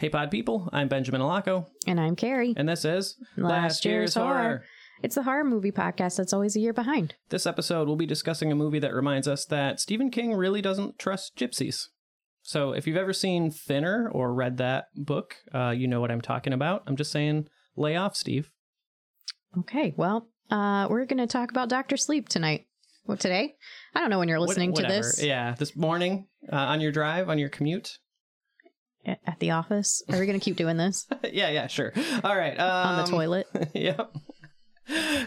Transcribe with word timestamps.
Hey, 0.00 0.08
pod 0.08 0.30
people, 0.30 0.66
I'm 0.72 0.88
Benjamin 0.88 1.20
Alaco, 1.20 1.66
And 1.86 2.00
I'm 2.00 2.16
Carrie. 2.16 2.54
and 2.56 2.66
this 2.66 2.86
is 2.86 3.16
Last 3.36 3.84
Year's 3.84 4.14
Horror. 4.14 4.64
It's 5.02 5.14
the 5.14 5.24
horror 5.24 5.44
movie 5.44 5.72
podcast 5.72 6.16
that's 6.16 6.32
always 6.32 6.56
a 6.56 6.60
year 6.60 6.72
behind. 6.72 7.16
This 7.28 7.44
episode, 7.46 7.86
we'll 7.86 7.96
be 7.96 8.06
discussing 8.06 8.50
a 8.50 8.54
movie 8.54 8.78
that 8.78 8.94
reminds 8.94 9.28
us 9.28 9.44
that 9.46 9.78
Stephen 9.78 10.10
King 10.10 10.32
really 10.32 10.62
doesn't 10.62 10.98
trust 10.98 11.36
gypsies. 11.36 11.88
So, 12.42 12.72
if 12.72 12.86
you've 12.86 12.96
ever 12.96 13.12
seen 13.12 13.50
Thinner 13.50 14.08
or 14.10 14.32
read 14.32 14.56
that 14.56 14.86
book, 14.96 15.36
uh, 15.54 15.74
you 15.76 15.86
know 15.86 16.00
what 16.00 16.10
I'm 16.10 16.22
talking 16.22 16.54
about. 16.54 16.82
I'm 16.86 16.96
just 16.96 17.12
saying, 17.12 17.48
lay 17.76 17.94
off, 17.94 18.16
Steve. 18.16 18.50
Okay, 19.58 19.92
well, 19.98 20.30
uh, 20.50 20.86
we're 20.88 21.04
going 21.04 21.18
to 21.18 21.26
talk 21.26 21.50
about 21.50 21.68
Doctor 21.68 21.98
Sleep 21.98 22.26
tonight. 22.26 22.66
What 23.04 23.20
today? 23.20 23.54
I 23.94 24.00
don't 24.00 24.08
know 24.08 24.18
when 24.18 24.28
you're 24.28 24.40
listening 24.40 24.72
What- 24.72 24.82
to 24.82 24.88
this 24.88 25.22
Yeah, 25.22 25.54
this 25.58 25.76
morning 25.76 26.28
uh, 26.50 26.56
on 26.56 26.80
your 26.80 26.92
drive, 26.92 27.28
on 27.28 27.38
your 27.38 27.50
commute. 27.50 27.98
At 29.06 29.38
the 29.38 29.52
office. 29.52 30.02
Are 30.10 30.18
we 30.18 30.26
going 30.26 30.38
to 30.38 30.44
keep 30.44 30.56
doing 30.56 30.76
this 30.76 31.06
yeah, 31.32 31.48
yeah, 31.50 31.66
sure. 31.66 31.92
All 32.22 32.36
right. 32.36 32.58
Um, 32.58 32.86
on 32.86 33.04
the 33.04 33.10
toilet? 33.10 33.46
yep. 33.74 34.14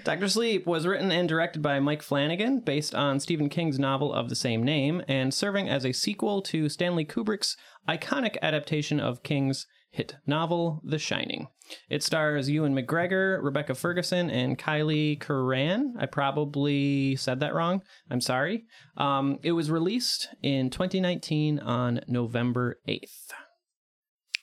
Doctor 0.03 0.27
Sleep 0.27 0.67
was 0.67 0.85
written 0.85 1.11
and 1.11 1.27
directed 1.27 1.61
by 1.61 1.79
Mike 1.79 2.01
Flanagan, 2.01 2.59
based 2.59 2.93
on 2.93 3.19
Stephen 3.19 3.49
King's 3.49 3.79
novel 3.79 4.13
of 4.13 4.29
the 4.29 4.35
same 4.35 4.61
name, 4.61 5.01
and 5.07 5.33
serving 5.33 5.69
as 5.69 5.85
a 5.85 5.93
sequel 5.93 6.41
to 6.43 6.67
Stanley 6.69 7.05
Kubrick's 7.05 7.55
iconic 7.87 8.35
adaptation 8.41 8.99
of 8.99 9.23
King's 9.23 9.65
hit 9.89 10.15
novel, 10.27 10.81
The 10.83 10.99
Shining. 10.99 11.47
It 11.89 12.03
stars 12.03 12.49
Ewan 12.49 12.75
McGregor, 12.75 13.41
Rebecca 13.41 13.75
Ferguson, 13.75 14.29
and 14.29 14.57
Kyliegh 14.57 15.21
Curran. 15.21 15.95
I 15.97 16.07
probably 16.07 17.15
said 17.15 17.39
that 17.39 17.53
wrong. 17.53 17.83
I'm 18.09 18.21
sorry. 18.21 18.65
Um, 18.97 19.39
it 19.43 19.53
was 19.53 19.71
released 19.71 20.29
in 20.41 20.71
2019 20.71 21.59
on 21.59 22.01
November 22.07 22.79
8th. 22.87 23.33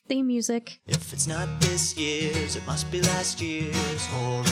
Theme 0.07 0.27
music. 0.27 0.79
If 0.87 1.13
it's 1.13 1.27
not 1.27 1.47
this 1.61 1.97
year's, 1.97 2.55
it 2.55 2.65
must 2.67 2.91
be 2.91 3.01
last 3.01 3.41
year's 3.41 4.05
horror. 4.07 4.43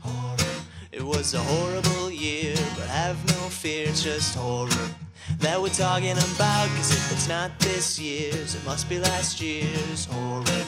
Horror. 0.00 0.54
It 0.92 1.02
was 1.02 1.34
a 1.34 1.38
horrible 1.38 2.10
year, 2.10 2.54
but 2.76 2.86
have 2.88 3.16
no 3.28 3.48
fear, 3.48 3.88
it's 3.88 4.02
just 4.02 4.34
horror 4.34 4.90
that 5.38 5.60
we're 5.60 5.68
talking 5.68 6.12
about. 6.12 6.68
Cause 6.76 6.92
if 6.92 7.12
it's 7.12 7.28
not 7.28 7.58
this 7.60 7.98
year's, 7.98 8.54
it 8.54 8.64
must 8.64 8.88
be 8.88 8.98
last 8.98 9.40
year's 9.40 10.06
horror. 10.06 10.64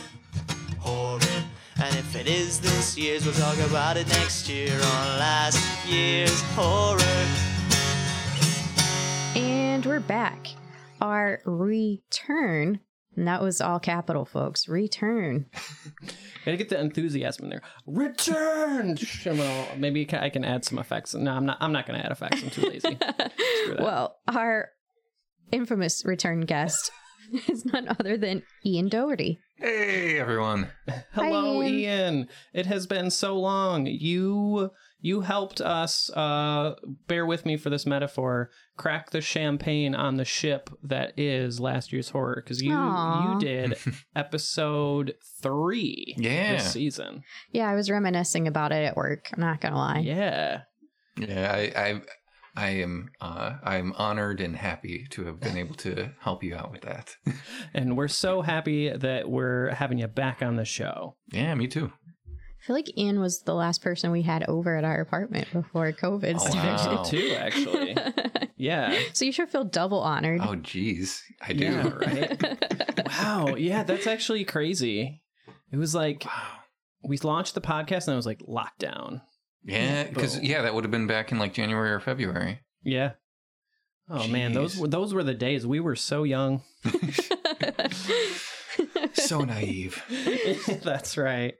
Horror. 0.79 1.21
And 1.83 1.95
if 1.97 2.15
it 2.17 2.27
is 2.27 2.61
this 2.61 2.97
year's, 2.97 3.25
we'll 3.25 3.35
talk 3.35 3.59
about 3.69 3.97
it 3.97 4.09
next 4.09 4.49
year 4.49 4.75
on 4.75 5.19
last 5.19 5.59
year's 5.89 6.41
horror. 6.55 7.27
And 9.35 9.85
we're 9.85 10.01
back. 10.01 10.49
Our 11.01 11.41
return. 11.45 12.81
And 13.17 13.29
that 13.29 13.43
was 13.43 13.61
all 13.61 13.79
capital, 13.79 14.25
folks. 14.25 14.69
Return. 14.69 15.47
Gotta 16.45 16.57
get 16.57 16.71
the 16.71 16.81
enthusiasm 16.81 17.45
in 17.45 17.51
there. 17.51 17.63
Return. 17.87 18.97
Well, 19.27 19.69
maybe 19.77 20.09
I 20.13 20.29
can 20.31 20.45
add 20.45 20.65
some 20.65 20.79
effects. 20.79 21.15
No, 21.15 21.31
I'm 21.33 21.47
not. 21.47 21.59
I'm 21.61 21.73
not 21.73 21.87
gonna 21.87 21.99
add 22.01 22.11
effects. 22.13 22.43
I'm 22.43 22.51
too 22.51 22.63
lazy. 22.63 22.81
Screw 22.99 23.75
that. 23.75 23.81
Well, 23.81 24.17
our 24.29 24.71
infamous 25.51 26.05
return 26.05 26.41
guest 26.43 26.91
is 27.49 27.65
none 27.65 27.89
other 27.89 28.17
than 28.17 28.43
Ian 28.65 28.89
Doherty. 28.89 29.39
Hey 29.57 30.19
everyone. 30.19 30.69
Hello, 31.13 31.61
Hi, 31.61 31.67
Ian. 31.69 31.75
Ian. 32.15 32.29
It 32.53 32.67
has 32.67 32.87
been 32.87 33.11
so 33.11 33.39
long. 33.39 33.87
You 33.87 34.71
you 35.03 35.21
helped 35.21 35.61
us. 35.61 36.09
Uh, 36.11 36.77
bear 37.09 37.27
with 37.27 37.45
me 37.45 37.57
for 37.59 37.69
this 37.69 37.85
metaphor. 37.85 38.51
Crack 38.79 39.11
the 39.11 39.21
champagne 39.21 39.95
on 39.95 40.17
the 40.17 40.25
ship 40.25 40.71
that 40.83 41.13
is 41.19 41.61
last 41.61 41.93
year's 41.93 42.09
horror 42.09 42.37
because 42.43 42.63
you 42.63 42.73
Aw. 42.73 43.35
you 43.35 43.39
did 43.41 43.77
episode 44.17 45.15
three 45.43 46.15
Yeah. 46.17 46.53
this 46.55 46.73
season. 46.73 47.23
Yeah, 47.51 47.69
I 47.69 47.75
was 47.75 47.91
reminiscing 47.91 48.49
about 48.49 48.73
it 48.73 48.85
at 48.85 48.97
work. 48.97 49.29
I'm 49.35 49.41
not 49.41 49.61
gonna 49.61 49.77
lie. 49.77 49.99
Yeah. 49.99 50.63
Yeah, 51.19 51.53
I 51.53 51.73
I 51.77 52.01
I 52.55 52.69
am 52.71 53.11
uh 53.21 53.57
I 53.63 53.77
am 53.77 53.93
honored 53.99 54.41
and 54.41 54.57
happy 54.57 55.07
to 55.11 55.25
have 55.25 55.41
been 55.41 55.57
able 55.59 55.75
to 55.77 56.13
help 56.21 56.43
you 56.43 56.55
out 56.55 56.71
with 56.73 56.83
that. 56.83 57.17
And 57.75 57.97
we're 57.97 58.09
so 58.09 58.43
happy 58.43 58.91
that 58.91 59.31
we're 59.31 59.71
having 59.71 59.99
you 59.99 60.07
back 60.07 60.43
on 60.43 60.57
the 60.57 60.65
show. 60.65 61.17
yeah, 61.33 61.55
me 61.55 61.67
too. 61.67 61.93
I 62.63 62.65
feel 62.65 62.77
like 62.77 62.97
Ian 62.97 63.19
was 63.19 63.43
the 63.43 63.55
last 63.55 63.83
person 63.83 64.13
we 64.13 64.23
had 64.23 64.45
over 64.49 64.77
at 64.77 64.85
our 64.85 65.01
apartment 65.01 65.49
before 65.53 65.91
COVID 65.91 66.37
Oh, 66.37 66.39
started. 66.39 66.95
wow. 66.97 67.03
Too 67.03 67.35
actually. 67.37 67.97
Yeah. 68.57 68.97
so 69.13 69.25
you 69.25 69.33
should 69.33 69.49
feel 69.49 69.65
double 69.65 69.99
honored. 69.99 70.41
Oh 70.45 70.55
geez. 70.55 71.21
I 71.41 71.53
do. 71.53 71.65
Yeah, 71.65 71.89
right. 71.89 73.09
wow. 73.09 73.57
Yeah, 73.57 73.83
that's 73.83 74.07
actually 74.07 74.45
crazy. 74.45 75.21
It 75.73 75.79
was 75.79 75.97
like 75.97 76.25
Wow. 76.25 76.43
we 77.03 77.19
launched 77.19 77.57
the 77.57 77.61
podcast 77.61 78.07
and 78.07 78.13
it 78.13 78.17
was 78.17 78.27
like 78.27 78.39
lockdown. 78.43 79.23
Yeah, 79.65 80.05
because 80.05 80.39
yeah, 80.41 80.63
that 80.63 80.75
would 80.75 80.85
have 80.85 80.93
been 80.93 81.09
back 81.09 81.33
in 81.33 81.41
like 81.41 81.55
January 81.55 81.91
or 81.91 81.99
February. 81.99 82.61
Yeah. 82.85 83.15
Oh 84.09 84.29
man, 84.29 84.53
those 84.53 84.79
were 84.79 84.87
those 84.87 85.13
were 85.13 85.25
the 85.25 85.35
days 85.35 85.67
we 85.67 85.81
were 85.81 85.97
so 85.97 86.23
young. 86.23 86.63
so 89.15 89.41
naive. 89.41 90.01
that's 90.85 91.19
right. 91.19 91.55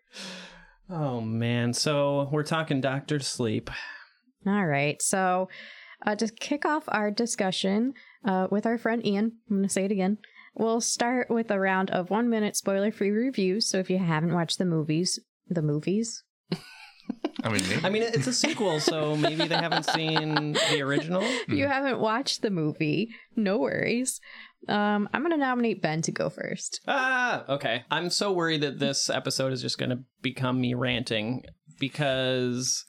Oh 0.95 1.23
man, 1.23 1.73
so 1.73 2.29
we're 2.31 2.43
talking 2.43 2.83
Doctor 2.83 3.19
Sleep. 3.19 3.71
All 4.47 4.67
right. 4.67 5.01
So 5.01 5.49
uh, 6.05 6.17
to 6.17 6.29
kick 6.29 6.67
off 6.67 6.85
our 6.89 7.11
discussion 7.11 7.95
uh, 8.27 8.49
with 8.51 8.67
our 8.67 8.77
friend 8.77 9.05
Ian, 9.07 9.39
I'm 9.49 9.57
going 9.57 9.63
to 9.63 9.73
say 9.73 9.87
it 9.87 9.91
again. 9.91 10.19
We'll 10.55 10.83
start 10.83 11.31
with 11.31 11.51
a 11.51 11.59
round 11.59 11.91
of 11.91 12.11
one 12.11 12.29
minute 12.29 12.57
spoiler 12.57 12.93
free 12.93 13.11
reviews. 13.11 13.71
So 13.71 13.79
if 13.79 13.89
you 13.89 13.97
haven't 13.97 14.35
watched 14.35 14.59
the 14.59 14.67
movies, 14.67 15.19
the 15.49 15.63
movies, 15.63 16.25
I 17.43 17.49
mean, 17.49 17.63
maybe. 17.69 17.85
I 17.85 17.91
mean, 17.91 18.03
it's 18.03 18.27
a 18.27 18.33
sequel, 18.33 18.79
so 18.79 19.17
maybe 19.17 19.47
they 19.49 19.57
haven't 19.57 19.87
seen 19.87 20.53
the 20.71 20.83
original. 20.83 21.23
if 21.23 21.49
you 21.49 21.67
haven't 21.67 21.99
watched 21.99 22.43
the 22.43 22.51
movie, 22.51 23.09
no 23.35 23.59
worries. 23.59 24.21
Um, 24.69 25.09
I'm 25.13 25.23
going 25.23 25.33
to 25.33 25.37
nominate 25.37 25.83
Ben 25.83 26.03
to 26.03 26.13
go 26.13 26.31
first. 26.31 26.81
Ah, 26.87 27.45
okay. 27.49 27.85
I'm 27.91 28.11
so 28.11 28.33
worried 28.33 28.61
that 28.63 28.79
this 28.79 29.11
episode 29.11 29.53
is 29.53 29.63
just 29.63 29.79
going 29.79 29.91
to 29.91 30.05
become 30.21 30.61
me 30.61 30.75
ranting 30.75 31.45
because 31.79 32.85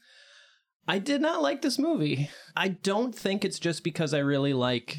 I 0.87 0.99
did 0.99 1.21
not 1.21 1.41
like 1.41 1.61
this 1.61 1.79
movie. 1.79 2.29
I 2.55 2.69
don't 2.69 3.15
think 3.15 3.43
it's 3.43 3.59
just 3.59 3.83
because 3.83 4.13
I 4.13 4.19
really 4.19 4.53
like 4.53 4.97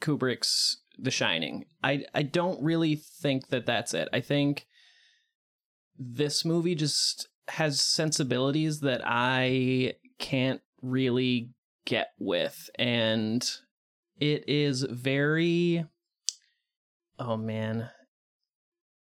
Kubrick's 0.00 0.80
The 0.98 1.10
Shining. 1.10 1.64
I 1.82 2.04
I 2.14 2.22
don't 2.22 2.62
really 2.62 2.96
think 2.96 3.48
that 3.48 3.66
that's 3.66 3.94
it. 3.94 4.08
I 4.12 4.20
think 4.20 4.66
this 5.98 6.44
movie 6.44 6.74
just 6.74 7.28
has 7.48 7.80
sensibilities 7.80 8.80
that 8.80 9.02
I 9.04 9.94
can't 10.18 10.60
really 10.82 11.50
get 11.84 12.08
with 12.18 12.68
and 12.78 13.50
it 14.20 14.44
is 14.46 14.82
very 14.82 15.86
oh 17.18 17.36
man. 17.36 17.90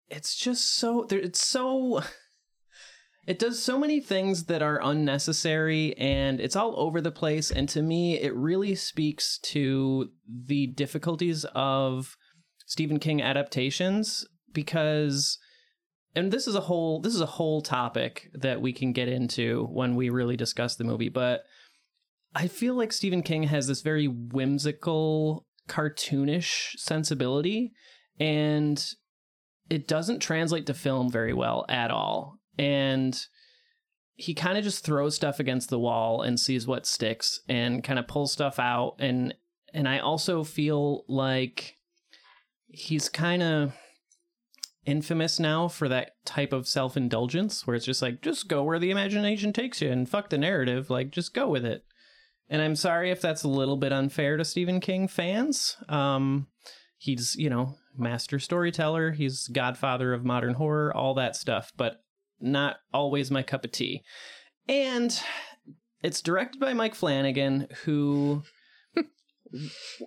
It's 0.08 0.34
just 0.34 0.74
so 0.74 1.06
it's 1.10 1.46
so 1.46 2.02
it 3.26 3.38
does 3.38 3.62
so 3.62 3.78
many 3.78 4.00
things 4.00 4.44
that 4.44 4.62
are 4.62 4.80
unnecessary 4.82 5.96
and 5.96 6.40
it's 6.40 6.56
all 6.56 6.74
over 6.76 7.00
the 7.00 7.12
place 7.12 7.50
and 7.50 7.68
to 7.68 7.82
me 7.82 8.18
it 8.18 8.34
really 8.34 8.74
speaks 8.74 9.38
to 9.38 10.10
the 10.28 10.66
difficulties 10.66 11.46
of 11.54 12.16
Stephen 12.66 12.98
King 12.98 13.22
adaptations 13.22 14.26
because 14.52 15.38
and 16.14 16.32
this 16.32 16.46
is 16.46 16.54
a 16.54 16.60
whole 16.60 17.00
this 17.00 17.14
is 17.14 17.20
a 17.20 17.26
whole 17.26 17.62
topic 17.62 18.28
that 18.34 18.60
we 18.60 18.72
can 18.72 18.92
get 18.92 19.08
into 19.08 19.64
when 19.70 19.94
we 19.94 20.10
really 20.10 20.36
discuss 20.36 20.76
the 20.76 20.84
movie 20.84 21.08
but 21.08 21.44
I 22.34 22.48
feel 22.48 22.74
like 22.74 22.92
Stephen 22.92 23.22
King 23.22 23.44
has 23.44 23.66
this 23.66 23.82
very 23.82 24.08
whimsical 24.08 25.46
cartoonish 25.69 26.77
sensibility 26.77 27.73
and 28.19 28.95
it 29.71 29.89
doesn't 29.89 30.21
translate 30.21 30.67
to 30.67 30.75
film 30.75 31.11
very 31.11 31.32
well 31.32 31.64
at 31.69 31.91
all. 31.91 32.38
And 32.59 33.19
he 34.14 34.35
kind 34.35 34.59
of 34.59 34.64
just 34.64 34.85
throws 34.85 35.17
stuff 35.17 35.41
against 35.41 35.70
the 35.70 35.79
wall 35.79 36.23
and 36.23 36.38
sees 36.38 36.67
what 36.67 36.87
sticks 36.87 37.41
and 37.49 37.82
kind 37.82 37.99
of 37.99 38.06
pulls 38.06 38.32
stuff 38.32 38.59
out. 38.59 38.97
And 38.99 39.35
and 39.73 39.88
I 39.88 39.99
also 39.99 40.44
feel 40.44 41.05
like 41.09 41.79
he's 42.69 43.08
kind 43.08 43.43
of 43.43 43.73
infamous 44.85 45.38
now 45.38 45.69
for 45.69 45.88
that 45.88 46.12
type 46.25 46.53
of 46.53 46.67
self-indulgence 46.67 47.67
where 47.67 47.76
it's 47.76 47.87
just 47.87 48.03
like 48.03 48.20
just 48.20 48.49
go 48.49 48.65
where 48.65 48.81
the 48.81 48.91
imagination 48.91 49.53
takes 49.53 49.81
you 49.81 49.91
and 49.91 50.08
fuck 50.08 50.29
the 50.29 50.38
narrative 50.38 50.91
like 50.91 51.11
just 51.11 51.32
go 51.32 51.49
with 51.49 51.65
it 51.65 51.85
and 52.52 52.62
i'm 52.62 52.76
sorry 52.76 53.10
if 53.10 53.20
that's 53.20 53.43
a 53.43 53.49
little 53.49 53.76
bit 53.76 53.93
unfair 53.93 54.37
to 54.37 54.44
stephen 54.44 54.78
king 54.78 55.08
fans 55.08 55.76
um 55.88 56.46
he's 56.99 57.34
you 57.37 57.50
know 57.50 57.75
master 57.96 58.38
storyteller 58.38 59.10
he's 59.10 59.49
godfather 59.49 60.12
of 60.12 60.25
modern 60.25 60.54
horror 60.54 60.94
all 60.96 61.14
that 61.14 61.34
stuff 61.34 61.72
but 61.76 62.04
not 62.40 62.76
always 62.94 63.31
my 63.31 63.43
cup 63.43 63.64
of 63.64 63.72
tea 63.72 64.02
and 64.69 65.20
it's 66.02 66.20
directed 66.20 66.60
by 66.60 66.72
mike 66.72 66.94
flanagan 66.94 67.66
who 67.84 68.43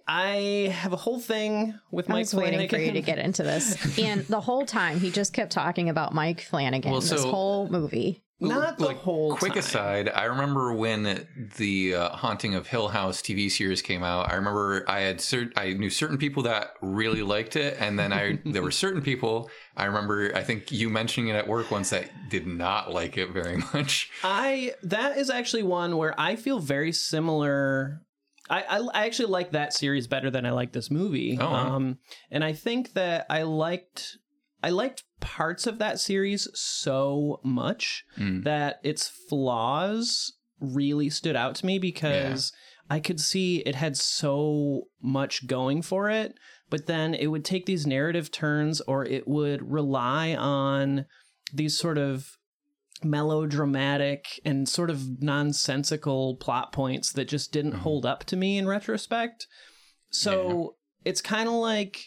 I 0.07 0.73
have 0.73 0.93
a 0.93 0.97
whole 0.97 1.19
thing 1.19 1.77
with 1.91 2.09
I 2.09 2.13
Mike 2.13 2.21
was 2.21 2.35
waiting 2.35 2.67
for 2.67 2.77
you 2.77 2.93
to 2.93 3.01
get 3.01 3.19
into 3.19 3.43
this. 3.43 3.99
And 3.99 4.21
the 4.25 4.41
whole 4.41 4.65
time, 4.65 4.99
he 4.99 5.11
just 5.11 5.33
kept 5.33 5.51
talking 5.51 5.87
about 5.89 6.13
Mike 6.13 6.41
Flanagan 6.41 6.91
Well, 6.91 7.01
this 7.01 7.23
whole 7.23 7.69
movie. 7.69 8.24
Not 8.39 8.77
the 8.77 8.85
Like, 8.85 8.97
whole 8.97 9.35
Quick 9.35 9.53
time. 9.53 9.59
aside, 9.59 10.09
I 10.09 10.25
remember 10.25 10.73
when 10.73 11.25
the 11.57 11.95
uh, 11.95 12.09
Haunting 12.09 12.53
of 12.53 12.67
Hill 12.67 12.89
House 12.89 13.21
TV 13.21 13.49
series 13.49 13.81
came 13.81 14.03
out. 14.03 14.29
I 14.29 14.35
remember 14.35 14.83
I 14.89 14.99
had 15.01 15.19
cert- 15.19 15.53
I 15.55 15.71
knew 15.73 15.89
certain 15.89 16.17
people 16.17 16.43
that 16.43 16.71
really 16.81 17.23
liked 17.23 17.55
it, 17.55 17.77
and 17.79 17.97
then 17.97 18.11
I 18.11 18.39
there 18.45 18.61
were 18.61 18.71
certain 18.71 19.01
people 19.01 19.49
I 19.77 19.85
remember. 19.85 20.35
I 20.35 20.43
think 20.43 20.71
you 20.71 20.89
mentioning 20.89 21.29
it 21.29 21.35
at 21.37 21.47
work 21.47 21.71
once 21.71 21.91
that 21.91 22.09
did 22.29 22.45
not 22.45 22.91
like 22.91 23.17
it 23.17 23.29
very 23.31 23.57
much. 23.73 24.09
I 24.23 24.73
that 24.83 25.17
is 25.17 25.29
actually 25.29 25.63
one 25.63 25.95
where 25.95 26.13
I 26.19 26.35
feel 26.35 26.59
very 26.59 26.91
similar. 26.91 28.01
I, 28.49 28.61
I, 28.61 28.77
I 28.93 29.05
actually 29.07 29.29
like 29.31 29.51
that 29.53 29.73
series 29.73 30.07
better 30.07 30.29
than 30.29 30.45
I 30.45 30.51
like 30.51 30.71
this 30.71 30.91
movie. 30.91 31.37
Oh, 31.41 31.49
wow. 31.49 31.75
Um, 31.75 31.97
and 32.29 32.43
I 32.43 32.53
think 32.53 32.93
that 32.93 33.25
I 33.29 33.41
liked 33.41 34.17
I 34.65 34.69
liked 34.69 35.03
parts 35.19 35.67
of 35.67 35.77
that 35.77 35.99
series 35.99 36.47
so 36.55 37.39
much 37.43 38.03
Mm. 38.17 38.43
that 38.45 38.79
its 38.83 39.07
flaws 39.29 40.33
really 40.59 41.09
stood 41.09 41.35
out 41.35 41.53
to 41.57 41.65
me 41.65 41.77
because 41.77 42.51
I 42.89 42.99
could 42.99 43.19
see 43.19 43.57
it 43.59 43.75
had 43.75 43.95
so 43.95 44.87
much 45.01 45.45
going 45.45 45.83
for 45.83 46.09
it, 46.09 46.33
but 46.71 46.87
then 46.87 47.13
it 47.13 47.27
would 47.27 47.45
take 47.45 47.65
these 47.67 47.85
narrative 47.85 48.31
turns 48.31 48.81
or 48.81 49.05
it 49.05 49.27
would 49.27 49.71
rely 49.71 50.33
on 50.35 51.05
these 51.53 51.77
sort 51.77 51.97
of 51.99 52.37
melodramatic 53.03 54.39
and 54.45 54.67
sort 54.67 54.89
of 54.89 55.21
nonsensical 55.21 56.37
plot 56.37 56.71
points 56.71 57.11
that 57.13 57.27
just 57.27 57.51
didn't 57.51 57.73
Mhm. 57.73 57.79
hold 57.79 58.05
up 58.05 58.23
to 58.25 58.35
me 58.35 58.57
in 58.57 58.67
retrospect. 58.67 59.45
So 60.09 60.75
it's 61.03 61.21
kind 61.21 61.47
of 61.47 61.55
like 61.55 62.05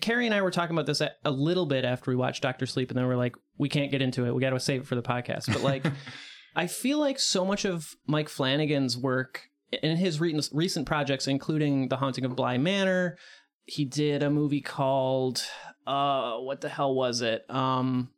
Carrie 0.00 0.26
and 0.26 0.34
I 0.34 0.42
were 0.42 0.50
talking 0.50 0.74
about 0.74 0.86
this 0.86 1.00
a, 1.00 1.12
a 1.24 1.30
little 1.30 1.66
bit 1.66 1.84
after 1.84 2.10
we 2.10 2.16
watched 2.16 2.42
Doctor 2.42 2.66
Sleep, 2.66 2.90
and 2.90 2.98
then 2.98 3.06
we're 3.06 3.16
like, 3.16 3.36
we 3.56 3.68
can't 3.68 3.90
get 3.90 4.02
into 4.02 4.26
it. 4.26 4.34
We 4.34 4.40
got 4.40 4.50
to 4.50 4.60
save 4.60 4.82
it 4.82 4.86
for 4.86 4.94
the 4.94 5.02
podcast. 5.02 5.46
But 5.52 5.62
like, 5.62 5.86
I 6.56 6.66
feel 6.66 6.98
like 6.98 7.18
so 7.18 7.44
much 7.44 7.64
of 7.64 7.94
Mike 8.06 8.28
Flanagan's 8.28 8.96
work 8.96 9.48
in 9.82 9.96
his 9.96 10.20
re- 10.20 10.40
recent 10.52 10.86
projects, 10.86 11.26
including 11.26 11.88
The 11.88 11.96
Haunting 11.96 12.24
of 12.24 12.36
Bly 12.36 12.58
Manor, 12.58 13.16
he 13.64 13.84
did 13.84 14.22
a 14.22 14.30
movie 14.30 14.62
called 14.62 15.42
uh, 15.86 16.36
what 16.38 16.60
the 16.60 16.68
hell 16.68 16.94
was 16.94 17.20
it? 17.20 17.44
Um, 17.50 18.10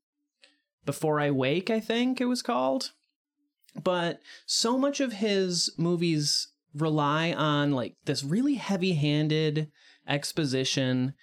Before 0.86 1.20
I 1.20 1.30
Wake, 1.30 1.70
I 1.70 1.80
think 1.80 2.20
it 2.20 2.26
was 2.26 2.42
called. 2.42 2.92
But 3.80 4.20
so 4.46 4.78
much 4.78 5.00
of 5.00 5.14
his 5.14 5.72
movies 5.76 6.48
rely 6.74 7.32
on 7.32 7.72
like 7.72 7.94
this 8.04 8.24
really 8.24 8.54
heavy-handed 8.54 9.70
exposition 10.08 11.14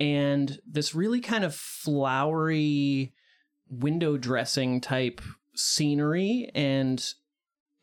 and 0.00 0.58
this 0.66 0.94
really 0.94 1.20
kind 1.20 1.44
of 1.44 1.54
flowery 1.54 3.12
window 3.68 4.16
dressing 4.16 4.80
type 4.80 5.20
scenery 5.54 6.50
and 6.54 7.14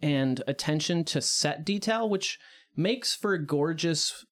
and 0.02 0.44
attention 0.48 1.04
to 1.04 1.22
set 1.22 1.66
detail 1.66 2.10
which 2.10 2.40
makes 2.76 3.16
for 3.16 3.38
gorgeous 3.38 4.26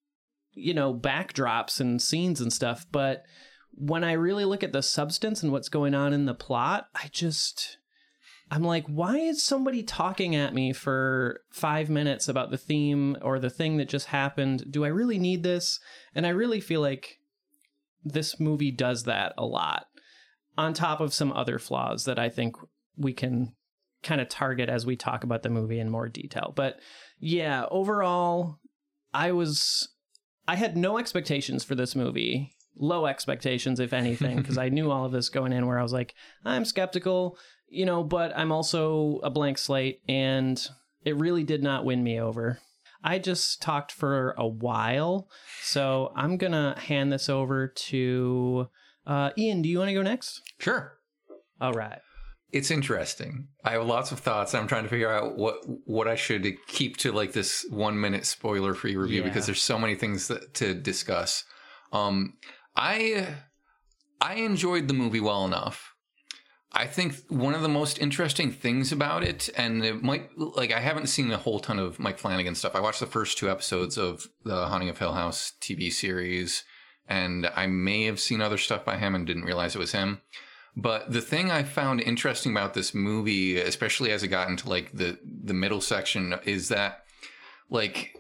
you 0.54 0.74
know 0.74 0.94
backdrops 0.94 1.80
and 1.80 2.02
scenes 2.02 2.42
and 2.42 2.52
stuff. 2.52 2.86
But 2.92 3.24
when 3.72 4.04
i 4.04 4.12
really 4.12 4.46
look 4.46 4.64
at 4.64 4.74
the 4.74 4.82
substance 4.82 5.42
and 5.42 5.52
what's 5.52 5.70
going 5.70 5.94
on 5.94 6.12
in 6.12 6.26
the 6.26 6.34
plot 6.34 6.88
i 6.96 7.08
just 7.12 7.78
i'm 8.52 8.64
like 8.64 8.86
why 8.88 9.18
is 9.18 9.44
somebody 9.44 9.84
talking 9.84 10.36
at 10.36 10.54
me 10.54 10.74
for 10.74 11.42
5 11.52 11.90
minutes 11.90 12.28
about 12.28 12.50
the 12.50 12.58
theme 12.58 13.16
or 13.22 13.40
the 13.40 13.50
thing 13.50 13.78
that 13.78 13.88
just 13.88 14.08
happened? 14.08 14.66
Do 14.70 14.84
i 14.84 14.90
really 14.90 15.20
need 15.20 15.44
this? 15.44 15.80
And 16.14 16.26
i 16.26 16.30
really 16.30 16.60
feel 16.60 16.82
like 16.82 17.19
this 18.04 18.40
movie 18.40 18.72
does 18.72 19.04
that 19.04 19.34
a 19.38 19.46
lot 19.46 19.88
on 20.58 20.74
top 20.74 21.00
of 21.00 21.14
some 21.14 21.32
other 21.32 21.60
flaws 21.60 22.06
that 22.06 22.20
I 22.20 22.30
think 22.30 22.56
we 22.98 23.14
can 23.14 23.56
kind 24.04 24.22
of 24.22 24.30
target 24.30 24.70
as 24.70 24.86
we 24.86 24.96
talk 24.96 25.24
about 25.24 25.44
the 25.44 25.50
movie 25.50 25.80
in 25.80 25.90
more 25.90 26.08
detail. 26.08 26.54
But 26.56 26.80
yeah, 27.20 27.66
overall, 27.70 28.60
I 29.14 29.32
was 29.32 29.90
I 30.48 30.56
had 30.56 30.76
no 30.76 30.98
expectations 30.98 31.64
for 31.64 31.76
this 31.76 31.96
movie. 31.96 32.56
Low 32.76 33.06
expectations, 33.06 33.80
if 33.80 33.94
anything, 33.94 34.38
because 34.42 34.58
I 34.58 34.70
knew 34.70 34.92
all 34.92 35.06
of 35.06 35.12
this 35.12 35.30
going 35.30 35.54
in 35.54 35.68
where 35.68 35.80
I 35.80 35.84
was 35.84 35.94
like, 35.94 36.16
I'm 36.46 36.66
skeptical, 36.66 37.38
you 37.68 37.86
know, 37.86 38.04
but 38.04 38.38
I'm 38.38 38.52
also 38.52 39.20
a 39.24 39.30
blank 39.30 39.58
slate, 39.58 40.02
and 40.08 40.62
it 41.04 41.16
really 41.18 41.44
did 41.44 41.62
not 41.62 41.86
win 41.86 42.04
me 42.04 42.20
over. 42.20 42.60
I 43.04 43.20
just 43.20 43.62
talked 43.62 43.92
for 43.92 44.32
a 44.38 44.48
while, 44.48 45.30
so 45.62 46.12
I'm 46.16 46.38
gonna 46.38 46.78
hand 46.80 47.12
this 47.12 47.30
over 47.30 47.68
to 47.68 48.68
uh, 49.08 49.32
Ian. 49.38 49.62
Do 49.62 49.70
you 49.70 49.78
want 49.80 49.90
to 49.90 49.94
go 49.94 50.02
next? 50.02 50.42
Sure. 50.60 50.98
All 51.62 51.74
right. 51.74 52.00
It's 52.52 52.72
interesting. 52.72 53.48
I 53.64 53.72
have 53.72 53.86
lots 53.86 54.12
of 54.12 54.20
thoughts. 54.20 54.56
I'm 54.56 54.66
trying 54.68 54.84
to 54.84 54.90
figure 54.90 55.12
out 55.12 55.38
what 55.38 55.58
what 55.86 56.08
I 56.08 56.16
should 56.16 56.46
keep 56.68 56.98
to 56.98 57.12
like 57.12 57.32
this 57.34 57.66
one 57.70 58.00
minute 58.00 58.26
spoiler 58.26 58.74
free 58.74 58.96
review 58.96 59.22
Yeah. 59.22 59.28
because 59.28 59.46
there's 59.46 59.62
so 59.62 59.78
many 59.78 59.96
things 59.96 60.28
that, 60.30 60.54
to 60.56 60.74
discuss. 60.74 61.44
Um, 61.94 62.34
I 62.76 63.36
I 64.20 64.36
enjoyed 64.36 64.88
the 64.88 64.94
movie 64.94 65.20
well 65.20 65.46
enough. 65.46 65.89
I 66.72 66.86
think 66.86 67.16
one 67.30 67.56
of 67.56 67.62
the 67.62 67.70
most 67.70 67.98
interesting 67.98 68.52
things 68.52 68.92
about 68.92 69.24
it, 69.24 69.50
and 69.58 69.84
it 69.84 70.04
might 70.04 70.30
like 70.38 70.72
I 70.72 70.80
haven't 70.80 71.08
seen 71.08 71.32
a 71.32 71.38
whole 71.38 71.60
ton 71.60 71.80
of 71.80 71.98
Mike 72.00 72.20
Flanagan 72.20 72.54
stuff. 72.54 72.76
I 72.76 72.80
watched 72.80 73.00
the 73.00 73.08
first 73.08 73.38
two 73.38 73.50
episodes 73.50 73.98
of 73.98 74.28
the 74.44 74.68
Haunting 74.68 74.90
of 74.90 75.00
Hill 75.00 75.14
House 75.14 75.54
TV 75.60 75.92
series, 75.92 76.64
and 77.08 77.50
I 77.56 77.66
may 77.66 78.04
have 78.04 78.20
seen 78.20 78.40
other 78.40 78.58
stuff 78.58 78.86
by 78.86 78.98
him 78.98 79.16
and 79.16 79.26
didn't 79.26 79.46
realize 79.46 79.76
it 79.76 79.80
was 79.80 79.94
him. 79.94 80.22
But 80.76 81.12
the 81.12 81.22
thing 81.22 81.50
I 81.50 81.64
found 81.64 82.02
interesting 82.02 82.52
about 82.52 82.76
this 82.76 82.94
movie, 82.94 83.58
especially 83.58 84.12
as 84.12 84.22
it 84.22 84.28
got 84.28 84.50
into 84.50 84.70
like 84.70 84.92
the 84.92 85.18
the 85.24 85.56
middle 85.56 85.82
section, 85.82 86.36
is 86.46 86.70
that 86.70 87.04
like 87.72 88.16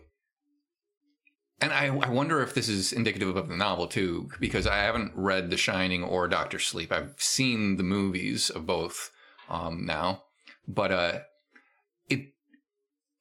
and 1.62 1.74
I, 1.74 1.88
I 1.88 2.10
wonder 2.10 2.42
if 2.42 2.54
this 2.54 2.70
is 2.70 2.94
indicative 2.94 3.36
of 3.36 3.50
the 3.50 3.58
novel 3.58 3.88
too, 3.88 4.30
because 4.40 4.66
I 4.66 4.78
haven't 4.78 5.12
read 5.16 5.50
The 5.50 5.58
Shining 5.58 6.04
or 6.04 6.28
Doctor 6.28 6.60
Sleep. 6.60 6.92
I've 6.92 7.16
seen 7.18 7.76
the 7.78 7.84
movies 7.84 8.50
of 8.50 8.66
both 8.66 9.12
um, 9.50 9.86
now, 9.86 10.24
but 10.68 10.92
uh, 10.92 11.20
it 12.08 12.34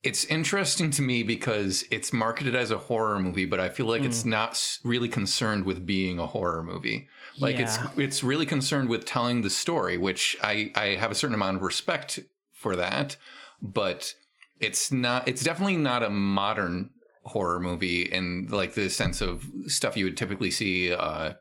it's 0.05 0.25
interesting 0.26 0.90
to 0.93 1.02
me 1.02 1.25
because 1.25 1.85
it's 1.90 2.12
marketed 2.12 2.55
as 2.55 2.70
a 2.70 2.79
horror 2.79 3.19
movie, 3.19 3.44
but 3.44 3.58
I 3.58 3.69
feel 3.69 3.87
like 3.87 4.02
it's 4.02 4.25
not 4.25 4.79
really 4.85 5.08
concerned 5.08 5.64
with 5.64 5.85
being 5.85 6.20
a 6.20 6.26
horror 6.26 6.62
movie. 6.62 7.08
Like 7.40 7.58
it's 7.58 7.79
it's 7.96 8.23
really 8.23 8.46
concerned 8.46 8.88
with 8.88 9.05
telling 9.05 9.43
the 9.43 9.50
story, 9.50 9.99
which 9.99 10.37
I 10.43 10.70
I 10.76 10.87
have 10.95 11.11
a 11.11 11.16
certain 11.16 11.35
amount 11.35 11.57
of 11.57 11.62
respect 11.62 12.21
for 12.52 12.76
that, 12.76 13.16
but 13.61 14.14
it's 14.61 14.92
not 14.92 15.26
it's 15.26 15.42
definitely 15.42 15.76
not 15.76 16.04
a 16.04 16.11
modern 16.11 16.90
horror 17.28 17.61
movie 17.61 18.02
in 18.02 18.47
like 18.50 18.75
the 18.75 18.88
sense 18.90 19.20
of 19.20 19.44
stuff 19.66 19.97
you 19.97 20.04
would 20.04 20.16
typically 20.16 20.50
see 20.50 20.92
uh 20.92 21.32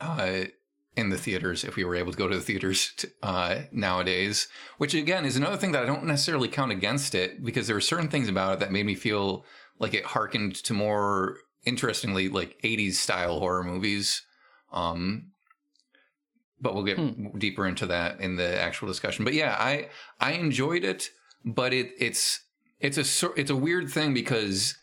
uh 0.00 0.44
in 0.94 1.08
the 1.08 1.16
theaters 1.16 1.64
if 1.64 1.76
we 1.76 1.84
were 1.84 1.94
able 1.96 2.12
to 2.12 2.18
go 2.18 2.28
to 2.28 2.36
the 2.36 2.42
theaters 2.42 2.92
t- 2.96 3.08
uh 3.22 3.60
nowadays 3.72 4.48
which 4.78 4.94
again 4.94 5.24
is 5.24 5.36
another 5.36 5.56
thing 5.56 5.72
that 5.72 5.82
I 5.82 5.86
don't 5.86 6.04
necessarily 6.04 6.48
count 6.48 6.70
against 6.72 7.14
it 7.14 7.42
because 7.42 7.66
there 7.66 7.76
were 7.76 7.80
certain 7.80 8.08
things 8.08 8.28
about 8.28 8.54
it 8.54 8.60
that 8.60 8.72
made 8.72 8.84
me 8.86 8.94
feel 8.94 9.44
like 9.78 9.94
it 9.94 10.04
harkened 10.04 10.54
to 10.64 10.74
more 10.74 11.38
interestingly 11.64 12.28
like 12.28 12.60
80s 12.62 12.94
style 12.94 13.38
horror 13.38 13.64
movies 13.64 14.22
um 14.72 15.28
but 16.60 16.74
we'll 16.74 16.84
get 16.84 16.98
Hmm. 16.98 17.38
deeper 17.38 17.66
into 17.66 17.86
that 17.86 18.20
in 18.20 18.36
the 18.36 18.60
actual 18.60 18.86
discussion 18.88 19.24
but 19.24 19.34
yeah 19.34 19.56
I 19.58 19.88
I 20.20 20.32
enjoyed 20.32 20.84
it 20.84 21.10
but 21.44 21.72
it 21.72 21.92
it's 21.98 22.40
it's 22.82 22.98
a 22.98 23.30
it's 23.36 23.50
a 23.50 23.56
weird 23.56 23.90
thing 23.90 24.12
because 24.14 24.76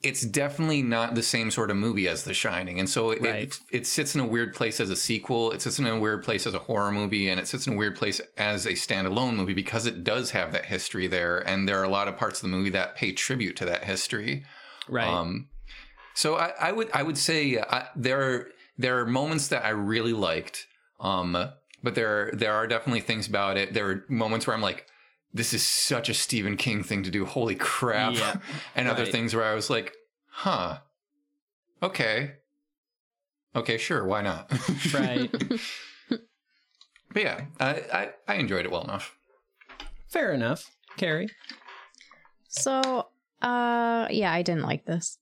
it's 0.00 0.22
definitely 0.22 0.80
not 0.80 1.16
the 1.16 1.22
same 1.24 1.50
sort 1.50 1.72
of 1.72 1.76
movie 1.76 2.06
as 2.06 2.22
The 2.22 2.32
Shining, 2.32 2.78
and 2.78 2.88
so 2.88 3.10
it, 3.10 3.20
Right. 3.20 3.42
it 3.48 3.58
it 3.70 3.86
sits 3.86 4.14
in 4.14 4.20
a 4.20 4.26
weird 4.26 4.54
place 4.54 4.78
as 4.80 4.90
a 4.90 4.96
sequel. 4.96 5.50
It 5.50 5.60
sits 5.60 5.78
in 5.80 5.86
a 5.86 5.98
weird 5.98 6.22
place 6.22 6.46
as 6.46 6.54
a 6.54 6.60
horror 6.60 6.92
movie, 6.92 7.28
and 7.28 7.40
it 7.40 7.48
sits 7.48 7.66
in 7.66 7.72
a 7.72 7.76
weird 7.76 7.96
place 7.96 8.20
as 8.36 8.64
a 8.64 8.72
standalone 8.72 9.34
movie 9.34 9.54
because 9.54 9.86
it 9.86 10.04
does 10.04 10.30
have 10.30 10.52
that 10.52 10.66
history 10.66 11.06
there, 11.08 11.38
and 11.48 11.68
there 11.68 11.78
are 11.80 11.84
a 11.84 11.88
lot 11.88 12.06
of 12.08 12.16
parts 12.16 12.38
of 12.42 12.48
the 12.48 12.56
movie 12.56 12.70
that 12.70 12.94
pay 12.94 13.12
tribute 13.12 13.56
to 13.56 13.64
that 13.64 13.84
history. 13.84 14.44
Right. 14.88 15.08
Um, 15.08 15.48
so 16.14 16.36
I, 16.36 16.52
I 16.60 16.72
would 16.72 16.90
I 16.94 17.02
would 17.02 17.18
say 17.18 17.58
I, 17.58 17.88
there 17.96 18.20
are 18.22 18.48
there 18.78 19.00
are 19.00 19.06
moments 19.06 19.48
that 19.48 19.64
I 19.64 19.70
really 19.70 20.12
liked, 20.12 20.66
um, 21.00 21.32
but 21.82 21.94
there 21.96 22.30
there 22.32 22.54
are 22.54 22.68
definitely 22.68 23.00
things 23.00 23.26
about 23.26 23.56
it. 23.56 23.74
There 23.74 23.90
are 23.90 24.04
moments 24.08 24.46
where 24.46 24.54
I'm 24.54 24.62
like, 24.62 24.86
this 25.32 25.52
is 25.52 25.62
such 25.66 26.08
a 26.08 26.14
Stephen 26.14 26.56
King 26.56 26.82
thing 26.82 27.02
to 27.02 27.10
do. 27.10 27.24
Holy 27.24 27.54
crap! 27.54 28.14
Yeah, 28.14 28.36
and 28.74 28.88
other 28.88 29.04
things 29.06 29.34
where 29.34 29.44
I 29.44 29.54
was 29.54 29.68
like, 29.70 29.94
huh, 30.28 30.78
okay, 31.82 32.32
okay, 33.54 33.78
sure, 33.78 34.04
why 34.04 34.22
not? 34.22 34.50
right. 34.94 35.30
but 36.08 37.22
yeah, 37.22 37.44
I, 37.60 37.68
I 37.92 38.08
I 38.26 38.34
enjoyed 38.34 38.64
it 38.64 38.70
well 38.70 38.84
enough. 38.84 39.16
Fair 40.08 40.32
enough. 40.32 40.70
Carrie. 40.96 41.28
So 42.48 43.08
Uh, 43.42 44.08
yeah, 44.10 44.32
I 44.32 44.42
didn't 44.42 44.64
like 44.64 44.84
this. 44.84 45.18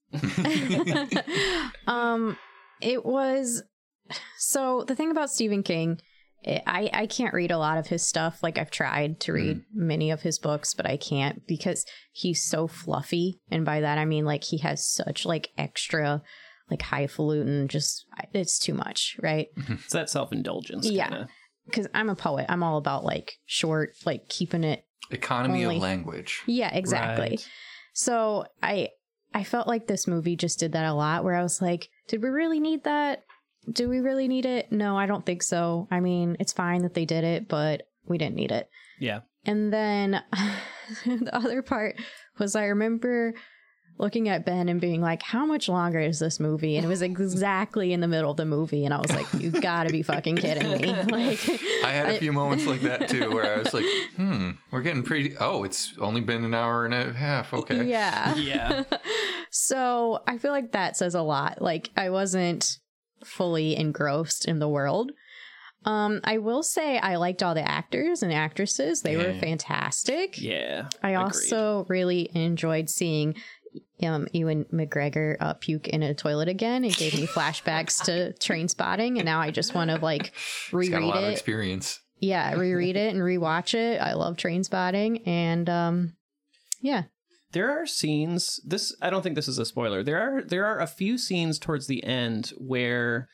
um, 1.86 2.36
it 2.80 3.04
was 3.04 3.62
so 4.38 4.84
the 4.86 4.94
thing 4.94 5.10
about 5.10 5.30
Stephen 5.30 5.62
King, 5.62 6.00
I 6.46 6.90
I 6.92 7.06
can't 7.06 7.34
read 7.34 7.50
a 7.50 7.58
lot 7.58 7.78
of 7.78 7.88
his 7.88 8.02
stuff. 8.02 8.42
Like 8.42 8.58
I've 8.58 8.70
tried 8.70 9.20
to 9.20 9.32
mm-hmm. 9.32 9.46
read 9.46 9.64
many 9.74 10.10
of 10.10 10.22
his 10.22 10.38
books, 10.38 10.74
but 10.74 10.86
I 10.86 10.96
can't 10.96 11.46
because 11.46 11.84
he's 12.12 12.42
so 12.42 12.66
fluffy, 12.66 13.40
and 13.50 13.64
by 13.64 13.80
that 13.80 13.98
I 13.98 14.04
mean 14.04 14.24
like 14.24 14.44
he 14.44 14.58
has 14.58 14.86
such 14.86 15.24
like 15.24 15.50
extra, 15.58 16.22
like 16.70 16.82
highfalutin. 16.82 17.68
Just 17.68 18.06
it's 18.32 18.58
too 18.58 18.74
much, 18.74 19.16
right? 19.22 19.48
Mm-hmm. 19.56 19.74
It's 19.74 19.92
that 19.92 20.10
self 20.10 20.32
indulgence. 20.32 20.88
Yeah. 20.88 21.24
Because 21.66 21.88
I'm 21.94 22.08
a 22.08 22.14
poet, 22.14 22.46
I'm 22.48 22.62
all 22.62 22.78
about 22.78 23.04
like 23.04 23.38
short, 23.44 23.94
like 24.04 24.28
keeping 24.28 24.62
it 24.62 24.84
Economy 25.10 25.64
Only- 25.64 25.76
of 25.76 25.82
language. 25.82 26.42
yeah, 26.46 26.72
exactly. 26.72 27.40
So 27.92 28.46
I 28.62 28.90
I 29.34 29.44
felt 29.44 29.66
like 29.66 29.86
this 29.86 30.06
movie 30.06 30.36
just 30.36 30.60
did 30.60 30.72
that 30.72 30.86
a 30.86 30.94
lot 30.94 31.24
where 31.24 31.34
I 31.34 31.42
was 31.42 31.60
like, 31.60 31.88
did 32.08 32.22
we 32.22 32.28
really 32.28 32.60
need 32.60 32.84
that? 32.84 33.24
Do 33.70 33.88
we 33.88 34.00
really 34.00 34.28
need 34.28 34.46
it? 34.46 34.70
No, 34.70 34.96
I 34.96 35.06
don't 35.06 35.24
think 35.26 35.42
so. 35.42 35.88
I 35.90 36.00
mean, 36.00 36.36
it's 36.40 36.52
fine 36.52 36.82
that 36.82 36.94
they 36.94 37.04
did 37.04 37.24
it, 37.24 37.48
but 37.48 37.88
we 38.06 38.18
didn't 38.18 38.36
need 38.36 38.52
it. 38.52 38.68
Yeah. 39.00 39.20
And 39.44 39.72
then 39.72 40.22
the 41.04 41.30
other 41.34 41.62
part 41.62 41.96
was 42.38 42.54
I 42.56 42.66
remember 42.66 43.34
looking 43.98 44.28
at 44.28 44.44
Ben 44.44 44.68
and 44.68 44.78
being 44.80 45.00
like, 45.00 45.22
how 45.22 45.46
much 45.46 45.68
longer 45.70 45.98
is 45.98 46.18
this 46.18 46.38
movie? 46.38 46.76
And 46.76 46.84
it 46.84 46.88
was 46.88 47.00
exactly 47.00 47.92
in 47.94 48.00
the 48.00 48.08
middle 48.08 48.30
of 48.30 48.36
the 48.36 48.44
movie. 48.44 48.84
And 48.84 48.92
I 48.92 48.98
was 48.98 49.10
like, 49.10 49.26
you 49.42 49.50
gotta 49.50 49.88
be 49.90 50.02
fucking 50.02 50.36
kidding 50.36 50.70
me. 50.82 50.92
Like, 51.10 51.48
I 51.84 51.92
had 51.92 52.06
a 52.06 52.14
I- 52.16 52.18
few 52.18 52.32
moments 52.32 52.66
like 52.66 52.82
that 52.82 53.08
too, 53.08 53.30
where 53.32 53.54
I 53.54 53.58
was 53.62 53.72
like, 53.72 53.86
"Hmm, 54.16 54.50
we're 54.70 54.82
getting 54.82 55.02
pretty." 55.02 55.34
Oh, 55.40 55.64
it's 55.64 55.94
only 55.98 56.20
been 56.20 56.44
an 56.44 56.52
hour 56.52 56.84
and 56.84 56.92
a 56.92 57.12
half. 57.14 57.54
Okay. 57.54 57.84
Yeah. 57.84 58.34
Yeah. 58.36 58.84
so 59.50 60.22
I 60.26 60.38
feel 60.38 60.50
like 60.50 60.72
that 60.72 60.96
says 60.96 61.14
a 61.14 61.22
lot. 61.22 61.62
Like 61.62 61.90
I 61.96 62.10
wasn't 62.10 62.78
fully 63.24 63.76
engrossed 63.76 64.46
in 64.46 64.58
the 64.58 64.68
world. 64.68 65.12
Um, 65.84 66.20
I 66.24 66.38
will 66.38 66.64
say 66.64 66.98
I 66.98 67.16
liked 67.16 67.42
all 67.44 67.54
the 67.54 67.66
actors 67.66 68.22
and 68.24 68.32
actresses. 68.32 69.02
They 69.02 69.16
were 69.16 69.34
fantastic. 69.34 70.40
Yeah. 70.40 70.88
I 71.02 71.10
agreed. 71.10 71.22
also 71.22 71.84
really 71.88 72.28
enjoyed 72.34 72.90
seeing 72.90 73.36
um, 74.02 74.26
Ewan 74.32 74.64
McGregor 74.72 75.36
uh, 75.38 75.54
puke 75.54 75.86
in 75.88 76.02
a 76.02 76.12
toilet 76.14 76.48
again. 76.48 76.84
It 76.84 76.96
gave 76.96 77.14
me 77.14 77.26
flashbacks 77.26 78.02
to 78.04 78.32
Trainspotting, 78.40 79.16
and 79.16 79.24
now 79.24 79.40
I 79.40 79.50
just 79.52 79.74
want 79.74 79.90
to 79.90 79.98
like 79.98 80.32
He's 80.70 80.90
got 80.90 80.96
a 80.98 81.00
reread 81.00 81.02
lot 81.04 81.18
of 81.18 81.24
it. 81.30 81.32
experience. 81.32 82.00
Yeah, 82.18 82.54
reread 82.54 82.96
it 82.96 83.14
and 83.14 83.22
rewatch 83.22 83.74
it. 83.74 84.00
I 84.00 84.14
love 84.14 84.36
Trainspotting, 84.36 85.26
and 85.26 85.68
um, 85.68 86.16
yeah, 86.80 87.04
There 87.56 87.70
are 87.70 87.86
scenes. 87.86 88.60
This 88.66 88.94
I 89.00 89.08
don't 89.08 89.22
think 89.22 89.34
this 89.34 89.48
is 89.48 89.58
a 89.58 89.64
spoiler. 89.64 90.02
There 90.02 90.20
are 90.20 90.42
there 90.42 90.66
are 90.66 90.78
a 90.78 90.86
few 90.86 91.16
scenes 91.16 91.58
towards 91.58 91.86
the 91.86 92.04
end 92.04 92.52
where 92.58 93.30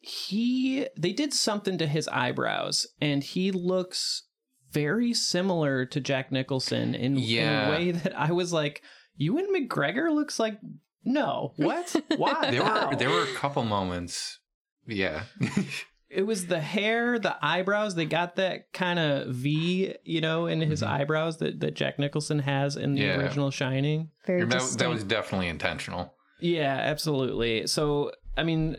he 0.00 0.88
they 0.98 1.12
did 1.12 1.32
something 1.32 1.78
to 1.78 1.86
his 1.86 2.08
eyebrows 2.08 2.88
and 3.00 3.22
he 3.22 3.52
looks 3.52 4.24
very 4.72 5.14
similar 5.14 5.86
to 5.86 6.00
Jack 6.00 6.32
Nicholson 6.32 6.96
in, 6.96 7.16
yeah. 7.16 7.68
in 7.68 7.68
a 7.68 7.70
way 7.70 7.90
that 8.02 8.18
I 8.18 8.32
was 8.32 8.52
like, 8.52 8.82
Ewan 9.16 9.46
McGregor 9.54 10.12
looks 10.12 10.40
like 10.40 10.58
no. 11.04 11.52
What? 11.58 11.94
Why? 12.16 12.50
There 12.50 12.64
were 12.64 12.96
there 12.96 13.10
were 13.10 13.22
a 13.22 13.34
couple 13.34 13.62
moments. 13.62 14.40
Yeah. 14.84 15.22
it 16.10 16.22
was 16.22 16.46
the 16.46 16.60
hair, 16.60 17.18
the 17.18 17.36
eyebrows. 17.44 17.94
They 17.94 18.06
got 18.06 18.36
that 18.36 18.72
kind 18.72 18.98
of 18.98 19.28
V, 19.34 19.94
you 20.04 20.20
know, 20.20 20.46
in 20.46 20.60
his 20.60 20.82
Mhm. 20.82 20.86
eyebrows 20.88 21.36
that, 21.38 21.60
that 21.60 21.74
Jack 21.74 21.98
Nicholson 21.98 22.38
has 22.40 22.76
in 22.76 22.94
the 22.94 23.02
Yeah. 23.02 23.18
original 23.18 23.50
Shining. 23.50 24.10
very 24.26 24.44
that, 24.46 24.76
that 24.78 24.88
was 24.88 25.04
definitely 25.04 25.48
intentional. 25.48 26.14
Yeah, 26.40 26.74
absolutely. 26.76 27.66
So, 27.66 28.12
I 28.36 28.42
mean, 28.44 28.76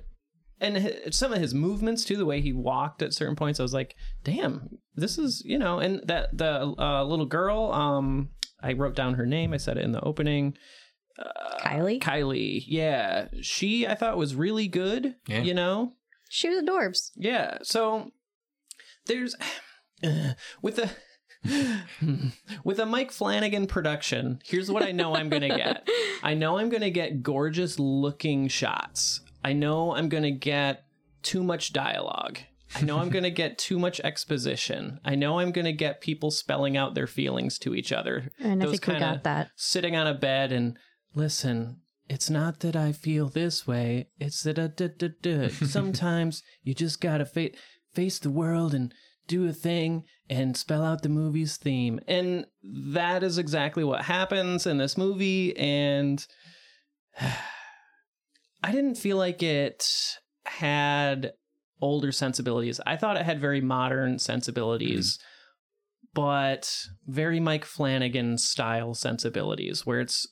and 0.62 0.78
hi- 0.78 1.10
some 1.12 1.32
of 1.34 1.40
his 1.40 1.54
movements 1.54 2.04
too, 2.04 2.18
the 2.18 2.26
way 2.26 2.42
he 2.42 2.52
walked 2.54 3.02
at 3.02 3.14
certain 3.14 3.36
points, 3.36 3.60
I 3.60 3.64
was 3.64 3.74
like, 3.74 3.96
"Damn, 4.24 4.78
this 4.96 5.18
is 5.18 5.42
you 5.46 5.58
know." 5.60 5.80
And 5.80 6.02
that 6.08 6.38
the 6.38 6.74
uh, 6.80 7.04
little 7.04 7.26
girl, 7.26 7.72
um, 7.72 8.30
I 8.62 8.74
wrote 8.74 8.96
down 8.96 9.14
her 9.16 9.26
name. 9.26 9.54
I 9.54 9.58
said 9.58 9.78
it 9.78 9.84
in 9.86 9.92
the 9.92 10.02
opening. 10.02 10.56
Kylie. 11.62 12.00
Kylie, 12.00 12.64
yeah, 12.66 13.28
she 13.42 13.86
I 13.88 13.96
thought 13.96 14.18
was 14.18 14.36
really 14.36 14.68
good. 14.68 15.16
Yeah. 15.28 15.42
You 15.42 15.54
know, 15.54 15.94
She 16.30 16.48
was 16.48 16.64
adorbs. 16.64 17.12
yeah. 17.16 17.58
So 17.64 18.12
there's 19.08 19.36
with 20.62 20.78
the 20.78 20.90
with 22.64 22.80
a 22.80 22.86
Mike 22.86 23.12
Flanagan 23.12 23.68
production. 23.68 24.42
Here's 24.46 24.72
what 24.72 24.84
I 24.84 24.92
know 24.92 25.16
I'm 25.16 25.30
gonna 25.30 25.50
get. 25.50 25.88
I 26.24 26.34
know 26.34 26.58
I'm 26.58 26.70
gonna 26.70 26.90
get 26.90 27.24
gorgeous 27.24 27.80
looking 27.80 28.48
shots. 28.48 29.22
I 29.44 29.54
know 29.54 29.96
I'm 29.96 30.10
gonna 30.10 30.32
get 30.32 30.86
too 31.24 31.44
much 31.44 31.74
dialogue. 31.74 32.40
I 32.76 32.82
know 32.82 33.00
I'm 33.00 33.10
gonna 33.10 33.32
get 33.32 33.58
too 33.58 33.80
much 33.80 34.00
exposition. 34.02 35.00
I 35.04 35.16
know 35.16 35.40
I'm 35.40 35.52
gonna 35.52 35.72
get 35.72 36.02
people 36.02 36.30
spelling 36.30 36.78
out 36.78 36.94
their 36.94 37.08
feelings 37.08 37.58
to 37.60 37.74
each 37.74 37.92
other. 37.92 38.32
And 38.40 38.62
I 38.62 38.68
think 38.68 38.86
we 38.86 39.00
got 39.00 39.24
that. 39.24 39.50
Sitting 39.56 39.96
on 39.96 40.08
a 40.08 40.14
bed 40.14 40.52
and 40.52 40.78
listen. 41.16 41.82
It's 42.10 42.30
not 42.30 42.62
that 42.62 42.76
I 42.76 42.92
feel 42.92 43.30
this 43.30 43.68
way. 43.68 44.10
It's 44.20 44.42
that 44.44 44.58
uh, 44.58 45.50
sometimes 45.66 46.42
you 46.64 46.74
just 46.74 47.00
gotta 47.00 47.26
fa- 47.26 47.52
face 47.94 48.18
the 48.18 48.32
world 48.32 48.74
and 48.74 48.94
do 49.28 49.48
a 49.48 49.54
thing 49.54 50.04
and 50.28 50.58
spell 50.58 50.84
out 50.84 51.04
the 51.04 51.10
movie's 51.10 51.58
theme. 51.58 52.00
And 52.08 52.48
that 52.64 53.22
is 53.22 53.38
exactly 53.38 53.84
what 53.84 54.06
happens 54.06 54.66
in 54.66 54.80
this 54.80 54.98
movie. 54.98 55.56
And 55.56 56.26
I 58.64 58.72
didn't 58.72 58.96
feel 58.96 59.18
like 59.18 59.44
it 59.44 59.88
had 60.46 61.34
older 61.80 62.12
sensibilities. 62.12 62.82
I 62.88 62.98
thought 62.98 63.18
it 63.18 63.26
had 63.26 63.40
very 63.40 63.62
modern 63.62 64.18
sensibilities, 64.18 65.20
but 66.14 66.76
very 67.06 67.40
Mike 67.40 67.66
Flanagan 67.66 68.38
style 68.40 68.96
sensibilities, 68.96 69.86
where 69.86 70.02
it's, 70.02 70.28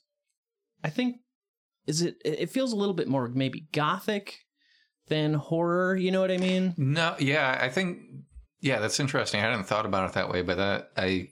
I 0.84 0.90
think, 0.90 1.18
is 1.88 2.02
it, 2.02 2.18
it 2.24 2.50
feels 2.50 2.74
a 2.74 2.76
little 2.76 2.94
bit 2.94 3.08
more 3.08 3.28
maybe 3.28 3.68
gothic 3.72 4.40
than 5.08 5.34
horror. 5.34 5.96
You 5.96 6.12
know 6.12 6.22
what 6.22 6.32
I 6.32 6.38
mean? 6.38 6.74
No, 6.78 7.16
yeah, 7.20 7.58
I 7.60 7.70
think 7.70 8.00
yeah, 8.60 8.80
that's 8.80 9.00
interesting. 9.00 9.40
I 9.40 9.44
hadn't 9.44 9.66
thought 9.66 9.86
about 9.86 10.10
it 10.10 10.14
that 10.14 10.30
way, 10.30 10.42
but 10.42 10.58
that 10.58 10.92
I 10.98 11.30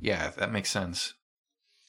yeah, 0.00 0.30
that 0.38 0.52
makes 0.52 0.70
sense. 0.70 1.14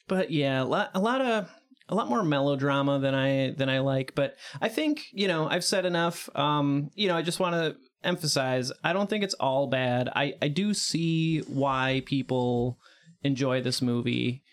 but 0.08 0.32
yeah, 0.32 0.62
a 0.62 0.66
lot, 0.66 0.92
a 0.94 1.00
lot 1.00 1.22
of 1.22 1.50
a 1.88 1.96
lot 1.96 2.10
more 2.10 2.24
melodrama 2.24 3.00
than 3.00 3.14
I 3.14 3.52
than 3.52 3.70
I 3.70 3.80
like. 3.80 4.14
But 4.16 4.36
I 4.62 4.70
think 4.70 5.06
you 5.12 5.28
know 5.28 5.48
I've 5.48 5.64
said 5.64 5.86
enough. 5.86 6.30
Um, 6.36 6.90
you 6.96 7.08
know, 7.08 7.16
I 7.16 7.22
just 7.22 7.40
want 7.40 7.54
to 7.56 7.75
emphasize 8.04 8.72
I 8.84 8.94
don't 8.94 9.10
think 9.10 9.24
it's 9.24 9.34
all 9.36 9.68
bad. 9.68 10.10
I 10.16 10.34
I 10.42 10.48
do 10.48 10.74
see 10.74 11.40
why 11.42 12.04
people 12.06 12.80
enjoy 13.24 13.62
this 13.62 13.82
movie. 13.82 14.44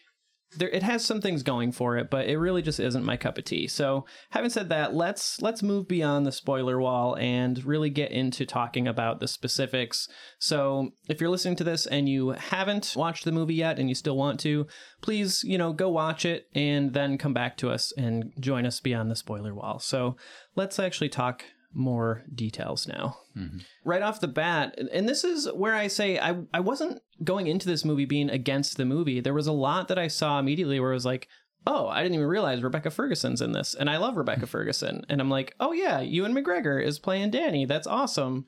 There, 0.57 0.69
it 0.69 0.83
has 0.83 1.05
some 1.05 1.21
things 1.21 1.43
going 1.43 1.73
for 1.73 1.97
it, 1.97 2.11
but 2.11 2.27
it 2.27 2.39
really 2.39 2.63
just 2.63 2.81
isn't 2.81 3.05
my 3.05 3.17
cup 3.17 3.39
of 3.39 3.45
tea. 3.45 3.67
So, 3.67 4.05
having 4.31 4.51
said 4.51 4.69
that, 4.69 4.95
let's 4.95 5.41
let's 5.41 5.63
move 5.63 5.89
beyond 5.89 6.27
the 6.27 6.33
spoiler 6.33 6.81
wall 6.81 7.17
and 7.17 7.65
really 7.65 7.91
get 7.91 8.11
into 8.11 8.45
talking 8.45 8.87
about 8.87 9.21
the 9.21 9.29
specifics. 9.29 10.09
So, 10.39 10.91
if 11.09 11.21
you're 11.21 11.31
listening 11.31 11.57
to 11.57 11.65
this 11.65 11.87
and 11.87 12.09
you 12.09 12.31
haven't 12.31 12.95
watched 12.97 13.25
the 13.25 13.33
movie 13.33 13.55
yet 13.55 13.79
and 13.79 13.89
you 13.89 13.95
still 13.95 14.17
want 14.17 14.41
to, 14.41 14.67
please, 15.01 15.43
you 15.45 15.59
know, 15.59 15.73
go 15.73 15.89
watch 15.89 16.25
it 16.25 16.49
and 16.55 16.93
then 16.93 17.19
come 17.19 17.33
back 17.33 17.57
to 17.59 17.71
us 17.71 17.93
and 17.97 18.33
join 18.39 18.67
us 18.67 18.81
beyond 18.81 19.11
the 19.11 19.17
spoiler 19.17 19.55
wall. 19.55 19.79
So, 19.79 20.17
let's 20.55 20.79
actually 20.79 21.09
talk 21.09 21.45
more 21.75 22.23
details 22.35 22.87
now. 22.87 23.19
Mm-hmm. 23.37 23.59
Right 23.85 24.03
off 24.03 24.21
the 24.21 24.29
bat, 24.29 24.79
and 24.93 25.09
this 25.09 25.25
is 25.25 25.51
where 25.53 25.75
I 25.75 25.89
say 25.89 26.19
I, 26.19 26.37
I 26.53 26.61
wasn't 26.61 27.01
going 27.25 27.47
into 27.47 27.67
this 27.67 27.85
movie 27.85 28.05
being 28.05 28.31
against 28.31 28.77
the 28.77 28.85
movie. 28.85 29.21
There 29.21 29.35
was 29.35 29.47
a 29.47 29.53
lot 29.53 29.89
that 29.89 29.99
I 29.99 30.09
saw 30.09 30.39
immediately 30.39 30.81
where 30.81 30.91
I 30.91 30.95
was 30.95 31.07
like, 31.07 31.29
oh, 31.67 31.87
I 31.89 32.03
didn't 32.03 32.17
even 32.17 32.27
realize 32.27 32.63
Rebecca 32.63 32.91
Ferguson's 32.91 33.41
in 33.41 33.53
this. 33.53 33.75
And 33.75 33.89
I 33.89 33.99
love 33.99 34.17
Rebecca 34.17 34.47
Ferguson. 34.49 35.05
And 35.09 35.21
I'm 35.21 35.31
like, 35.31 35.55
oh, 35.61 35.73
yeah, 35.73 36.01
Ewan 36.01 36.35
McGregor 36.35 36.85
is 36.85 36.99
playing 36.99 37.31
Danny. 37.31 37.65
That's 37.65 37.87
awesome. 37.87 38.47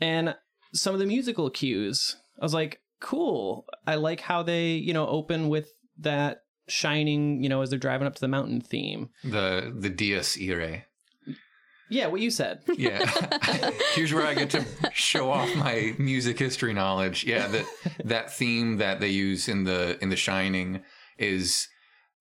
And 0.00 0.34
some 0.72 0.94
of 0.94 1.00
the 1.00 1.06
musical 1.06 1.50
cues, 1.50 2.16
I 2.40 2.44
was 2.44 2.54
like, 2.54 2.80
cool. 3.00 3.66
I 3.86 3.96
like 3.96 4.20
how 4.20 4.42
they, 4.42 4.72
you 4.72 4.92
know, 4.92 5.06
open 5.06 5.48
with 5.48 5.70
that 5.98 6.42
shining, 6.68 7.42
you 7.42 7.48
know, 7.48 7.62
as 7.62 7.70
they're 7.70 7.78
driving 7.78 8.06
up 8.06 8.14
to 8.14 8.20
the 8.20 8.28
mountain 8.28 8.60
theme. 8.60 9.10
The 9.24 9.72
the 9.76 9.90
Dies 9.90 10.36
Irae. 10.40 10.84
Yeah, 11.88 12.06
what 12.08 12.20
you 12.20 12.30
said. 12.30 12.60
Yeah. 12.76 13.04
Here's 13.94 14.12
where 14.12 14.26
I 14.26 14.34
get 14.34 14.50
to 14.50 14.64
show 14.92 15.30
off 15.30 15.54
my 15.56 15.94
music 15.98 16.38
history 16.38 16.72
knowledge. 16.72 17.24
Yeah, 17.24 17.46
that 17.48 17.64
that 18.04 18.32
theme 18.34 18.76
that 18.78 19.00
they 19.00 19.08
use 19.08 19.48
in 19.48 19.64
the 19.64 19.98
in 20.02 20.08
The 20.08 20.16
Shining 20.16 20.82
is 21.18 21.68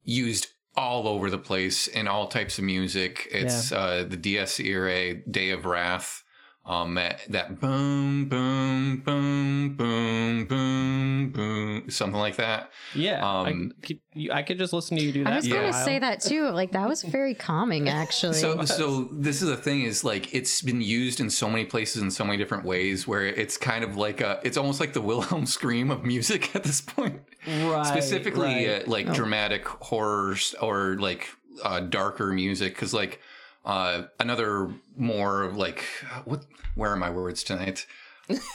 used 0.04 0.48
all 0.78 1.08
over 1.08 1.30
the 1.30 1.38
place 1.38 1.88
in 1.88 2.08
all 2.08 2.28
types 2.28 2.58
of 2.58 2.64
music. 2.66 3.28
It's 3.32 3.72
uh 3.72 4.06
the 4.08 4.18
Dies 4.18 4.60
Irae, 4.60 5.24
Day 5.30 5.50
of 5.52 5.66
Wrath. 5.66 6.24
Um, 6.68 6.96
that- 6.96 7.22
that 7.30 7.60
boom, 7.60 8.26
boom, 8.28 8.98
boom, 9.06 9.76
boom, 9.76 10.46
boom, 10.46 11.30
boom, 11.30 11.90
something 11.92 12.20
like 12.20 12.38
that. 12.38 12.72
Yeah, 12.96 13.24
Um, 13.24 13.72
I, 13.84 13.86
could, 13.86 14.00
I 14.32 14.42
could 14.42 14.58
just 14.58 14.74
listen 14.74 14.98
to 14.98 15.04
you 15.04 15.12
do 15.12 15.24
that. 15.26 15.34
I 15.34 15.36
was 15.36 15.48
gonna 15.48 15.72
say 15.74 16.00
that 16.00 16.22
too. 16.22 16.50
Like 16.50 16.72
that 16.72 16.90
was 16.90 17.04
very 17.04 17.36
calming, 17.36 17.88
actually. 17.88 18.34
So, 18.34 18.66
so 18.66 19.10
this 19.12 19.44
is 19.44 19.50
the 19.50 19.58
thing 19.58 19.84
is 19.84 20.04
like 20.04 20.34
it's 20.34 20.64
been 20.64 20.82
used 20.82 21.20
in 21.20 21.30
so 21.30 21.48
many 21.50 21.66
places 21.66 22.02
in 22.02 22.10
so 22.10 22.26
many 22.26 22.38
different 22.38 22.66
ways 22.66 23.08
where 23.08 23.26
it's 23.26 23.58
kind 23.58 23.84
of 23.84 23.96
like 23.96 24.22
a, 24.22 24.40
it's 24.44 24.58
almost 24.58 24.80
like 24.80 24.94
the 24.94 25.02
Wilhelm 25.10 25.46
scream 25.46 25.92
of 25.92 26.04
music 26.04 26.56
at 26.56 26.64
this 26.64 26.82
point. 26.82 27.20
right, 27.48 27.86
specifically 27.86 28.68
right. 28.68 28.88
uh, 28.88 28.90
like 28.90 29.14
dramatic 29.14 29.68
horrors 29.68 30.56
or 30.62 30.98
like 31.00 31.30
uh, 31.64 31.80
darker 31.80 32.32
music 32.34 32.74
because 32.74 32.92
like 32.94 33.22
uh, 33.66 34.04
another 34.20 34.70
more 34.96 35.52
like 35.54 35.84
what 36.26 36.46
where 36.76 36.92
are 36.92 36.96
my 36.98 37.10
words 37.10 37.44
tonight 37.44 37.86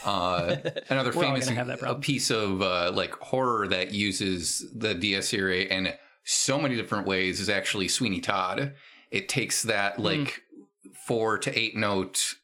uh, 0.04 0.56
another 0.88 1.12
famous 1.12 1.48
have 1.48 1.68
that 1.68 1.80
a 1.82 1.94
piece 1.94 2.30
of 2.30 2.60
uh, 2.62 2.90
like 2.92 3.14
horror 3.14 3.68
that 3.68 3.92
uses 3.92 4.66
the 4.74 4.94
Dies 4.94 5.32
Irae 5.32 5.62
in 5.70 5.92
so 6.24 6.60
many 6.60 6.76
different 6.76 7.06
ways 7.06 7.40
is 7.40 7.48
actually 7.48 7.88
Sweeney 7.88 8.20
Todd. 8.20 8.74
It 9.10 9.28
takes 9.28 9.62
that 9.62 9.96
Hmm. 9.96 10.02
like 10.02 10.42
four 11.06 11.38
to 11.38 11.56
eight 11.58 11.76
note 11.76 12.34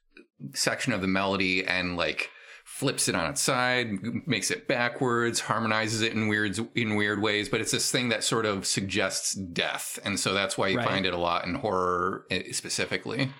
section 0.54 0.92
of 0.92 1.00
the 1.00 1.06
melody 1.08 1.64
and 1.64 1.96
like 1.96 2.30
flips 2.78 3.08
it 3.08 3.14
on 3.14 3.30
its 3.30 3.40
side, 3.40 3.88
makes 4.26 4.50
it 4.50 4.68
backwards, 4.68 5.40
harmonizes 5.40 6.02
it 6.02 6.12
in 6.12 6.28
weird 6.28 6.58
in 6.76 6.94
weird 6.94 7.22
ways, 7.22 7.48
but 7.48 7.60
it's 7.60 7.70
this 7.72 7.90
thing 7.90 8.10
that 8.10 8.22
sort 8.22 8.44
of 8.44 8.66
suggests 8.66 9.34
death, 9.34 9.98
and 10.04 10.20
so 10.20 10.34
that's 10.34 10.58
why 10.58 10.68
you 10.68 10.76
Right. 10.76 10.86
find 10.86 11.06
it 11.06 11.14
a 11.14 11.18
lot 11.18 11.46
in 11.46 11.54
horror 11.54 12.26
eh, 12.30 12.52
specifically. 12.52 13.30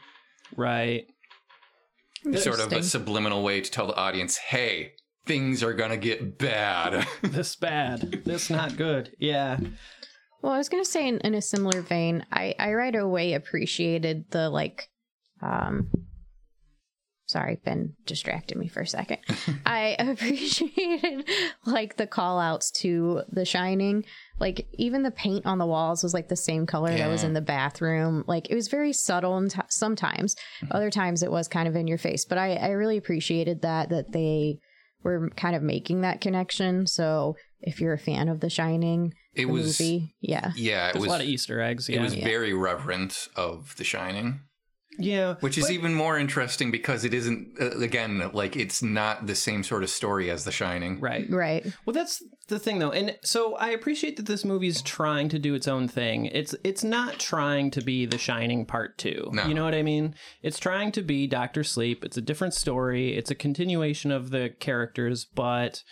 right. 0.57 1.05
It's 2.25 2.43
Sort 2.45 2.61
of 2.61 2.73
a 2.73 2.83
subliminal 2.83 3.43
way 3.45 3.61
to 3.61 3.71
tell 3.71 3.87
the 3.87 3.95
audience, 3.95 4.37
"Hey, 4.39 4.93
things 5.27 5.63
are 5.63 5.75
gonna 5.75 5.97
get 5.99 6.39
bad." 6.39 7.07
This 7.23 7.55
bad. 7.57 8.23
This 8.25 8.49
not 8.51 8.77
good. 8.77 9.15
Yeah. 9.19 9.61
Well, 10.43 10.53
I 10.53 10.59
was 10.59 10.69
gonna 10.69 10.85
say 10.85 11.07
in, 11.09 11.19
in 11.19 11.35
a 11.35 11.43
similar 11.43 11.83
vein, 11.83 12.25
I 12.33 12.55
I 12.59 12.73
right 12.73 12.95
away 12.97 13.35
appreciated 13.35 14.31
the 14.31 14.49
like, 14.51 14.89
um. 15.43 15.91
Sorry, 17.29 17.59
Ben 17.65 17.95
distracted 18.07 18.57
me 18.57 18.69
for 18.69 18.81
a 18.83 18.87
second. 18.87 19.19
I 19.67 19.97
appreciated 20.51 21.29
like 21.65 21.97
the 21.97 22.07
call 22.07 22.39
outs 22.39 22.71
to 22.83 23.23
The 23.31 23.45
Shining. 23.45 24.05
Like 24.39 24.69
even 24.75 25.03
the 25.03 25.11
paint 25.11 25.45
on 25.45 25.59
the 25.59 25.67
walls 25.67 26.03
was 26.03 26.15
like 26.15 26.29
the 26.29 26.37
same 26.37 26.67
color 26.67 26.97
that 26.97 27.09
was 27.11 27.25
in 27.25 27.33
the 27.33 27.41
bathroom. 27.41 28.23
Like 28.27 28.49
it 28.51 28.55
was 28.55 28.69
very 28.69 28.93
subtle 28.93 29.37
and 29.37 29.51
t- 29.51 29.61
sometimes. 29.69 30.35
Mm-hmm. 30.63 30.69
Other 30.77 30.91
times 30.91 31.23
it 31.23 31.31
was 31.33 31.49
kind 31.49 31.67
of 31.67 31.75
in 31.75 31.89
your 31.89 31.99
face. 31.99 32.25
But 32.25 32.39
I 32.39 32.55
I 32.55 32.69
really 32.71 32.97
appreciated 32.97 33.63
that 33.63 33.89
that 33.91 34.13
they 34.13 34.59
were 35.03 35.31
kind 35.31 35.57
of 35.57 35.63
making 35.63 36.03
that 36.03 36.21
connection. 36.21 36.87
So 36.87 37.35
if 37.61 37.81
you're 37.81 37.93
a 37.95 37.99
fan 37.99 38.29
of 38.29 38.41
The 38.41 38.51
Shining, 38.51 39.15
It 39.35 39.47
the 39.47 39.53
was, 39.53 39.81
movie. 39.81 40.15
Yeah. 40.21 40.53
yeah, 40.57 40.89
it 40.89 40.93
There's 40.93 41.01
was. 41.03 41.09
a 41.09 41.11
lot 41.11 41.21
of 41.23 41.27
Easter 41.27 41.61
eggs. 41.61 41.89
it 41.89 41.99
was 42.01 42.15
Yeah. 42.15 42.25
very 42.25 42.53
reverent 42.53 43.29
of 43.37 43.75
The 43.77 43.85
Shining. 43.85 44.41
Yeah. 44.99 45.35
Which 45.41 45.59
is 45.59 45.65
But- 45.65 45.73
even 45.73 45.95
more 45.95 46.19
interesting 46.19 46.71
because 46.71 47.05
it 47.05 47.13
isn't, 47.15 47.55
uh, 47.61 47.71
again, 47.81 48.31
like 48.33 48.57
it's 48.57 48.83
not 48.83 49.27
the 49.27 49.35
same 49.35 49.63
sort 49.63 49.83
of 49.83 49.91
story 49.91 50.31
as 50.31 50.45
The 50.45 50.53
Shining. 50.53 51.01
right. 51.01 51.29
Right. 51.31 51.67
Well, 51.85 51.95
that's 51.95 52.23
the 52.49 52.59
thing, 52.59 52.79
though, 52.79 52.93
and 52.93 53.17
so 53.23 53.57
I 53.57 53.71
appreciate 53.71 54.17
that 54.17 54.27
this 54.27 54.45
movie's 54.45 54.81
trying 54.83 55.29
to 55.31 55.39
do 55.39 55.55
its 55.55 55.67
own 55.67 55.89
thing. 55.89 56.27
It's 56.27 56.55
it's 56.65 56.85
not 56.85 57.19
trying 57.19 57.71
to 57.73 57.81
be 57.81 58.07
The 58.07 58.19
Shining 58.19 58.65
Part 58.67 58.99
Two. 58.99 59.31
No. 59.33 59.47
You 59.47 59.55
know 59.55 59.65
what 59.65 59.75
I 59.75 59.83
mean? 59.83 60.15
It's 60.43 60.59
trying 60.59 60.93
to 60.93 61.03
be 61.03 61.27
Doctor 61.27 61.65
Sleep. 61.65 62.05
It's 62.05 62.17
a 62.17 62.23
different 62.23 62.55
story. 62.55 63.17
It's 63.17 63.31
a 63.31 63.35
continuation 63.35 64.11
of 64.13 64.31
the 64.31 64.51
characters, 64.61 65.25
but 65.25 65.83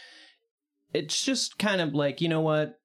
it's 0.92 1.24
just 1.24 1.58
kind 1.58 1.80
of 1.80 1.94
like 1.94 2.20
you 2.20 2.28
know 2.28 2.40
what. 2.40 2.78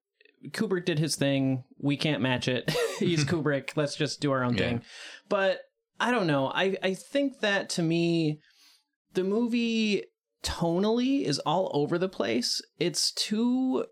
Kubrick 0.52 0.86
did 0.86 0.98
his 0.98 1.16
thing. 1.16 1.64
We 1.78 1.98
can't 1.98 2.22
match 2.22 2.48
it. 2.48 2.74
He's 2.98 3.24
Kubrick. 3.26 3.76
Let's 3.76 3.94
just 3.94 4.22
do 4.22 4.32
our 4.32 4.42
own 4.42 4.54
Yeah. 4.56 4.68
thing. 4.70 4.82
But 5.28 5.60
I 6.00 6.10
don't 6.10 6.26
know. 6.26 6.46
I, 6.54 6.76
I 6.82 6.94
think 6.94 7.40
that 7.40 7.68
to 7.70 7.82
me, 7.82 8.40
the 9.14 9.24
movie 9.24 10.04
tonally 10.42 11.24
is 11.24 11.38
all 11.40 11.70
over 11.74 11.98
the 11.98 12.08
place. 12.08 12.62
It's 12.78 13.12
too 13.12 13.84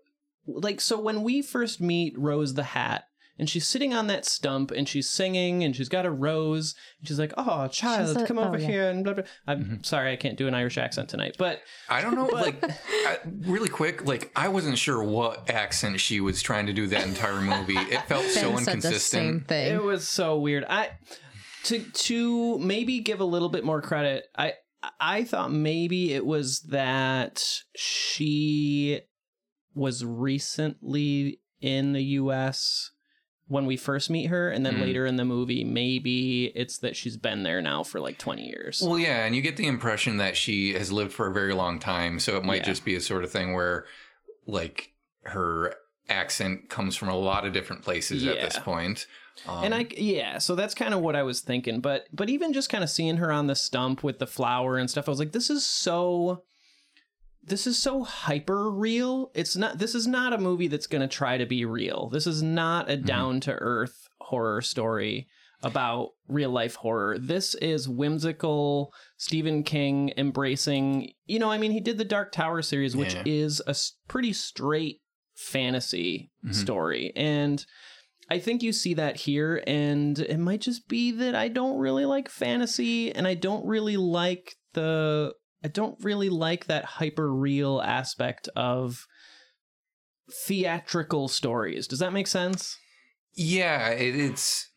like 0.47 0.81
so 0.81 0.99
when 0.99 1.21
we 1.23 1.41
first 1.41 1.79
meet 1.79 2.17
Rose 2.17 2.55
the 2.55 2.63
Hat 2.63 3.03
and 3.37 3.47
she's 3.49 3.67
sitting 3.67 3.93
on 3.93 4.07
that 4.07 4.25
stump 4.25 4.71
and 4.71 4.89
she's 4.89 5.09
singing 5.09 5.63
and 5.63 5.75
she's 5.75 5.87
got 5.89 6.05
a 6.05 6.11
rose 6.11 6.73
and 6.99 7.07
she's 7.07 7.19
like, 7.19 7.33
"Oh, 7.37 7.67
child, 7.67 8.07
She's 8.15 8.23
a- 8.23 8.25
come 8.27 8.39
oh, 8.39 8.45
over 8.45 8.57
yeah. 8.57 8.67
here." 8.67 8.89
And 8.89 9.03
blah 9.03 9.13
blah. 9.13 9.23
I'm 9.47 9.63
Mm-hmm. 9.63 9.83
sorry, 9.83 10.11
I 10.11 10.15
can't 10.15 10.37
do 10.37 10.47
an 10.47 10.53
Irish 10.55 10.77
accent 10.77 11.07
tonight, 11.09 11.35
but 11.37 11.61
I 11.87 12.01
don't 12.01 12.15
know, 12.15 12.25
like, 12.33 12.61
I, 12.63 13.19
really 13.41 13.69
quick, 13.69 14.05
like, 14.05 14.31
I 14.35 14.47
wasn't 14.49 14.77
sure 14.77 15.01
what 15.03 15.49
accent 15.49 15.99
she 15.99 16.19
was 16.19 16.41
trying 16.41 16.65
to 16.65 16.73
do 16.73 16.87
that 16.87 17.05
entire 17.07 17.39
movie. 17.41 17.77
It 17.77 18.01
felt 18.07 18.25
so 18.29 18.51
Ben 18.53 18.63
said 18.63 18.77
the 18.81 18.81
same 18.81 19.21
inconsistent. 19.21 19.47
thing. 19.47 19.73
it 19.75 19.83
was 19.83 20.07
so 20.07 20.37
weird. 20.39 20.65
I 20.67 20.89
to 21.69 21.79
to 21.79 22.59
maybe 22.59 22.99
give 22.99 23.19
a 23.19 23.25
little 23.25 23.49
bit 23.49 23.63
more 23.63 23.81
credit. 23.81 24.25
I 24.37 24.53
I 24.99 25.23
thought 25.23 25.51
maybe 25.51 26.13
it 26.13 26.25
was 26.25 26.61
that 26.69 27.43
she 27.75 29.01
was 29.75 30.03
recently 30.05 31.39
in 31.61 31.93
the 31.93 32.03
US 32.03 32.91
when 33.47 33.65
we 33.65 33.75
first 33.77 34.09
meet 34.09 34.27
her 34.27 34.49
and 34.49 34.65
then 34.65 34.75
Mhm. 34.75 34.81
later 34.81 35.05
in 35.05 35.15
the 35.15 35.25
movie 35.25 35.63
maybe 35.63 36.45
it's 36.55 36.77
that 36.79 36.95
she's 36.95 37.17
been 37.17 37.43
there 37.43 37.61
now 37.61 37.83
for 37.83 37.99
like 37.99 38.17
20 38.17 38.45
years. 38.47 38.81
Well, 38.85 38.99
yeah, 38.99 39.25
and 39.25 39.35
you 39.35 39.41
get 39.41 39.57
the 39.57 39.67
impression 39.67 40.17
that 40.17 40.37
she 40.37 40.73
has 40.73 40.91
lived 40.91 41.11
for 41.13 41.27
a 41.27 41.33
very 41.33 41.53
long 41.53 41.79
time, 41.79 42.19
so 42.19 42.37
it 42.37 42.45
might 42.45 42.57
Yeah. 42.61 42.65
just 42.71 42.85
be 42.85 42.95
a 42.95 43.01
sort 43.01 43.23
of 43.23 43.31
thing 43.31 43.53
where, 43.53 43.85
like, 44.45 44.93
her 45.23 45.75
accent 46.07 46.69
comes 46.69 46.95
from 46.95 47.09
a 47.09 47.17
lot 47.17 47.45
of 47.45 47.51
different 47.53 47.81
places 47.83 48.25
at 48.25 48.39
this 48.39 48.57
point. 48.59 49.07
Um, 49.47 49.63
and 49.65 49.75
I 49.75 49.87
yeah, 49.97 50.37
so 50.37 50.55
that's 50.55 50.73
kind 50.75 50.93
of 50.93 51.01
what 51.01 51.15
I 51.15 51.23
was 51.23 51.41
thinking. 51.41 51.79
But 51.79 52.07
but 52.13 52.29
even 52.29 52.53
just 52.53 52.69
kind 52.69 52.83
of 52.83 52.89
seeing 52.89 53.17
her 53.17 53.31
on 53.31 53.47
the 53.47 53.55
stump 53.55 54.03
with 54.03 54.19
the 54.19 54.27
flower 54.27 54.77
and 54.77 54.89
stuff, 54.89 55.07
I 55.07 55.11
was 55.11 55.19
like, 55.19 55.31
this 55.31 55.49
is 55.49 55.65
so 55.65 56.43
this 57.43 57.65
is 57.65 57.77
so 57.77 58.03
hyper 58.03 58.69
real. 58.69 59.31
It's 59.33 59.55
not 59.55 59.77
this 59.79 59.95
is 59.95 60.05
not 60.07 60.33
a 60.33 60.37
movie 60.37 60.67
that's 60.67 60.87
gonna 60.87 61.07
try 61.07 61.37
to 61.37 61.45
be 61.45 61.65
real. 61.65 62.09
This 62.09 62.27
is 62.27 62.43
not 62.43 62.89
a 62.89 62.97
down 62.97 63.39
to 63.41 63.53
earth 63.53 64.07
horror 64.21 64.61
story 64.61 65.27
about 65.61 66.09
real 66.27 66.49
life 66.51 66.75
horror. 66.75 67.17
This 67.19 67.53
is 67.55 67.89
whimsical 67.89 68.93
Stephen 69.17 69.63
King 69.63 70.13
embracing, 70.15 71.11
you 71.25 71.37
know, 71.37 71.51
I 71.51 71.57
mean, 71.57 71.71
he 71.71 71.81
did 71.81 71.97
the 71.97 72.05
Dark 72.05 72.31
Tower 72.31 72.61
series, 72.61 72.95
which 72.95 73.13
Yeah. 73.13 73.23
is 73.25 73.61
a 73.67 73.75
pretty 74.07 74.31
straight 74.31 75.01
fantasy 75.35 76.31
Mhm. 76.45 76.53
story. 76.55 77.11
And 77.15 77.65
I 78.31 78.39
think 78.39 78.61
you 78.61 78.71
see 78.71 78.93
that 78.93 79.15
here, 79.15 79.63
and 79.65 80.19
it 80.19 80.37
might 80.37 80.61
just 80.61 80.87
be 80.87 81.11
that 81.11 81.33
I 81.35 81.47
don't 81.47 81.77
really 81.77 82.05
like 82.05 82.29
fantasy, 82.29 83.13
and 83.13 83.27
I 83.27 83.33
don't 83.33 83.65
really 83.65 83.97
like 83.97 84.55
the. 84.73 85.33
I 85.63 85.67
don't 85.67 86.01
really 86.03 86.29
like 86.29 86.67
that 86.67 86.85
hyper 86.85 87.33
real 87.33 87.81
aspect 87.81 88.47
of 88.55 89.05
theatrical 90.45 91.27
stories. 91.27 91.87
Does 91.87 91.99
that 91.99 92.13
make 92.13 92.27
sense? 92.27 92.77
Yeah, 93.35 93.89
it, 93.89 94.15
it's. 94.15 94.69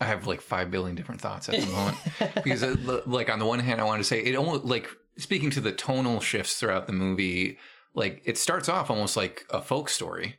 I 0.00 0.04
have 0.06 0.26
like 0.26 0.40
five 0.40 0.70
billion 0.70 0.96
different 0.96 1.20
thoughts 1.20 1.48
at 1.48 1.60
the 1.60 1.66
moment 1.66 1.96
because, 2.42 2.62
uh, 2.62 2.76
l- 2.86 3.02
like, 3.06 3.28
on 3.28 3.38
the 3.38 3.46
one 3.46 3.58
hand, 3.58 3.80
I 3.80 3.84
want 3.84 4.00
to 4.00 4.04
say 4.04 4.20
it 4.20 4.34
almost 4.34 4.64
like 4.64 4.88
speaking 5.18 5.50
to 5.50 5.60
the 5.60 5.72
tonal 5.72 6.20
shifts 6.20 6.54
throughout 6.54 6.86
the 6.86 6.92
movie. 6.92 7.58
Like, 7.94 8.22
it 8.24 8.38
starts 8.38 8.68
off 8.68 8.90
almost 8.90 9.16
like 9.16 9.44
a 9.50 9.60
folk 9.60 9.88
story, 9.88 10.36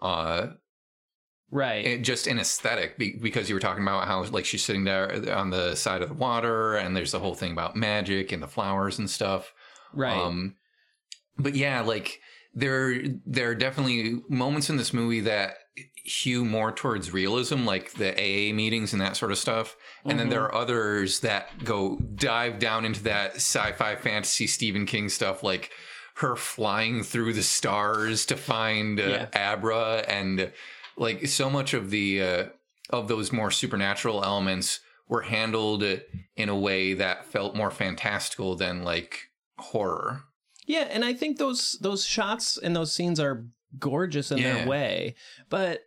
uh, 0.00 0.48
right. 1.50 1.84
it, 1.84 2.02
just 2.02 2.26
in 2.26 2.38
aesthetic 2.38 2.98
be, 2.98 3.16
because 3.20 3.48
you 3.48 3.54
were 3.54 3.60
talking 3.60 3.82
about 3.82 4.06
how 4.06 4.22
like 4.24 4.44
she's 4.44 4.64
sitting 4.64 4.84
there 4.84 5.34
on 5.34 5.50
the 5.50 5.74
side 5.74 6.02
of 6.02 6.08
the 6.08 6.14
water, 6.14 6.76
and 6.76 6.96
there's 6.96 7.12
the 7.12 7.18
whole 7.18 7.34
thing 7.34 7.52
about 7.52 7.76
magic 7.76 8.32
and 8.32 8.42
the 8.42 8.48
flowers 8.48 8.98
and 8.98 9.08
stuff. 9.08 9.52
right. 9.92 10.16
Um, 10.16 10.56
but 11.38 11.54
yeah, 11.54 11.80
like 11.82 12.20
there 12.54 13.02
there 13.26 13.50
are 13.50 13.54
definitely 13.54 14.22
moments 14.28 14.70
in 14.70 14.76
this 14.76 14.92
movie 14.92 15.20
that 15.20 15.54
hew 16.08 16.44
more 16.44 16.72
towards 16.72 17.12
realism, 17.12 17.64
like 17.64 17.92
the 17.92 18.12
AA 18.12 18.52
meetings 18.54 18.92
and 18.92 19.00
that 19.00 19.16
sort 19.16 19.30
of 19.30 19.38
stuff. 19.38 19.76
And 20.04 20.18
then 20.18 20.30
there 20.30 20.42
are 20.42 20.54
others 20.54 21.20
that 21.20 21.64
go 21.64 21.98
dive 22.14 22.58
down 22.58 22.84
into 22.84 23.02
that 23.04 23.36
sci-fi 23.36 23.96
fantasy 23.96 24.46
Stephen 24.46 24.86
King 24.86 25.10
stuff, 25.10 25.42
like 25.42 25.70
her 26.16 26.34
flying 26.34 27.02
through 27.02 27.34
the 27.34 27.42
stars 27.42 28.26
to 28.26 28.36
find 28.36 28.98
uh, 28.98 29.28
Yeah. 29.34 29.52
Abra, 29.52 30.04
and 30.08 30.50
like 30.98 31.26
so 31.26 31.48
much 31.50 31.74
of 31.74 31.90
the 31.90 32.22
uh, 32.22 32.44
of 32.90 33.08
those 33.08 33.32
more 33.32 33.50
supernatural 33.50 34.24
elements 34.24 34.80
were 35.08 35.22
handled 35.22 35.82
in 36.36 36.48
a 36.48 36.56
way 36.56 36.94
that 36.94 37.24
felt 37.24 37.56
more 37.56 37.70
fantastical 37.70 38.54
than 38.56 38.82
like 38.84 39.28
horror. 39.58 40.24
Yeah, 40.66 40.86
and 40.90 41.04
I 41.04 41.14
think 41.14 41.38
those 41.38 41.78
those 41.80 42.04
shots 42.04 42.58
and 42.58 42.76
those 42.76 42.92
scenes 42.94 43.18
are 43.18 43.46
gorgeous 43.78 44.30
in 44.30 44.38
Yeah. 44.38 44.54
their 44.54 44.66
way, 44.68 45.14
but 45.48 45.80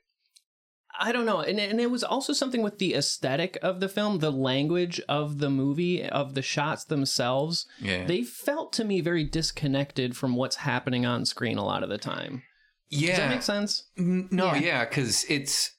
I 1.00 1.12
don't 1.12 1.26
know. 1.26 1.40
And, 1.40 1.60
and 1.60 1.80
it 1.80 1.90
was 1.90 2.04
also 2.04 2.32
something 2.34 2.62
with 2.62 2.78
the 2.78 2.94
aesthetic 2.94 3.58
of 3.64 3.80
the 3.80 3.88
film, 3.90 4.20
the 4.20 4.32
language 4.32 5.02
of 5.08 5.40
the 5.40 5.50
movie, 5.50 6.04
of 6.04 6.36
the 6.36 6.42
shots 6.44 6.84
themselves. 6.84 7.66
Yeah. 7.80 8.06
They 8.06 8.24
felt 8.24 8.74
to 8.74 8.84
me 8.84 9.02
very 9.02 9.24
disconnected 9.24 10.16
from 10.18 10.36
what's 10.36 10.58
happening 10.58 11.06
on 11.06 11.26
screen 11.26 11.58
a 11.58 11.66
lot 11.66 11.82
of 11.82 11.90
the 11.90 11.98
time. 11.98 12.44
Yeah. 12.92 13.08
Does 13.10 13.18
that 13.18 13.30
make 13.30 13.42
sense? 13.42 13.84
Mm-hmm. 13.98 14.36
No, 14.36 14.54
Yeah. 14.54 14.60
yeah, 14.60 14.86
because 14.86 15.26
it's 15.30 15.72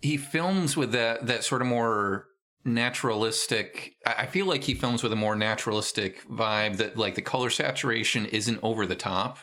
he 0.00 0.16
films 0.16 0.76
with 0.76 0.92
that 0.92 1.26
that 1.26 1.44
sort 1.44 1.62
of 1.62 1.68
more 1.68 2.26
naturalistic. 2.64 3.94
I 4.06 4.14
I 4.22 4.26
feel 4.26 4.46
like 4.46 4.64
he 4.64 4.74
films 4.74 5.02
with 5.02 5.12
a 5.12 5.16
more 5.16 5.36
naturalistic 5.36 6.26
vibe. 6.28 6.76
That 6.78 6.96
like 6.96 7.14
the 7.14 7.22
color 7.22 7.50
saturation 7.50 8.26
isn't 8.26 8.58
over 8.62 8.86
the 8.86 8.96
top. 8.96 9.38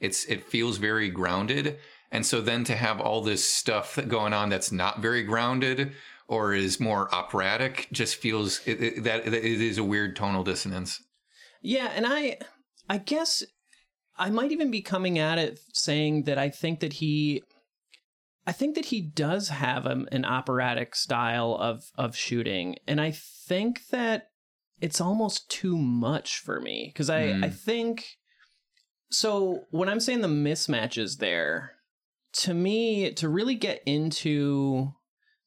It's 0.00 0.24
it 0.26 0.44
feels 0.44 0.76
very 0.78 1.08
grounded, 1.10 1.78
and 2.12 2.24
so 2.24 2.40
then 2.40 2.64
to 2.64 2.76
have 2.76 3.00
all 3.00 3.20
this 3.22 3.44
stuff 3.50 3.94
that 3.96 4.08
going 4.08 4.32
on 4.32 4.48
that's 4.48 4.70
not 4.72 5.00
very 5.00 5.22
grounded 5.22 5.92
or 6.28 6.52
is 6.54 6.78
more 6.78 7.12
operatic 7.14 7.88
just 7.90 8.16
feels 8.16 8.60
it, 8.66 8.82
it, 8.82 9.04
that 9.04 9.26
it 9.26 9.34
is 9.44 9.78
a 9.78 9.84
weird 9.84 10.14
tonal 10.14 10.44
dissonance. 10.44 11.02
Yeah, 11.62 11.90
and 11.94 12.06
I 12.06 12.38
I 12.88 12.98
guess 12.98 13.42
I 14.18 14.30
might 14.30 14.52
even 14.52 14.70
be 14.70 14.82
coming 14.82 15.18
at 15.18 15.38
it 15.38 15.60
saying 15.72 16.24
that 16.24 16.38
I 16.38 16.48
think 16.48 16.80
that 16.80 16.94
he 16.94 17.42
I 18.46 18.52
think 18.52 18.76
that 18.76 18.86
he 18.86 19.00
does 19.00 19.50
have 19.50 19.84
a, 19.86 20.04
an 20.10 20.24
operatic 20.24 20.94
style 20.94 21.56
of 21.58 21.84
of 21.96 22.16
shooting 22.16 22.76
and 22.86 23.00
I 23.00 23.12
think 23.12 23.88
that 23.90 24.30
it's 24.80 25.00
almost 25.00 25.50
too 25.50 25.76
much 25.76 26.38
for 26.38 26.60
me 26.60 26.92
cuz 26.94 27.08
I 27.10 27.32
Hmm. 27.32 27.44
I 27.44 27.50
think 27.50 28.06
so 29.10 29.64
when 29.70 29.88
I'm 29.88 30.00
saying 30.00 30.20
the 30.20 30.28
mismatches 30.28 31.18
there 31.18 31.76
to 32.32 32.54
me 32.54 33.12
to 33.12 33.28
really 33.28 33.54
get 33.54 33.82
into 33.86 34.92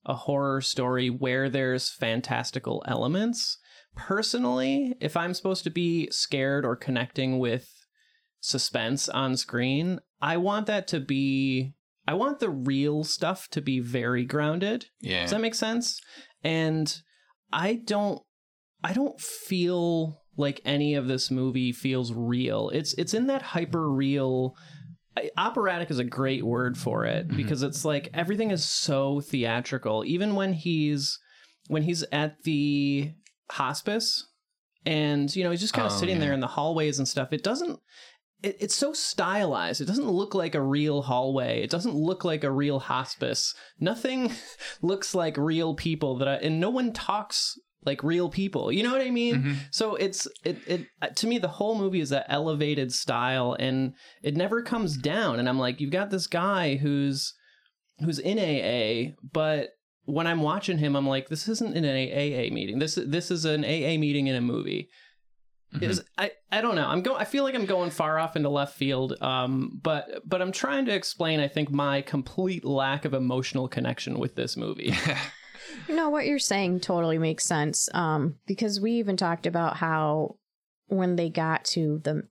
a 0.05 0.15
horror 0.15 0.61
story 0.61 1.09
where 1.09 1.49
there's 1.49 1.91
fantastical 1.91 2.83
elements 2.87 3.59
personally, 3.95 4.95
if 4.99 5.15
I'm 5.15 5.33
supposed 5.33 5.63
to 5.65 5.69
be 5.69 6.09
scared 6.11 6.65
or 6.65 6.75
connecting 6.75 7.37
with 7.37 7.69
suspense 8.41 9.07
on 9.07 9.37
screen, 9.37 9.99
I 10.21 10.35
want 10.37 10.65
that 10.67 10.87
to 10.89 10.99
be 10.99 11.73
I 12.07 12.15
want 12.15 12.39
the 12.39 12.49
real 12.49 13.03
stuff 13.03 13.47
to 13.51 13.61
be 13.61 13.79
very 13.79 14.25
grounded. 14.25 14.87
Yeah, 14.99 15.21
Does 15.21 15.31
that 15.31 15.39
make 15.41 15.55
sense? 15.55 16.01
And 16.43 16.93
I 17.53 17.75
don't 17.75 18.21
I 18.83 18.91
don't 18.93 19.19
feel 19.21 20.21
like 20.35 20.61
any 20.65 20.95
of 20.95 21.07
this 21.07 21.29
movie 21.29 21.71
feels 21.71 22.11
real. 22.11 22.69
It's 22.73 22.93
it's 22.95 23.13
in 23.13 23.27
that 23.27 23.41
hyper 23.43 23.89
real 23.89 24.55
I- 25.15 25.29
operatic 25.37 25.91
is 25.91 25.99
a 25.99 26.03
great 26.05 26.43
word 26.43 26.77
for 26.77 27.05
it 27.05 27.27
Mhm. 27.27 27.35
because 27.37 27.61
it's 27.63 27.85
like 27.85 28.09
everything 28.13 28.49
is 28.49 28.63
so 28.65 29.19
theatrical 29.21 30.03
even 30.05 30.35
when 30.35 30.53
he's 30.53 31.19
when 31.67 31.83
he's 31.83 32.03
at 32.11 32.41
the 32.43 33.11
hospice 33.51 34.25
and 34.85 35.33
you 35.35 35.43
know 35.43 35.51
he's 35.51 35.59
just 35.61 35.73
kind 35.73 35.85
of 35.85 35.91
Oh, 35.93 35.97
sitting 35.99 36.15
yeah. 36.15 36.21
there 36.21 36.33
in 36.33 36.39
the 36.39 36.47
hallways 36.47 36.97
and 36.97 37.07
stuff 37.07 37.33
it 37.33 37.43
doesn't 37.43 37.79
it, 38.43 38.57
it's 38.59 38.75
so 38.75 38.93
stylized. 38.93 39.81
It 39.81 39.85
doesn't 39.85 40.09
look 40.09 40.33
like 40.35 40.55
a 40.55 40.61
real 40.61 41.01
hallway. 41.03 41.61
It 41.63 41.69
doesn't 41.69 41.95
look 41.95 42.23
like 42.23 42.43
a 42.43 42.51
real 42.51 42.79
hospice. 42.79 43.53
Nothing 43.79 44.31
looks 44.81 45.13
like 45.15 45.37
real 45.37 45.75
people 45.75 46.17
that 46.17 46.27
I, 46.27 46.33
and 46.35 46.59
no 46.59 46.69
one 46.69 46.93
talks 46.93 47.57
like 47.83 48.03
real 48.03 48.29
people. 48.29 48.71
You 48.71 48.83
know 48.83 48.91
what 48.91 49.01
i 49.01 49.09
mean? 49.09 49.35
Mhm. 49.41 49.55
so 49.71 49.95
it's 49.95 50.27
it 50.45 50.57
it 50.67 50.87
uh, 51.01 51.07
to 51.07 51.27
me 51.27 51.39
the 51.39 51.47
whole 51.47 51.75
movie 51.75 51.99
is 51.99 52.09
that 52.09 52.27
elevated 52.29 52.93
style 52.93 53.55
and 53.59 53.93
it 54.21 54.35
never 54.35 54.61
comes 54.61 54.97
down. 54.97 55.39
And 55.39 55.49
I'm 55.49 55.57
like 55.59 55.81
you've 55.81 55.91
got 55.91 56.09
this 56.11 56.27
guy 56.27 56.75
who's 56.75 57.33
who's 57.99 58.19
in 58.19 58.37
AA 58.37 59.15
but 59.33 59.69
when 60.05 60.27
I'm 60.27 60.41
watching 60.41 60.77
him 60.77 60.95
I'm 60.95 61.07
like 61.07 61.29
this 61.29 61.47
isn't 61.47 61.75
an 61.75 61.85
AA 61.85 62.53
meeting. 62.53 62.77
This 62.79 62.99
this 63.03 63.31
is 63.31 63.45
an 63.45 63.63
AA 63.63 63.97
meeting 63.97 64.27
in 64.27 64.35
a 64.35 64.41
movie 64.41 64.89
Mhm. 65.73 65.83
is 65.83 66.03
I, 66.17 66.31
I 66.51 66.59
don't 66.61 66.75
know 66.75 66.85
i'm 66.87 67.01
going 67.01 67.21
i 67.21 67.23
feel 67.25 67.43
like 67.43 67.55
i'm 67.55 67.65
going 67.65 67.91
far 67.91 68.19
off 68.19 68.35
into 68.35 68.49
left 68.49 68.75
field 68.75 69.15
um 69.21 69.79
but 69.81 70.21
but 70.25 70.41
i'm 70.41 70.51
trying 70.51 70.85
to 70.85 70.93
explain 70.93 71.39
i 71.39 71.47
think 71.47 71.71
my 71.71 72.01
complete 72.01 72.65
lack 72.65 73.05
of 73.05 73.13
emotional 73.13 73.67
connection 73.69 74.19
with 74.19 74.35
this 74.35 74.57
movie 74.57 74.93
No, 75.87 76.09
what 76.09 76.25
you're 76.25 76.37
saying 76.39 76.81
totally 76.81 77.17
makes 77.17 77.45
sense. 77.45 77.87
Um, 77.93 78.35
because 78.45 78.81
we 78.81 78.93
even 78.93 79.15
talked 79.15 79.45
about 79.45 79.77
how 79.77 80.35
when 80.87 81.15
they 81.15 81.29
got 81.29 81.63
to 81.65 82.01
the 82.03 82.23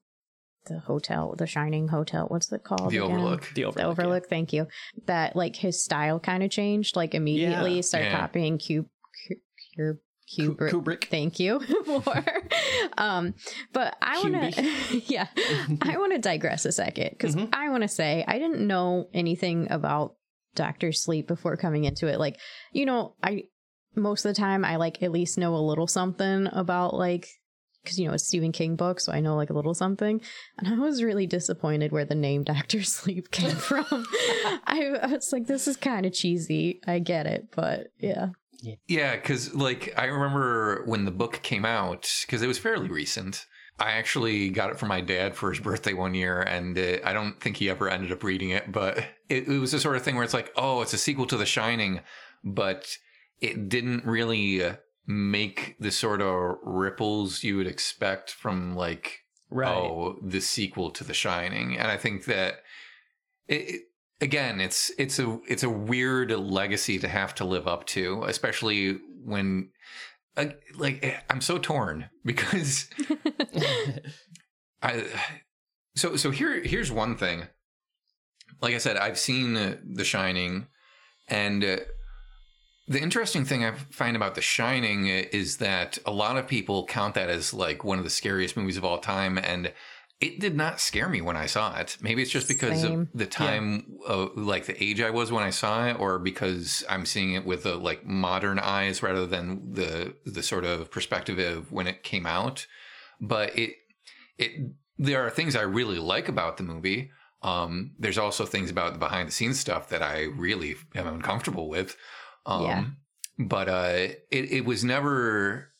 the 0.66 0.80
hotel, 0.80 1.34
the 1.38 1.46
Shining 1.46 1.88
Hotel, 1.88 2.26
what's 2.28 2.52
it 2.52 2.64
called? 2.64 2.90
the 2.90 2.98
again? 2.98 3.10
Overlook. 3.12 3.50
the 3.54 3.64
overlook, 3.64 3.96
The 3.96 4.08
yeah. 4.08 4.20
Thank 4.28 4.52
you. 4.52 4.66
That 5.06 5.36
like 5.36 5.56
his 5.56 5.82
style 5.82 6.20
kind 6.20 6.42
of 6.42 6.50
changed. 6.50 6.96
Like 6.96 7.14
immediately 7.14 7.76
Yeah. 7.76 7.80
started 7.80 8.06
Yeah. 8.08 8.20
copying 8.20 8.58
Cube. 8.58 8.86
Cube. 9.74 9.96
Ku- 10.36 10.54
Kubrick. 10.54 10.70
kubrick 10.70 11.04
Thank 11.08 11.40
you 11.40 11.60
for. 12.04 12.24
um, 12.98 13.34
but 13.72 13.96
I 14.00 14.20
want 14.20 14.54
to, 14.54 14.98
yeah, 15.06 15.26
I 15.82 15.96
want 15.98 16.12
to 16.12 16.18
digress 16.18 16.64
a 16.64 16.72
second 16.72 17.10
because 17.10 17.34
Mhm. 17.36 17.48
I 17.52 17.68
want 17.70 17.82
to 17.82 17.88
say 17.88 18.24
I 18.26 18.38
didn't 18.38 18.66
know 18.66 19.08
anything 19.14 19.66
about 19.70 20.14
Doctor 20.54 20.92
Sleep 20.92 21.26
before 21.28 21.56
coming 21.56 21.84
into 21.84 22.06
it. 22.06 22.18
Like, 22.18 22.38
you 22.72 22.86
know, 22.86 23.14
I 23.22 23.44
most 23.96 24.24
of 24.24 24.34
the 24.34 24.40
time 24.40 24.64
I 24.64 24.76
like 24.76 25.02
at 25.02 25.10
least 25.12 25.36
know 25.38 25.54
a 25.54 25.58
little 25.66 25.86
something 25.86 26.48
about 26.52 26.94
like 26.94 27.26
because 27.82 27.98
you 27.98 28.06
know 28.06 28.12
it's 28.14 28.26
Stephen 28.26 28.52
King 28.52 28.76
book, 28.76 29.00
so 29.00 29.10
I 29.10 29.20
know 29.20 29.36
like 29.36 29.50
a 29.50 29.54
little 29.54 29.74
something. 29.74 30.20
And 30.58 30.68
I 30.68 30.76
was 30.78 31.02
really 31.02 31.26
disappointed 31.26 31.92
where 31.92 32.04
the 32.04 32.14
name 32.14 32.44
Doctor 32.44 32.82
Sleep 32.82 33.30
came 33.30 33.50
from. 33.56 33.84
I, 34.66 34.96
I 35.02 35.06
was 35.06 35.32
like, 35.32 35.46
this 35.46 35.66
is 35.66 35.76
kind 35.76 36.04
of 36.06 36.12
cheesy. 36.12 36.80
I 36.86 36.98
get 36.98 37.26
it, 37.26 37.48
but 37.56 37.88
yeah. 37.98 38.28
Yeah, 38.88 39.16
because 39.16 39.54
like 39.54 39.92
I 39.96 40.06
remember 40.06 40.82
when 40.86 41.04
the 41.04 41.10
book 41.10 41.40
came 41.42 41.64
out, 41.64 42.10
because 42.22 42.42
it 42.42 42.46
was 42.46 42.58
fairly 42.58 42.88
recent. 42.88 43.46
I 43.78 43.92
actually 43.92 44.50
got 44.50 44.70
it 44.70 44.78
from 44.78 44.90
my 44.90 45.00
dad 45.00 45.34
for 45.34 45.50
his 45.50 45.60
birthday 45.60 45.94
one 45.94 46.12
year, 46.14 46.42
and 46.42 46.76
uh, 46.78 46.98
I 47.02 47.14
don't 47.14 47.40
think 47.40 47.56
he 47.56 47.70
ever 47.70 47.88
ended 47.88 48.12
up 48.12 48.22
reading 48.22 48.50
it. 48.50 48.70
But 48.70 48.98
it, 49.28 49.48
it 49.48 49.58
was 49.58 49.72
the 49.72 49.80
sort 49.80 49.96
of 49.96 50.02
thing 50.02 50.16
where 50.16 50.24
it's 50.24 50.34
like, 50.34 50.52
oh, 50.56 50.82
it's 50.82 50.92
a 50.92 50.98
sequel 50.98 51.26
to 51.28 51.38
The 51.38 51.46
Shining, 51.46 52.00
but 52.44 52.94
it 53.40 53.70
didn't 53.70 54.04
really 54.04 54.62
uh, 54.62 54.74
make 55.06 55.76
the 55.80 55.90
sort 55.90 56.20
of 56.20 56.56
ripples 56.62 57.42
you 57.42 57.56
would 57.56 57.66
expect 57.66 58.30
from 58.30 58.76
like 58.76 59.20
right 59.50 59.74
oh 59.74 60.16
the 60.22 60.40
sequel 60.40 60.90
to 60.90 61.02
the 61.02 61.12
shining 61.14 61.76
and 61.76 61.88
i 61.90 61.96
think 61.96 62.24
that 62.26 62.60
it, 63.48 63.54
it- 63.54 63.82
again 64.20 64.60
it's 64.60 64.90
it's 64.98 65.18
a 65.18 65.40
it's 65.48 65.62
a 65.62 65.70
weird 65.70 66.30
legacy 66.30 66.98
to 66.98 67.08
have 67.08 67.34
to 67.34 67.44
live 67.44 67.66
up 67.66 67.86
to 67.86 68.22
especially 68.24 68.98
when 69.24 69.70
uh, 70.36 70.46
like 70.76 71.22
i'm 71.30 71.40
so 71.40 71.58
torn 71.58 72.08
because 72.24 72.88
i 74.82 75.04
so 75.96 76.16
so 76.16 76.30
here 76.30 76.62
here's 76.62 76.92
one 76.92 77.16
thing. 77.16 77.44
Like 78.60 78.74
i 78.74 78.78
said 78.78 78.96
i've 78.96 79.18
seen 79.18 79.54
the 79.54 80.04
shining 80.04 80.66
and 81.28 81.64
uh, 81.64 81.76
the 82.90 83.00
interesting 83.00 83.44
thing 83.44 83.64
I 83.64 83.72
find 83.90 84.16
about 84.16 84.34
The 84.34 84.42
Shining 84.42 85.06
is 85.06 85.58
that 85.58 85.98
a 86.04 86.10
lot 86.10 86.36
of 86.36 86.48
people 86.48 86.84
count 86.86 87.14
that 87.14 87.30
as 87.30 87.54
like 87.54 87.84
one 87.84 87.98
of 87.98 88.04
the 88.04 88.10
scariest 88.10 88.56
movies 88.56 88.76
of 88.76 88.84
all 88.84 88.98
time, 88.98 89.38
and 89.38 89.72
it 90.20 90.38
did 90.38 90.54
not 90.54 90.80
scare 90.80 91.08
me 91.08 91.22
when 91.22 91.36
I 91.36 91.46
saw 91.46 91.78
it. 91.78 91.96
Maybe 92.00 92.20
it's 92.20 92.30
just 92.30 92.46
because 92.46 92.82
Same. 92.82 93.00
of 93.00 93.08
the 93.14 93.26
time, 93.26 93.98
uh, 94.06 94.28
like 94.34 94.66
the 94.66 94.82
age 94.82 95.00
I 95.00 95.10
was 95.10 95.32
when 95.32 95.42
I 95.42 95.50
saw 95.50 95.86
it, 95.86 95.98
or 95.98 96.18
because 96.18 96.84
I'm 96.88 97.06
seeing 97.06 97.32
it 97.32 97.46
with 97.46 97.62
the 97.62 97.76
like 97.76 98.04
modern 98.04 98.58
eyes 98.58 99.02
rather 99.02 99.26
than 99.26 99.72
the 99.72 100.14
the 100.26 100.42
sort 100.42 100.64
of 100.64 100.90
perspective 100.90 101.38
of 101.38 101.72
when 101.72 101.86
it 101.86 102.02
came 102.02 102.26
out. 102.26 102.66
But 103.20 103.58
it 103.58 103.76
it 104.36 104.72
there 104.98 105.24
are 105.24 105.30
things 105.30 105.56
I 105.56 105.62
really 105.62 105.98
like 105.98 106.28
about 106.28 106.58
the 106.58 106.64
movie. 106.64 107.10
Um, 107.42 107.92
there's 107.98 108.18
also 108.18 108.44
things 108.44 108.70
about 108.70 108.92
the 108.92 108.98
behind 108.98 109.28
the 109.28 109.32
scenes 109.32 109.58
stuff 109.58 109.88
that 109.88 110.02
I 110.02 110.24
really 110.24 110.76
am 110.94 111.06
uncomfortable 111.06 111.70
with. 111.70 111.96
Um, 112.44 112.62
Yeah. 112.62 112.84
But 113.38 113.68
uh, 113.70 113.92
it, 114.30 114.52
it 114.52 114.64
was 114.66 114.84
never 114.84 115.72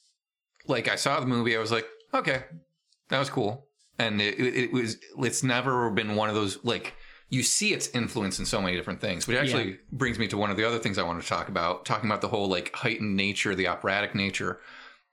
like 0.67 0.89
I 0.89 0.97
saw 0.97 1.21
the 1.21 1.27
movie, 1.27 1.55
I 1.55 1.61
was 1.61 1.73
like, 1.73 1.87
okay, 2.15 2.45
that 3.11 3.19
was 3.19 3.29
cool. 3.29 3.67
And 4.01 4.21
it, 4.21 4.41
it, 4.41 4.73
was, 4.73 4.97
it's 5.19 5.43
never 5.43 5.91
been 5.91 6.17
one 6.17 6.29
of 6.29 6.35
those 6.35 6.59
like, 6.65 6.95
you 7.29 7.43
see 7.43 7.73
its 7.73 7.89
influence 7.91 8.39
in 8.39 8.45
so 8.45 8.61
many 8.61 8.77
different 8.77 9.01
things, 9.01 9.27
which 9.27 9.37
actually 9.37 9.79
brings 9.93 10.19
me 10.19 10.27
to 10.29 10.37
one 10.37 10.51
of 10.51 10.57
the 10.57 10.65
other 10.65 10.79
things 10.79 10.99
I 10.99 11.05
want 11.05 11.23
to 11.23 11.29
talk 11.29 11.49
about, 11.49 11.85
talking 11.85 12.11
about 12.11 12.21
the 12.21 12.29
whole 12.29 12.49
like 12.49 12.75
heightened 12.75 13.17
nature, 13.17 13.55
the 13.55 13.69
operatic 13.69 14.15
nature. 14.15 14.59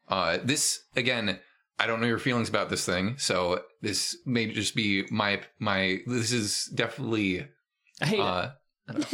Uh, 0.08 0.39
this 0.43 0.84
again, 0.95 1.39
I 1.78 1.86
don't 1.86 2.02
know 2.02 2.08
your 2.08 2.17
feelings 2.17 2.50
about 2.50 2.69
this 2.69 2.86
thing, 2.86 3.17
so 3.19 3.62
this 3.82 4.17
may 4.26 4.47
just 4.47 4.76
be 4.76 5.06
my 5.12 5.41
my. 5.60 6.00
This 6.08 6.32
is 6.32 6.71
definitely 6.73 7.47
I 8.02 8.06
hate 8.06 8.19
it. 8.19 8.26
uh, 8.26 8.52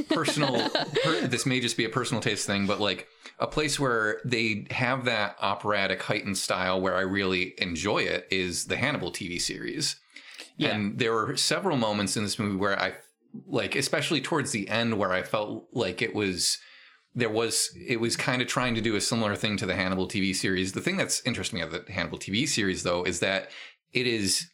personal. 0.09 0.69
per, 1.03 1.27
this 1.27 1.45
may 1.45 1.59
just 1.59 1.77
be 1.77 1.85
a 1.85 1.89
personal 1.89 2.21
taste 2.21 2.45
thing, 2.45 2.65
but 2.65 2.79
like 2.79 3.07
a 3.39 3.47
place 3.47 3.79
where 3.79 4.21
they 4.25 4.67
have 4.71 5.05
that 5.05 5.35
operatic 5.41 6.01
heightened 6.01 6.37
style 6.37 6.79
where 6.79 6.95
I 6.95 7.01
really 7.01 7.53
enjoy 7.57 7.99
it 7.99 8.27
is 8.31 8.65
the 8.65 8.77
Hannibal 8.77 9.11
TV 9.11 9.41
series. 9.41 9.95
Yeah. 10.57 10.69
And 10.69 10.99
there 10.99 11.13
were 11.13 11.35
several 11.35 11.77
moments 11.77 12.15
in 12.15 12.23
this 12.23 12.37
movie 12.37 12.55
where 12.55 12.79
I 12.79 12.93
like, 13.47 13.75
especially 13.75 14.21
towards 14.21 14.51
the 14.51 14.69
end, 14.69 14.97
where 14.97 15.11
I 15.11 15.23
felt 15.23 15.67
like 15.73 16.01
it 16.01 16.13
was 16.13 16.59
there 17.15 17.29
was 17.29 17.69
it 17.75 17.99
was 17.99 18.15
kind 18.15 18.41
of 18.41 18.47
trying 18.47 18.75
to 18.75 18.81
do 18.81 18.95
a 18.95 19.01
similar 19.01 19.35
thing 19.35 19.57
to 19.57 19.65
the 19.65 19.75
Hannibal 19.75 20.07
TV 20.07 20.35
series. 20.35 20.73
The 20.73 20.81
thing 20.81 20.97
that's 20.97 21.21
interesting 21.25 21.61
about 21.61 21.85
the 21.85 21.91
Hannibal 21.91 22.19
TV 22.19 22.47
series 22.47 22.83
though 22.83 23.03
is 23.03 23.19
that 23.19 23.49
it 23.91 24.07
is 24.07 24.47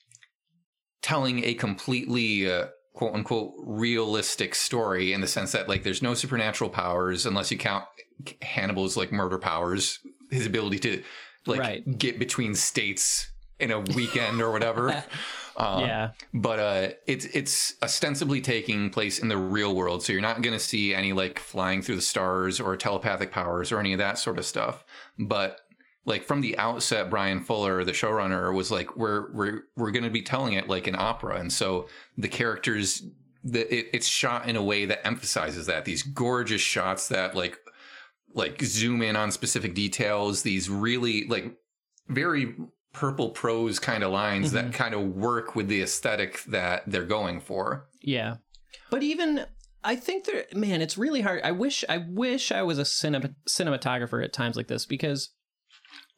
telling 1.02 1.44
a 1.44 1.54
completely 1.54 2.52
uh, 2.52 2.68
quote 3.00 3.16
unquote 3.16 3.54
realistic 3.66 4.54
story 4.54 5.14
in 5.14 5.22
the 5.22 5.28
sense 5.28 5.54
that 5.54 5.70
like 5.70 5.84
there's 5.84 6.02
no 6.02 6.14
supernatural 6.14 6.70
powers 6.70 7.26
unless 7.26 7.50
you 7.50 7.58
count 7.58 7.86
Hannibal's 8.42 8.98
like 8.98 9.10
murder 9.14 9.38
powers, 9.40 10.00
his 10.30 10.46
ability 10.46 10.80
to 10.80 11.04
like 11.46 11.62
Right. 11.62 11.98
get 11.98 12.20
between 12.20 12.56
states 12.56 13.32
in 13.58 13.72
a 13.72 13.80
weekend 13.80 14.42
or 14.42 14.52
whatever. 14.52 15.02
Uh, 15.58 15.82
yeah. 15.82 16.12
but 16.34 16.58
uh, 16.58 16.88
it's 17.06 17.26
it's 17.26 17.74
ostensibly 17.84 18.40
taking 18.40 18.90
place 18.90 19.20
in 19.20 19.28
the 19.28 19.36
real 19.36 19.76
world, 19.76 20.02
so 20.02 20.14
you're 20.14 20.22
not 20.22 20.42
going 20.42 20.54
to 20.54 20.60
see 20.60 20.94
any 20.94 21.12
like 21.12 21.38
flying 21.38 21.82
through 21.82 21.98
the 21.98 22.02
stars 22.02 22.62
or 22.62 22.78
telepathic 22.78 23.30
powers 23.30 23.70
or 23.70 23.78
any 23.78 23.92
of 23.92 24.00
that 24.00 24.18
sort 24.18 24.38
of 24.40 24.46
stuff. 24.46 24.86
But 25.18 25.60
like 26.10 26.24
from 26.24 26.42
the 26.42 26.58
outset, 26.58 27.10
Bryan 27.10 27.40
Fuller, 27.40 27.86
the 27.86 27.92
showrunner, 27.92 28.54
was 28.54 28.72
like, 28.72 28.98
"We're 28.98 29.32
we're 29.32 29.62
we're 29.78 29.92
going 29.92 30.04
to 30.04 30.10
be 30.10 30.24
telling 30.24 30.54
it 30.54 30.68
like 30.68 30.88
an 30.88 30.96
opera," 30.98 31.40
and 31.40 31.54
so 31.54 31.88
the 32.18 32.28
characters, 32.28 33.04
the 33.44 33.62
it, 33.74 33.90
it's 33.94 34.08
shot 34.08 34.50
in 34.50 34.56
a 34.56 34.64
way 34.64 34.86
that 34.86 35.06
emphasizes 35.06 35.68
that 35.68 35.86
these 35.86 36.02
gorgeous 36.02 36.62
shots 36.62 37.08
that 37.10 37.36
like 37.36 37.60
like 38.34 38.62
zoom 38.64 39.04
in 39.04 39.16
on 39.16 39.32
specific 39.32 39.76
details. 39.76 40.42
These 40.42 40.68
really 40.68 41.28
like 41.28 41.56
very 42.08 42.56
purple 42.92 43.30
prose 43.30 43.78
kind 43.78 44.04
of 44.04 44.12
lines 44.12 44.52
that 44.54 44.66
mm-hmm. 44.66 44.74
kind 44.74 44.96
of 44.96 45.16
work 45.16 45.56
with 45.56 45.68
the 45.68 45.84
aesthetic 45.84 46.44
that 46.46 46.84
they're 46.88 47.06
going 47.06 47.40
for. 47.40 47.88
Yeah. 48.02 48.38
But 48.90 49.04
even 49.04 49.46
I 49.84 49.96
think 49.96 50.26
there 50.26 50.46
man, 50.56 50.82
it's 50.82 50.98
really 50.98 51.22
hard. 51.22 51.42
I 51.44 51.52
wish 51.52 51.86
I 51.88 52.00
wish 52.00 52.52
I 52.52 52.64
was 52.64 52.80
a 52.80 52.86
cinema, 52.86 53.30
cinematographer 53.48 54.24
at 54.24 54.34
times 54.34 54.58
like 54.58 54.68
this 54.68 54.88
because 54.88 55.30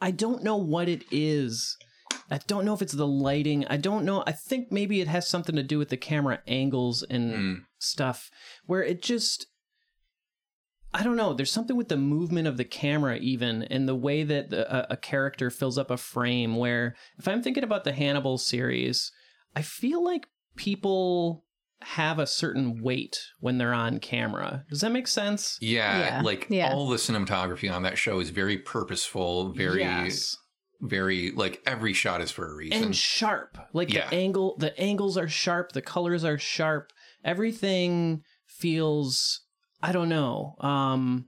I 0.01 0.11
don't 0.11 0.43
know 0.43 0.57
what 0.57 0.89
it 0.89 1.03
is. 1.11 1.77
I 2.29 2.39
don't 2.47 2.65
know 2.65 2.73
if 2.73 2.81
it's 2.81 2.93
the 2.93 3.07
lighting. 3.07 3.65
I 3.67 3.77
don't 3.77 4.03
know. 4.05 4.23
I 4.25 4.31
think 4.31 4.71
maybe 4.71 4.99
it 5.01 5.07
has 5.07 5.27
something 5.27 5.55
to 5.55 5.63
do 5.63 5.77
with 5.77 5.89
the 5.89 5.97
camera 5.97 6.39
angles 6.47 7.03
and 7.03 7.33
Mm. 7.33 7.65
stuff 7.77 8.29
where 8.65 8.83
it 8.83 9.01
just 9.01 9.47
I 10.93 11.03
don't 11.03 11.15
know. 11.15 11.33
There's 11.33 11.51
something 11.51 11.77
with 11.77 11.87
the 11.87 11.95
movement 11.95 12.49
of 12.49 12.57
the 12.57 12.65
camera, 12.65 13.15
even, 13.15 13.63
and 13.63 13.87
the 13.87 13.95
way 13.95 14.23
that 14.23 14.49
the, 14.49 14.91
a, 14.91 14.93
a 14.95 14.97
character 14.97 15.49
fills 15.49 15.77
up 15.77 15.89
a 15.89 15.95
frame. 15.95 16.57
Where, 16.57 16.97
if 17.17 17.29
I'm 17.29 17.41
thinking 17.41 17.63
about 17.63 17.85
the 17.85 17.93
Hannibal 17.93 18.37
series, 18.37 19.09
I 19.55 19.61
feel 19.61 20.03
like 20.03 20.27
people 20.57 21.45
have 21.83 22.19
a 22.19 22.27
certain 22.27 22.81
weight 22.83 23.17
when 23.39 23.57
they're 23.57 23.73
on 23.73 23.99
camera. 23.99 24.63
Does 24.69 24.81
that 24.81 24.91
make 24.91 25.07
sense? 25.07 25.57
Yeah, 25.61 25.99
Yeah, 25.99 26.21
like 26.21 26.47
yeah. 26.49 26.71
all 26.73 26.87
the 26.87 26.97
cinematography 26.97 27.71
on 27.73 27.83
that 27.83 27.97
show 27.97 28.19
is 28.19 28.29
very 28.29 28.57
purposeful, 28.57 29.51
very 29.53 29.79
Yes. 29.81 30.37
very 30.81 31.31
like 31.31 31.61
every 31.65 31.93
shot 31.93 32.21
is 32.21 32.31
for 32.31 32.51
a 32.51 32.55
reason. 32.55 32.83
and 32.83 32.95
sharp. 32.95 33.57
Like 33.73 33.91
Yeah. 33.93 34.09
the 34.09 34.15
angle, 34.15 34.55
the 34.57 34.79
angles 34.79 35.17
are 35.17 35.27
sharp. 35.27 35.71
The 35.73 35.81
colors 35.81 36.23
are 36.23 36.37
sharp. 36.37 36.91
Everything 37.23 38.23
feels. 38.45 39.41
I 39.81 39.91
don't 39.91 40.09
know. 40.09 40.55
Um, 40.59 41.25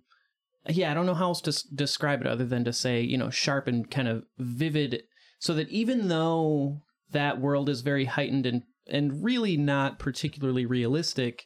yeah, 0.70 0.92
I 0.92 0.94
don't 0.94 1.06
know 1.08 1.16
how 1.16 1.26
else 1.30 1.42
to 1.42 1.50
s- 1.50 1.64
describe 1.64 2.22
it 2.22 2.28
other 2.28 2.46
than 2.46 2.64
to 2.66 2.74
say 2.74 3.02
you 3.02 3.18
know 3.18 3.30
sharp 3.32 3.68
and 3.68 3.90
kind 3.90 4.08
of 4.08 4.24
vivid, 4.38 5.04
so 5.40 5.54
that 5.56 5.70
even 5.70 6.08
though 6.08 6.82
that 7.12 7.42
world 7.42 7.70
is 7.70 7.82
very 7.82 8.06
heightened 8.06 8.46
and 8.46 8.64
and 8.88 9.24
really 9.24 9.58
not 9.58 10.00
particularly 10.00 10.66
realistic, 10.66 11.46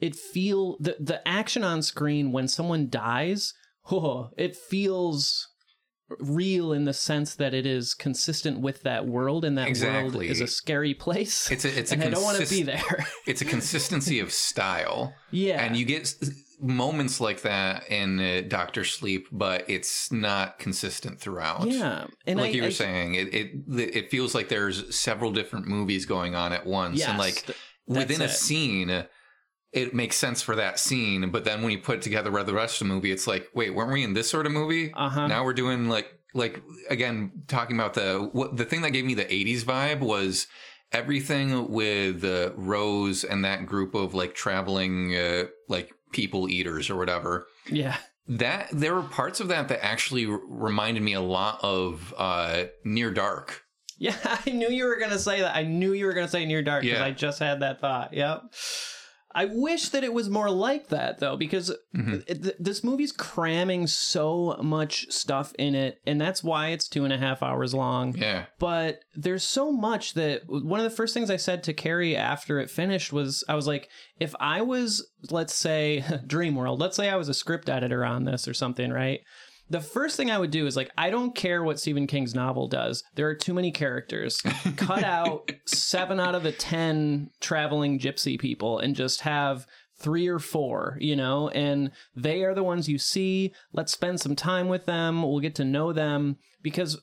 it 0.00 0.14
feel 0.14 0.76
the 0.80 0.96
the 1.00 1.26
action 1.26 1.64
on 1.64 1.82
screen 1.82 2.32
when 2.32 2.48
someone 2.48 2.88
dies. 2.88 3.52
Oh, 3.88 4.30
it 4.36 4.56
feels 4.56 5.46
real 6.18 6.72
in 6.72 6.86
the 6.86 6.92
sense 6.92 7.36
that 7.36 7.54
it 7.54 7.66
is 7.66 7.94
consistent 7.94 8.60
with 8.60 8.82
that 8.82 9.06
world 9.06 9.44
and 9.44 9.56
that 9.58 9.78
world 9.80 10.22
is 10.24 10.40
a 10.40 10.48
scary 10.48 10.92
place. 10.92 11.50
It's 11.52 11.64
a 11.64 11.78
it's 11.78 11.92
a 11.92 11.94
and 11.94 12.02
I 12.02 12.10
don't 12.10 12.24
want 12.24 12.38
to 12.38 12.48
be 12.48 12.62
there. 12.64 13.06
It's 13.26 13.42
a 13.42 13.44
consistency 13.44 14.18
of 14.18 14.32
style. 14.48 15.14
yeah. 15.30 15.62
And 15.64 15.76
you 15.76 15.84
get 15.84 16.12
moments 16.60 17.20
like 17.20 17.42
that 17.42 17.88
in 17.90 18.18
uh, 18.20 18.42
Doctor 18.48 18.84
Sleep, 18.84 19.28
but 19.32 19.64
it's 19.68 20.10
not 20.10 20.58
consistent 20.58 21.20
throughout. 21.20 21.66
yeah. 21.68 22.06
And 22.26 22.38
like 22.38 22.50
I, 22.50 22.52
you 22.52 22.62
were 22.62 22.68
I- 22.68 22.72
saying, 22.72 23.14
it, 23.14 23.34
it 23.34 23.50
it 23.78 24.10
feels 24.10 24.34
like 24.34 24.48
there's 24.48 24.94
several 24.94 25.32
different 25.32 25.66
movies 25.66 26.06
going 26.06 26.34
on 26.34 26.52
at 26.52 26.66
once, 26.66 26.98
yes, 26.98 27.08
and 27.10 27.18
like 27.18 27.44
th- 27.46 27.58
within 27.86 28.20
a 28.22 28.24
it. 28.24 28.30
scene, 28.30 29.04
it 29.72 29.94
makes 29.94 30.16
sense 30.16 30.40
for 30.42 30.56
that 30.56 30.78
scene. 30.78 31.30
But 31.30 31.44
then 31.44 31.62
when 31.62 31.72
you 31.72 31.78
put 31.78 31.96
it 31.98 32.02
together 32.02 32.30
the 32.42 32.54
rest 32.54 32.80
of 32.80 32.88
the 32.88 32.94
movie, 32.94 33.10
it's 33.12 33.26
like, 33.26 33.48
wait, 33.54 33.74
weren't 33.74 33.92
we 33.92 34.02
in 34.02 34.14
this 34.14 34.30
sort 34.30 34.46
of 34.46 34.52
movie? 34.52 34.92
Uh-huh. 34.94 35.26
Now 35.26 35.44
we're 35.44 35.52
doing 35.54 35.88
like 35.88 36.12
like 36.34 36.62
again 36.90 37.32
talking 37.48 37.76
about 37.76 37.94
the 37.94 38.28
what 38.32 38.56
the 38.56 38.64
thing 38.64 38.82
that 38.82 38.90
gave 38.90 39.04
me 39.04 39.14
the 39.14 39.24
'80s 39.24 39.62
vibe 39.62 40.00
was 40.00 40.46
everything 40.92 41.68
with 41.70 42.24
uh, 42.24 42.52
Rose 42.56 43.24
and 43.24 43.44
that 43.44 43.66
group 43.66 43.94
of 43.94 44.14
like 44.14 44.34
traveling 44.34 45.14
uh, 45.16 45.44
like 45.68 45.92
people 46.16 46.48
eaters 46.48 46.88
or 46.90 46.96
whatever 46.96 47.46
yeah. 47.70 47.96
that 48.26 48.68
there 48.72 48.94
were 48.94 49.02
parts 49.02 49.38
of 49.40 49.48
that 49.48 49.68
that 49.68 49.84
actually 49.84 50.26
r- 50.26 50.40
reminded 50.48 51.02
me 51.02 51.12
a 51.12 51.20
lot 51.20 51.60
of 51.62 52.12
uh 52.18 52.64
near 52.84 53.10
dark 53.12 53.62
Yeah, 53.98 54.16
I 54.46 54.50
knew 54.50 54.68
you 54.68 54.84
were 54.86 54.98
gonna 54.98 55.18
say 55.18 55.40
that. 55.40 55.54
I 55.56 55.62
knew 55.62 55.92
you 55.92 56.06
were 56.06 56.12
gonna 56.14 56.28
say 56.36 56.44
Near 56.44 56.62
Dark 56.62 56.82
because 56.82 56.98
Yeah. 56.98 57.04
I 57.06 57.12
just 57.12 57.38
had 57.38 57.60
that 57.60 57.80
thought. 57.80 58.12
Yep. 58.12 58.42
I 59.36 59.44
wish 59.44 59.90
that 59.90 60.02
it 60.02 60.12
was 60.14 60.28
more 60.30 60.50
like 60.50 60.88
that 60.88 61.18
though, 61.20 61.36
because 61.36 61.70
Mhm. 61.94 62.24
it, 62.26 62.42
th- 62.42 62.54
this 62.58 62.82
movie's 62.82 63.12
cramming 63.12 63.86
so 63.86 64.58
much 64.62 65.06
stuff 65.10 65.52
in 65.58 65.74
it, 65.74 66.00
and 66.06 66.20
that's 66.20 66.42
why 66.42 66.68
it's 66.68 66.88
two 66.88 67.04
and 67.04 67.12
a 67.12 67.18
half 67.18 67.42
hours 67.42 67.74
long. 67.74 68.16
yeah 68.16 68.46
But 68.58 69.00
there's 69.14 69.44
so 69.44 69.70
much 69.70 70.14
that 70.14 70.42
one 70.48 70.80
of 70.80 70.84
the 70.84 70.96
first 70.96 71.12
things 71.14 71.30
I 71.30 71.36
said 71.36 71.62
to 71.64 71.74
Carrie 71.74 72.16
after 72.16 72.58
it 72.58 72.70
finished 72.70 73.12
was 73.12 73.44
I 73.48 73.54
was 73.54 73.66
like, 73.66 73.88
if 74.18 74.34
I 74.40 74.62
was, 74.62 75.06
let's 75.30 75.54
say, 75.54 76.02
Dreamworld, 76.26 76.80
let's 76.80 76.96
say 76.96 77.08
I 77.10 77.16
was 77.16 77.28
a 77.28 77.34
script 77.34 77.68
editor 77.68 78.04
on 78.04 78.24
this 78.24 78.48
or 78.48 78.54
something, 78.54 78.90
right? 78.90 79.20
The 79.68 79.80
first 79.80 80.16
thing 80.16 80.30
I 80.30 80.38
would 80.38 80.50
do 80.50 80.66
is 80.66 80.76
like, 80.76 80.90
I 80.96 81.10
don't 81.10 81.34
care 81.34 81.62
what 81.62 81.80
Stephen 81.80 82.06
King's 82.06 82.34
novel 82.34 82.68
does. 82.68 83.02
There 83.14 83.28
are 83.28 83.34
too 83.34 83.52
many 83.52 83.72
characters. 83.72 84.40
Cut 84.76 85.02
out 85.02 85.50
seven 85.66 86.20
out 86.20 86.34
of 86.34 86.44
the 86.44 86.52
10 86.52 87.30
traveling 87.40 87.98
gypsy 87.98 88.38
people 88.38 88.78
and 88.78 88.94
just 88.94 89.22
have 89.22 89.66
three 89.98 90.28
or 90.28 90.38
four, 90.38 90.96
you 91.00 91.16
know, 91.16 91.48
and 91.48 91.90
they 92.14 92.44
are 92.44 92.54
the 92.54 92.62
ones 92.62 92.88
you 92.88 92.98
see. 92.98 93.52
Let's 93.72 93.92
spend 93.92 94.20
some 94.20 94.36
time 94.36 94.68
with 94.68 94.86
them. 94.86 95.22
We'll 95.22 95.40
get 95.40 95.54
to 95.56 95.64
know 95.64 95.92
them 95.92 96.36
because 96.62 97.00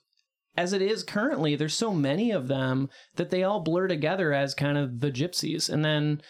as 0.56 0.71
it 0.71 0.82
is 0.82 1.04
currently, 1.04 1.56
there's 1.56 1.73
so 1.73 1.93
many 1.93 2.32
of 2.32 2.47
them 2.47 2.89
that 3.15 3.30
they 3.30 3.43
all 3.43 3.60
blur 3.60 3.88
together 3.88 4.32
as 4.32 4.54
kind 4.54 4.78
of 4.78 4.99
the 4.99 5.12
gypsies. 5.12 5.69
And 5.69 5.84
then 5.84 6.21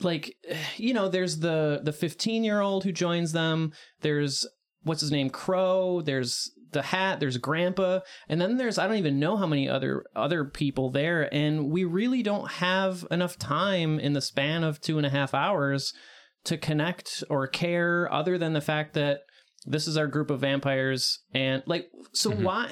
like 0.00 0.36
you 0.76 0.94
know, 0.94 1.08
there's 1.08 1.38
the 1.38 1.80
the 1.82 1.92
15 1.92 2.44
year 2.44 2.60
old 2.60 2.84
who 2.84 2.92
joins 2.92 3.32
them. 3.32 3.72
There's 4.00 4.46
what's 4.84 5.00
his 5.00 5.12
name, 5.12 5.30
Crow. 5.30 6.00
There's 6.00 6.50
the 6.72 6.82
hat. 6.82 7.20
There's 7.20 7.36
Grandpa, 7.36 8.00
and 8.28 8.40
then 8.40 8.56
there's 8.56 8.78
I 8.78 8.86
don't 8.86 8.96
even 8.96 9.20
know 9.20 9.36
how 9.36 9.46
many 9.46 9.68
other 9.68 10.04
other 10.16 10.44
people 10.44 10.90
there. 10.90 11.32
And 11.32 11.70
we 11.70 11.84
really 11.84 12.22
don't 12.22 12.50
have 12.50 13.06
enough 13.10 13.38
time 13.38 14.00
in 14.00 14.14
the 14.14 14.20
span 14.20 14.64
of 14.64 14.80
two 14.80 14.96
and 14.96 15.06
a 15.06 15.10
half 15.10 15.34
hours 15.34 15.92
to 16.44 16.56
connect 16.56 17.22
or 17.30 17.46
care, 17.46 18.12
other 18.12 18.36
than 18.38 18.52
the 18.52 18.60
fact 18.60 18.94
that 18.94 19.20
this 19.66 19.86
is 19.86 19.96
our 19.96 20.06
group 20.06 20.30
of 20.30 20.40
vampires 20.40 21.20
and 21.34 21.62
like 21.66 21.90
so 22.12 22.30
why 22.30 22.70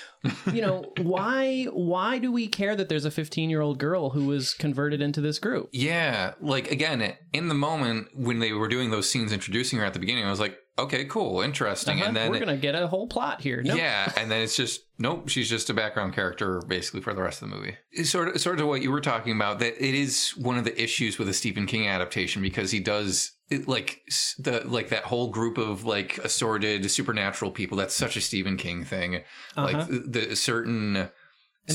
you 0.52 0.60
know 0.60 0.84
why 1.00 1.64
why 1.72 2.18
do 2.18 2.32
we 2.32 2.48
care 2.48 2.74
that 2.74 2.88
there's 2.88 3.04
a 3.04 3.10
15 3.10 3.50
year 3.50 3.60
old 3.60 3.78
girl 3.78 4.10
who 4.10 4.26
was 4.26 4.52
converted 4.54 5.00
into 5.00 5.20
this 5.20 5.38
group? 5.38 5.68
Yeah 5.72 6.34
like 6.40 6.70
again 6.70 7.14
in 7.32 7.48
the 7.48 7.54
moment 7.54 8.08
when 8.14 8.38
they 8.40 8.52
were 8.52 8.68
doing 8.68 8.90
those 8.90 9.08
scenes 9.08 9.32
introducing 9.32 9.78
her 9.78 9.84
at 9.84 9.92
the 9.94 10.00
beginning 10.00 10.24
i 10.24 10.30
was 10.30 10.40
like 10.40 10.58
okay 10.78 11.04
cool 11.06 11.40
interesting 11.40 11.98
Uh-huh, 11.98 12.06
and 12.08 12.16
then 12.16 12.30
we're 12.30 12.38
gonna 12.40 12.56
get 12.56 12.74
a 12.74 12.86
whole 12.86 13.08
plot 13.08 13.40
here. 13.40 13.62
No 13.62 13.74
yeah 13.74 14.12
and 14.16 14.30
then 14.30 14.42
it's 14.42 14.56
just 14.56 14.82
nope 14.98 15.28
she's 15.28 15.48
just 15.48 15.70
a 15.70 15.74
background 15.74 16.14
character 16.14 16.62
basically 16.66 17.00
for 17.00 17.14
the 17.14 17.22
rest 17.22 17.42
of 17.42 17.50
the 17.50 17.56
movie. 17.56 17.76
It's 17.90 18.10
sort 18.10 18.28
of 18.28 18.40
sort 18.40 18.60
of 18.60 18.66
what 18.68 18.82
you 18.82 18.90
were 18.92 19.00
talking 19.00 19.34
about 19.34 19.58
that 19.60 19.74
it 19.84 19.94
is 19.94 20.30
one 20.36 20.56
of 20.58 20.64
the 20.64 20.80
issues 20.80 21.18
with 21.18 21.28
a 21.28 21.34
stephen 21.34 21.66
king 21.66 21.86
adaptation 21.88 22.42
because 22.42 22.70
he 22.70 22.78
does 22.80 23.32
it, 23.50 23.66
like 23.68 24.02
the 24.38 24.62
like 24.66 24.88
that 24.90 25.04
whole 25.04 25.30
group 25.30 25.58
of 25.58 25.84
like 25.84 26.18
assorted 26.18 26.90
supernatural 26.90 27.50
people 27.50 27.76
that's 27.78 27.94
such 27.94 28.16
a 28.16 28.20
stephen 28.20 28.56
king 28.56 28.84
thing 28.84 29.16
Uh-huh. 29.56 29.62
like 29.64 29.86
the, 29.88 29.98
the 30.26 30.36
certain 30.36 30.96
and 30.96 31.10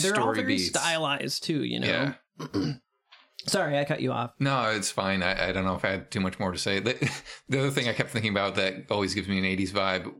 they're 0.01 0.19
all 0.19 0.33
very 0.33 0.45
beats 0.55 0.69
stylized 0.69 1.43
too 1.43 1.63
you 1.63 1.79
know 1.79 1.87
yeah 1.87 2.13
sorry 3.47 3.77
i 3.77 3.83
cut 3.85 4.01
you 4.01 4.11
off 4.11 4.31
No, 4.39 4.69
it's 4.71 4.89
fine. 4.91 5.21
I, 5.23 5.49
I 5.49 5.51
don't 5.51 5.65
know 5.65 5.75
if 5.75 5.83
I 5.85 5.89
had 5.89 6.11
too 6.11 6.19
much 6.21 6.39
more 6.39 6.51
to 6.51 6.57
say. 6.57 6.79
The, 6.79 6.93
the 7.49 7.59
other 7.59 7.71
thing 7.71 7.87
I 7.89 7.93
kept 7.93 8.09
thinking 8.11 8.31
about 8.31 8.55
that 8.55 8.85
always 8.89 9.13
gives 9.13 9.27
me 9.27 9.37
an 9.37 9.43
80s 9.45 9.71
vibe 9.71 10.13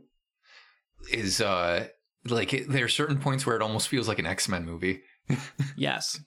is 1.12 1.42
uh 1.42 1.88
like 2.26 2.54
it, 2.54 2.70
there 2.70 2.86
are 2.86 2.90
certain 2.90 3.18
points 3.20 3.46
where 3.46 3.56
it 3.56 3.62
almost 3.62 3.88
feels 3.88 4.08
like 4.08 4.20
an 4.20 4.26
X-Men 4.26 4.66
movie. 4.66 5.02
yes 5.78 6.20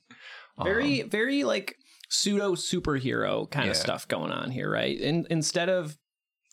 very 0.63 1.03
Um, 1.03 1.11
very 1.11 1.45
like 1.45 1.77
pseudo 2.17 2.55
superhero 2.55 3.51
kind 3.51 3.67
Yeah. 3.67 3.71
of 3.73 3.77
stuff 3.77 4.07
going 4.09 4.33
on 4.33 4.51
here 4.51 4.71
right 4.71 5.01
and 5.01 5.27
instead 5.31 5.69
of 5.69 5.97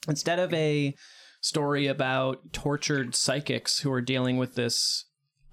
instead 0.07 0.39
of 0.39 0.53
a 0.53 0.93
story 1.41 1.87
about 1.87 2.53
tortured 2.53 3.15
psychics 3.15 3.79
who 3.79 3.91
are 3.91 4.01
dealing 4.01 4.37
with 4.37 4.55
this 4.55 5.05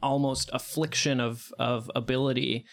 almost 0.03 0.49
affliction 0.53 1.21
of 1.21 1.53
of 1.59 1.91
ability, 1.95 2.65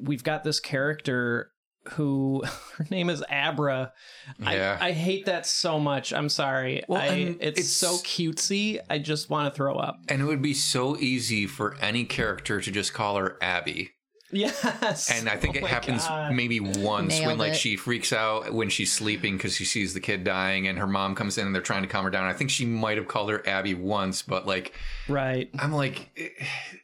we've 0.00 0.24
got 0.24 0.42
this 0.44 0.58
character 0.60 1.50
who 1.94 2.42
her 2.78 2.86
name 2.90 3.10
is 3.10 3.22
Abra. 3.28 3.92
Yeah. 4.38 4.78
I, 4.80 4.88
I 4.88 4.92
hate 4.92 5.26
that 5.26 5.46
so 5.46 5.78
much. 5.80 6.12
I'm 6.12 6.28
sorry. 6.28 6.82
Well, 6.88 7.00
I, 7.00 7.36
it's, 7.40 7.58
it's- 7.60 7.68
so 7.68 7.94
cutesy. 7.98 8.78
I 8.88 8.98
just 8.98 9.28
want 9.30 9.52
to 9.52 9.56
throw 9.56 9.74
up. 9.76 9.96
And 10.08 10.22
it 10.22 10.24
would 10.24 10.42
be 10.42 10.54
so 10.54 10.96
easy 10.96 11.46
for 11.46 11.76
any 11.80 12.04
character 12.04 12.60
to 12.60 12.70
just 12.70 12.94
call 12.94 13.16
her 13.16 13.36
Abby. 13.42 13.90
Yes. 14.32 15.10
And 15.10 15.28
I 15.28 15.36
think 15.36 15.56
Oh 15.56 15.58
it 15.58 15.66
happens 15.66 16.06
God. 16.06 16.34
maybe 16.34 16.58
once 16.58 17.20
when 17.20 17.36
like 17.38 17.52
it. 17.52 17.56
she 17.56 17.76
freaks 17.76 18.12
out 18.12 18.52
when 18.52 18.70
she's 18.70 18.90
sleeping 18.92 19.36
because 19.36 19.54
she 19.54 19.64
sees 19.66 19.92
the 19.94 20.00
kid 20.00 20.24
dying 20.24 20.66
and 20.66 20.78
her 20.78 20.86
mom 20.86 21.14
comes 21.14 21.36
in 21.38 21.46
and 21.46 21.54
they're 21.54 21.60
trying 21.62 21.82
to 21.82 21.88
calm 21.88 22.04
her 22.04 22.10
down. 22.10 22.24
I 22.24 22.32
think 22.32 22.48
she 22.50 22.64
might 22.64 22.96
have 22.96 23.08
called 23.08 23.30
her 23.30 23.46
Abby 23.46 23.74
once, 23.74 24.22
but 24.22 24.46
like 24.46 24.72
Right. 25.08 25.50
I'm 25.58 25.72
like 25.72 26.10
eh, 26.16 26.28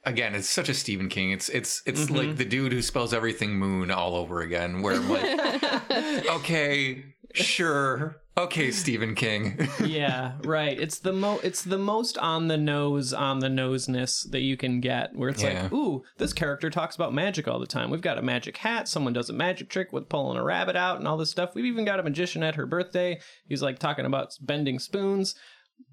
again, 0.05 0.35
it's 0.35 0.49
such 0.49 0.69
a 0.69 0.75
Stephen 0.75 1.09
King. 1.09 1.31
It's 1.31 1.49
it's 1.49 1.83
it's 1.87 2.03
Mm-hmm. 2.03 2.15
like 2.15 2.37
the 2.37 2.45
dude 2.45 2.73
who 2.73 2.83
spells 2.83 3.15
everything 3.15 3.55
moon 3.55 3.91
all 3.91 4.15
over 4.15 4.41
again 4.43 4.83
where 4.83 4.95
I'm 4.97 5.09
like 5.09 6.27
okay, 6.31 7.05
sure. 7.35 8.21
Okay, 8.39 8.71
Stephen 8.71 9.17
King. 9.17 9.69
yeah, 9.85 10.35
right. 10.45 10.79
It's 10.79 11.01
the 11.01 11.13
mo 11.13 11.41
it's 11.43 11.63
the 11.63 11.77
most 11.77 12.17
on 12.19 12.47
the 12.47 12.57
nose 12.57 13.13
on 13.13 13.41
the 13.41 13.49
noseness 13.49 14.23
that 14.31 14.43
you 14.43 14.57
can 14.57 14.81
get 14.81 15.15
where 15.17 15.29
it's 15.31 15.43
Yeah. 15.43 15.65
like, 15.65 15.73
"Ooh, 15.73 16.05
this 16.19 16.33
character 16.33 16.71
talks 16.71 16.95
about 16.95 17.13
magic 17.13 17.49
all 17.49 17.59
the 17.59 17.67
time. 17.67 17.91
We've 17.91 18.01
got 18.01 18.17
a 18.17 18.23
magic 18.23 18.59
hat, 18.59 18.87
someone 18.87 19.13
does 19.13 19.29
a 19.29 19.33
magic 19.33 19.69
trick 19.71 19.93
with 19.93 20.09
pulling 20.09 20.39
a 20.39 20.45
rabbit 20.45 20.77
out 20.77 20.99
and 20.99 21.09
all 21.09 21.17
this 21.17 21.31
stuff. 21.31 21.55
We've 21.55 21.65
even 21.65 21.85
got 21.85 21.99
a 21.99 22.05
magician 22.05 22.45
at 22.45 22.55
her 22.55 22.65
birthday. 22.65 23.19
He's 23.49 23.63
like 23.63 23.81
talking 23.81 24.07
about 24.07 24.33
bending 24.41 24.79
spoons. 24.79 25.35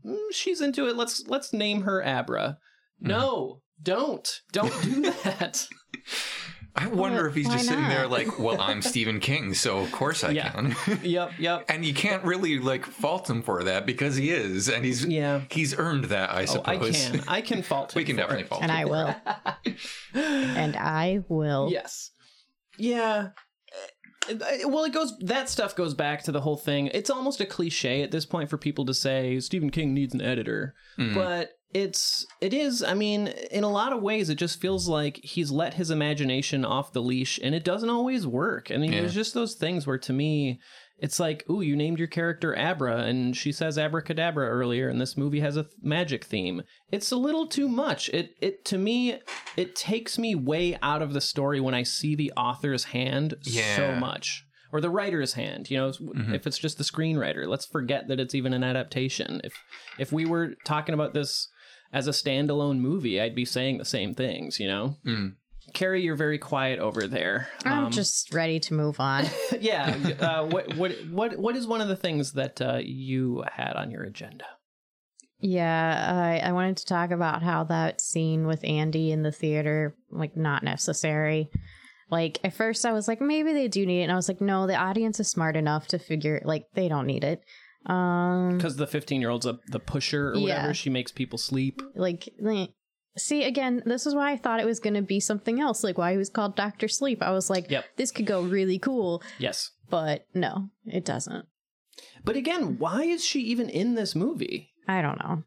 Mm, 0.06 0.32
she's 0.32 0.62
into 0.62 0.88
it. 0.88 0.96
Let's 0.96 1.26
let's 1.28 1.52
name 1.52 1.82
her 1.82 2.04
Abra." 2.04 2.60
Mm-hmm. 3.02 3.08
No, 3.08 3.62
don't. 3.82 4.42
Don't 4.52 4.84
do 4.84 5.02
that. 5.24 5.68
I 6.78 6.88
wonder 6.88 7.20
Well, 7.22 7.28
if 7.28 7.36
he's 7.36 7.48
why 7.48 7.54
just 7.54 7.68
sitting 7.70 7.88
there 7.88 8.06
like, 8.08 8.38
well, 8.38 8.60
I'm 8.60 8.82
Stephen 8.92 9.20
King, 9.22 9.54
so 9.54 9.78
of 9.80 9.92
course 9.94 10.24
I 10.26 10.32
Yeah. 10.32 10.50
can. 10.52 10.76
yep, 11.04 11.32
yep. 11.40 11.66
and 11.70 11.86
you 11.86 11.94
can't 11.94 12.24
really 12.26 12.60
like 12.60 12.86
fault 12.86 13.30
him 13.30 13.42
for 13.44 13.64
that 13.64 13.86
because 13.86 14.16
he 14.18 14.30
is, 14.30 14.68
and 14.68 14.84
he's 14.84 15.06
Yeah. 15.06 15.42
he's 15.50 15.78
earned 15.78 16.06
that, 16.06 16.32
I 16.32 16.44
Oh, 16.44 16.46
suppose. 16.46 17.08
I 17.08 17.10
can. 17.18 17.24
I 17.30 17.42
can 17.42 17.62
fault 17.64 17.96
we 17.96 18.02
him 18.02 18.08
can 18.08 18.16
for 18.18 18.22
definitely 18.24 18.44
it. 18.44 18.50
fault 18.50 18.62
and 18.64 18.72
him. 18.72 18.78
I 18.78 18.86
will. 18.86 19.16
and 20.14 20.76
I 20.76 21.20
will. 21.30 21.70
Yes. 21.72 22.12
Yeah. 22.78 23.30
Uh, 24.30 24.34
Well, 24.66 24.84
it 24.86 24.92
goes. 24.94 25.14
That 25.20 25.50
stuff 25.50 25.76
goes 25.76 25.94
back 25.94 26.24
to 26.24 26.32
the 26.32 26.42
whole 26.42 26.58
thing. 26.58 26.88
It's 26.94 27.10
almost 27.10 27.40
a 27.42 27.46
cliche 27.46 28.02
at 28.02 28.12
this 28.12 28.26
point 28.26 28.50
for 28.50 28.58
people 28.58 28.86
to 28.86 28.94
say 28.94 29.40
Stephen 29.40 29.70
King 29.70 29.94
needs 29.94 30.14
an 30.14 30.22
editor, 30.22 30.74
Mm. 31.00 31.14
but 31.14 31.52
it's 31.74 32.26
it 32.42 32.54
is. 32.54 32.82
I 32.84 32.94
mean, 32.94 33.28
in 33.52 33.64
a 33.64 33.72
lot 33.72 33.94
of 33.94 34.02
ways, 34.02 34.30
it 34.30 34.36
just 34.36 34.62
feels 34.62 34.88
like 34.88 35.20
he's 35.24 35.52
let 35.52 35.74
his 35.74 35.90
imagination 35.92 36.64
off 36.64 36.94
the 36.94 37.02
leash, 37.02 37.40
and 37.44 37.54
it 37.54 37.64
doesn't 37.64 37.90
always 37.90 38.26
work. 38.26 38.72
I 38.72 38.78
mean, 38.78 38.94
Yeah. 38.94 39.02
there's 39.02 39.14
just 39.14 39.34
those 39.34 39.56
things 39.56 39.86
where, 39.86 39.98
to 39.98 40.14
me, 40.14 40.60
it's 40.98 41.20
like, 41.20 41.44
ooh, 41.50 41.60
you 41.60 41.76
named 41.76 42.00
your 42.00 42.08
character 42.08 42.58
Abra, 42.58 43.00
and 43.00 43.36
she 43.36 43.52
says 43.52 43.78
abracadabra 43.78 44.48
earlier, 44.48 44.88
and 44.88 45.02
this 45.02 45.18
movie 45.18 45.42
has 45.42 45.58
a 45.58 45.64
th- 45.64 45.74
magic 45.82 46.24
theme. 46.24 46.62
It's 46.92 47.12
a 47.12 47.18
little 47.18 47.48
too 47.48 47.68
much. 47.68 48.08
It 48.10 48.36
it 48.40 48.64
to 48.66 48.78
me, 48.78 49.20
it 49.58 49.76
takes 49.76 50.18
me 50.18 50.36
way 50.36 50.78
out 50.82 51.02
of 51.02 51.12
the 51.12 51.20
story 51.22 51.60
when 51.60 51.74
I 51.74 51.84
see 51.84 52.16
the 52.16 52.32
author's 52.38 52.86
hand 52.86 53.36
so 53.44 53.96
much. 53.96 54.46
Or 54.72 54.82
the 54.82 54.90
writer's 54.90 55.34
hand, 55.34 55.70
you 55.70 55.78
know, 55.78 55.90
mm-hmm. 55.90 56.34
if 56.34 56.46
it's 56.46 56.58
just 56.58 56.78
the 56.78 56.84
screenwriter, 56.84 57.48
let's 57.48 57.66
forget 57.66 58.10
that 58.10 58.20
it's 58.20 58.36
even 58.36 58.52
an 58.52 58.64
adaptation. 58.64 59.40
If 59.44 59.54
if 60.00 60.12
we 60.12 60.26
were 60.26 60.56
talking 60.66 60.94
about 60.94 61.14
this 61.14 61.48
as 61.96 62.08
a 62.08 62.12
standalone 62.12 62.80
movie, 62.80 63.22
I'd 63.22 63.34
be 63.34 63.46
saying 63.46 63.78
the 63.78 63.86
same 63.86 64.14
things, 64.14 64.60
you 64.60 64.68
know. 64.68 64.98
Mm. 65.08 65.36
Carrie, 65.74 66.04
you're 66.04 66.16
very 66.16 66.38
quiet 66.38 66.78
over 66.80 67.08
there. 67.08 67.48
I'm 67.64 67.86
Um, 67.86 67.92
just 67.92 68.34
ready 68.34 68.60
to 68.60 68.74
move 68.74 69.00
on. 69.00 69.26
yeah. 69.60 69.96
Uh, 70.20 70.46
what 70.46 70.76
what 70.76 70.92
what 71.10 71.38
what 71.38 71.56
is 71.56 71.66
one 71.66 71.82
of 71.82 71.88
the 71.88 71.96
things 71.96 72.34
that 72.34 72.62
uh, 72.62 72.80
you 72.84 73.44
had 73.52 73.74
on 73.78 73.90
your 73.92 74.04
agenda? 74.04 74.46
Yeah, 75.40 76.40
I, 76.44 76.50
I 76.50 76.52
wanted 76.54 76.78
to 76.78 76.86
talk 76.86 77.12
about 77.12 77.44
how 77.44 77.64
that 77.66 78.02
scene 78.02 78.46
with 78.48 78.64
Andy 78.64 79.12
in 79.12 79.22
the 79.24 79.32
theater, 79.32 79.96
like, 80.10 80.36
not 80.36 80.64
necessary. 80.64 81.50
Like, 82.10 82.40
at 82.44 82.54
first 82.54 82.86
I 82.86 82.94
was 82.94 83.08
like, 83.08 83.22
maybe 83.22 83.54
they 83.54 83.68
do 83.68 83.86
need 83.86 84.00
it. 84.02 84.04
And 84.04 84.12
I 84.12 84.16
was 84.16 84.28
like, 84.30 84.42
no, 84.42 84.66
the 84.66 84.76
audience 84.76 85.20
is 85.20 85.28
smart 85.30 85.56
enough 85.56 85.88
to 85.88 86.00
figure, 86.00 86.42
like, 86.46 86.66
they 86.74 86.88
don't 86.88 87.06
need 87.08 87.24
it. 87.24 87.42
Um, 87.86 88.58
Because 88.58 88.76
the 88.78 88.88
15 88.88 89.22
year 89.22 89.30
old's 89.30 89.46
a 89.46 89.60
the 89.68 89.80
pusher 89.80 90.30
or 90.30 90.40
whatever. 90.42 90.68
Yeah. 90.68 90.72
She 90.72 90.90
makes 90.90 91.12
people 91.12 91.38
sleep. 91.38 91.82
like, 91.96 92.28
like, 92.40 92.72
see, 93.18 93.44
again, 93.44 93.84
this 93.86 94.06
is 94.06 94.16
why 94.16 94.32
I 94.32 94.38
thought 94.38 94.60
it 94.60 94.66
was 94.66 94.80
going 94.80 94.96
to 94.96 95.02
be 95.02 95.20
something 95.20 95.60
else. 95.62 95.84
Like, 95.84 95.98
why 95.98 96.12
he 96.12 96.18
was 96.18 96.30
called 96.30 96.56
Dr. 96.56 96.88
Sleep. 96.88 97.22
I 97.22 97.32
was 97.32 97.50
like, 97.50 97.70
Yep. 97.70 97.86
this 97.98 98.12
could 98.12 98.26
go 98.26 98.42
really 98.42 98.80
cool. 98.80 99.22
Yes. 99.40 99.72
But 99.90 100.26
no, 100.34 100.70
it 100.86 101.06
doesn't. 101.06 101.46
But 102.24 102.36
again, 102.36 102.78
why 102.80 103.04
is 103.04 103.24
she 103.24 103.42
even 103.42 103.70
in 103.70 103.96
this 103.96 104.16
movie? 104.16 104.72
I 104.88 105.02
don't 105.02 105.20
know. 105.20 105.44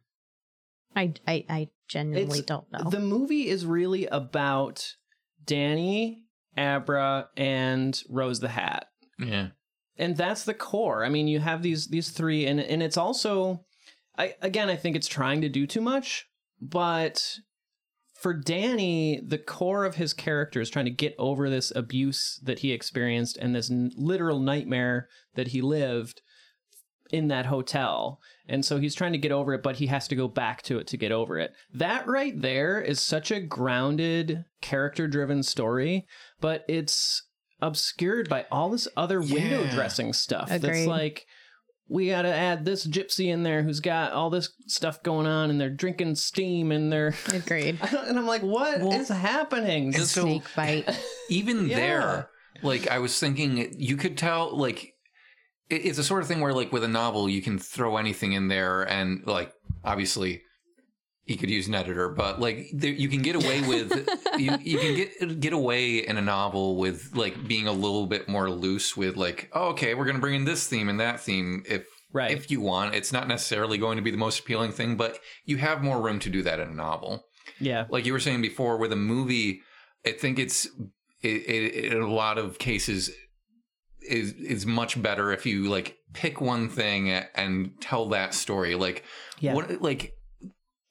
I, 0.96 1.12
I, 1.26 1.44
I 1.48 1.68
genuinely 1.88 2.38
It's- 2.40 2.46
don't 2.46 2.70
know. 2.72 2.88
The 2.90 3.00
movie 3.00 3.48
is 3.48 3.66
really 3.66 4.06
about 4.06 4.94
Danny, 5.44 6.24
Abra, 6.56 7.28
and 7.36 8.00
Rose 8.08 8.40
the 8.40 8.48
Hat. 8.48 8.86
Yeah. 9.18 9.48
And 9.98 10.16
that's 10.16 10.44
the 10.44 10.54
core. 10.54 11.04
I 11.04 11.08
mean, 11.08 11.28
you 11.28 11.40
have 11.40 11.62
these 11.62 11.88
these 11.88 12.10
three, 12.10 12.46
and 12.46 12.60
and 12.60 12.82
it's 12.82 12.96
also, 12.96 13.64
I 14.16 14.34
again, 14.40 14.68
I 14.68 14.76
think 14.76 14.96
it's 14.96 15.08
trying 15.08 15.40
to 15.42 15.48
do 15.48 15.66
too 15.66 15.80
much, 15.80 16.26
but 16.60 17.38
for 18.18 18.34
Danny, 18.34 19.20
the 19.24 19.38
core 19.38 19.84
of 19.84 19.94
his 19.94 20.12
character 20.12 20.60
is 20.60 20.70
trying 20.70 20.86
to 20.86 20.90
get 20.90 21.14
over 21.18 21.48
this 21.48 21.72
abuse 21.76 22.40
that 22.42 22.58
he 22.60 22.72
experienced 22.72 23.36
and 23.36 23.54
this 23.54 23.70
n- 23.70 23.92
literal 23.96 24.40
nightmare 24.40 25.08
that 25.36 25.48
he 25.48 25.62
lived 25.62 26.20
in 27.12 27.28
that 27.28 27.46
hotel. 27.46 28.20
And 28.48 28.64
so 28.64 28.78
he's 28.78 28.94
trying 28.94 29.12
to 29.12 29.18
get 29.18 29.30
over 29.32 29.54
it, 29.54 29.62
but 29.62 29.76
he 29.76 29.86
has 29.86 30.08
to 30.08 30.16
go 30.16 30.26
back 30.26 30.62
to 30.62 30.78
it 30.78 30.88
to 30.88 30.96
get 30.96 31.12
over 31.12 31.38
it. 31.38 31.52
That 31.72 32.08
right 32.08 32.38
there 32.38 32.80
is 32.80 33.00
such 33.00 33.30
a 33.30 33.40
grounded, 33.40 34.44
character 34.60 35.06
driven 35.06 35.44
story, 35.44 36.06
but 36.40 36.64
it's 36.68 37.22
obscured 37.60 38.28
by 38.28 38.46
all 38.50 38.70
this 38.70 38.88
other 38.96 39.20
window 39.20 39.62
Yeah. 39.64 39.74
dressing 39.74 40.12
stuff. 40.12 40.48
That's 40.48 40.86
like, 40.86 41.26
we 41.88 42.08
got 42.08 42.22
to 42.22 42.32
add 42.34 42.64
this 42.64 42.86
gypsy 42.86 43.28
in 43.32 43.42
there 43.42 43.62
who's 43.62 43.80
got 43.80 44.12
all 44.12 44.28
this 44.30 44.50
stuff 44.66 45.02
going 45.02 45.26
on 45.26 45.50
and 45.50 45.60
they're 45.60 45.70
drinking 45.70 46.14
steam 46.16 46.70
and 46.70 46.92
they're. 46.92 47.14
Agreed. 47.32 47.78
and 47.80 48.18
I'm 48.18 48.26
like, 48.26 48.42
what 48.42 48.80
is 48.82 49.08
Well, 49.10 49.18
happening? 49.18 49.84
and 49.86 49.94
Just- 49.94 50.12
so- 50.12 50.22
Snake 50.22 50.44
bite. 50.54 51.00
even 51.30 51.66
Yeah. 51.68 51.76
there 51.76 52.30
like 52.60 52.88
i 52.88 52.98
was 52.98 53.20
thinking 53.20 53.72
you 53.78 53.96
could 53.96 54.18
tell 54.18 54.56
like 54.56 54.92
it's 55.70 55.98
a 55.98 56.02
sort 56.02 56.22
of 56.22 56.26
thing 56.28 56.40
where 56.40 56.52
like 56.52 56.72
with 56.72 56.82
a 56.82 56.88
novel 56.88 57.28
you 57.28 57.40
can 57.40 57.56
throw 57.56 57.96
anything 57.98 58.32
in 58.32 58.48
there 58.48 58.82
and 58.82 59.22
like 59.26 59.52
obviously 59.84 60.42
you 61.28 61.36
could 61.36 61.50
use 61.50 61.68
an 61.68 61.74
editor 61.74 62.08
but 62.08 62.40
like 62.40 62.70
there, 62.72 62.90
you 62.90 63.08
can 63.08 63.22
get 63.22 63.36
away 63.36 63.60
with 63.68 64.08
you, 64.38 64.56
you 64.62 64.78
can 64.78 64.94
get 64.96 65.40
get 65.40 65.52
away 65.52 65.98
in 65.98 66.16
a 66.16 66.22
novel 66.22 66.76
with 66.76 67.10
like 67.14 67.46
being 67.46 67.66
a 67.68 67.72
little 67.72 68.06
bit 68.06 68.28
more 68.28 68.50
loose 68.50 68.96
with 68.96 69.16
like 69.16 69.50
oh, 69.52 69.68
okay 69.68 69.94
we're 69.94 70.04
going 70.04 70.16
to 70.16 70.20
bring 70.20 70.34
in 70.34 70.44
this 70.44 70.66
theme 70.66 70.88
and 70.88 70.98
that 71.00 71.20
theme 71.20 71.62
if 71.68 71.84
Right. 72.10 72.30
if 72.30 72.50
you 72.50 72.62
want 72.62 72.94
it's 72.94 73.12
not 73.12 73.28
necessarily 73.28 73.76
going 73.76 73.96
to 73.96 74.02
be 74.02 74.10
the 74.10 74.16
most 74.16 74.38
appealing 74.40 74.72
thing 74.72 74.96
but 74.96 75.18
you 75.44 75.58
have 75.58 75.82
more 75.82 76.00
room 76.00 76.18
to 76.20 76.30
do 76.30 76.42
that 76.42 76.58
in 76.58 76.68
a 76.68 76.74
novel 76.74 77.26
yeah. 77.60 77.84
like 77.90 78.06
you 78.06 78.14
were 78.14 78.18
saying 78.18 78.40
before 78.40 78.78
with 78.78 78.92
a 78.92 78.96
movie 78.96 79.60
i 80.06 80.12
think 80.12 80.38
it's 80.38 80.64
it, 81.22 81.28
it, 81.28 81.92
in 81.92 82.00
a 82.00 82.10
lot 82.10 82.38
of 82.38 82.58
cases 82.58 83.10
is 84.08 84.32
is 84.32 84.64
much 84.64 85.00
better 85.02 85.32
if 85.32 85.44
you 85.44 85.68
like 85.68 85.96
pick 86.14 86.40
one 86.40 86.70
thing 86.70 87.10
and 87.10 87.72
tell 87.80 88.08
that 88.08 88.32
story 88.32 88.74
like 88.74 89.04
Yeah. 89.40 89.52
what 89.54 89.82
like 89.82 90.14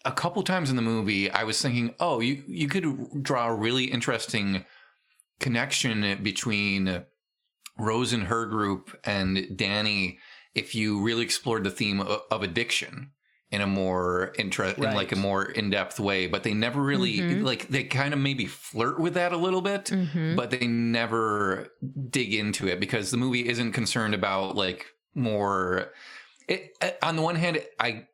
a 0.07 0.11
couple 0.21 0.41
times 0.43 0.69
in 0.69 0.75
the 0.75 0.81
movie 0.93 1.29
i 1.31 1.43
was 1.43 1.61
thinking 1.61 1.93
oh 1.99 2.19
you 2.27 2.33
you 2.47 2.67
could 2.67 2.85
draw 3.23 3.47
a 3.49 3.53
really 3.65 3.85
interesting 3.85 4.63
connection 5.39 6.21
between 6.23 7.03
rose 7.77 8.13
and 8.13 8.23
her 8.23 8.45
group 8.45 8.97
and 9.03 9.55
danny 9.55 10.17
if 10.55 10.73
you 10.73 11.01
really 11.01 11.23
explored 11.23 11.63
the 11.63 11.69
theme 11.71 11.99
of, 12.01 12.21
of 12.31 12.41
addiction 12.43 13.11
in 13.51 13.61
a 13.61 13.67
more 13.67 14.33
interest 14.37 14.77
in 14.77 14.93
like 14.93 15.11
a 15.11 15.15
more 15.15 15.43
in-depth 15.45 15.99
way 15.99 16.27
but 16.27 16.43
they 16.43 16.53
never 16.53 16.81
really 16.81 17.17
Mhm. 17.19 17.43
like 17.43 17.67
they 17.69 17.83
kind 17.83 18.13
of 18.13 18.19
maybe 18.19 18.45
flirt 18.45 18.99
with 18.99 19.13
that 19.13 19.31
a 19.31 19.37
little 19.37 19.61
bit 19.61 19.85
Mhm. 19.85 20.35
but 20.35 20.49
they 20.49 20.67
never 20.67 21.69
dig 22.09 22.33
into 22.33 22.67
it 22.67 22.79
because 22.79 23.11
the 23.11 23.17
movie 23.17 23.47
isn't 23.47 23.71
concerned 23.73 24.13
about 24.13 24.55
like 24.55 24.87
more 25.13 25.93
it 26.47 26.71
uh, 26.81 26.89
on 27.03 27.15
the 27.15 27.21
one 27.21 27.35
hand 27.35 27.61
i 27.79 28.05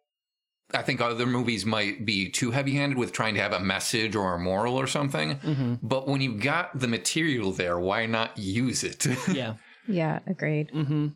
i 0.74 0.82
think 0.82 1.00
other 1.02 1.26
movies 1.26 1.66
might 1.66 2.06
be 2.06 2.30
too 2.30 2.52
heavy-handed 2.52 2.98
with 2.98 3.12
trying 3.12 3.34
to 3.36 3.42
have 3.42 3.54
a 3.54 3.60
message 3.60 4.16
or 4.16 4.34
a 4.36 4.40
moral 4.40 4.80
or 4.80 4.88
something 4.88 5.36
hmm 5.38 5.74
but 5.82 6.08
when 6.08 6.22
you've 6.22 6.42
got 6.42 6.78
the 6.80 6.88
material 6.88 7.52
there 7.52 7.80
why 7.80 8.06
not 8.06 8.38
use 8.38 8.84
it 8.84 9.06
Yeah. 9.34 9.56
Yeah, 9.88 10.20
agreed. 10.28 10.70
hmm 10.72 11.08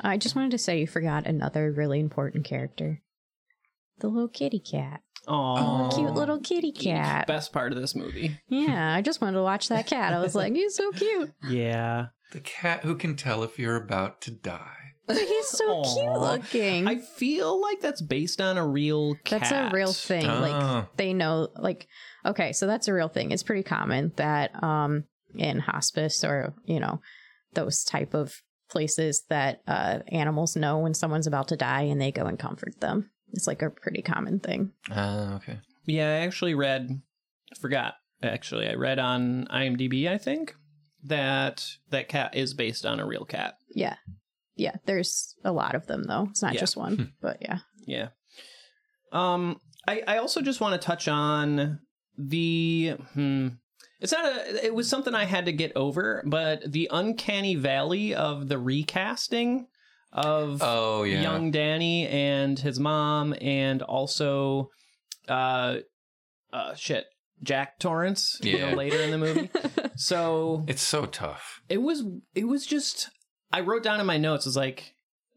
I 0.00 0.16
just 0.16 0.34
wanted 0.34 0.52
to 0.52 0.58
say 0.58 0.80
you 0.80 0.86
forgot 0.86 1.26
another 1.26 1.70
really 1.70 2.00
important 2.00 2.44
character. 2.46 3.02
The 4.00 4.08
little 4.08 4.28
kitty 4.28 4.58
cat. 4.58 5.00
Oh, 5.28 5.90
Cute 5.94 6.14
little 6.14 6.38
kitty 6.40 6.72
cat. 6.72 7.26
Best 7.26 7.52
part 7.52 7.72
of 7.72 7.78
this 7.80 7.94
movie. 7.94 8.38
Yeah, 8.48 8.94
I 8.94 9.02
just 9.02 9.20
wanted 9.20 9.36
to 9.36 9.42
watch 9.42 9.68
that 9.68 9.86
cat. 9.86 10.14
I 10.14 10.20
was 10.20 10.34
like, 10.34 10.52
he's 10.60 10.74
so 10.76 10.92
cute. 10.92 11.32
Yeah. 11.48 12.06
The 12.32 12.40
cat 12.40 12.84
who 12.84 12.94
can 12.94 13.16
tell 13.16 13.42
if 13.42 13.58
you're 13.58 13.76
about 13.76 14.20
to 14.22 14.30
die. 14.30 14.85
But 15.06 15.18
he's 15.18 15.48
so 15.48 15.82
cute 15.82 16.12
looking. 16.12 16.88
I 16.88 16.96
feel 16.96 17.60
like 17.60 17.80
that's 17.80 18.00
based 18.00 18.40
on 18.40 18.58
a 18.58 18.66
real 18.66 19.14
cat. 19.24 19.40
That's 19.42 19.52
a 19.52 19.70
real 19.74 19.92
thing. 19.92 20.26
Oh. 20.26 20.40
Like 20.40 20.96
they 20.96 21.12
know 21.12 21.48
like 21.56 21.86
okay, 22.24 22.52
so 22.52 22.66
that's 22.66 22.88
a 22.88 22.92
real 22.92 23.08
thing. 23.08 23.30
It's 23.30 23.42
pretty 23.42 23.62
common 23.62 24.12
that 24.16 24.62
um 24.62 25.04
in 25.34 25.60
hospice 25.60 26.24
or, 26.24 26.54
you 26.64 26.80
know, 26.80 27.00
those 27.54 27.84
type 27.84 28.14
of 28.14 28.42
places 28.68 29.22
that 29.28 29.62
uh 29.68 30.00
animals 30.08 30.56
know 30.56 30.78
when 30.78 30.94
someone's 30.94 31.26
about 31.26 31.48
to 31.48 31.56
die 31.56 31.82
and 31.82 32.00
they 32.00 32.10
go 32.10 32.26
and 32.26 32.38
comfort 32.38 32.80
them. 32.80 33.10
It's 33.32 33.46
like 33.46 33.62
a 33.62 33.70
pretty 33.70 34.02
common 34.02 34.40
thing. 34.40 34.72
Uh, 34.90 35.34
okay. 35.36 35.58
Yeah, 35.84 36.08
I 36.08 36.26
actually 36.26 36.54
read. 36.54 37.00
I 37.52 37.60
forgot. 37.60 37.94
Actually, 38.22 38.68
I 38.68 38.74
read 38.74 38.98
on 38.98 39.46
IMDb. 39.52 40.08
I 40.08 40.18
think 40.18 40.54
that 41.04 41.66
that 41.90 42.08
cat 42.08 42.34
is 42.34 42.54
based 42.54 42.84
on 42.84 42.98
a 42.98 43.06
real 43.06 43.24
cat. 43.24 43.58
Yeah. 43.74 43.96
Yeah, 44.56 44.76
there's 44.86 45.34
a 45.44 45.52
lot 45.52 45.74
of 45.74 45.86
them 45.86 46.04
though. 46.04 46.28
It's 46.30 46.42
not 46.42 46.54
Yeah. 46.54 46.60
just 46.60 46.76
one, 46.76 47.12
but 47.20 47.38
yeah. 47.40 47.58
Yeah. 47.86 48.08
Um, 49.12 49.60
I 49.86 50.02
I 50.06 50.16
also 50.18 50.40
just 50.40 50.60
want 50.60 50.80
to 50.80 50.84
touch 50.86 51.08
on 51.08 51.80
the 52.18 52.94
hmm. 53.14 53.48
It's 54.00 54.12
not 54.12 54.24
a. 54.26 54.64
It 54.66 54.74
was 54.74 54.88
something 54.88 55.14
I 55.14 55.24
had 55.24 55.46
to 55.46 55.52
get 55.52 55.72
over, 55.74 56.22
but 56.26 56.70
the 56.70 56.88
uncanny 56.92 57.54
valley 57.54 58.14
of 58.14 58.48
the 58.48 58.58
recasting 58.58 59.68
of 60.12 60.60
Oh 60.62 61.02
yeah. 61.04 61.22
young 61.22 61.50
Danny 61.50 62.06
and 62.06 62.58
his 62.58 62.78
mom, 62.78 63.34
and 63.40 63.80
also, 63.82 64.68
uh, 65.28 65.76
uh, 66.52 66.74
shit, 66.74 67.06
Jack 67.42 67.78
Torrance. 67.78 68.38
you 68.42 68.58
know, 68.58 68.68
Yeah. 68.70 68.74
later 68.74 69.00
in 69.00 69.10
the 69.12 69.18
movie. 69.18 69.50
so 69.96 70.64
It's 70.68 70.82
so 70.82 71.06
tough. 71.06 71.60
it 71.68 71.78
was. 71.82 72.02
It 72.34 72.48
was 72.48 72.66
just. 72.66 73.08
I 73.52 73.60
wrote 73.60 73.82
down 73.82 74.00
in 74.00 74.06
my 74.06 74.18
notes. 74.18 74.46
It 74.46 74.50
was 74.50 74.56
like, 74.56 74.94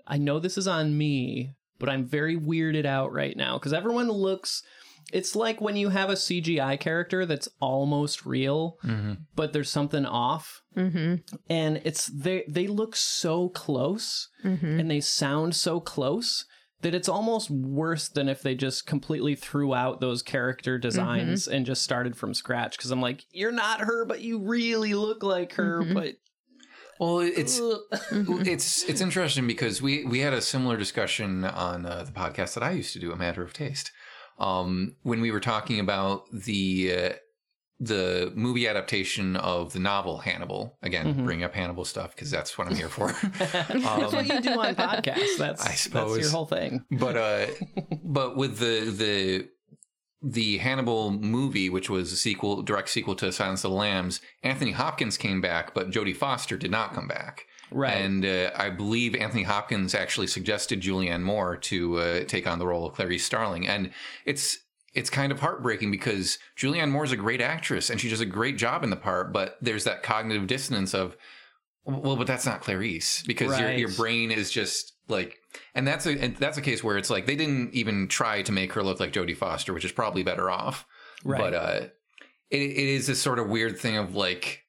I 0.08 0.18
know 0.18 0.40
this 0.40 0.58
is 0.58 0.68
on 0.68 0.98
me, 0.98 1.54
but 1.80 1.90
I'm 1.90 2.06
very 2.06 2.38
weirded 2.38 2.86
out 2.86 3.14
right 3.14 3.36
now 3.38 3.58
because 3.58 3.74
everyone 3.74 4.10
looks. 4.12 4.64
It's 5.14 5.36
like 5.36 5.60
when 5.62 5.76
you 5.76 5.90
have 5.90 6.10
a 6.10 6.14
CGI 6.16 6.80
character 6.80 7.26
that's 7.26 7.50
almost 7.60 8.26
real, 8.26 8.78
hmm 8.82 9.14
but 9.36 9.54
there's 9.54 9.70
something 9.70 10.06
off, 10.06 10.62
Mhm. 10.76 11.24
and 11.50 11.82
it's 11.86 12.08
they 12.08 12.44
they 12.48 12.68
look 12.68 12.96
so 12.96 13.50
close 13.50 14.28
Mhm. 14.44 14.80
and 14.80 14.92
they 14.92 15.00
sound 15.00 15.56
so 15.56 15.80
close 15.80 16.46
that 16.82 16.94
it's 16.94 17.10
almost 17.10 17.50
worse 17.50 18.08
than 18.10 18.30
if 18.30 18.42
they 18.42 18.56
just 18.56 18.86
completely 18.86 19.36
threw 19.36 19.74
out 19.74 20.00
those 20.00 20.22
character 20.22 20.78
designs 20.78 21.48
and 21.48 21.66
just 21.66 21.82
started 21.84 22.16
from 22.16 22.34
scratch. 22.34 22.78
Because 22.78 22.92
I'm 22.92 23.02
like, 23.02 23.26
you're 23.32 23.52
not 23.52 23.82
her, 23.82 24.06
but 24.06 24.22
you 24.22 24.40
really 24.40 24.94
look 24.94 25.24
like 25.24 25.54
her. 25.54 25.82
Mhm. 25.82 25.94
But 25.94 26.16
Well, 27.00 27.20
it's 27.20 27.62
it's 28.12 28.84
it's 28.90 29.02
interesting 29.02 29.48
because 29.48 29.82
we 29.82 30.04
we 30.06 30.20
had 30.20 30.34
a 30.34 30.42
similar 30.42 30.76
discussion 30.78 31.46
on 31.46 31.86
uh, 31.86 32.04
the 32.04 32.12
podcast 32.12 32.54
that 32.56 32.64
I 32.64 32.72
used 32.72 32.94
to 32.94 33.00
do, 33.00 33.12
a 33.12 33.16
matter 33.16 33.42
of 33.42 33.54
taste, 33.54 33.92
um, 34.38 34.96
when 35.04 35.22
we 35.22 35.32
were 35.32 35.40
talking 35.40 35.80
about 35.80 36.24
the 36.34 36.94
uh, 36.94 37.10
the 37.80 38.34
movie 38.36 38.68
adaptation 38.68 39.38
of 39.38 39.72
the 39.72 39.80
novel 39.80 40.18
Hannibal. 40.18 40.78
Again, 40.82 41.14
Mhm. 41.16 41.24
bring 41.26 41.44
up 41.46 41.54
Hannibal 41.56 41.86
stuff 41.86 42.14
because 42.14 42.30
that's 42.30 42.58
what 42.58 42.68
I'm 42.68 42.76
here 42.76 42.90
for. 42.90 43.08
that's 43.40 44.14
what 44.14 44.28
you 44.28 44.42
do 44.42 44.60
on 44.60 44.76
podcasts. 44.76 45.38
That's 45.38 45.62
I 45.66 45.70
that's 45.70 45.82
suppose. 45.82 46.20
your 46.20 46.30
whole 46.32 46.46
thing. 46.46 46.84
but 46.92 47.16
uh, 47.16 47.46
but 48.04 48.36
with 48.36 48.58
the 48.58 48.92
the 48.92 49.48
the 50.22 50.58
Hannibal 50.58 51.12
movie, 51.12 51.70
which 51.70 51.90
was 51.90 52.12
a 52.12 52.18
sequel, 52.18 52.62
direct 52.62 52.90
sequel 52.90 53.16
to 53.16 53.32
Silence 53.32 53.64
of 53.64 53.72
the 53.72 53.78
Lambs, 53.78 54.22
Anthony 54.44 54.72
Hopkins 54.72 55.18
came 55.18 55.40
back, 55.40 55.74
but 55.74 55.92
Jodie 55.92 56.16
Foster 56.16 56.58
did 56.58 56.72
not 56.72 56.94
come 56.94 57.08
back. 57.08 57.46
Right. 57.72 57.94
And 57.94 58.26
uh, 58.26 58.52
I 58.56 58.70
believe 58.70 59.16
Anthony 59.16 59.44
Hopkins 59.44 59.94
actually 59.94 60.28
suggested 60.28 60.82
Julianne 60.82 61.22
Moore 61.22 61.56
to 61.58 62.00
uh, 62.00 62.24
take 62.26 62.48
on 62.48 62.60
the 62.60 62.68
role 62.68 62.86
of 62.86 62.96
Clarice 62.96 63.26
Starling, 63.26 63.68
and 63.68 63.92
it's 64.26 64.58
it's 64.94 65.10
kind 65.10 65.32
of 65.32 65.40
heartbreaking 65.40 65.92
because 65.92 66.40
Julianne 66.58 66.90
Moore 66.90 67.06
is 67.06 67.12
a 67.12 67.18
great 67.18 67.42
actress 67.42 67.90
and 67.90 68.02
she 68.02 68.10
does 68.10 68.22
a 68.22 68.26
great 68.26 68.58
job 68.58 68.84
in 68.84 68.90
the 68.90 68.96
part, 68.96 69.32
but 69.32 69.56
there's 69.62 69.84
that 69.84 70.02
cognitive 70.02 70.48
dissonance 70.48 70.96
of, 70.96 71.16
well, 71.86 72.16
but 72.16 72.26
that's 72.26 72.46
not 72.46 72.62
Clarice 72.62 73.24
because 73.28 73.60
your 73.60 73.72
your 73.72 73.92
brain 73.92 74.32
is 74.32 74.50
just 74.50 74.94
like, 75.08 75.38
and 75.74 75.88
that's 75.88 76.06
a 76.06 76.12
and 76.12 76.36
that's 76.38 76.58
a 76.58 76.62
case 76.62 76.84
where 76.84 76.98
it's 76.98 77.10
like 77.10 77.26
they 77.26 77.36
didn't 77.36 77.74
even 77.74 78.08
try 78.08 78.42
to 78.42 78.52
make 78.52 78.74
her 78.74 78.84
look 78.84 79.00
like 79.00 79.14
Jodie 79.14 79.38
Foster, 79.38 79.74
which 79.74 79.86
is 79.86 79.92
probably 79.92 80.24
better 80.24 80.50
off. 80.50 80.86
right. 81.24 81.40
But 81.40 81.54
uh, 81.54 81.80
it, 82.50 82.62
it 82.62 82.78
is 82.78 83.08
this 83.08 83.22
sort 83.22 83.40
of 83.40 83.50
weird 83.50 83.78
thing 83.80 83.98
of 83.98 84.16
like, 84.16 84.64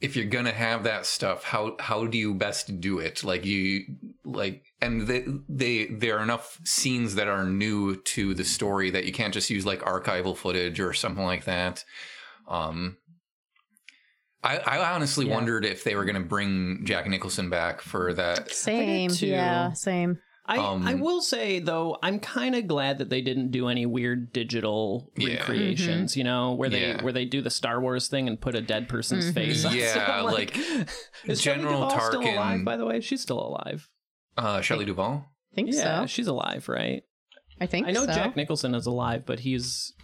if 0.00 0.16
you're 0.16 0.26
gonna 0.26 0.52
have 0.52 0.84
that 0.84 1.06
stuff, 1.06 1.44
how 1.44 1.76
how 1.80 2.06
do 2.06 2.18
you 2.18 2.34
best 2.34 2.80
do 2.80 2.98
it? 2.98 3.24
Like 3.24 3.44
you 3.44 3.84
like, 4.24 4.64
and 4.80 5.06
they, 5.06 5.24
they 5.48 5.86
there 5.86 6.18
are 6.18 6.22
enough 6.22 6.60
scenes 6.64 7.14
that 7.14 7.28
are 7.28 7.44
new 7.44 7.96
to 7.96 8.34
the 8.34 8.44
story 8.44 8.90
that 8.90 9.04
you 9.04 9.12
can't 9.12 9.34
just 9.34 9.50
use 9.50 9.64
like 9.64 9.80
archival 9.80 10.36
footage 10.36 10.80
or 10.80 10.92
something 10.92 11.24
like 11.24 11.44
that. 11.44 11.84
Um, 12.48 12.98
I, 14.46 14.58
I 14.78 14.92
honestly 14.94 15.26
Yeah. 15.26 15.34
wondered 15.34 15.64
if 15.64 15.82
they 15.84 15.94
were 15.96 16.04
gonna 16.04 16.20
bring 16.20 16.84
Jack 16.84 17.06
Nicholson 17.08 17.50
back 17.50 17.80
for 17.80 18.12
that. 18.14 18.50
Same. 18.52 19.10
too. 19.10 19.26
Yeah, 19.26 19.72
same. 19.72 20.18
I, 20.48 20.58
um, 20.58 20.86
I 20.86 20.94
will 20.94 21.20
say 21.22 21.58
though, 21.58 21.98
I'm 22.04 22.20
kind 22.20 22.54
of 22.54 22.68
glad 22.68 22.98
that 22.98 23.10
they 23.10 23.20
didn't 23.20 23.50
do 23.50 23.66
any 23.68 23.84
weird 23.84 24.32
digital 24.32 25.10
Yeah. 25.16 25.38
recreations. 25.40 26.16
You 26.16 26.22
know, 26.22 26.52
where 26.54 26.68
they 26.68 26.82
Yeah. 26.88 27.02
where 27.02 27.12
they 27.12 27.24
do 27.24 27.42
the 27.42 27.50
Star 27.50 27.80
Wars 27.80 28.06
thing 28.08 28.28
and 28.28 28.40
put 28.40 28.54
a 28.54 28.60
dead 28.60 28.88
person's 28.88 29.30
Mhm. 29.30 29.34
face. 29.34 29.64
on 29.64 29.74
Yeah, 29.76 30.06
someone. 30.06 30.32
like, 30.40 30.56
is 31.24 31.42
General 31.42 31.88
Duvall 31.88 32.00
still 32.00 32.22
Tarkin- 32.22 32.34
alive? 32.34 32.64
By 32.64 32.76
the 32.76 32.86
way, 32.86 33.00
she's 33.00 33.20
still 33.22 33.40
alive. 33.40 33.88
Uh, 34.36 34.60
Shelley 34.60 34.84
Duvall. 34.84 35.24
I 35.52 35.54
think 35.56 35.72
yeah, 35.72 36.02
so. 36.02 36.06
she's 36.06 36.26
alive, 36.28 36.68
right? 36.68 37.02
I 37.60 37.66
think 37.66 37.88
I 37.88 37.90
know 37.90 38.04
so. 38.06 38.12
Jack 38.12 38.36
Nicholson 38.36 38.74
is 38.74 38.86
alive, 38.86 39.24
but 39.26 39.40
he's 39.40 39.94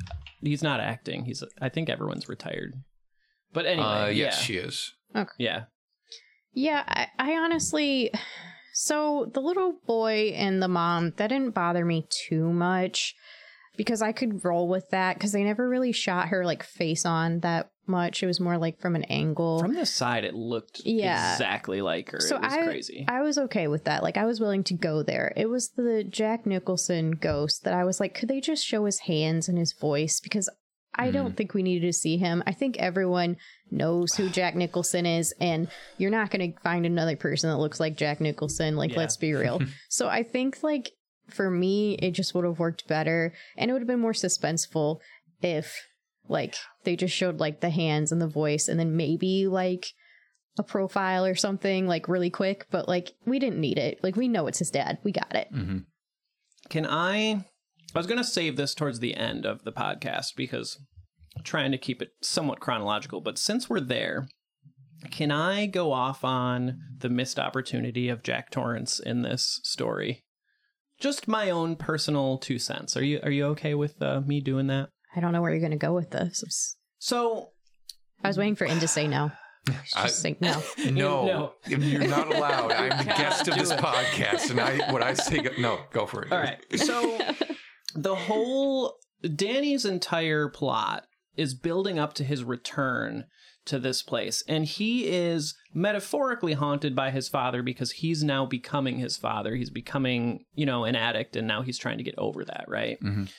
he's 0.40 0.62
not 0.62 0.80
acting. 0.80 1.26
He's 1.26 1.44
I 1.60 1.68
think 1.68 1.88
everyone's 1.88 2.28
retired. 2.28 2.72
But 3.52 3.66
anyway, 3.66 3.86
uh, 3.86 4.06
yes, 4.06 4.16
yeah, 4.16 4.44
she 4.44 4.54
is. 4.56 4.92
Okay. 5.14 5.30
Yeah. 5.38 5.64
Yeah, 6.54 6.82
I, 6.86 7.06
I 7.18 7.32
honestly. 7.36 8.10
So 8.74 9.30
the 9.34 9.40
little 9.40 9.74
boy 9.86 10.32
and 10.34 10.62
the 10.62 10.66
mom, 10.66 11.12
that 11.18 11.26
didn't 11.28 11.50
bother 11.50 11.84
me 11.84 12.06
too 12.08 12.50
much 12.54 13.14
because 13.76 14.00
I 14.00 14.12
could 14.12 14.46
roll 14.46 14.66
with 14.66 14.88
that 14.90 15.14
because 15.18 15.32
they 15.32 15.44
never 15.44 15.68
really 15.68 15.92
shot 15.92 16.28
her 16.28 16.42
like 16.46 16.62
face 16.62 17.04
on 17.04 17.40
that 17.40 17.70
much. 17.86 18.22
It 18.22 18.26
was 18.26 18.40
more 18.40 18.56
like 18.56 18.80
from 18.80 18.96
an 18.96 19.04
angle. 19.04 19.58
From 19.58 19.74
the 19.74 19.84
side, 19.84 20.24
it 20.24 20.32
looked 20.34 20.80
Yeah. 20.86 21.32
exactly 21.34 21.82
like 21.82 22.10
her. 22.12 22.20
So 22.20 22.36
it 22.36 22.42
was 22.44 22.52
I- 22.54 22.64
crazy. 22.64 23.04
I 23.08 23.20
was 23.20 23.36
okay 23.36 23.68
with 23.68 23.84
that. 23.84 24.02
Like 24.02 24.16
I 24.16 24.24
was 24.24 24.40
willing 24.40 24.64
to 24.64 24.74
go 24.74 25.02
there. 25.02 25.34
It 25.36 25.50
was 25.50 25.68
the 25.76 26.02
Jack 26.02 26.46
Nicholson 26.46 27.10
ghost 27.10 27.64
that 27.64 27.74
I 27.74 27.84
was 27.84 28.00
like, 28.00 28.14
could 28.14 28.30
they 28.30 28.40
just 28.40 28.64
show 28.64 28.86
his 28.86 29.00
hands 29.00 29.50
and 29.50 29.58
his 29.58 29.74
voice? 29.74 30.18
Because 30.18 30.48
I 30.94 31.04
Mm-hmm. 31.06 31.12
don't 31.14 31.36
think 31.36 31.54
we 31.54 31.62
needed 31.62 31.86
to 31.86 31.92
see 31.92 32.16
him. 32.18 32.42
I 32.46 32.52
think 32.52 32.76
everyone 32.78 33.36
knows 33.70 34.14
who 34.14 34.28
Jack 34.28 34.54
Nicholson 34.54 35.06
is, 35.06 35.32
and 35.40 35.68
you're 35.98 36.10
not 36.10 36.30
going 36.30 36.52
to 36.52 36.60
find 36.60 36.84
another 36.84 37.16
person 37.16 37.48
that 37.50 37.56
looks 37.56 37.80
like 37.80 37.96
Jack 37.96 38.20
Nicholson. 38.20 38.76
Like, 38.76 38.92
Yeah. 38.92 38.98
let's 38.98 39.16
be 39.16 39.32
real. 39.32 39.60
so 39.88 40.08
I 40.08 40.22
think 40.22 40.62
like 40.62 40.90
for 41.28 41.50
me, 41.50 41.94
it 41.94 42.10
just 42.10 42.34
would 42.34 42.44
have 42.44 42.58
worked 42.58 42.86
better, 42.88 43.32
and 43.56 43.70
it 43.70 43.72
would 43.72 43.82
have 43.82 43.86
been 43.88 44.00
more 44.00 44.12
suspenseful 44.12 44.98
if 45.40 45.74
like 46.28 46.54
they 46.84 46.94
just 46.94 47.14
showed 47.14 47.40
like 47.40 47.60
the 47.60 47.70
hands 47.70 48.12
and 48.12 48.20
the 48.20 48.28
voice, 48.28 48.68
and 48.68 48.78
then 48.78 48.96
maybe 48.96 49.46
like 49.46 49.86
a 50.58 50.62
profile 50.62 51.24
or 51.24 51.34
something 51.34 51.86
like 51.86 52.06
really 52.08 52.28
quick, 52.28 52.66
but 52.70 52.86
like 52.86 53.12
we 53.24 53.38
didn't 53.38 53.60
need 53.60 53.78
it. 53.78 53.98
Like 54.02 54.16
we 54.16 54.28
know 54.28 54.46
it's 54.46 54.58
his 54.58 54.70
dad. 54.70 54.98
We 55.02 55.12
got 55.12 55.34
it. 55.34 55.48
Mm-hmm. 55.52 55.78
Can 56.68 56.86
I? 56.86 57.46
I 57.94 57.98
was 57.98 58.06
going 58.06 58.18
to 58.18 58.24
save 58.24 58.56
this 58.56 58.74
towards 58.74 59.00
the 59.00 59.14
end 59.14 59.44
of 59.44 59.64
the 59.64 59.72
podcast 59.72 60.34
because 60.36 60.78
I'm 61.36 61.42
trying 61.44 61.72
to 61.72 61.78
keep 61.78 62.00
it 62.00 62.10
somewhat 62.22 62.60
chronological. 62.60 63.20
But 63.20 63.38
since 63.38 63.68
we're 63.68 63.80
there, 63.80 64.26
can 65.10 65.30
I 65.30 65.66
go 65.66 65.92
off 65.92 66.24
on 66.24 66.78
the 66.98 67.08
missed 67.08 67.38
opportunity 67.38 68.08
of 68.08 68.22
Jack 68.22 68.50
Torrance 68.50 68.98
in 68.98 69.22
this 69.22 69.60
story? 69.64 70.24
Just 71.00 71.26
my 71.28 71.50
own 71.50 71.76
personal 71.76 72.38
two 72.38 72.58
cents. 72.58 72.96
Are 72.96 73.02
you 73.04 73.18
are 73.24 73.30
you 73.30 73.46
okay 73.46 73.74
with 73.74 74.00
uh, 74.00 74.20
me 74.20 74.40
doing 74.40 74.68
that? 74.68 74.88
I 75.16 75.20
don't 75.20 75.32
know 75.32 75.42
where 75.42 75.50
you're 75.50 75.60
gonna 75.60 75.76
go 75.76 75.92
with 75.92 76.10
this. 76.10 76.76
So 77.00 77.50
I 78.22 78.28
was 78.28 78.38
waiting 78.38 78.54
for 78.54 78.64
In 78.66 78.78
to 78.78 78.86
say 78.88 79.08
no. 79.08 79.32
I- 79.96 80.06
just 80.06 80.20
saying 80.22 80.36
no. 80.40 80.62
No, 80.90 81.26
No. 81.26 81.52
you're 81.66 82.06
not 82.06 82.32
allowed. 82.34 82.70
I'm 82.72 82.98
the 82.98 83.04
guest 83.16 83.48
of 83.48 83.56
this 83.56 83.70
it. 83.72 83.80
podcast, 83.80 84.50
and 84.50 84.60
I 84.60 84.92
what 84.92 85.02
I 85.02 85.14
say. 85.14 85.38
Go, 85.38 85.50
no, 85.58 85.80
go 85.92 86.06
for 86.06 86.22
it. 86.22 86.32
All 86.32 86.38
right. 86.38 86.58
So 86.78 87.18
the 87.94 88.14
whole 88.14 88.94
Danny's 89.36 89.84
entire 89.84 90.48
plot 90.48 91.04
is 91.36 91.54
building 91.54 91.98
up 91.98 92.14
to 92.14 92.24
his 92.24 92.44
return 92.44 93.24
to 93.64 93.78
this 93.78 94.02
place 94.02 94.42
and 94.48 94.64
he 94.64 95.06
is 95.06 95.54
metaphorically 95.72 96.54
haunted 96.54 96.96
by 96.96 97.10
his 97.12 97.28
father 97.28 97.62
because 97.62 97.92
he's 97.92 98.24
now 98.24 98.44
becoming 98.44 98.98
his 98.98 99.16
father. 99.16 99.54
He's 99.54 99.70
becoming 99.70 100.44
you 100.54 100.66
know 100.66 100.84
an 100.84 100.96
addict 100.96 101.36
and 101.36 101.46
now 101.46 101.62
he's 101.62 101.78
trying 101.78 101.98
to 101.98 102.04
get 102.04 102.16
over 102.18 102.44
that 102.44 102.64
right? 102.66 102.98
Mhm. 103.00 103.30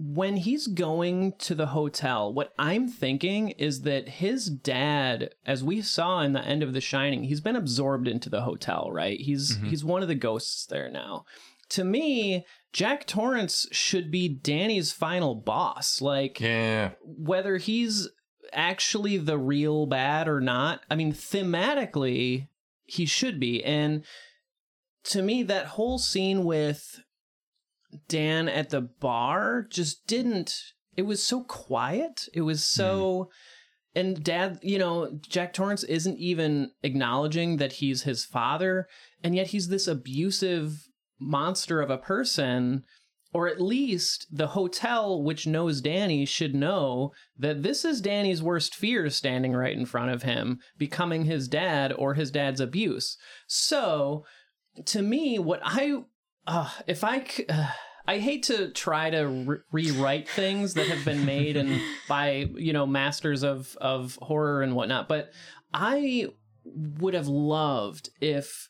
when 0.00 0.36
he's 0.36 0.68
going 0.68 1.32
to 1.38 1.56
the 1.56 1.66
hotel 1.66 2.32
what 2.32 2.52
i'm 2.56 2.86
thinking 2.86 3.48
is 3.50 3.80
that 3.82 4.08
his 4.08 4.46
dad 4.46 5.30
as 5.44 5.64
we 5.64 5.82
saw 5.82 6.20
in 6.20 6.32
the 6.34 6.44
end 6.44 6.62
of 6.62 6.72
the 6.72 6.80
shining 6.80 7.24
he's 7.24 7.40
been 7.40 7.56
absorbed 7.56 8.06
into 8.06 8.30
the 8.30 8.42
hotel 8.42 8.90
right? 8.92 9.18
He's 9.20 9.56
he's 9.64 9.84
one 9.84 10.02
of 10.02 10.08
the 10.08 10.14
ghosts 10.14 10.64
there 10.66 10.88
now. 10.88 11.24
To 11.70 11.82
me 11.84 12.46
jack 12.72 13.06
torrance 13.06 13.66
should 13.72 14.10
be 14.10 14.28
danny's 14.28 14.92
final 14.92 15.34
boss 15.34 16.00
like 16.00 16.40
Yeah. 16.40 16.92
whether 17.02 17.56
he's 17.56 18.08
actually 18.52 19.16
the 19.18 19.38
real 19.38 19.86
bad 19.86 20.26
or 20.28 20.40
not, 20.40 20.80
I 20.90 20.94
mean, 20.94 21.12
thematically, 21.12 22.48
he 22.86 23.04
should 23.04 23.38
be. 23.38 23.62
And 23.62 24.04
to 25.04 25.22
me, 25.22 25.42
that 25.42 25.66
whole 25.66 25.98
scene 25.98 26.44
with 26.44 27.00
Dan 28.08 28.48
at 28.48 28.70
the 28.70 28.80
bar 28.80 29.66
just 29.68 30.06
didn't, 30.06 30.54
it 30.96 31.02
was 31.02 31.22
so 31.22 31.42
quiet. 31.44 32.28
It 32.32 32.42
was 32.42 32.64
so. 32.64 33.24
Hmm. 33.24 33.98
And 33.98 34.22
dad, 34.22 34.60
you 34.62 34.78
know, 34.78 35.18
Jack 35.28 35.52
Torrance 35.52 35.82
isn't 35.84 36.18
even 36.18 36.70
acknowledging 36.82 37.56
that 37.56 37.74
he's 37.74 38.02
his 38.02 38.24
father. 38.24 38.86
And 39.24 39.34
yet 39.34 39.48
he's 39.48 39.68
this 39.68 39.88
abusive 39.88 40.87
monster 41.18 41.80
of 41.80 41.90
a 41.90 41.98
person 41.98 42.84
or 43.32 43.46
at 43.46 43.60
least 43.60 44.26
the 44.30 44.48
hotel 44.48 45.22
which 45.22 45.46
knows 45.46 45.80
Danny 45.80 46.24
should 46.24 46.54
know 46.54 47.12
that 47.38 47.62
this 47.62 47.84
is 47.84 48.00
Danny's 48.00 48.42
worst 48.42 48.74
fear 48.74 49.10
standing 49.10 49.52
right 49.52 49.76
in 49.76 49.84
front 49.84 50.10
of 50.10 50.22
him, 50.22 50.60
becoming 50.78 51.24
his 51.24 51.46
dad 51.46 51.92
or 51.92 52.14
his 52.14 52.30
dad's 52.30 52.60
abuse. 52.60 53.18
So, 53.46 54.24
to 54.86 55.02
me, 55.02 55.38
what 55.38 55.60
I, 55.62 56.04
uh, 56.46 56.70
if 56.86 57.04
I 57.04 57.26
uh, 57.48 57.70
I 58.06 58.18
hate 58.18 58.44
to 58.44 58.70
try 58.70 59.10
to 59.10 59.26
re- 59.26 59.58
rewrite 59.70 60.28
things 60.30 60.72
that 60.74 60.86
have 60.86 61.04
been 61.04 61.26
made 61.26 61.58
and 61.58 61.78
by 62.08 62.48
you 62.54 62.72
know 62.72 62.86
masters 62.86 63.42
of 63.44 63.76
of 63.80 64.18
horror 64.22 64.62
and 64.62 64.74
whatnot, 64.74 65.08
but 65.08 65.32
I 65.74 66.28
would 66.64 67.12
have 67.12 67.28
loved 67.28 68.08
if 68.20 68.68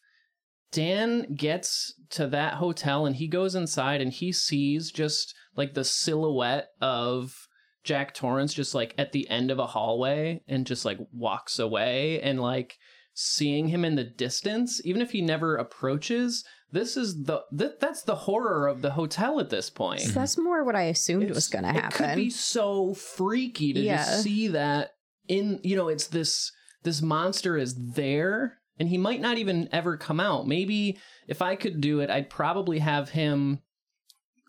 Dan 0.72 1.34
gets 1.34 1.94
to 2.10 2.26
that 2.28 2.54
hotel 2.54 3.06
and 3.06 3.16
he 3.16 3.26
goes 3.28 3.54
inside 3.54 4.00
and 4.00 4.12
he 4.12 4.32
sees 4.32 4.90
just 4.90 5.34
like 5.56 5.74
the 5.74 5.84
silhouette 5.84 6.68
of 6.80 7.48
Jack 7.84 8.14
Torrance 8.14 8.52
just 8.54 8.74
like 8.74 8.94
at 8.98 9.12
the 9.12 9.28
end 9.30 9.50
of 9.50 9.58
a 9.58 9.66
hallway 9.66 10.42
and 10.46 10.66
just 10.66 10.84
like 10.84 10.98
walks 11.12 11.58
away. 11.58 12.20
And 12.20 12.40
like 12.40 12.76
seeing 13.14 13.68
him 13.68 13.84
in 13.84 13.96
the 13.96 14.04
distance 14.04 14.80
even 14.84 15.02
if 15.02 15.10
he 15.10 15.20
never 15.20 15.56
approaches 15.56 16.44
this 16.70 16.96
is 16.96 17.24
the 17.24 17.40
th- 17.58 17.72
that's 17.80 18.02
the 18.02 18.14
horror 18.14 18.68
of 18.68 18.80
the 18.82 18.90
hotel 18.90 19.40
at 19.40 19.48
this 19.50 19.70
point. 19.70 20.02
So 20.02 20.12
that's 20.12 20.36
more 20.38 20.62
what 20.64 20.76
I 20.76 20.82
assumed 20.82 21.28
was 21.30 21.48
going 21.48 21.64
to 21.64 21.72
happen 21.72 22.04
It 22.04 22.08
could 22.10 22.14
be 22.16 22.30
so 22.30 22.92
freaky 22.94 23.72
to 23.72 23.80
Yeah. 23.80 23.96
just 23.96 24.22
see 24.22 24.48
that 24.48 24.90
in 25.26 25.58
you 25.64 25.74
know 25.76 25.88
it's 25.88 26.06
this 26.08 26.52
this 26.84 27.00
monster 27.02 27.56
is 27.56 27.74
there 27.94 28.57
and 28.78 28.88
he 28.88 28.98
might 28.98 29.20
not 29.20 29.38
even 29.38 29.68
ever 29.72 29.96
come 29.96 30.20
out. 30.20 30.46
Maybe 30.46 30.98
if 31.26 31.42
I 31.42 31.56
could 31.56 31.80
do 31.80 32.00
it, 32.00 32.10
I'd 32.10 32.30
probably 32.30 32.78
have 32.78 33.10
him 33.10 33.60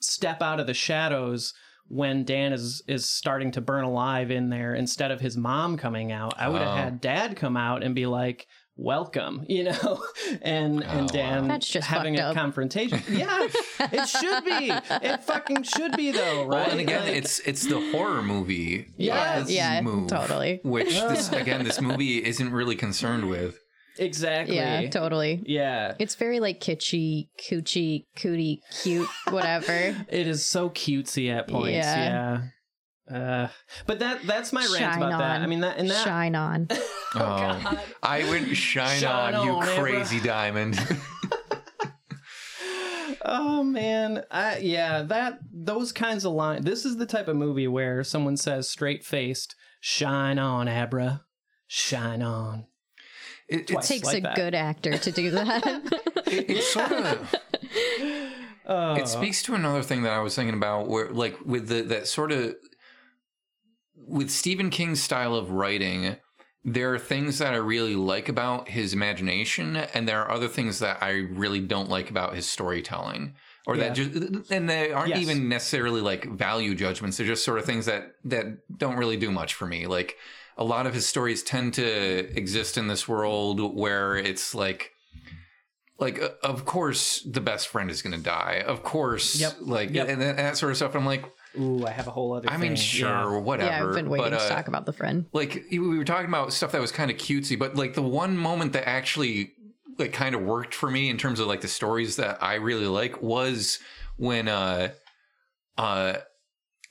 step 0.01 0.41
out 0.41 0.59
of 0.59 0.67
the 0.67 0.73
shadows 0.73 1.53
when 1.87 2.23
Dan 2.23 2.53
is 2.53 2.83
is 2.87 3.09
starting 3.09 3.51
to 3.51 3.61
burn 3.61 3.83
alive 3.83 4.29
in 4.31 4.49
there 4.49 4.75
instead 4.75 5.11
of 5.11 5.19
his 5.21 5.35
mom 5.35 5.75
coming 5.77 6.11
out. 6.11 6.33
I 6.37 6.47
would 6.47 6.61
have 6.61 6.71
Oh. 6.71 6.75
had 6.75 7.01
dad 7.01 7.35
come 7.35 7.57
out 7.57 7.83
and 7.83 7.95
be 7.95 8.05
like 8.05 8.47
welcome 8.81 9.43
you 9.49 9.65
know 9.65 10.01
and 10.41 10.81
and 10.85 11.09
Oh, 11.09 11.13
dan 11.13 11.41
wow. 11.41 11.47
That's 11.49 11.67
just 11.67 11.85
having 11.87 12.17
a 12.17 12.27
up. 12.27 12.33
confrontation 12.35 13.01
yeah 13.09 13.45
it 13.79 14.07
should 14.07 14.45
be 14.45 14.71
it 15.05 15.21
fucking 15.25 15.63
should 15.63 15.97
be 15.97 16.11
though 16.11 16.45
right 16.45 16.67
Well, 16.67 16.69
and 16.71 16.79
again, 16.79 17.01
Like- 17.07 17.15
it's 17.17 17.39
it's 17.39 17.63
the 17.67 17.81
horror 17.91 18.21
movie. 18.23 18.87
Yes. 18.95 19.47
uh, 19.47 19.49
Yeah, 19.49 19.81
move, 19.81 20.07
totally. 20.07 20.61
Which 20.63 20.93
this 20.93 21.29
again, 21.33 21.65
this 21.65 21.81
movie 21.81 22.23
isn't 22.23 22.53
really 22.53 22.77
concerned 22.77 23.27
with. 23.27 23.59
Exactly. 23.99 24.55
Yeah, 24.55 24.89
totally. 24.89 25.43
Yeah. 25.45 25.95
It's 25.99 26.15
very 26.15 26.39
like 26.39 26.59
kitschy, 26.59 27.27
coochie, 27.37 28.05
cootie, 28.15 28.61
cute, 28.81 29.09
whatever. 29.29 29.95
It 30.09 30.27
is 30.27 30.45
so 30.45 30.69
cutesy 30.69 31.29
at 31.35 31.47
points. 31.47 31.71
Yeah. 31.71 32.41
Yeah. 33.09 33.15
Uh, 33.15 33.47
but 33.87 33.99
that 33.99 34.21
that's 34.25 34.53
my 34.53 34.61
rant 34.61 34.77
Shine 34.77 34.97
about 34.97 35.19
that. 35.19 35.41
I 35.41 35.47
mean 35.47 35.61
that 35.61 35.77
and 35.77 35.89
that 35.89 36.03
Shine 36.05 36.35
on. 36.35 36.67
Oh, 37.15 37.19
God. 37.19 37.79
I 38.03 38.29
would 38.29 38.55
shine, 38.55 38.99
Shine 38.99 39.33
on, 39.33 39.47
you 39.47 39.53
on, 39.53 39.67
Amber. 39.67 39.81
crazy 39.81 40.19
diamond. 40.19 40.79
Oh 43.21 43.63
man. 43.63 44.23
I 44.31 44.59
yeah, 44.59 45.01
that 45.03 45.39
those 45.51 45.91
kinds 45.91 46.23
of 46.25 46.33
lines. 46.33 46.65
This 46.65 46.85
is 46.85 46.97
the 46.97 47.05
type 47.05 47.27
of 47.27 47.35
movie 47.35 47.67
where 47.67 48.03
someone 48.03 48.37
says 48.37 48.69
straight 48.69 49.03
faced, 49.03 49.55
shine 49.81 50.39
on, 50.39 50.67
Abra. 50.67 51.21
Shine 51.67 52.21
on. 52.21 52.65
It, 53.49 53.67
Twice. 53.67 53.79
it's, 53.79 53.87
Takes 53.87 54.05
like 54.07 54.17
a 54.19 54.21
that. 54.21 54.35
good 54.35 54.53
actor 54.55 54.97
to 54.97 55.11
do 55.11 55.31
that. 55.31 55.65
it, 56.27 56.49
it's 56.49 56.67
sort 56.71 56.91
of. 56.91 57.35
Uh, 58.65 58.97
it 58.99 59.07
speaks 59.07 59.41
to 59.43 59.55
another 59.55 59.81
thing 59.81 60.03
that 60.03 60.13
I 60.13 60.19
was 60.19 60.35
thinking 60.35 60.53
about, 60.55 60.87
where 60.87 61.09
like 61.09 61.37
with 61.45 61.67
the 61.67 61.81
that 61.81 62.07
sort 62.07 62.31
of 62.31 62.55
with 63.95 64.29
Stephen 64.29 64.69
King's 64.69 65.01
style 65.01 65.33
of 65.35 65.51
writing, 65.51 66.17
there 66.63 66.93
are 66.93 66.99
things 66.99 67.39
that 67.39 67.53
I 67.53 67.57
really 67.57 67.95
like 67.95 68.29
about 68.29 68.69
his 68.69 68.93
imagination, 68.93 69.75
and 69.75 70.07
there 70.07 70.21
are 70.21 70.31
other 70.31 70.47
things 70.47 70.79
that 70.79 71.01
I 71.01 71.11
really 71.11 71.59
don't 71.61 71.89
like 71.89 72.09
about 72.09 72.35
his 72.35 72.45
storytelling. 72.47 73.35
Or 73.67 73.77
that 73.77 73.93
just 73.93 74.51
and 74.51 74.67
they 74.69 74.91
aren't 74.91 75.09
Yes. 75.09 75.19
even 75.19 75.47
necessarily 75.49 76.01
like 76.01 76.25
value 76.25 76.73
judgments. 76.75 77.17
They're 77.17 77.27
just 77.27 77.43
sort 77.45 77.59
of 77.59 77.65
things 77.65 77.85
that 77.85 78.13
that 78.25 78.45
don't 78.77 78.95
really 78.97 79.17
do 79.17 79.31
much 79.31 79.53
for 79.53 79.67
me. 79.67 79.85
Like 79.85 80.15
a 80.59 80.63
lot 80.63 80.85
of 80.85 80.93
his 80.93 81.07
stories 81.07 81.41
tend 81.41 81.73
to 81.75 82.37
exist 82.37 82.77
in 82.77 82.87
this 82.87 83.07
world 83.07 83.59
where 83.75 84.15
it's 84.17 84.53
like 84.53 84.91
like 85.97 86.21
uh, 86.21 86.29
of 86.43 86.65
course 86.65 87.21
the 87.23 87.41
best 87.41 87.67
friend 87.69 87.89
is 87.89 88.01
going 88.01 88.15
to 88.15 88.21
die 88.23 88.61
of 88.67 88.83
course 88.83 89.39
Yep. 89.39 89.55
like 89.61 89.89
Yep. 89.91 90.09
And, 90.09 90.21
that, 90.21 90.29
and 90.29 90.39
that 90.39 90.57
sort 90.57 90.71
of 90.71 90.77
stuff 90.77 90.95
i'm 90.95 91.05
like 91.05 91.23
Ooh, 91.59 91.83
I 91.85 91.89
have 91.91 92.07
a 92.07 92.11
whole 92.11 92.33
other 92.33 92.49
i 92.49 92.57
mean 92.57 92.75
sure 92.75 93.09
Yeah. 93.09 93.37
whatever 93.39 93.69
yeah, 93.71 93.83
I've 93.87 93.93
been 93.95 94.09
waiting 94.09 94.29
but, 94.31 94.33
uh, 94.41 94.47
to 94.49 94.53
talk 94.53 94.67
about 94.67 94.85
the 94.85 94.93
friend. 94.93 95.25
like 95.33 95.65
we 95.71 95.79
were 95.79 96.03
talking 96.05 96.27
about 96.27 96.53
stuff 96.53 96.71
that 96.73 96.81
was 96.81 96.91
kind 96.91 97.09
of 97.09 97.17
cutesy 97.17 97.57
but 97.57 97.75
like 97.75 97.93
the 97.95 98.01
one 98.03 98.37
moment 98.37 98.73
that 98.73 98.87
actually 98.87 99.53
like 99.97 100.13
kind 100.13 100.35
of 100.35 100.41
worked 100.41 100.73
for 100.75 100.91
me 100.91 101.09
in 101.09 101.17
terms 101.17 101.39
of 101.39 101.47
like 101.47 101.61
the 101.61 101.67
stories 101.67 102.17
that 102.17 102.41
i 102.43 102.55
really 102.55 102.85
like 102.87 103.21
was 103.21 103.79
when 104.17 104.47
uh 104.47 104.89
uh 105.77 106.13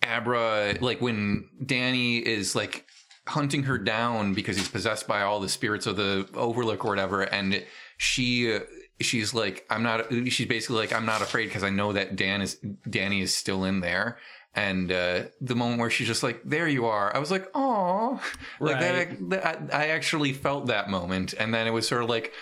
abra 0.02 0.74
like 0.80 1.00
when 1.00 1.48
danny 1.64 2.18
is 2.18 2.54
like 2.54 2.84
hunting 3.28 3.64
her 3.64 3.78
down 3.78 4.34
because 4.34 4.56
he's 4.56 4.68
possessed 4.68 5.06
by 5.06 5.22
all 5.22 5.40
the 5.40 5.48
spirits 5.48 5.86
of 5.86 5.96
the 5.96 6.28
overlook 6.34 6.84
or 6.84 6.88
whatever 6.88 7.22
and 7.22 7.64
she 7.96 8.58
she's 9.00 9.34
like 9.34 9.66
i'm 9.70 9.82
not 9.82 10.06
she's 10.28 10.48
basically 10.48 10.76
like 10.76 10.92
i'm 10.92 11.06
not 11.06 11.22
afraid 11.22 11.46
because 11.46 11.62
i 11.62 11.70
know 11.70 11.92
that 11.92 12.16
dan 12.16 12.40
is 12.40 12.58
danny 12.88 13.20
is 13.20 13.34
still 13.34 13.64
in 13.64 13.80
there 13.80 14.18
and 14.54 14.90
uh, 14.90 15.24
the 15.40 15.54
moment 15.54 15.80
where 15.80 15.90
she's 15.90 16.06
just 16.08 16.22
like, 16.22 16.40
"There 16.44 16.66
you 16.66 16.86
are," 16.86 17.14
I 17.14 17.18
was 17.18 17.30
like, 17.30 17.48
"Oh!" 17.54 18.20
Like 18.60 18.80
that, 18.80 19.30
that. 19.30 19.70
I 19.72 19.88
actually 19.88 20.32
felt 20.32 20.66
that 20.66 20.90
moment, 20.90 21.34
and 21.38 21.54
then 21.54 21.66
it 21.66 21.70
was 21.70 21.86
sort 21.86 22.02
of 22.02 22.08
like, 22.08 22.32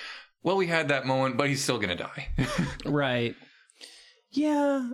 "Well, 0.43 0.57
we 0.57 0.67
had 0.67 0.89
that 0.89 1.07
moment, 1.07 1.37
but 1.37 1.49
he's 1.49 1.63
still 1.63 1.79
gonna 1.79 1.97
die." 1.97 2.29
Right. 2.87 3.35
Yeah. 4.31 4.91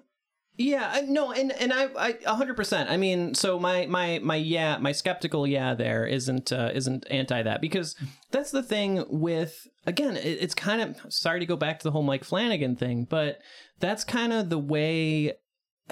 Yeah, 0.62 1.02
no, 1.08 1.32
and 1.32 1.50
and 1.52 1.72
I, 1.72 1.88
I, 1.98 2.18
a 2.26 2.34
hundred 2.34 2.56
percent. 2.56 2.90
I 2.90 2.96
mean, 2.96 3.34
so 3.34 3.58
my 3.58 3.86
my 3.86 4.20
my 4.22 4.36
yeah, 4.36 4.78
my 4.78 4.92
skeptical 4.92 5.46
yeah 5.46 5.74
there 5.74 6.06
isn't 6.06 6.52
uh, 6.52 6.70
isn't 6.72 7.06
anti 7.10 7.42
that 7.42 7.60
because 7.60 7.96
that's 8.30 8.50
the 8.50 8.62
thing 8.62 9.04
with 9.08 9.66
again, 9.86 10.16
it, 10.16 10.38
it's 10.40 10.54
kind 10.54 10.80
of 10.82 11.12
sorry 11.12 11.40
to 11.40 11.46
go 11.46 11.56
back 11.56 11.78
to 11.80 11.84
the 11.84 11.90
whole 11.90 12.02
Mike 12.02 12.24
Flanagan 12.24 12.76
thing, 12.76 13.04
but 13.08 13.38
that's 13.80 14.04
kind 14.04 14.32
of 14.32 14.48
the 14.50 14.58
way 14.58 15.32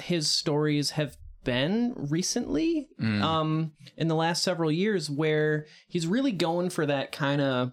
his 0.00 0.30
stories 0.30 0.90
have 0.90 1.16
been 1.42 1.94
recently, 1.96 2.86
Mm. 3.00 3.22
um, 3.22 3.72
in 3.96 4.08
the 4.08 4.14
last 4.14 4.42
several 4.42 4.70
years, 4.70 5.08
where 5.10 5.66
he's 5.88 6.06
really 6.06 6.32
going 6.32 6.70
for 6.70 6.84
that 6.86 7.12
kind 7.12 7.40
of 7.40 7.72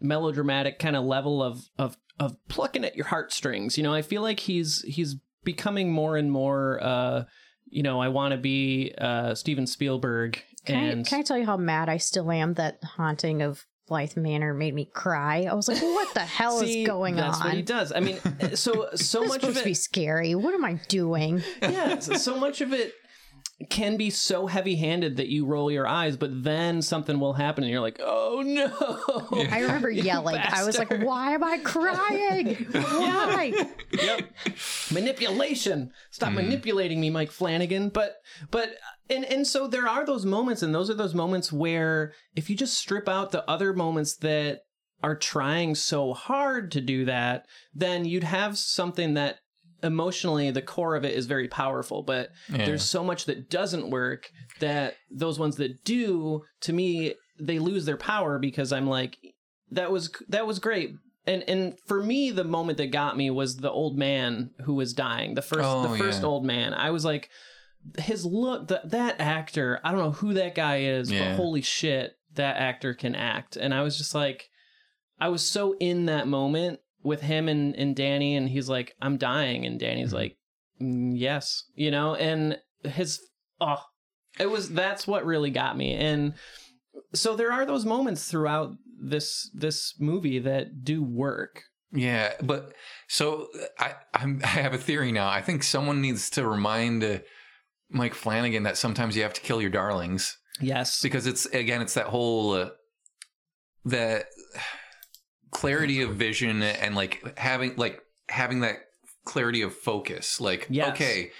melodramatic 0.00 0.78
kind 0.78 0.96
of 0.96 1.04
level 1.04 1.42
of 1.42 1.68
of 1.78 1.96
of 2.20 2.36
plucking 2.48 2.84
at 2.84 2.94
your 2.96 3.06
heartstrings. 3.06 3.76
You 3.76 3.82
know, 3.84 3.94
I 3.94 4.02
feel 4.02 4.22
like 4.22 4.40
he's 4.40 4.82
he's 4.82 5.16
becoming 5.44 5.92
more 5.92 6.16
and 6.16 6.30
more 6.30 6.82
uh 6.82 7.24
you 7.66 7.82
know, 7.82 8.00
I 8.00 8.08
want 8.08 8.32
to 8.32 8.38
be 8.38 8.94
uh 8.98 9.34
Steven 9.34 9.66
Spielberg 9.66 10.42
Can, 10.64 10.76
I, 10.76 10.86
and 10.88 11.06
can 11.06 11.20
I 11.20 11.22
tell 11.22 11.38
you 11.38 11.46
how 11.46 11.56
mad 11.56 11.88
I 11.88 11.96
still 11.98 12.30
am 12.30 12.54
that 12.54 12.82
haunting 12.84 13.42
of 13.42 13.64
Bly 13.86 14.08
Manor 14.16 14.54
made 14.54 14.74
me 14.74 14.88
cry? 14.92 15.42
I 15.50 15.54
was 15.54 15.68
like, 15.68 15.82
what 15.82 16.14
the 16.14 16.20
hell 16.38 16.58
See, 16.60 16.82
is 16.82 16.86
going 16.86 17.16
that's 17.16 17.38
on? 17.40 17.46
what 17.46 17.54
he 17.54 17.62
does. 17.62 17.92
I 17.92 18.00
mean, 18.00 18.18
so 18.54 18.88
so 18.94 19.22
It's 19.22 19.28
much 19.28 19.40
supposed 19.40 19.44
of 19.44 19.56
to 19.58 19.64
be 19.64 19.74
scary. 19.74 20.34
What 20.34 20.54
am 20.54 20.64
I 20.64 20.80
doing? 20.88 21.42
yeah, 21.62 21.98
so, 21.98 22.14
so 22.14 22.38
much 22.38 22.60
of 22.60 22.72
it 22.72 22.94
can 23.70 23.96
be 23.96 24.10
so 24.10 24.46
heavy-handed 24.46 25.16
that 25.16 25.28
you 25.28 25.46
roll 25.46 25.70
your 25.70 25.86
eyes, 25.86 26.16
but 26.16 26.44
then 26.44 26.82
something 26.82 27.20
will 27.20 27.32
happen 27.34 27.64
and 27.64 27.70
you're 27.70 27.80
like, 27.80 28.00
"Oh 28.02 28.42
no!" 28.44 29.46
I 29.50 29.60
remember 29.60 29.90
You 29.94 30.02
yelling. 30.02 30.36
I 30.36 30.64
was 30.64 30.78
like, 30.78 30.92
"Why 31.02 31.32
am 31.32 31.44
I 31.44 31.58
crying? 31.58 32.54
Why?" 32.72 33.52
yep. 33.92 34.30
Manipulation. 34.92 35.92
Stop 36.10 36.28
mm-hmm. 36.28 36.36
manipulating 36.36 37.00
me, 37.00 37.10
Mike 37.10 37.30
Flanagan. 37.30 37.88
But 37.88 38.16
but 38.50 38.76
and 39.10 39.24
and 39.24 39.46
so 39.46 39.66
there 39.66 39.88
are 39.88 40.06
those 40.06 40.24
moments 40.24 40.62
and 40.62 40.74
those 40.74 40.90
are 40.90 40.94
those 40.94 41.14
moments 41.14 41.52
where 41.52 42.12
if 42.34 42.48
you 42.48 42.56
just 42.56 42.76
strip 42.76 43.08
out 43.08 43.30
the 43.30 43.48
other 43.48 43.72
moments 43.72 44.16
that 44.16 44.60
are 45.02 45.16
trying 45.16 45.74
so 45.74 46.14
hard 46.14 46.70
to 46.72 46.80
do 46.80 47.04
that, 47.04 47.46
then 47.74 48.04
you'd 48.06 48.24
have 48.24 48.56
something 48.56 49.14
that 49.14 49.38
emotionally 49.84 50.50
the 50.50 50.62
core 50.62 50.96
of 50.96 51.04
it 51.04 51.14
is 51.14 51.26
very 51.26 51.46
powerful, 51.48 52.02
but 52.02 52.30
Yeah. 52.50 52.64
there's 52.66 52.82
so 52.82 53.04
much 53.04 53.26
that 53.26 53.50
doesn't 53.50 53.90
work 53.90 54.30
that 54.60 54.94
those 55.10 55.38
ones 55.38 55.56
that 55.56 55.84
do 55.84 56.42
to 56.62 56.72
me 56.72 57.14
they 57.38 57.58
lose 57.58 57.84
their 57.84 57.96
power 57.96 58.38
because 58.38 58.72
I'm 58.72 58.86
like 58.88 59.18
that 59.70 59.90
was 59.92 60.10
that 60.28 60.46
was 60.46 60.58
great. 60.58 60.94
And 61.26 61.42
and 61.48 61.74
for 61.86 62.02
me 62.02 62.30
the 62.30 62.44
moment 62.44 62.78
that 62.78 62.90
got 62.90 63.16
me 63.16 63.30
was 63.30 63.56
the 63.58 63.70
old 63.70 63.96
man 63.98 64.50
who 64.64 64.74
was 64.74 64.92
dying. 64.92 65.34
The 65.34 65.42
first 65.42 65.62
Oh, 65.64 65.82
the 65.88 65.98
first 65.98 66.22
yeah. 66.22 66.28
old 66.28 66.44
man. 66.44 66.74
I 66.74 66.90
was 66.90 67.04
like 67.04 67.28
his 67.98 68.24
look 68.24 68.68
th- 68.68 68.80
that 68.86 69.20
actor, 69.20 69.78
I 69.84 69.90
don't 69.90 70.00
know 70.00 70.10
who 70.12 70.34
that 70.34 70.54
guy 70.54 70.80
is, 70.80 71.10
Yeah. 71.10 71.30
but 71.30 71.36
holy 71.36 71.60
shit, 71.62 72.12
that 72.34 72.56
actor 72.56 72.94
can 72.94 73.14
act. 73.14 73.56
And 73.56 73.74
I 73.74 73.82
was 73.82 73.98
just 73.98 74.14
like 74.14 74.48
I 75.20 75.28
was 75.28 75.48
so 75.48 75.74
in 75.80 76.06
that 76.06 76.26
moment 76.28 76.80
with 77.04 77.20
him 77.20 77.48
and, 77.48 77.76
and 77.76 77.94
Danny, 77.94 78.34
and 78.34 78.48
he's 78.48 78.68
like, 78.68 78.94
I'm 79.00 79.16
dying. 79.18 79.64
And 79.66 79.78
Danny's 79.78 80.08
Mm-hmm. 80.08 80.16
like, 80.16 80.36
"Mm, 80.82 81.12
yes, 81.14 81.64
you 81.74 81.90
know, 81.90 82.14
and 82.16 82.58
his, 82.82 83.20
oh, 83.60 83.82
it 84.40 84.50
was, 84.50 84.70
that's 84.70 85.06
what 85.06 85.24
really 85.24 85.50
got 85.50 85.76
me. 85.76 85.92
And 85.94 86.34
so 87.14 87.36
there 87.36 87.52
are 87.52 87.64
those 87.64 87.84
moments 87.84 88.24
throughout 88.28 88.72
this, 89.00 89.50
this 89.54 89.94
movie 90.00 90.38
that 90.40 90.82
do 90.84 91.02
work. 91.04 91.62
Yeah, 91.92 92.32
but 92.42 92.72
so 93.06 93.46
I 93.78 93.92
I'm, 94.12 94.40
I 94.44 94.48
have 94.48 94.74
a 94.74 94.78
theory 94.78 95.12
now. 95.12 95.28
I 95.28 95.40
think 95.42 95.62
someone 95.62 96.00
needs 96.00 96.28
to 96.30 96.44
remind 96.48 97.04
uh, 97.04 97.18
Mike 97.88 98.14
Flanagan 98.14 98.64
that 98.64 98.76
sometimes 98.76 99.14
you 99.16 99.22
have 99.22 99.34
to 99.34 99.40
kill 99.40 99.60
your 99.60 99.70
darlings 99.70 100.36
Yes. 100.60 101.00
because 101.00 101.26
it's 101.28 101.46
again 101.46 101.82
it's 101.82 101.94
that 101.94 102.06
whole 102.06 102.54
uh, 102.54 102.70
that 103.84 104.24
clarity 105.54 106.02
of 106.02 106.16
vision 106.16 106.62
and 106.62 106.94
like 106.94 107.38
having 107.38 107.74
like 107.76 108.02
having 108.28 108.60
that 108.60 108.76
clarity 109.24 109.62
of 109.62 109.74
focus. 109.74 110.38
Like 110.40 110.66
Yes. 110.68 110.90
okay, 110.90 111.30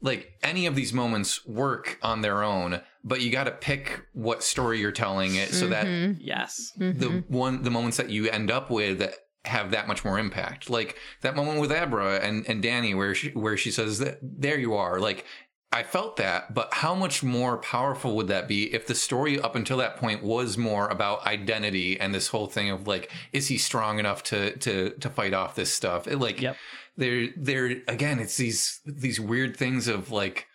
like 0.00 0.32
any 0.42 0.66
of 0.66 0.74
these 0.74 0.92
moments 0.92 1.46
work 1.46 1.98
on 2.02 2.20
their 2.22 2.42
own, 2.42 2.80
but 3.04 3.20
you 3.20 3.30
got 3.30 3.44
to 3.44 3.52
pick 3.52 4.02
what 4.12 4.42
story 4.42 4.80
you're 4.80 4.90
telling 4.90 5.36
it 5.36 5.54
so 5.54 5.68
that 5.68 5.86
Mhm, 5.86 6.16
Yes. 6.20 6.72
mhm. 6.78 6.98
the 6.98 7.08
one 7.28 7.62
the 7.62 7.70
moments 7.70 7.96
that 7.98 8.10
you 8.10 8.28
end 8.28 8.50
up 8.50 8.70
with 8.70 9.14
have 9.44 9.70
that 9.70 9.86
much 9.86 10.04
more 10.04 10.18
impact. 10.18 10.68
Like 10.68 10.96
that 11.22 11.36
moment 11.36 11.60
with 11.60 11.70
Abra 11.70 12.16
and, 12.18 12.44
and 12.48 12.62
Danny 12.62 12.94
where 12.94 13.14
she 13.14 13.30
where 13.30 13.56
she 13.56 13.70
says 13.70 13.98
that 14.00 14.18
there 14.22 14.58
you 14.58 14.74
are. 14.74 14.98
Like 14.98 15.24
I 15.70 15.82
felt 15.82 16.16
that, 16.16 16.54
but 16.54 16.72
how 16.72 16.94
much 16.94 17.22
more 17.22 17.58
powerful 17.58 18.16
would 18.16 18.28
that 18.28 18.48
be 18.48 18.72
if 18.74 18.86
the 18.86 18.94
story 18.94 19.38
up 19.38 19.54
until 19.54 19.76
that 19.78 19.96
point 19.98 20.22
was 20.22 20.56
more 20.56 20.88
about 20.88 21.26
identity 21.26 22.00
and 22.00 22.14
this 22.14 22.28
whole 22.28 22.46
thing 22.46 22.70
of 22.70 22.86
like, 22.86 23.12
is 23.32 23.48
he 23.48 23.58
strong 23.58 23.98
enough 23.98 24.22
to 24.24 24.56
to 24.58 24.90
to 24.90 25.10
fight 25.10 25.34
off 25.34 25.54
this 25.54 25.70
stuff? 25.72 26.06
It, 26.06 26.18
like 26.18 26.40
Yep. 26.40 26.56
there 26.96 27.28
there 27.36 27.66
again, 27.86 28.18
it's 28.18 28.38
these 28.38 28.80
these 28.86 29.20
weird 29.20 29.58
things 29.58 29.88
of 29.88 30.10
like 30.10 30.46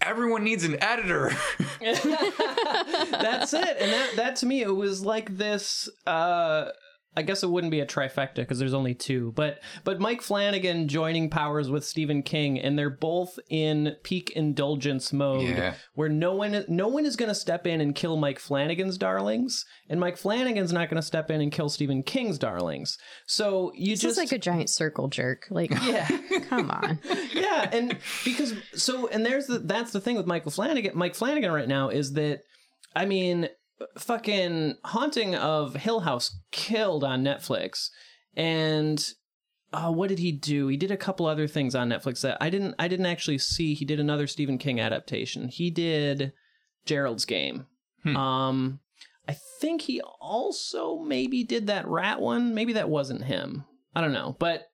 everyone 0.00 0.44
needs 0.44 0.62
an 0.62 0.80
editor. 0.80 1.32
That's 1.80 3.52
it. 3.54 3.76
And 3.80 3.92
that 3.92 4.10
that 4.16 4.36
to 4.36 4.46
me 4.46 4.62
it 4.62 4.74
was 4.74 5.04
like 5.04 5.36
this 5.36 5.88
uh 6.06 6.66
I 7.16 7.22
guess 7.22 7.42
it 7.42 7.50
wouldn't 7.50 7.70
be 7.70 7.80
a 7.80 7.86
trifecta 7.86 8.36
because 8.36 8.58
there's 8.58 8.74
only 8.74 8.94
two, 8.94 9.32
but 9.36 9.60
but 9.84 10.00
Mike 10.00 10.20
Flanagan 10.20 10.86
joining 10.88 11.30
powers 11.30 11.70
with 11.70 11.84
Stephen 11.84 12.22
King, 12.22 12.60
and 12.60 12.78
they're 12.78 12.90
both 12.90 13.38
in 13.48 13.96
peak 14.02 14.30
indulgence 14.36 15.12
mode, 15.12 15.48
Yeah. 15.48 15.74
where 15.94 16.08
no 16.10 16.34
one 16.34 16.64
no 16.68 16.88
one 16.88 17.06
is 17.06 17.16
going 17.16 17.28
to 17.30 17.34
step 17.34 17.66
in 17.66 17.80
and 17.80 17.94
kill 17.94 18.16
Mike 18.16 18.38
Flanagan's 18.38 18.98
darlings, 18.98 19.64
and 19.88 19.98
Mike 19.98 20.16
Flanagan's 20.16 20.72
not 20.72 20.90
going 20.90 21.00
to 21.00 21.06
step 21.06 21.30
in 21.30 21.40
and 21.40 21.50
kill 21.50 21.68
Stephen 21.68 22.02
King's 22.02 22.38
darlings. 22.38 22.98
So 23.26 23.72
you 23.74 23.92
This 23.94 24.00
just 24.02 24.12
is 24.12 24.18
like 24.18 24.32
a 24.32 24.38
giant 24.38 24.68
circle 24.68 25.08
jerk. 25.08 25.46
Like, 25.50 25.70
yeah. 25.84 26.06
come 26.48 26.70
on. 26.70 26.98
yeah, 27.32 27.70
and 27.72 27.96
because 28.24 28.52
so 28.74 29.08
and 29.08 29.24
there's 29.24 29.46
the 29.46 29.60
that's 29.60 29.92
the 29.92 30.00
thing 30.00 30.16
with 30.16 30.26
Michael 30.26 30.50
Flanagan. 30.50 30.92
Mike 30.94 31.14
Flanagan 31.14 31.50
right 31.50 31.68
now 31.68 31.88
is 31.88 32.12
that 32.12 32.40
I 32.94 33.04
mean, 33.06 33.48
fucking 33.98 34.76
Haunting 34.84 35.34
of 35.34 35.74
Hill 35.74 36.00
House 36.00 36.38
killed 36.50 37.04
on 37.04 37.22
Netflix, 37.22 37.90
and 38.34 39.12
uh, 39.72 39.90
what 39.90 40.08
did 40.08 40.18
he 40.18 40.32
do? 40.32 40.68
He 40.68 40.76
did 40.76 40.90
a 40.90 40.96
couple 40.96 41.26
other 41.26 41.46
things 41.46 41.74
on 41.74 41.88
Netflix 41.88 42.22
that 42.22 42.38
I 42.40 42.50
didn't 42.50 42.74
I 42.78 42.88
didn't 42.88 43.06
actually 43.06 43.38
see. 43.38 43.74
He 43.74 43.84
did 43.84 44.00
another 44.00 44.26
Stephen 44.26 44.58
King 44.58 44.80
adaptation. 44.80 45.48
He 45.48 45.70
did 45.70 46.32
Gerald's 46.84 47.24
Game. 47.24 47.66
Hmm. 48.02 48.16
Um, 48.16 48.80
I 49.28 49.36
think 49.60 49.82
he 49.82 50.00
also 50.20 50.98
maybe 50.98 51.44
did 51.44 51.66
that 51.66 51.86
rat 51.86 52.20
one. 52.20 52.54
Maybe 52.54 52.74
that 52.74 52.88
wasn't 52.88 53.24
him. 53.24 53.64
I 53.94 54.00
don't 54.00 54.12
know, 54.12 54.36
but 54.38 54.68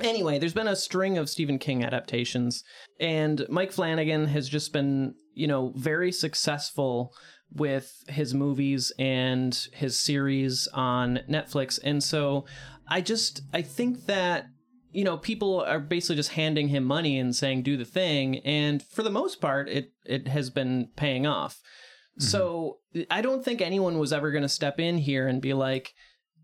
Anyway, 0.00 0.38
there's 0.38 0.52
been 0.52 0.68
a 0.68 0.76
string 0.76 1.16
of 1.16 1.30
Stephen 1.30 1.58
King 1.58 1.82
adaptations, 1.82 2.62
and 3.00 3.46
Mike 3.48 3.72
Flanagan 3.72 4.26
has 4.26 4.48
just 4.48 4.72
been, 4.72 5.14
you 5.32 5.46
know, 5.46 5.72
very 5.74 6.12
successful 6.12 7.14
with 7.54 8.04
his 8.08 8.34
movies 8.34 8.92
and 8.98 9.68
his 9.72 9.98
series 9.98 10.68
on 10.74 11.20
Netflix. 11.28 11.78
And 11.82 12.02
so 12.02 12.44
I 12.86 13.00
just, 13.00 13.42
I 13.54 13.62
think 13.62 14.06
that, 14.06 14.46
you 14.90 15.04
know, 15.04 15.16
people 15.16 15.60
are 15.60 15.80
basically 15.80 16.16
just 16.16 16.32
handing 16.32 16.68
him 16.68 16.84
money 16.84 17.18
and 17.18 17.34
saying, 17.34 17.62
do 17.62 17.76
the 17.76 17.84
thing. 17.84 18.38
And 18.38 18.82
for 18.82 19.02
the 19.02 19.10
most 19.10 19.40
part, 19.40 19.68
it, 19.68 19.92
it 20.04 20.28
has 20.28 20.50
been 20.50 20.88
paying 20.96 21.26
off. 21.26 21.60
Mm-hmm. 22.18 22.24
So 22.24 22.78
I 23.10 23.22
don't 23.22 23.44
think 23.44 23.60
anyone 23.60 23.98
was 23.98 24.12
ever 24.12 24.30
going 24.30 24.42
to 24.42 24.48
step 24.48 24.78
in 24.78 24.98
here 24.98 25.28
and 25.28 25.40
be 25.40 25.54
like, 25.54 25.92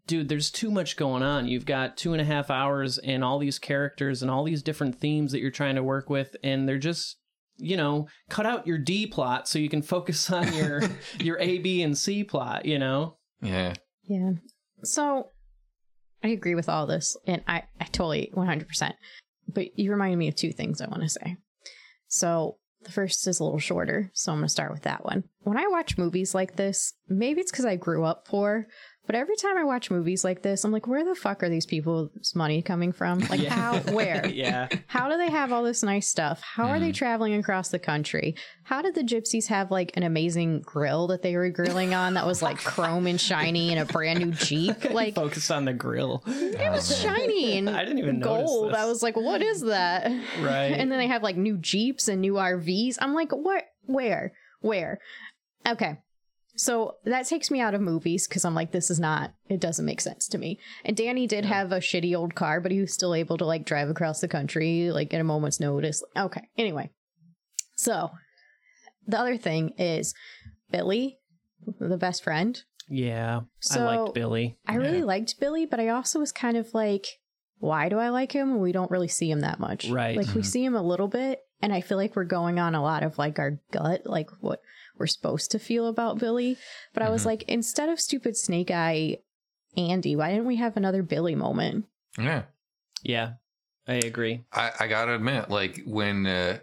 dude, 0.06 0.28
there's 0.28 0.50
too 0.50 0.70
much 0.70 0.96
going 0.96 1.22
on. 1.22 1.46
You've 1.46 1.64
got 1.66 1.96
two 1.96 2.12
and 2.12 2.20
a 2.20 2.24
half 2.24 2.50
hours 2.50 2.98
and 2.98 3.22
all 3.22 3.38
these 3.38 3.58
characters 3.58 4.20
and 4.20 4.30
all 4.30 4.44
these 4.44 4.62
different 4.62 4.98
themes 4.98 5.32
that 5.32 5.40
you're 5.40 5.50
trying 5.50 5.76
to 5.76 5.82
work 5.82 6.10
with, 6.10 6.34
and 6.42 6.68
they're 6.68 6.78
just, 6.78 7.18
you 7.56 7.76
know, 7.76 8.08
cut 8.28 8.46
out 8.46 8.66
your 8.66 8.78
D 8.78 9.06
plot 9.06 9.48
so 9.48 9.58
you 9.58 9.68
can 9.68 9.82
focus 9.82 10.30
on 10.30 10.52
your 10.54 10.82
your 11.20 11.38
A, 11.38 11.58
B, 11.58 11.82
and 11.82 11.96
C 11.96 12.24
plot. 12.24 12.66
You 12.66 12.78
know, 12.78 13.16
yeah. 13.40 13.74
Yeah. 14.04 14.32
So 14.82 15.28
I 16.22 16.28
agree 16.28 16.54
with 16.54 16.68
all 16.68 16.86
this, 16.86 17.16
and 17.26 17.42
I, 17.46 17.64
I 17.80 17.84
totally 17.84 18.32
100%. 18.34 18.92
But 19.48 19.78
you 19.78 19.90
reminded 19.90 20.16
me 20.16 20.28
of 20.28 20.36
two 20.36 20.52
things 20.52 20.80
I 20.80 20.88
want 20.88 21.02
to 21.02 21.08
say. 21.08 21.36
So 22.08 22.58
the 22.84 22.92
first 22.92 23.26
is 23.26 23.40
a 23.40 23.44
little 23.44 23.58
shorter, 23.58 24.10
so 24.12 24.32
I'm 24.32 24.38
going 24.38 24.46
to 24.46 24.52
start 24.52 24.72
with 24.72 24.82
that 24.82 25.04
one. 25.04 25.24
When 25.40 25.56
I 25.56 25.66
watch 25.68 25.98
movies 25.98 26.34
like 26.34 26.56
this, 26.56 26.94
maybe 27.08 27.40
it's 27.40 27.50
because 27.50 27.64
I 27.64 27.76
grew 27.76 28.04
up 28.04 28.26
poor, 28.26 28.66
but 29.06 29.14
every 29.16 29.36
time 29.36 29.56
I 29.58 29.64
watch 29.64 29.90
movies 29.90 30.24
like 30.24 30.42
this, 30.42 30.64
I'm 30.64 30.70
like, 30.72 30.86
where 30.86 31.04
the 31.04 31.14
fuck 31.14 31.42
are 31.42 31.48
these 31.48 31.66
people's 31.66 32.34
money 32.34 32.62
coming 32.62 32.92
from? 32.92 33.18
Like, 33.30 33.40
Yeah. 33.40 33.52
how, 33.54 33.78
where? 33.92 34.26
yeah, 34.32 34.68
How 34.86 35.08
do 35.10 35.16
they 35.18 35.30
have 35.30 35.52
all 35.52 35.62
this 35.62 35.82
nice 35.82 36.08
stuff? 36.08 36.40
How 36.42 36.64
are 36.68 36.74
Mm-hmm. 36.76 36.84
they 36.84 36.92
traveling 36.92 37.34
across 37.34 37.68
the 37.70 37.78
country? 37.78 38.34
How 38.64 38.80
did 38.80 38.94
the 38.94 39.02
gypsies 39.02 39.48
have 39.48 39.70
like 39.70 39.96
an 39.96 40.02
amazing 40.02 40.60
grill 40.60 41.08
that 41.08 41.22
they 41.22 41.36
were 41.36 41.50
grilling 41.50 41.94
on 41.94 42.14
that 42.14 42.26
was 42.26 42.42
like 42.42 42.58
chrome 42.58 43.06
and 43.06 43.20
shiny 43.20 43.70
and 43.70 43.80
a 43.80 43.84
brand 43.92 44.20
new 44.20 44.30
Jeep? 44.32 44.84
Like 44.92 45.14
focus 45.14 45.50
on 45.50 45.64
the 45.64 45.72
grill. 45.72 46.22
it 46.26 46.70
was 46.70 47.00
shiny 47.00 47.58
and 47.58 47.68
I 47.68 47.82
didn't 47.84 47.98
even 47.98 48.20
gold. 48.20 48.74
I 48.74 48.84
was 48.86 49.02
like, 49.02 49.16
what 49.16 49.42
is 49.42 49.62
that? 49.62 50.06
Right. 50.40 50.66
And 50.72 50.90
then 50.92 50.98
they 50.98 51.08
have 51.08 51.22
like 51.22 51.36
new 51.36 51.56
Jeeps 51.58 52.08
and 52.08 52.20
new 52.20 52.34
RVs. 52.34 52.98
I'm 53.00 53.14
like, 53.14 53.32
what? 53.32 53.64
Where? 53.86 54.32
Where? 54.60 55.00
Okay. 55.66 55.98
So 56.54 56.96
that 57.04 57.26
takes 57.26 57.50
me 57.50 57.60
out 57.60 57.74
of 57.74 57.80
movies 57.80 58.28
because 58.28 58.44
I'm 58.44 58.54
like, 58.54 58.72
this 58.72 58.90
is 58.90 59.00
not, 59.00 59.32
it 59.48 59.60
doesn't 59.60 59.86
make 59.86 60.00
sense 60.00 60.28
to 60.28 60.38
me. 60.38 60.58
And 60.84 60.96
Danny 60.96 61.26
did 61.26 61.44
have 61.46 61.72
a 61.72 61.78
shitty 61.78 62.14
old 62.16 62.34
car, 62.34 62.60
but 62.60 62.70
he 62.72 62.80
was 62.80 62.92
still 62.92 63.14
able 63.14 63.38
to 63.38 63.46
like 63.46 63.64
drive 63.64 63.88
across 63.88 64.20
the 64.20 64.28
country 64.28 64.90
like 64.90 65.14
at 65.14 65.20
a 65.20 65.24
moment's 65.24 65.60
notice. 65.60 66.02
Okay. 66.16 66.42
Anyway. 66.58 66.90
So 67.76 68.10
the 69.06 69.18
other 69.18 69.36
thing 69.38 69.70
is 69.78 70.14
Billy, 70.70 71.18
the 71.80 71.96
best 71.96 72.22
friend. 72.22 72.62
Yeah, 72.88 73.40
I 73.70 73.78
liked 73.78 74.14
Billy. 74.14 74.58
I 74.66 74.74
really 74.74 75.02
liked 75.04 75.40
Billy, 75.40 75.64
but 75.64 75.80
I 75.80 75.88
also 75.88 76.18
was 76.18 76.32
kind 76.32 76.56
of 76.56 76.74
like, 76.74 77.06
why 77.58 77.88
do 77.88 77.98
I 77.98 78.10
like 78.10 78.32
him? 78.32 78.58
We 78.58 78.72
don't 78.72 78.90
really 78.90 79.08
see 79.08 79.30
him 79.30 79.40
that 79.40 79.58
much. 79.60 79.88
Right. 79.88 80.16
Like 80.16 80.34
we 80.34 80.42
Mhm. 80.42 80.46
see 80.46 80.64
him 80.64 80.74
a 80.74 80.82
little 80.82 81.08
bit, 81.08 81.38
and 81.62 81.72
I 81.72 81.80
feel 81.80 81.96
like 81.96 82.14
we're 82.16 82.24
going 82.24 82.58
on 82.58 82.74
a 82.74 82.82
lot 82.82 83.02
of 83.02 83.16
like 83.18 83.38
our 83.38 83.58
gut, 83.70 84.02
like 84.04 84.30
what 84.40 84.60
we're 84.98 85.06
supposed 85.06 85.50
to 85.52 85.58
feel 85.58 85.86
about 85.86 86.18
Billy. 86.18 86.58
But 86.92 87.02
I 87.02 87.08
was 87.10 87.22
Mhm. 87.22 87.26
like, 87.26 87.42
instead 87.44 87.88
of 87.88 87.98
stupid 88.00 88.36
snake 88.36 88.70
eye 88.70 89.18
Andy, 89.76 90.14
why 90.16 90.28
didn't 90.30 90.44
we 90.44 90.56
have 90.56 90.76
another 90.76 91.02
Billy 91.02 91.34
moment? 91.34 91.86
Yeah. 92.18 92.42
Yeah, 93.02 93.32
I 93.88 93.94
agree. 93.94 94.44
I, 94.52 94.70
I 94.80 94.86
gotta 94.86 95.14
admit, 95.14 95.48
like 95.48 95.80
when 95.86 96.26
uh, 96.26 96.58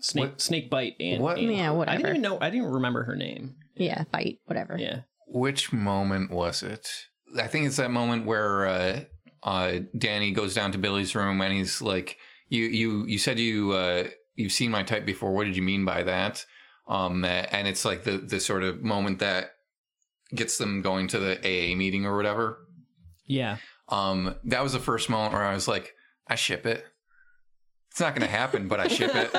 Snake 0.00 0.22
What- 0.32 0.40
Snake 0.42 0.68
Bite 0.70 0.96
and 1.00 1.22
what- 1.22 1.38
Amy. 1.38 1.56
Yeah, 1.56 1.72
I 1.72 1.96
didn't 1.96 2.08
even 2.10 2.20
know. 2.22 2.38
I 2.40 2.50
didn't 2.50 2.66
remember 2.66 3.04
her 3.04 3.16
name. 3.16 3.56
Yeah, 3.74 4.04
bite, 4.12 4.40
whatever. 4.44 4.76
Yeah. 4.78 5.00
Which 5.26 5.72
moment 5.72 6.30
was 6.30 6.62
it? 6.62 6.86
I 7.40 7.46
think 7.46 7.66
it's 7.66 7.76
that 7.76 7.90
moment 7.90 8.26
where 8.26 8.66
uh, 8.66 9.00
uh, 9.42 9.78
Danny 9.96 10.30
goes 10.32 10.54
down 10.54 10.72
to 10.72 10.78
Billy's 10.78 11.14
room 11.14 11.40
and 11.40 11.54
he's 11.54 11.80
like, 11.80 12.18
"You, 12.50 12.64
you, 12.64 13.06
you 13.06 13.18
said 13.18 13.38
you, 13.38 13.72
uh, 13.72 14.08
you've 14.34 14.52
seen 14.52 14.70
my 14.70 14.82
type 14.82 15.04
before. 15.04 15.32
What 15.32 15.44
did 15.44 15.56
you 15.56 15.62
mean 15.62 15.84
by 15.84 16.02
that?" 16.04 16.44
Um, 16.88 17.24
and 17.24 17.68
it's 17.68 17.84
like 17.84 18.04
the 18.04 18.18
the 18.18 18.40
sort 18.40 18.62
of 18.62 18.82
moment 18.82 19.20
that 19.20 19.52
gets 20.34 20.58
them 20.58 20.82
going 20.82 21.08
to 21.08 21.18
the 21.18 21.38
AA 21.38 21.76
meeting 21.76 22.06
or 22.06 22.16
whatever. 22.16 22.58
Yeah. 23.26 23.58
Um, 23.88 24.36
that 24.44 24.62
was 24.62 24.72
the 24.72 24.78
first 24.78 25.10
moment 25.10 25.34
where 25.34 25.44
I 25.44 25.54
was 25.54 25.68
like, 25.68 25.94
"I 26.26 26.34
ship 26.34 26.66
it." 26.66 26.84
It's 27.92 28.00
not 28.00 28.14
going 28.14 28.26
to 28.26 28.34
happen, 28.34 28.68
but 28.68 28.80
I 28.80 28.88
ship 28.88 29.10
it. 29.14 29.28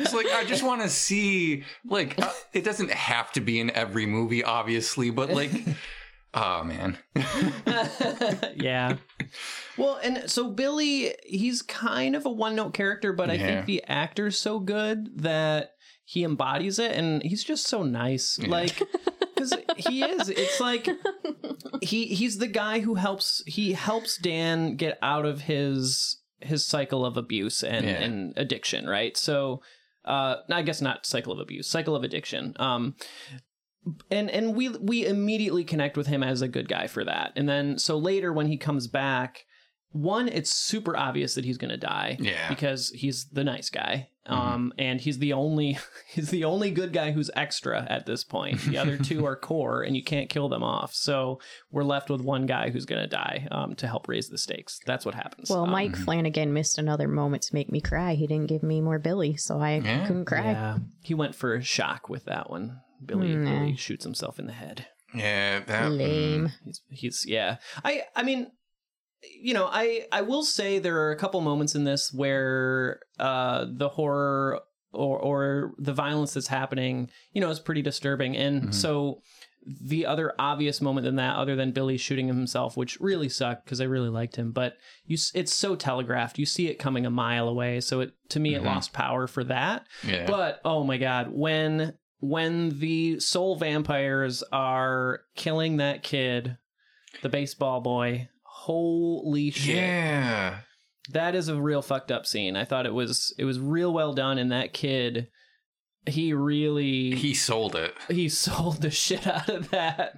it's 0.00 0.14
like 0.14 0.26
I 0.32 0.42
just 0.46 0.62
want 0.62 0.80
to 0.80 0.88
see 0.88 1.64
like 1.84 2.18
uh, 2.18 2.32
it 2.54 2.64
doesn't 2.64 2.90
have 2.90 3.30
to 3.32 3.42
be 3.42 3.60
in 3.60 3.68
every 3.72 4.06
movie 4.06 4.42
obviously, 4.42 5.10
but 5.10 5.28
like 5.28 5.50
oh 6.32 6.64
man. 6.64 6.96
yeah. 8.56 8.96
Well, 9.78 9.98
and 10.02 10.30
so 10.30 10.50
Billy, 10.50 11.14
he's 11.24 11.62
kind 11.62 12.14
of 12.16 12.26
a 12.26 12.30
one 12.30 12.56
note 12.56 12.74
character, 12.74 13.12
but 13.12 13.30
I 13.30 13.34
Yeah. 13.34 13.46
think 13.46 13.66
the 13.66 13.82
actor's 13.88 14.38
so 14.38 14.58
good 14.60 15.22
that 15.22 15.70
he 16.04 16.24
embodies 16.24 16.78
it 16.78 16.92
and 16.92 17.22
he's 17.22 17.42
just 17.44 17.66
so 17.66 17.82
nice. 17.82 18.38
Yeah. 18.40 18.48
Like, 18.48 18.82
because 19.34 19.54
he 19.78 20.02
is. 20.04 20.28
It's 20.28 20.60
like 20.60 20.88
he 21.82 22.06
he's 22.06 22.38
the 22.38 22.48
guy 22.48 22.80
who 22.80 22.96
helps 22.96 23.42
he 23.46 23.72
helps 23.72 24.18
Dan 24.18 24.76
get 24.76 24.98
out 25.00 25.24
of 25.24 25.42
his 25.42 26.18
his 26.40 26.66
cycle 26.66 27.06
of 27.06 27.16
abuse 27.16 27.62
and, 27.62 27.86
Yeah. 27.86 28.02
and 28.02 28.34
addiction, 28.36 28.86
right? 28.86 29.16
So 29.16 29.62
uh 30.04 30.36
I 30.50 30.62
guess 30.62 30.82
not 30.82 31.06
cycle 31.06 31.32
of 31.32 31.38
abuse, 31.38 31.66
cycle 31.68 31.96
of 31.96 32.04
addiction. 32.04 32.54
Um 32.58 32.96
and 34.10 34.28
and 34.30 34.54
we 34.54 34.68
we 34.68 35.06
immediately 35.06 35.64
connect 35.64 35.96
with 35.96 36.08
him 36.08 36.22
as 36.22 36.42
a 36.42 36.48
good 36.48 36.68
guy 36.68 36.86
for 36.88 37.04
that. 37.04 37.32
And 37.36 37.48
then 37.48 37.78
so 37.78 37.96
later 37.98 38.32
when 38.32 38.46
he 38.48 38.56
comes 38.56 38.86
back, 38.86 39.44
one 39.92 40.28
it's 40.28 40.50
super 40.52 40.96
obvious 40.96 41.34
that 41.34 41.44
he's 41.44 41.58
going 41.58 41.70
to 41.70 41.76
die 41.76 42.16
Yeah. 42.20 42.48
because 42.48 42.90
he's 42.90 43.26
the 43.26 43.44
nice 43.44 43.68
guy. 43.70 44.08
Mhm. 44.28 44.32
Um 44.32 44.72
and 44.78 45.00
he's 45.00 45.18
the 45.18 45.32
only 45.32 45.78
he's 46.08 46.30
the 46.30 46.44
only 46.44 46.70
good 46.70 46.92
guy 46.92 47.10
who's 47.10 47.30
extra 47.34 47.84
at 47.90 48.06
this 48.06 48.22
point. 48.24 48.60
The 48.60 48.78
other 48.78 48.96
two 48.96 49.26
are 49.30 49.34
core 49.36 49.82
and 49.82 49.96
you 49.96 50.02
can't 50.04 50.30
kill 50.30 50.48
them 50.48 50.62
off. 50.62 50.94
So 50.94 51.40
we're 51.72 51.82
left 51.84 52.08
with 52.08 52.20
one 52.20 52.46
guy 52.46 52.70
who's 52.70 52.86
going 52.86 53.02
to 53.02 53.08
die 53.08 53.48
um 53.50 53.74
to 53.76 53.86
help 53.86 54.08
raise 54.08 54.28
the 54.28 54.38
stakes. 54.38 54.80
That's 54.86 55.04
what 55.04 55.14
happens. 55.14 55.50
Well, 55.50 55.64
Um, 55.64 55.70
Mike 55.70 55.96
Flanagan 55.96 56.52
missed 56.52 56.78
another 56.78 57.08
moment 57.08 57.42
to 57.44 57.54
make 57.54 57.70
me 57.72 57.80
cry. 57.80 58.14
He 58.14 58.26
didn't 58.26 58.46
give 58.48 58.62
me 58.62 58.80
more 58.80 58.98
Billy, 59.00 59.36
so 59.36 59.58
I 59.60 59.78
Yeah. 59.78 60.06
couldn't 60.06 60.24
cry. 60.26 60.52
Yeah. 60.52 60.78
He 61.02 61.14
went 61.14 61.34
for 61.34 61.54
a 61.54 61.62
shock 61.62 62.08
with 62.08 62.24
that 62.26 62.48
one. 62.48 62.80
Billy 63.04 63.34
Nah. 63.34 63.50
Billy 63.58 63.76
shoots 63.76 64.04
himself 64.04 64.38
in 64.38 64.46
the 64.46 64.52
head. 64.52 64.86
Yeah, 65.14 65.60
that 65.66 65.90
Lame. 65.90 66.52
He's, 66.64 66.80
he's 66.88 67.24
yeah. 67.26 67.56
I 67.84 68.04
I 68.16 68.22
mean, 68.22 68.52
you 69.40 69.54
know, 69.54 69.68
I 69.70 70.06
I 70.12 70.22
will 70.22 70.42
say 70.42 70.78
there 70.78 70.98
are 71.02 71.10
a 71.12 71.16
couple 71.16 71.40
moments 71.40 71.74
in 71.74 71.84
this 71.84 72.12
where 72.12 73.00
uh 73.18 73.66
the 73.68 73.88
horror 73.88 74.60
or 74.92 75.18
or 75.18 75.74
the 75.78 75.92
violence 75.92 76.34
that's 76.34 76.48
happening, 76.48 77.08
you 77.32 77.40
know, 77.40 77.50
is 77.50 77.60
pretty 77.60 77.82
disturbing. 77.82 78.36
And 78.36 78.62
Mhm. 78.68 78.74
so 78.74 79.22
the 79.64 80.04
other 80.06 80.34
obvious 80.40 80.80
moment 80.80 81.04
than 81.04 81.14
that, 81.16 81.36
other 81.36 81.54
than 81.54 81.70
Billy 81.70 81.96
shooting 81.96 82.26
himself, 82.26 82.76
which 82.76 82.98
really 83.00 83.28
sucked 83.28 83.64
because 83.64 83.80
I 83.80 83.84
really 83.84 84.08
liked 84.08 84.34
him, 84.34 84.50
but 84.50 84.76
you 85.06 85.16
it's 85.34 85.54
so 85.54 85.76
telegraphed. 85.76 86.36
You 86.38 86.46
see 86.46 86.66
it 86.66 86.80
coming 86.80 87.06
a 87.06 87.10
mile 87.10 87.48
away. 87.48 87.80
So 87.80 88.00
it 88.00 88.12
to 88.30 88.40
me 88.40 88.54
it 88.54 88.62
Mhm. 88.62 88.66
lost 88.66 88.92
power 88.92 89.26
for 89.28 89.44
that. 89.44 89.86
Yeah. 90.06 90.26
But 90.26 90.60
oh 90.64 90.82
my 90.84 90.96
god, 90.98 91.28
when 91.32 91.94
when 92.18 92.78
the 92.78 93.18
soul 93.20 93.56
vampires 93.56 94.42
are 94.52 95.22
killing 95.34 95.78
that 95.78 96.02
kid, 96.04 96.56
the 97.22 97.28
baseball 97.28 97.80
boy, 97.80 98.28
holy 98.66 99.50
shit. 99.50 99.76
yeah. 99.76 100.58
That 101.10 101.34
is 101.34 101.48
a 101.48 101.60
real 101.60 101.82
fucked 101.82 102.12
up 102.12 102.26
scene. 102.26 102.56
I 102.56 102.64
thought 102.64 102.86
it 102.86 102.94
was 102.94 103.34
it 103.38 103.44
was 103.44 103.58
real 103.58 103.92
well 103.92 104.12
done 104.14 104.38
and 104.38 104.52
that 104.52 104.72
kid 104.72 105.28
he 106.06 106.32
really 106.32 107.14
He 107.14 107.34
sold 107.34 107.74
it. 107.76 107.94
he 108.08 108.28
sold 108.44 108.82
the 108.82 108.90
shit 108.90 109.26
out 109.26 109.48
of 109.48 109.70
that. 109.70 110.14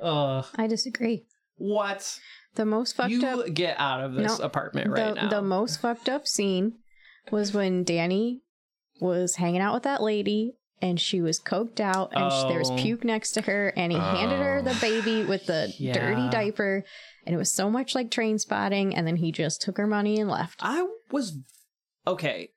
Uh 0.00 0.42
I 0.56 0.66
disagree. 0.68 1.26
what? 1.56 2.18
The 2.54 2.64
most 2.64 2.94
fucked 2.94 3.10
you 3.10 3.26
up 3.26 3.52
get 3.52 3.76
out 3.80 4.04
of 4.04 4.14
this 4.14 4.38
No, 4.38 4.44
apartment 4.44 4.90
right 4.90 5.14
the, 5.14 5.22
now. 5.22 5.28
the 5.30 5.42
most 5.42 5.80
fucked 5.80 6.08
up 6.08 6.26
scene 6.28 6.74
was 7.32 7.52
when 7.52 7.82
Danny 7.82 8.42
was 9.00 9.34
hanging 9.36 9.60
out 9.60 9.74
with 9.74 9.82
that 9.82 10.00
lady 10.02 10.52
and 10.84 11.00
she 11.00 11.20
was 11.22 11.40
coked 11.40 11.80
out 11.80 12.12
and 12.14 12.30
sh 12.30 12.42
there 12.48 12.58
was 12.58 12.70
Oh. 12.70 12.76
puke 12.76 13.04
next 13.04 13.32
to 13.32 13.40
her 13.40 13.72
and 13.76 13.90
he 13.90 13.98
handed 13.98 14.38
her 14.38 14.60
the 14.62 14.72
Oh. 14.72 14.80
baby 14.80 15.24
with 15.24 15.46
the 15.46 15.72
Yeah. 15.78 15.94
dirty 15.94 16.28
diaper 16.30 16.84
and 17.26 17.34
it 17.34 17.38
was 17.38 17.52
so 17.52 17.70
much 17.70 17.94
like 17.94 18.10
Trainspotting 18.10 18.92
and 18.94 19.06
then 19.06 19.16
he 19.16 19.32
just 19.32 19.62
took 19.62 19.78
her 19.78 19.86
money 19.86 20.20
and 20.20 20.30
left. 20.30 20.60
I 20.62 20.86
was 21.10 21.38
okay. 22.06 22.50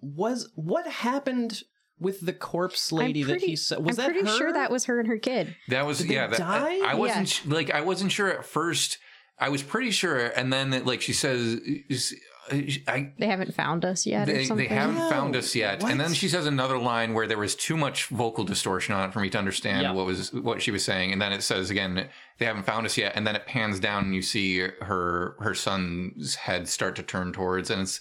Was 0.00 0.50
what 0.54 0.86
happened 0.86 1.62
with 1.98 2.20
the 2.24 2.32
corpse 2.32 2.90
lady 2.90 3.22
I'm 3.22 3.28
that 3.28 3.40
he 3.42 3.54
saw? 3.56 3.78
Was 3.78 3.98
I'm 3.98 4.06
that 4.06 4.12
pretty 4.12 4.28
her? 4.28 4.36
sure 4.36 4.52
that 4.52 4.70
was 4.70 4.86
her 4.86 4.98
and 4.98 5.08
her 5.08 5.18
kid. 5.18 5.54
That 5.68 5.86
was 5.86 5.98
Did 5.98 6.08
they 6.08 6.14
yeah. 6.14 6.26
That, 6.26 6.38
die? 6.38 6.80
I, 6.84 6.92
I 6.92 6.94
wasn't 6.94 7.44
Yeah. 7.46 7.54
like 7.54 7.70
I 7.70 7.82
wasn't 7.82 8.12
sure 8.12 8.28
at 8.30 8.44
first. 8.44 8.98
I 9.38 9.48
was 9.48 9.62
pretty 9.62 9.90
sure, 9.90 10.26
and 10.36 10.52
then 10.52 10.84
like 10.84 11.00
she 11.02 11.12
says, 11.12 11.40
is- 11.88 12.14
Uh, 12.52 12.56
I 12.88 13.12
They 13.18 13.26
haven't 13.26 13.54
found 13.54 13.84
us 13.84 14.06
yet 14.06 14.28
or 14.28 14.32
they, 14.32 14.44
something. 14.44 14.68
they 14.68 14.74
haven't 14.74 14.96
No. 14.98 15.08
found 15.10 15.34
us 15.36 15.54
yet. 15.54 15.82
And 15.82 15.98
then 16.00 16.12
she 16.14 16.28
says 16.28 16.46
another 16.46 16.78
line 16.78 17.14
where 17.14 17.26
there 17.26 17.38
was 17.38 17.54
too 17.54 17.76
much 17.76 18.06
vocal 18.06 18.44
distortion 18.44 18.94
on 18.94 19.08
it 19.08 19.12
for 19.12 19.20
me 19.20 19.30
to 19.30 19.38
understand 19.38 19.82
Yeah. 19.82 19.92
what 19.92 20.06
was 20.06 20.32
what 20.32 20.60
she 20.62 20.70
was 20.70 20.84
saying. 20.84 21.12
And 21.12 21.20
then 21.22 21.32
it 21.32 21.42
says 21.42 21.70
again, 21.70 22.08
they 22.38 22.44
haven't 22.46 22.64
found 22.66 22.84
us 22.86 22.96
yet. 22.98 23.12
And 23.14 23.26
then 23.26 23.34
it 23.36 23.46
pans 23.46 23.80
down 23.80 24.04
and 24.04 24.14
you 24.14 24.22
see 24.22 24.58
her 24.60 25.36
her 25.40 25.54
son's 25.54 26.34
head 26.34 26.68
start 26.68 26.96
to 26.96 27.02
turn 27.02 27.32
towards, 27.32 27.70
and 27.70 27.82
it's 27.82 28.00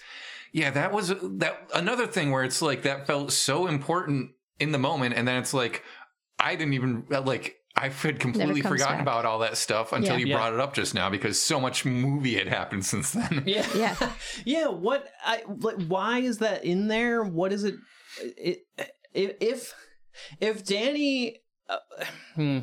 yeah, 0.52 0.70
that 0.72 0.91
was 0.91 1.14
that 1.22 1.68
another 1.74 2.06
thing 2.06 2.30
where 2.32 2.44
it's 2.44 2.62
like 2.62 2.84
that 2.84 3.08
felt 3.08 3.32
so 3.32 3.68
important 3.68 4.32
in 4.60 4.72
the 4.72 4.78
moment, 4.78 5.16
and 5.16 5.28
then 5.28 5.38
it's 5.38 5.54
like 5.54 5.84
I 6.39 6.56
didn't 6.56 6.74
even 6.74 7.06
like. 7.10 7.58
I 7.76 7.89
had 7.89 8.19
completely 8.19 8.61
forgotten 8.61 8.97
back. 8.97 9.01
about 9.01 9.26
all 9.26 9.39
that 9.39 9.57
stuff 9.57 9.93
until 9.93 10.13
Yeah. 10.13 10.19
you 10.19 10.26
Yeah. 10.28 10.36
brought 10.38 10.53
it 10.53 10.59
up 10.59 10.74
just 10.76 10.93
now 10.93 11.09
because 11.09 11.41
so 11.41 11.59
much 11.59 11.86
movie 11.86 12.36
had 12.36 12.47
happened 12.47 12.86
since 12.86 13.11
then. 13.11 13.43
Yeah, 13.47 13.65
Yeah. 13.76 13.95
yeah. 14.45 14.67
What? 14.67 15.07
I 15.26 15.43
like. 15.47 15.84
Why 15.88 16.19
is 16.19 16.38
that 16.38 16.63
in 16.63 16.88
there? 16.88 17.24
What 17.24 17.51
is 17.51 17.63
it? 17.63 17.76
It 18.38 18.59
if 19.13 19.74
if 20.39 20.63
Danny, 20.63 21.41
uh, 21.67 21.78
hmm, 22.36 22.59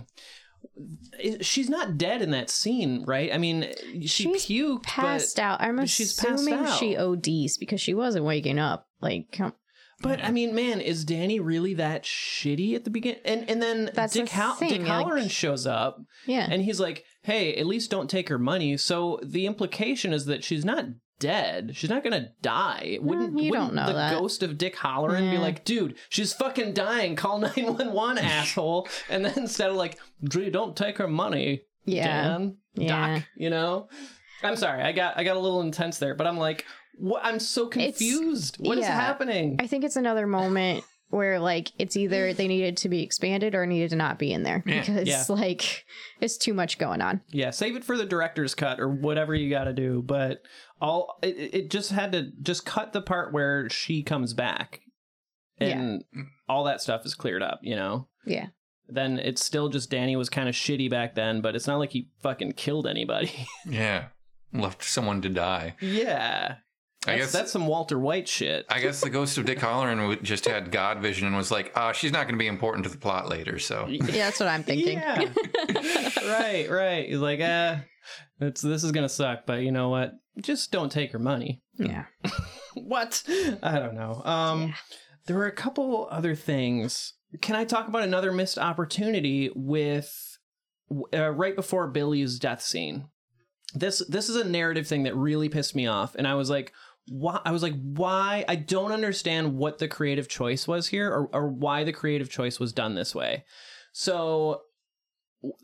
she's 1.41 1.69
not 1.69 1.99
dead 1.99 2.23
in 2.23 2.31
that 2.31 2.51
scene, 2.51 3.05
right? 3.07 3.33
I 3.33 3.39
mean, 3.39 3.67
she 4.03 4.07
She's 4.09 4.47
puked, 4.47 4.85
Passed 4.85 5.39
out. 5.39 5.61
I'm 5.61 5.77
but 5.77 5.89
she's 5.91 6.15
passed 6.15 6.43
assuming 6.43 6.67
she. 6.79 6.97
ODs 6.97 7.57
because 7.59 7.81
she 7.81 7.95
wasn't 7.95 8.25
waking 8.25 8.59
up. 8.59 8.87
Like, 9.01 9.27
come- 9.33 9.55
But 10.03 10.25
I 10.25 10.31
mean, 10.31 10.55
man, 10.55 10.81
is 10.81 11.05
Danny 11.05 11.41
really 11.41 11.75
that 11.75 12.05
shitty 12.05 12.75
at 12.75 12.85
the 12.85 12.91
beginning? 12.91 13.21
And 13.25 13.49
and 13.51 13.63
then 13.63 13.91
That's 13.95 14.15
Dick 14.15 14.27
the 14.27 14.35
Hal- 14.35 14.55
thing, 14.55 14.69
Dick 14.71 14.79
like- 14.81 14.89
Halloran 14.89 15.29
shows 15.29 15.67
up 15.67 15.99
yeah. 16.27 16.47
and 16.51 16.63
he's 16.63 16.81
like, 16.81 17.05
"Hey, 17.23 17.55
at 17.57 17.67
least 17.67 17.91
don't 17.91 18.09
take 18.09 18.29
her 18.31 18.39
money." 18.39 18.77
So 18.77 19.21
the 19.23 19.47
implication 19.47 20.13
is 20.13 20.25
that 20.27 20.43
she's 20.45 20.65
not 20.65 20.87
dead. 21.19 21.73
She's 21.75 21.91
not 21.91 22.03
gonna 22.03 22.29
die. 22.41 22.99
Wouldn't 23.03 23.39
you 23.39 23.51
wouldn't 23.51 23.69
don't 23.69 23.75
know 23.75 23.87
the 23.89 23.93
that. 23.93 24.19
ghost 24.19 24.43
of 24.43 24.57
Dick 24.57 24.75
Halloran 24.77 25.31
be 25.31 25.37
like, 25.37 25.65
"Dude, 25.67 25.97
she's 26.09 26.33
fucking 26.33 26.73
dying. 26.73 27.15
Call 27.15 27.39
nine 27.41 27.77
one 27.77 27.93
one, 27.93 28.17
asshole." 28.19 28.89
And 29.11 29.23
then 29.25 29.35
instead 29.37 29.69
of 29.69 29.77
like, 29.77 29.99
"Dre, 30.25 30.49
don't 30.49 30.75
take 30.75 30.97
her 30.97 31.09
money, 31.09 31.65
yeah. 31.85 32.23
Dan, 32.29 32.57
Yeah. 32.75 33.17
Doc," 33.19 33.25
you 33.37 33.51
know. 33.51 33.89
I'm 34.43 34.57
sorry, 34.57 34.81
I 34.83 34.93
got 34.93 35.19
I 35.19 35.25
got 35.25 35.37
a 35.37 35.41
little 35.41 35.61
intense 35.61 35.99
there, 35.99 36.15
but 36.15 36.27
I'm 36.27 36.39
like, 36.39 36.65
what? 37.01 37.25
I'm 37.25 37.41
so 37.41 37.69
It's- 37.69 37.99
confused. 37.99 38.57
What 38.61 38.79
is 38.79 38.85
yeah. 38.85 38.93
happening? 39.01 39.57
I 39.59 39.67
think 39.67 39.85
it's 39.85 39.97
another 39.97 40.27
moment 40.27 40.85
where 41.11 41.41
like 41.41 41.73
it's 41.79 41.97
either 41.97 42.33
they 42.33 42.47
needed 42.47 42.77
to 42.79 42.89
be 42.89 43.03
expanded 43.03 43.55
or 43.55 43.67
needed 43.67 43.91
to 43.91 43.97
not 43.97 44.19
be 44.19 44.33
in 44.33 44.43
there 44.45 44.63
because 44.65 45.09
Yeah. 45.09 45.25
like 45.29 45.85
it's 46.21 46.37
too 46.37 46.55
much 46.55 46.79
going 46.79 47.01
on. 47.03 47.21
Yeah, 47.31 47.51
save 47.51 47.75
it 47.77 47.83
for 47.85 47.97
the 47.97 48.07
director's 48.07 48.55
cut 48.55 48.79
or 48.79 48.89
whatever 48.89 49.35
you 49.35 49.51
got 49.51 49.65
to 49.65 49.73
do. 49.73 50.03
But 50.07 50.43
all 50.81 51.19
it, 51.23 51.55
it 51.55 51.71
just 51.71 51.91
had 51.91 52.13
to 52.13 52.31
just 52.43 52.65
cut 52.65 52.93
the 52.93 53.03
part 53.03 53.33
where 53.33 53.69
she 53.71 54.03
comes 54.03 54.35
back, 54.35 54.81
and 55.59 56.05
all 56.49 56.65
that 56.65 56.81
stuff 56.81 57.05
is 57.05 57.15
cleared 57.15 57.43
up. 57.43 57.59
You 57.63 57.77
know, 57.77 58.09
Yeah. 58.25 58.47
then 58.89 59.19
it's 59.19 59.45
still 59.45 59.69
just 59.69 59.91
Danny 59.91 60.17
was 60.17 60.31
kind 60.31 60.49
of 60.49 60.55
shitty 60.55 60.89
back 60.91 61.15
then, 61.17 61.41
but 61.41 61.55
it's 61.57 61.67
not 61.67 61.79
like 61.79 61.91
he 61.91 62.09
fucking 62.23 62.53
killed 62.53 62.87
anybody. 62.87 63.33
Yeah, 63.67 64.07
left 64.53 64.85
someone 64.85 65.21
to 65.23 65.29
die. 65.29 65.75
yeah, 65.81 66.57
I 67.07 67.17
guess 67.17 67.33
that's 67.33 67.51
some 67.51 67.67
Walter 67.67 67.99
White 67.99 68.29
shit. 68.29 68.67
I 68.69 68.79
guess 68.81 69.01
the 69.01 69.09
ghost 69.09 69.39
of 69.39 69.47
Dick 69.47 69.59
Halloran 69.59 70.19
just 70.23 70.45
had 70.45 70.71
God 70.71 70.99
vision 70.99 71.27
and 71.27 71.35
was 71.37 71.51
like, 71.51 71.73
"Ah, 71.75 71.93
she's 71.93 72.13
not 72.13 72.25
going 72.27 72.35
to 72.35 72.39
be 72.39 72.47
important 72.47 72.85
to 72.85 72.91
the 72.91 72.99
plot 72.99 73.29
later." 73.29 73.59
So 73.59 73.87
Yeah, 73.89 74.05
that's 74.05 74.39
what 74.39 74.49
I'm 74.51 74.63
thinking. 74.63 74.99
Yeah. 74.99 75.25
right, 76.27 76.67
right. 76.71 77.09
He's 77.09 77.19
like, 77.19 77.41
ah, 77.43 77.81
it's 78.41 78.61
this 78.61 78.85
is 78.85 78.93
gonna 78.93 79.09
suck, 79.09 79.47
but 79.47 79.63
you 79.63 79.73
know 79.73 79.89
what? 79.89 80.13
Just 80.41 80.73
don't 80.73 80.93
take 80.93 81.13
her 81.13 81.19
money. 81.19 81.63
yeah. 81.79 82.05
what? 82.75 83.23
I 83.63 83.79
don't 83.79 83.95
know. 83.95 84.21
Um, 84.25 84.63
Yeah. 84.63 84.75
there 85.27 85.37
were 85.37 85.47
a 85.47 85.53
couple 85.53 86.07
other 86.11 86.35
things. 86.35 87.15
Can 87.41 87.57
I 87.57 87.65
talk 87.65 87.89
about 87.89 88.03
another 88.03 88.33
missed 88.33 88.59
opportunity 88.59 89.51
with 89.55 90.37
uh, 91.15 91.31
right 91.31 91.57
before 91.57 91.89
Billy's 91.89 92.39
death 92.39 92.61
scene? 92.63 93.07
This 93.75 94.05
this 94.09 94.29
is 94.29 94.37
a 94.37 94.45
narrative 94.45 94.87
thing 94.89 95.05
that 95.05 95.15
really 95.17 95.49
pissed 95.49 95.77
me 95.77 95.87
off, 95.87 96.15
and 96.17 96.27
I 96.27 96.35
was 96.35 96.51
like, 96.51 96.73
why? 97.09 97.41
I 97.45 97.53
was 97.53 97.63
like, 97.63 97.75
why? 97.83 98.45
I 98.49 98.57
don't 98.57 98.93
understand 98.93 99.57
what 99.57 99.79
the 99.79 99.89
creative 99.89 100.29
choice 100.29 100.69
was 100.69 100.89
here, 100.89 101.11
or 101.11 101.29
or 101.33 101.49
why 101.49 101.85
the 101.85 101.93
creative 101.93 102.31
choice 102.31 102.61
was 102.61 102.73
done 102.73 102.95
this 102.95 103.15
way. 103.15 103.45
So 103.93 104.63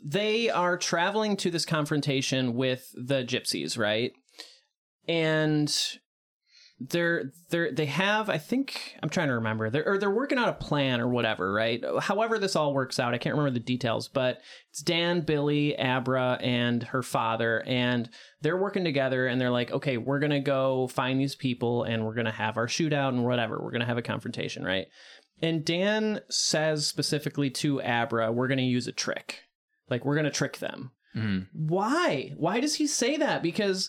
they 0.04 0.50
are 0.50 0.78
traveling 0.78 1.36
to 1.38 1.50
this 1.50 1.66
confrontation 1.66 2.54
with 2.54 2.90
the 2.94 3.24
gypsies, 3.24 3.78
right? 3.78 4.12
And 5.06 5.74
they're 6.78 7.32
they're 7.48 7.72
they 7.72 7.86
have 7.86 8.28
I 8.28 8.36
think 8.36 8.96
I'm 9.02 9.08
trying 9.08 9.28
to 9.28 9.34
remember. 9.34 9.70
They're 9.70 9.86
or 9.88 9.96
they're 9.98 10.10
working 10.10 10.36
out 10.36 10.50
a 10.50 10.52
plan 10.52 11.00
or 11.00 11.08
whatever 11.08 11.50
right? 11.52 11.82
However 12.00 12.38
this 12.38 12.54
all 12.54 12.74
works 12.74 13.00
out 13.00 13.14
I 13.14 13.18
can't 13.18 13.34
remember 13.34 13.58
the 13.58 13.64
details 13.64 14.08
but 14.08 14.40
it's 14.70 14.82
Dan 14.82 15.22
Billy 15.22 15.74
Abra 15.78 16.38
and 16.42 16.82
her 16.82 17.02
father 17.02 17.62
and 17.66 18.10
they're 18.42 18.60
working 18.60 18.84
together 18.84 19.26
and 19.26 19.40
they're 19.40 19.50
like 19.50 19.70
okay 19.72 19.96
we're 19.96 20.18
gonna 20.18 20.40
go 20.40 20.86
find 20.88 21.18
these 21.18 21.34
people 21.34 21.84
and 21.84 22.04
we're 22.04 22.14
gonna 22.14 22.30
have 22.30 22.58
our 22.58 22.66
shootout 22.66 23.08
and 23.08 23.24
whatever. 23.24 23.58
We're 23.62 23.72
gonna 23.72 23.86
have 23.86 23.98
a 23.98 24.02
confrontation 24.02 24.62
right? 24.62 24.86
And 25.40 25.64
Dan 25.64 26.20
says 26.28 26.86
specifically 26.86 27.48
to 27.50 27.80
Abra 27.80 28.30
we're 28.32 28.48
gonna 28.48 28.60
use 28.62 28.86
a 28.86 28.92
trick. 28.92 29.40
Like 29.88 30.04
we're 30.04 30.16
gonna 30.16 30.30
trick 30.30 30.58
them. 30.58 30.90
Mhm. 31.16 31.46
why? 31.54 32.32
Why 32.36 32.60
does 32.60 32.74
he 32.74 32.86
say 32.86 33.16
that? 33.16 33.42
Because 33.42 33.88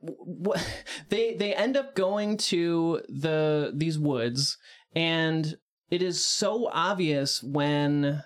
what 0.00 0.64
they 1.08 1.34
they 1.34 1.54
end 1.54 1.76
up 1.76 1.94
going 1.94 2.36
to 2.36 3.02
the 3.08 3.72
these 3.74 3.98
woods 3.98 4.56
and 4.94 5.56
it 5.90 6.02
is 6.02 6.24
so 6.24 6.68
obvious 6.72 7.42
when 7.42 8.22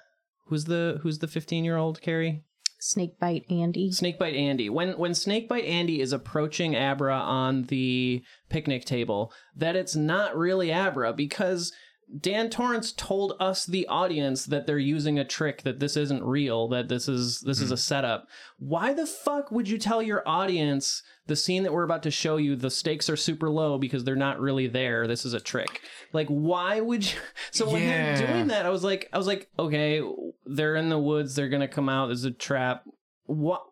who's 0.46 0.64
the 0.64 0.98
who's 1.02 1.18
the 1.18 1.28
15 1.28 1.64
year 1.64 1.76
old 1.76 2.00
carrie 2.00 2.44
Snakebite 2.80 3.44
Andy. 3.48 3.92
snakebite 3.92 4.34
andy 4.34 4.68
when 4.68 4.98
when 4.98 5.14
snakebite 5.14 5.64
andy 5.64 6.00
is 6.00 6.12
approaching 6.12 6.74
abra 6.74 7.14
on 7.14 7.62
the 7.64 8.22
picnic 8.48 8.84
table 8.84 9.32
that 9.54 9.76
it's 9.76 9.94
not 9.94 10.36
really 10.36 10.72
abra 10.72 11.12
because 11.12 11.72
Dan 12.20 12.50
Torrance 12.50 12.92
told 12.92 13.34
us 13.40 13.64
the 13.64 13.86
audience 13.86 14.44
that 14.46 14.66
they're 14.66 14.78
using 14.78 15.18
a 15.18 15.24
trick 15.24 15.62
that 15.62 15.80
this 15.80 15.96
isn't 15.96 16.22
real 16.22 16.68
that 16.68 16.88
this 16.88 17.08
is 17.08 17.40
this 17.40 17.60
is 17.60 17.68
hmm. 17.68 17.74
a 17.74 17.78
setup. 17.78 18.28
Why 18.58 18.92
the 18.92 19.06
fuck 19.06 19.50
would 19.50 19.68
you 19.68 19.78
tell 19.78 20.02
your 20.02 20.22
audience 20.28 21.02
the 21.26 21.36
scene 21.36 21.62
that 21.62 21.72
we're 21.72 21.84
about 21.84 22.02
to 22.02 22.10
show 22.10 22.36
you 22.36 22.56
the 22.56 22.70
stakes 22.70 23.08
are 23.08 23.16
super 23.16 23.48
low 23.48 23.78
because 23.78 24.02
they're 24.04 24.16
not 24.16 24.40
really 24.40 24.66
there. 24.66 25.06
This 25.06 25.24
is 25.24 25.34
a 25.34 25.40
trick. 25.40 25.80
Like 26.12 26.26
why 26.28 26.80
would 26.80 27.04
you 27.10 27.18
So 27.52 27.70
when 27.70 27.82
Yeah. 27.82 28.16
they're 28.18 28.26
doing 28.26 28.46
that 28.48 28.66
I 28.66 28.70
was 28.70 28.82
like 28.84 29.08
I 29.12 29.18
was 29.18 29.26
like 29.26 29.48
okay, 29.58 30.02
they're 30.46 30.76
in 30.76 30.88
the 30.88 30.98
woods, 30.98 31.34
they're 31.34 31.48
going 31.48 31.60
to 31.60 31.68
come 31.68 31.88
out 31.88 32.06
there's 32.06 32.24
a 32.24 32.30
trap. 32.32 32.82
What 33.26 33.62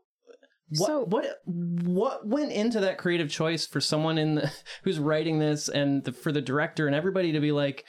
what 0.77 0.87
So- 0.87 1.05
what 1.07 1.27
what 1.47 2.27
went 2.27 2.53
into 2.53 2.79
that 2.81 2.99
creative 2.99 3.29
choice 3.31 3.67
for 3.67 3.81
someone 3.81 4.19
in 4.19 4.37
the 4.37 4.53
who's 4.85 4.99
writing 5.01 5.39
this 5.41 5.69
and 5.69 6.05
the, 6.05 6.13
for 6.13 6.31
the 6.31 6.41
director 6.43 6.87
and 6.87 6.95
everybody 6.95 7.33
to 7.33 7.41
be 7.41 7.51
like 7.53 7.85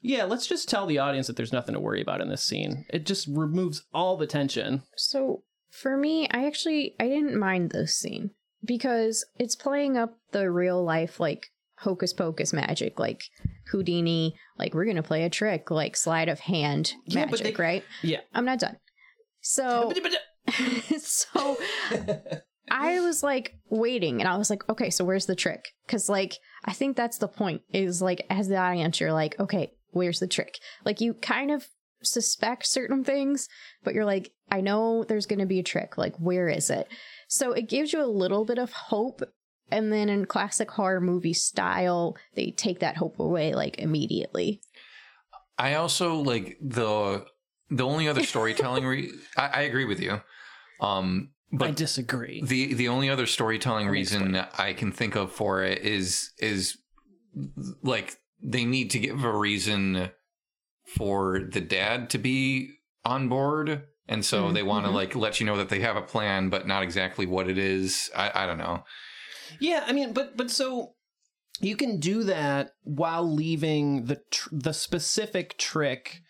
yeah 0.00 0.24
let's 0.24 0.46
just 0.46 0.68
tell 0.68 0.86
the 0.86 0.98
audience 0.98 1.26
that 1.26 1.36
there's 1.36 1.52
nothing 1.52 1.74
to 1.74 1.80
worry 1.80 2.00
about 2.00 2.22
in 2.22 2.28
this 2.30 2.42
scene 2.42 2.86
it 2.90 3.04
just 3.04 3.28
removes 3.28 3.84
all 3.92 4.16
the 4.16 4.26
tension 4.26 4.82
So 4.96 5.42
for 5.70 5.96
me, 5.96 6.28
I 6.30 6.46
actually 6.46 6.94
I 7.00 7.08
didn't 7.08 7.38
mind 7.38 7.70
this 7.70 7.94
scene 7.94 8.30
because 8.64 9.24
it's 9.38 9.56
playing 9.56 9.96
up 9.96 10.16
the 10.32 10.50
real 10.50 10.82
life 10.84 11.18
like 11.20 11.46
hocus 11.78 12.12
pocus 12.12 12.52
magic, 12.52 12.98
like 12.98 13.22
Houdini, 13.70 14.34
like 14.58 14.74
we're 14.74 14.84
gonna 14.84 15.02
play 15.02 15.24
a 15.24 15.30
trick, 15.30 15.70
like 15.70 15.96
sleight 15.96 16.28
of 16.28 16.40
hand 16.40 16.92
Yeah, 17.06 17.26
magic, 17.26 17.56
they- 17.56 17.62
right? 17.62 17.84
yeah 18.02 18.20
I'm 18.34 18.44
not 18.44 18.58
done. 18.60 18.76
So 19.40 19.92
so 20.98 21.56
I 22.70 23.00
was 23.00 23.22
like 23.22 23.54
waiting 23.68 24.20
and 24.20 24.28
I 24.28 24.36
was 24.36 24.50
like, 24.50 24.68
okay, 24.68 24.90
so 24.90 25.04
where's 25.04 25.26
the 25.26 25.36
trick? 25.36 25.66
Because 25.86 26.08
like 26.08 26.34
I 26.64 26.72
think 26.72 26.96
that's 26.96 27.18
the 27.18 27.28
point 27.28 27.62
is 27.72 28.00
like 28.00 28.24
as 28.30 28.48
the 28.48 28.56
audience, 28.56 29.00
you're 29.00 29.12
like, 29.12 29.38
okay, 29.40 29.72
where's 29.90 30.20
the 30.20 30.26
trick? 30.28 30.58
Like 30.84 31.00
you 31.00 31.14
kind 31.14 31.50
of 31.50 31.66
suspect 32.02 32.66
certain 32.66 33.04
things, 33.04 33.48
but 33.84 33.94
you're 33.94 34.04
like, 34.04 34.32
I 34.50 34.60
know 34.60 35.04
there's 35.04 35.26
gonna 35.26 35.46
be 35.46 35.58
a 35.60 35.64
trick. 35.64 35.96
Like, 35.98 36.16
where 36.18 36.48
is 36.48 36.70
it? 36.70 36.88
So 37.32 37.52
it 37.52 37.66
gives 37.66 37.94
you 37.94 38.04
a 38.04 38.04
little 38.04 38.44
bit 38.44 38.58
of 38.58 38.74
hope. 38.74 39.22
And 39.70 39.90
then 39.90 40.10
in 40.10 40.26
classic 40.26 40.70
horror 40.70 41.00
movie 41.00 41.32
style, 41.32 42.14
they 42.34 42.50
take 42.50 42.80
that 42.80 42.98
hope 42.98 43.18
away 43.18 43.54
like 43.54 43.78
immediately. 43.78 44.60
I 45.56 45.74
also 45.74 46.16
like 46.16 46.58
the 46.60 47.24
the 47.70 47.84
only 47.84 48.06
other 48.06 48.22
storytelling. 48.22 48.84
Re- 48.84 49.12
I, 49.38 49.46
I 49.46 49.60
agree 49.62 49.86
with 49.86 49.98
you, 49.98 50.20
um, 50.82 51.30
but 51.50 51.68
i 51.68 51.70
disagree 51.70 52.42
the 52.44 52.74
the 52.74 52.88
only 52.88 53.08
other 53.08 53.24
storytelling 53.24 53.86
Let 53.86 53.92
me 53.92 53.98
reason 53.98 54.36
I 54.58 54.74
can 54.74 54.92
think 54.92 55.16
of 55.16 55.32
for 55.32 55.62
it 55.62 55.78
is 55.78 56.32
is 56.36 56.76
like 57.82 58.18
they 58.42 58.66
need 58.66 58.90
to 58.90 58.98
give 58.98 59.24
a 59.24 59.34
reason 59.34 60.10
for 60.84 61.40
the 61.50 61.62
dad 61.62 62.10
to 62.10 62.18
be 62.18 62.72
on 63.06 63.30
board, 63.30 63.84
and 64.08 64.24
so 64.24 64.44
Mm, 64.44 64.54
they 64.54 64.62
want 64.62 64.84
to 64.86 64.90
like 64.90 65.14
let 65.14 65.40
you 65.40 65.46
know 65.46 65.56
that 65.56 65.68
they 65.68 65.80
have 65.80 65.96
a 65.96 66.02
plan, 66.02 66.48
but 66.48 66.66
not 66.66 66.82
exactly 66.82 67.26
what 67.26 67.48
it 67.48 67.58
is. 67.58 68.10
I, 68.16 68.30
I 68.42 68.46
don't 68.46 68.58
know. 68.58 68.84
yeah 69.60 69.84
i 69.86 69.92
mean 69.92 70.12
but 70.12 70.36
but 70.36 70.50
so 70.50 70.94
you 71.60 71.76
can 71.76 72.00
do 72.00 72.24
that 72.24 72.70
while 72.84 73.22
leaving 73.30 74.06
the 74.06 74.20
tr- 74.30 74.48
the 74.52 74.72
specific 74.72 75.56
trick 75.58 76.22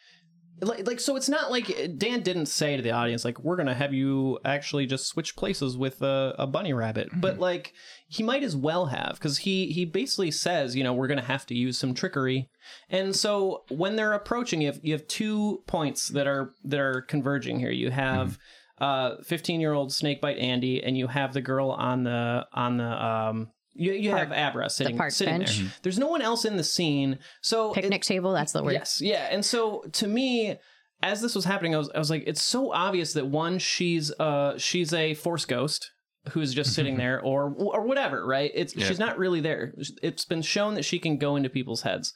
like, 0.62 0.86
like 0.86 1.00
so 1.00 1.16
it's 1.16 1.28
not 1.28 1.50
like 1.50 1.98
dan 1.98 2.22
didn't 2.22 2.46
say 2.46 2.76
to 2.76 2.82
the 2.82 2.90
audience 2.90 3.24
like 3.24 3.38
we're 3.40 3.56
gonna 3.56 3.74
have 3.74 3.92
you 3.92 4.38
actually 4.44 4.86
just 4.86 5.06
switch 5.06 5.36
places 5.36 5.76
with 5.76 6.00
a, 6.02 6.34
a 6.38 6.46
bunny 6.46 6.72
rabbit 6.72 7.08
but 7.14 7.38
like 7.38 7.72
he 8.12 8.22
might 8.22 8.42
as 8.42 8.54
well 8.54 8.86
have 8.86 9.14
because 9.14 9.38
he 9.38 9.66
he 9.72 9.84
basically 9.84 10.30
says 10.30 10.76
you 10.76 10.84
know 10.84 10.92
we're 10.92 11.08
gonna 11.08 11.22
have 11.22 11.46
to 11.46 11.54
use 11.54 11.78
some 11.78 11.94
trickery. 11.94 12.48
And 12.88 13.14
so 13.14 13.64
when 13.70 13.96
they're 13.96 14.12
approaching 14.12 14.60
you 14.60 14.68
have, 14.68 14.80
you 14.82 14.92
have 14.92 15.06
two 15.08 15.62
points 15.66 16.08
that 16.08 16.26
are 16.26 16.52
that 16.64 16.80
are 16.80 17.02
converging 17.02 17.58
here. 17.58 17.70
You 17.70 17.90
have 17.90 18.38
uh 18.78 19.16
15 19.22 19.60
year 19.60 19.72
old 19.72 19.92
snakebite 19.92 20.38
andy 20.38 20.82
and 20.82 20.96
you 20.96 21.06
have 21.06 21.32
the 21.32 21.40
girl 21.40 21.70
on 21.70 22.04
the 22.04 22.46
on 22.52 22.76
the 22.78 23.06
um 23.06 23.50
you, 23.74 23.92
you 23.92 24.10
Park- 24.10 24.28
have 24.28 24.32
abra 24.32 24.68
sitting 24.70 24.96
park 24.96 25.10
sitting 25.12 25.38
bench. 25.38 25.58
there 25.60 25.68
there's 25.82 25.98
no 25.98 26.08
one 26.08 26.20
else 26.22 26.44
in 26.44 26.56
the 26.56 26.64
scene 26.64 27.18
so 27.40 27.72
it- 27.72 27.76
Picnic 27.82 28.02
table, 28.02 28.32
that's 28.32 28.52
the 28.52 28.62
word. 28.62 28.72
Yes, 28.72 29.00
yeah. 29.00 29.28
And 29.30 29.44
so 29.44 29.82
to 29.92 30.06
me, 30.06 30.56
as 31.02 31.20
this 31.20 31.34
was 31.34 31.44
happening, 31.44 31.74
I 31.74 31.78
was 31.78 31.90
I 31.94 31.98
was 31.98 32.10
like, 32.10 32.24
it's 32.26 32.42
so 32.42 32.72
obvious 32.72 33.12
that 33.14 33.26
one, 33.26 33.58
she's 33.58 34.12
uh 34.20 34.56
she's 34.58 34.92
a 34.92 35.14
force 35.14 35.44
ghost 35.44 35.90
who's 36.30 36.54
just 36.54 36.72
sitting 36.74 36.96
there, 37.02 37.20
or 37.20 37.52
or 37.56 37.86
whatever, 37.86 38.24
right? 38.26 38.50
It's 38.54 38.76
Yeah. 38.76 38.86
she's 38.86 38.98
not 38.98 39.18
really 39.18 39.40
there. 39.40 39.72
It's 40.02 40.24
been 40.24 40.42
shown 40.42 40.74
that 40.74 40.84
she 40.84 40.98
can 40.98 41.16
go 41.16 41.36
into 41.36 41.48
people's 41.48 41.82
heads. 41.82 42.14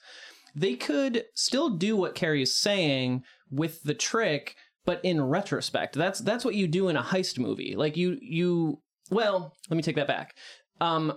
They 0.55 0.75
could 0.75 1.25
still 1.35 1.71
do 1.71 1.97
what 1.97 2.15
Carrie 2.15 2.43
is 2.43 2.57
saying 2.57 3.23
with 3.51 3.83
the 3.83 3.93
trick, 3.95 4.55
but 4.85 5.01
in 5.05 5.21
retrospect, 5.23 5.95
that's 5.97 6.21
that's 6.21 6.45
what 6.45 6.55
you 6.55 6.69
do 6.69 6.89
in 6.89 6.97
a 6.97 7.03
heist 7.03 7.39
movie. 7.39 7.75
Like 7.77 7.97
you 7.97 8.17
you 8.23 8.81
well, 9.11 9.53
let 9.71 9.77
me 9.77 9.83
take 9.83 9.97
that 9.97 10.07
back. 10.09 10.35
Um, 10.81 11.13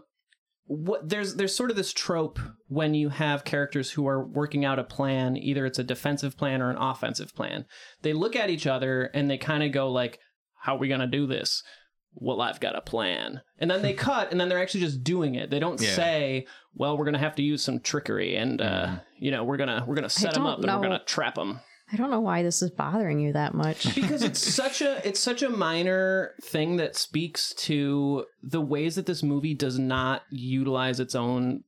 what 0.72 1.10
there's 1.10 1.34
there's 1.34 1.56
sort 1.56 1.72
of 1.72 1.76
this 1.78 1.92
trope 1.92 2.38
when 2.68 2.94
you 2.94 3.10
have 3.10 3.44
characters 3.44 3.90
who 3.90 4.08
are 4.08 4.24
working 4.24 4.64
out 4.64 4.78
a 4.78 4.84
plan 4.84 5.36
either 5.36 5.66
it's 5.66 5.80
a 5.80 5.84
defensive 5.84 6.38
plan 6.38 6.62
or 6.62 6.70
an 6.70 6.78
offensive 6.78 7.34
plan. 7.36 7.66
They 8.04 8.14
look 8.14 8.36
at 8.36 8.52
each 8.52 8.68
other 8.68 9.06
and 9.16 9.28
they 9.30 9.40
kind 9.40 9.64
of 9.64 9.72
go 9.72 9.92
like 9.92 10.20
how 10.62 10.76
are 10.76 10.80
we 10.80 10.88
going 10.88 11.00
to 11.00 11.08
do 11.08 11.26
this? 11.26 11.64
Well 12.14 12.40
i've 12.40 12.60
got 12.60 12.76
a 12.76 12.82
plan. 12.82 13.42
And 13.58 13.70
then 13.72 13.82
they 13.82 13.94
cut 13.94 14.30
and 14.32 14.40
then 14.40 14.48
they're 14.48 14.62
actually 14.62 14.82
just 14.82 15.04
doing 15.04 15.34
it. 15.34 15.50
They 15.50 15.58
don't 15.60 15.82
Yeah. 15.82 15.90
say 15.96 16.46
well 16.76 16.96
we're 16.98 17.06
going 17.06 17.14
to 17.14 17.20
have 17.20 17.36
to 17.38 17.42
use 17.44 17.64
some 17.64 17.80
trickery 17.80 18.36
and 18.36 18.62
uh 18.62 18.86
Mhm. 18.86 19.02
you 19.18 19.32
know 19.32 19.44
we're 19.44 19.58
going 19.58 19.70
to 19.70 19.84
we're 19.88 19.96
going 19.96 20.04
to 20.04 20.10
set 20.10 20.36
them 20.36 20.44
don't 20.44 20.54
up 20.54 20.60
and 20.60 20.68
we're 20.72 20.88
going 20.88 21.00
to 21.00 21.06
trap 21.06 21.34
them 21.34 21.62
I 21.92 21.96
don't 21.96 22.12
know 22.12 22.20
why 22.20 22.44
this 22.44 22.62
is 22.62 22.70
bothering 22.72 23.20
you 23.20 23.34
that 23.34 23.54
much. 23.54 23.96
because 23.96 24.24
it's 24.24 24.40
such 24.40 24.82
a 24.82 25.06
it's 25.08 25.20
such 25.20 25.42
a 25.42 25.50
minor 25.50 26.32
thing 26.42 26.78
that 26.78 26.96
speaks 26.96 27.54
to 27.56 28.26
the 28.44 28.62
ways 28.62 28.96
that 28.96 29.06
this 29.06 29.24
movie 29.24 29.54
does 29.54 29.80
not 29.80 30.24
utilize 30.30 31.00
its 31.00 31.16
own 31.16 31.64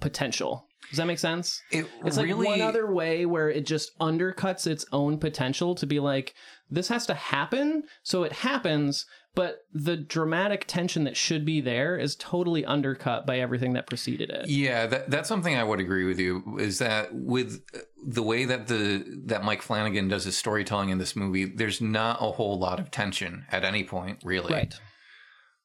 potential. 0.00 0.66
Does 0.90 0.98
that 0.98 1.06
make 1.06 1.18
sense? 1.18 1.62
It 1.70 1.86
It's 2.04 2.16
like 2.16 2.26
really 2.26 2.46
one 2.46 2.60
other 2.60 2.90
way 2.90 3.26
where 3.26 3.50
it 3.50 3.66
just 3.66 3.98
undercuts 3.98 4.66
its 4.66 4.86
own 4.92 5.18
potential 5.18 5.74
to 5.74 5.86
be 5.86 5.98
like 5.98 6.34
this 6.70 6.88
has 6.88 7.06
to 7.06 7.14
happen, 7.14 7.84
so 8.02 8.22
it 8.22 8.32
happens, 8.32 9.06
but 9.36 9.66
the 9.70 9.98
dramatic 9.98 10.64
tension 10.66 11.04
that 11.04 11.14
should 11.14 11.44
be 11.44 11.60
there 11.60 11.98
is 11.98 12.16
totally 12.16 12.64
undercut 12.64 13.26
by 13.26 13.38
everything 13.38 13.74
that 13.74 13.86
preceded 13.86 14.30
it. 14.30 14.48
Yeah, 14.48 14.86
that, 14.86 15.10
that's 15.10 15.28
something 15.28 15.54
I 15.54 15.62
would 15.62 15.78
agree 15.78 16.06
with 16.06 16.18
you. 16.18 16.56
Is 16.58 16.78
that 16.78 17.14
with 17.14 17.62
the 18.04 18.22
way 18.22 18.46
that 18.46 18.66
the 18.66 19.04
that 19.26 19.44
Mike 19.44 19.60
Flanagan 19.60 20.08
does 20.08 20.24
his 20.24 20.38
storytelling 20.38 20.88
in 20.88 20.96
this 20.96 21.14
movie, 21.14 21.44
there's 21.44 21.82
not 21.82 22.16
a 22.22 22.32
whole 22.32 22.58
lot 22.58 22.80
of 22.80 22.90
tension 22.90 23.44
at 23.52 23.62
any 23.62 23.84
point, 23.84 24.20
really. 24.24 24.54
Right. 24.54 24.74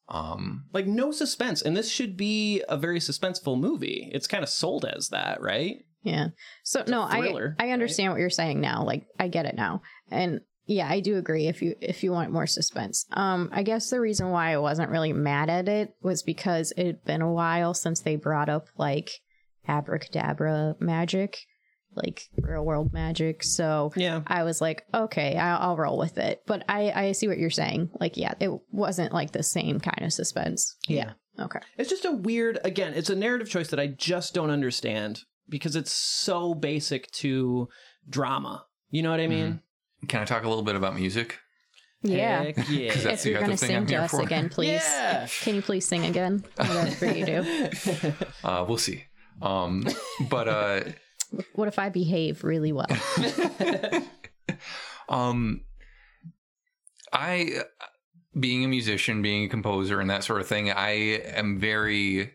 Um, 0.10 0.66
Like 0.74 0.88
no 0.88 1.12
suspense, 1.12 1.62
and 1.62 1.76
this 1.76 1.90
should 1.90 2.18
be 2.18 2.62
a 2.68 2.76
very 2.76 3.00
suspenseful 3.00 3.58
movie. 3.58 4.12
It's 4.14 4.28
kind 4.28 4.44
of 4.44 4.50
sold 4.50 4.84
as 4.84 5.08
that, 5.10 5.42
right? 5.42 5.78
Yeah. 6.04 6.28
So 6.64 6.84
no, 6.88 7.04
I 7.04 7.22
thriller, 7.22 7.56
I 7.58 7.70
understand 7.70 8.12
what 8.12 8.20
you're 8.20 8.30
saying 8.30 8.60
now. 8.60 8.84
Like 8.84 9.06
I 9.18 9.30
get 9.30 9.46
it 9.46 9.56
now. 9.56 9.82
And 10.10 10.42
yeah, 10.72 10.90
I 10.90 11.02
do 11.02 11.18
agree 11.18 11.48
if 11.48 11.62
you 11.62 11.76
if 11.82 12.04
you 12.04 12.12
want 12.12 12.32
more 12.32 12.48
suspense. 12.48 13.06
Um 13.12 13.50
I 13.52 13.64
guess 13.64 13.90
the 13.90 14.00
reason 14.00 14.30
why 14.30 14.54
I 14.54 14.58
wasn't 14.58 14.90
really 14.90 15.14
mad 15.14 15.50
at 15.50 15.68
it 15.68 15.94
was 16.02 16.24
because 16.24 16.72
it 16.78 16.86
had 16.86 17.04
been 17.04 17.22
a 17.22 17.32
while 17.32 17.74
since 17.74 18.00
they 18.00 18.16
brought 18.16 18.50
up 18.50 18.68
like 18.78 19.12
abracadabra 19.68 20.76
magic, 20.80 21.40
like 21.96 22.24
real 22.38 22.64
world 22.64 22.94
magic. 22.94 23.44
So 23.44 23.92
Yeah. 23.96 24.22
I 24.28 24.44
was 24.44 24.62
like, 24.62 24.86
okay, 24.94 25.38
I'll, 25.38 25.70
I'll 25.72 25.78
roll 25.78 25.98
with 25.98 26.18
it. 26.18 26.42
But 26.48 26.64
I 26.70 26.92
I 26.92 27.12
see 27.12 27.28
what 27.28 27.38
you're 27.38 27.50
saying. 27.50 27.90
Like 28.00 28.18
yeah, 28.18 28.34
it 28.40 28.52
wasn't 28.72 29.14
like 29.14 29.32
the 29.32 29.44
same 29.44 29.80
kind 29.80 30.04
of 30.06 30.14
suspense. 30.14 30.76
Yeah. 30.88 31.14
Okay. 31.40 31.60
It's 31.78 31.90
just 31.90 32.06
a 32.06 32.12
weird, 32.12 32.60
again, 32.64 32.94
it's 32.94 33.10
a 33.10 33.16
narrative 33.16 33.50
choice 33.50 33.70
that 33.70 33.80
I 33.80 33.88
just 33.88 34.34
don't 34.34 34.50
understand 34.52 35.22
because 35.48 35.76
it's 35.76 35.94
so 35.94 36.54
basic 36.54 37.10
to 37.12 37.68
drama. 38.08 38.66
You 38.90 39.02
know 39.02 39.12
what 39.12 39.22
I 39.22 39.28
mean? 39.28 39.62
Can 40.08 40.22
I 40.22 40.26
talk 40.26 40.44
a 40.44 40.50
little 40.50 40.64
bit 40.64 40.76
about 40.76 40.96
music? 40.96 41.40
Yeah. 42.04 42.44
Heck 42.44 42.58
yeah. 42.70 42.94
'Cause 42.94 43.04
that's 43.04 43.18
if 43.20 43.24
the 43.24 43.30
you're 43.32 43.38
other 43.40 43.46
going 43.48 43.58
to 43.58 43.66
thing 43.68 43.76
I'm 43.76 43.82
sing 43.84 43.88
to 43.88 43.94
here 43.94 44.02
us 44.04 44.12
for. 44.12 44.22
again, 44.22 44.50
please. 44.50 44.82
Yeah. 44.84 45.28
Can 45.42 45.56
you 45.56 45.62
please 45.62 45.86
sing 45.86 46.06
again? 46.06 46.44
Whatever 46.56 47.12
you 47.14 47.26
do. 47.26 48.14
Uh, 48.44 48.66
we'll 48.68 48.78
see. 48.78 49.04
Um, 49.42 49.86
but 50.30 50.48
uh, 50.48 50.82
What 51.54 51.68
if 51.68 51.78
I 51.80 51.90
behave 51.90 52.44
really 52.44 52.72
well? 52.72 52.88
um, 55.10 55.62
I, 57.14 57.62
being 58.40 58.64
a 58.64 58.68
musician, 58.68 59.22
being 59.22 59.46
a 59.46 59.50
composer, 59.50 60.00
and 60.00 60.10
that 60.10 60.24
sort 60.24 60.42
of 60.42 60.48
thing, 60.48 60.72
I 60.72 60.90
am 61.36 61.60
very, 61.60 62.32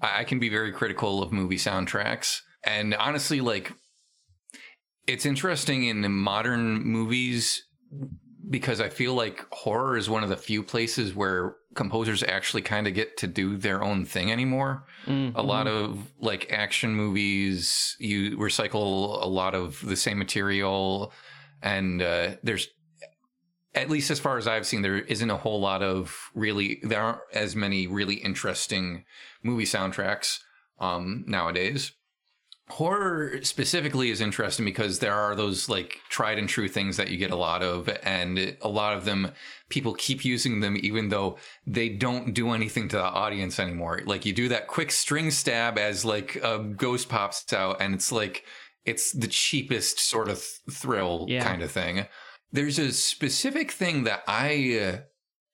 I 0.00 0.20
I 0.20 0.24
can 0.24 0.38
be 0.38 0.48
very 0.48 0.72
critical 0.72 1.22
of 1.22 1.32
movie 1.32 1.56
soundtracks. 1.58 2.40
And 2.64 2.94
honestly, 2.94 3.40
like, 3.40 3.72
it's 5.06 5.26
interesting 5.26 5.84
in 5.84 6.10
modern 6.12 6.82
movies 6.82 7.62
because 8.48 8.80
I 8.80 8.88
feel 8.88 9.14
like 9.14 9.46
horror 9.52 9.96
is 9.96 10.08
one 10.08 10.22
of 10.22 10.28
the 10.28 10.36
few 10.36 10.62
places 10.62 11.14
where 11.14 11.56
composers 11.74 12.22
actually 12.22 12.62
kind 12.62 12.86
of 12.86 12.94
get 12.94 13.16
to 13.18 13.26
do 13.26 13.56
their 13.56 13.82
own 13.82 14.04
thing 14.04 14.30
anymore. 14.30 14.84
Mm-hmm. 15.06 15.36
A 15.36 15.42
lot 15.42 15.66
of 15.66 16.12
like 16.20 16.52
action 16.52 16.94
movies, 16.94 17.96
you 17.98 18.36
recycle 18.36 19.22
a 19.22 19.28
lot 19.28 19.54
of 19.54 19.84
the 19.84 19.96
same 19.96 20.18
material, 20.18 21.12
and 21.62 22.02
uh, 22.02 22.36
there's 22.42 22.68
at 23.74 23.90
least 23.90 24.10
as 24.10 24.18
far 24.18 24.38
as 24.38 24.48
I've 24.48 24.66
seen, 24.66 24.82
there 24.82 24.98
isn't 24.98 25.30
a 25.30 25.36
whole 25.36 25.60
lot 25.60 25.82
of 25.82 26.30
really 26.34 26.80
there 26.82 27.02
aren't 27.02 27.20
as 27.32 27.54
many 27.54 27.86
really 27.86 28.14
interesting 28.14 29.04
movie 29.42 29.64
soundtracks 29.64 30.38
um, 30.80 31.24
nowadays. 31.26 31.92
Horror 32.68 33.42
specifically 33.44 34.10
is 34.10 34.20
interesting 34.20 34.64
because 34.64 34.98
there 34.98 35.14
are 35.14 35.36
those 35.36 35.68
like 35.68 36.00
tried 36.08 36.36
and 36.38 36.48
true 36.48 36.66
things 36.68 36.96
that 36.96 37.08
you 37.10 37.16
get 37.16 37.30
a 37.30 37.36
lot 37.36 37.62
of, 37.62 37.88
and 38.02 38.56
a 38.60 38.68
lot 38.68 38.96
of 38.96 39.04
them 39.04 39.30
people 39.68 39.94
keep 39.94 40.24
using 40.24 40.58
them 40.60 40.76
even 40.80 41.08
though 41.08 41.38
they 41.64 41.88
don't 41.88 42.34
do 42.34 42.50
anything 42.50 42.88
to 42.88 42.96
the 42.96 43.02
audience 43.04 43.60
anymore. 43.60 44.00
Like 44.04 44.26
you 44.26 44.32
do 44.32 44.48
that 44.48 44.66
quick 44.66 44.90
string 44.90 45.30
stab 45.30 45.78
as 45.78 46.04
like 46.04 46.36
a 46.42 46.58
ghost 46.58 47.08
pops 47.08 47.52
out, 47.52 47.80
and 47.80 47.94
it's 47.94 48.10
like 48.10 48.44
it's 48.84 49.12
the 49.12 49.28
cheapest 49.28 50.00
sort 50.00 50.28
of 50.28 50.42
thrill 50.70 51.26
Yeah. 51.28 51.44
kind 51.44 51.62
of 51.62 51.70
thing. 51.70 52.06
There's 52.50 52.78
a 52.80 52.92
specific 52.92 53.70
thing 53.70 54.04
that 54.04 54.22
I 54.26 54.80
uh, 54.80 54.98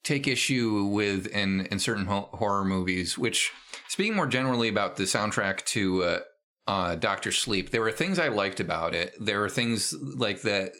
take 0.03 0.27
issue 0.27 0.85
with 0.85 1.27
in 1.27 1.67
in 1.67 1.79
certain 1.79 2.07
ho- 2.07 2.31
horror 2.33 2.65
movies, 2.65 3.19
which 3.19 3.53
speaking 3.89 4.17
more 4.17 4.27
generally 4.27 4.69
about 4.69 4.97
the 4.97 5.05
soundtrack 5.05 5.65
to 5.67 6.05
uh, 6.05 6.19
uh, 6.67 6.95
Doctor 6.95 7.33
Sleep, 7.33 7.71
there 7.71 7.81
were 7.81 7.93
things 7.93 8.19
I 8.19 8.29
liked 8.29 8.61
about 8.61 8.95
it. 8.95 9.15
There 9.21 9.41
were 9.41 9.49
things 9.49 9.93
like 9.93 10.43
that. 10.43 10.73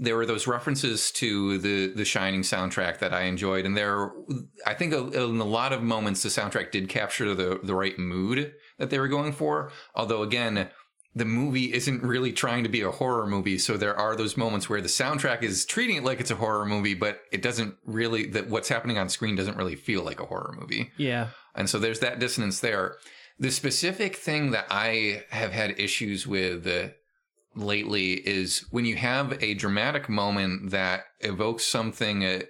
There 0.00 0.16
were 0.16 0.26
those 0.26 0.46
references 0.46 1.10
to 1.12 1.58
the 1.58 1.88
the 1.88 2.04
Shining 2.04 2.42
soundtrack 2.42 3.00
that 3.00 3.12
I 3.12 3.22
enjoyed, 3.22 3.66
and 3.66 3.76
there, 3.76 4.12
I 4.64 4.74
think, 4.74 4.92
in 4.92 5.40
a 5.40 5.44
lot 5.44 5.72
of 5.72 5.82
moments, 5.82 6.22
the 6.22 6.28
soundtrack 6.28 6.70
did 6.70 6.88
capture 6.88 7.34
the 7.34 7.60
the 7.62 7.74
right 7.74 7.98
mood 7.98 8.54
that 8.78 8.90
they 8.90 8.98
were 8.98 9.08
going 9.08 9.32
for. 9.32 9.72
Although, 9.96 10.22
again, 10.22 10.70
the 11.16 11.24
movie 11.24 11.74
isn't 11.74 12.02
really 12.02 12.32
trying 12.32 12.62
to 12.62 12.68
be 12.68 12.82
a 12.82 12.92
horror 12.92 13.26
movie, 13.26 13.58
so 13.58 13.76
there 13.76 13.98
are 13.98 14.14
those 14.14 14.36
moments 14.36 14.70
where 14.70 14.80
the 14.80 14.88
soundtrack 14.88 15.42
is 15.42 15.66
treating 15.66 15.96
it 15.96 16.04
like 16.04 16.20
it's 16.20 16.30
a 16.30 16.36
horror 16.36 16.64
movie, 16.64 16.94
but 16.94 17.22
it 17.32 17.42
doesn't 17.42 17.74
really. 17.84 18.28
That 18.28 18.48
what's 18.48 18.68
happening 18.68 18.98
on 18.98 19.08
screen 19.08 19.34
doesn't 19.34 19.56
really 19.56 19.76
feel 19.76 20.04
like 20.04 20.20
a 20.20 20.26
horror 20.26 20.54
movie. 20.58 20.92
Yeah. 20.96 21.30
And 21.56 21.68
so 21.68 21.80
there's 21.80 22.00
that 22.00 22.20
dissonance 22.20 22.60
there. 22.60 22.98
The 23.38 23.50
specific 23.50 24.16
thing 24.16 24.50
that 24.50 24.66
I 24.70 25.24
have 25.30 25.52
had 25.52 25.78
issues 25.78 26.26
with 26.26 26.66
uh, 26.66 26.88
lately 27.54 28.14
is 28.14 28.66
when 28.70 28.84
you 28.84 28.96
have 28.96 29.40
a 29.42 29.54
dramatic 29.54 30.08
moment 30.08 30.70
that 30.70 31.04
evokes 31.20 31.64
something 31.64 32.24
uh, 32.24 32.40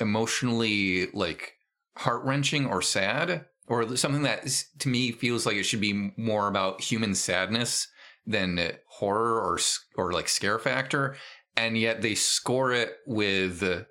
emotionally 0.00 1.08
like 1.12 1.54
heart 1.96 2.24
wrenching 2.24 2.66
or 2.66 2.80
sad, 2.82 3.44
or 3.66 3.96
something 3.96 4.22
that 4.22 4.64
to 4.78 4.88
me 4.88 5.12
feels 5.12 5.46
like 5.46 5.56
it 5.56 5.64
should 5.64 5.80
be 5.80 6.12
more 6.16 6.48
about 6.48 6.80
human 6.80 7.14
sadness 7.14 7.88
than 8.26 8.58
uh, 8.58 8.72
horror 8.88 9.40
or 9.40 9.58
or 9.96 10.12
like 10.12 10.28
scare 10.28 10.58
factor, 10.58 11.16
and 11.56 11.76
yet 11.76 12.02
they 12.02 12.14
score 12.14 12.72
it 12.72 12.94
with 13.06 13.62
uh, 13.62 13.82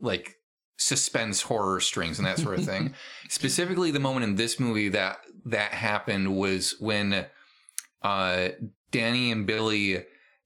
like 0.00 0.36
suspense 0.76 1.42
horror 1.42 1.80
strings 1.80 2.18
and 2.18 2.26
that 2.26 2.38
sort 2.38 2.58
of 2.58 2.64
thing. 2.64 2.94
Specifically, 3.28 3.90
the 3.90 4.00
moment 4.00 4.24
in 4.24 4.34
this 4.34 4.58
movie 4.58 4.88
that 4.88 5.18
that 5.46 5.72
happened 5.72 6.36
was 6.36 6.74
when 6.80 7.26
uh, 8.02 8.48
Danny 8.90 9.30
and 9.32 9.46
Billy 9.46 10.04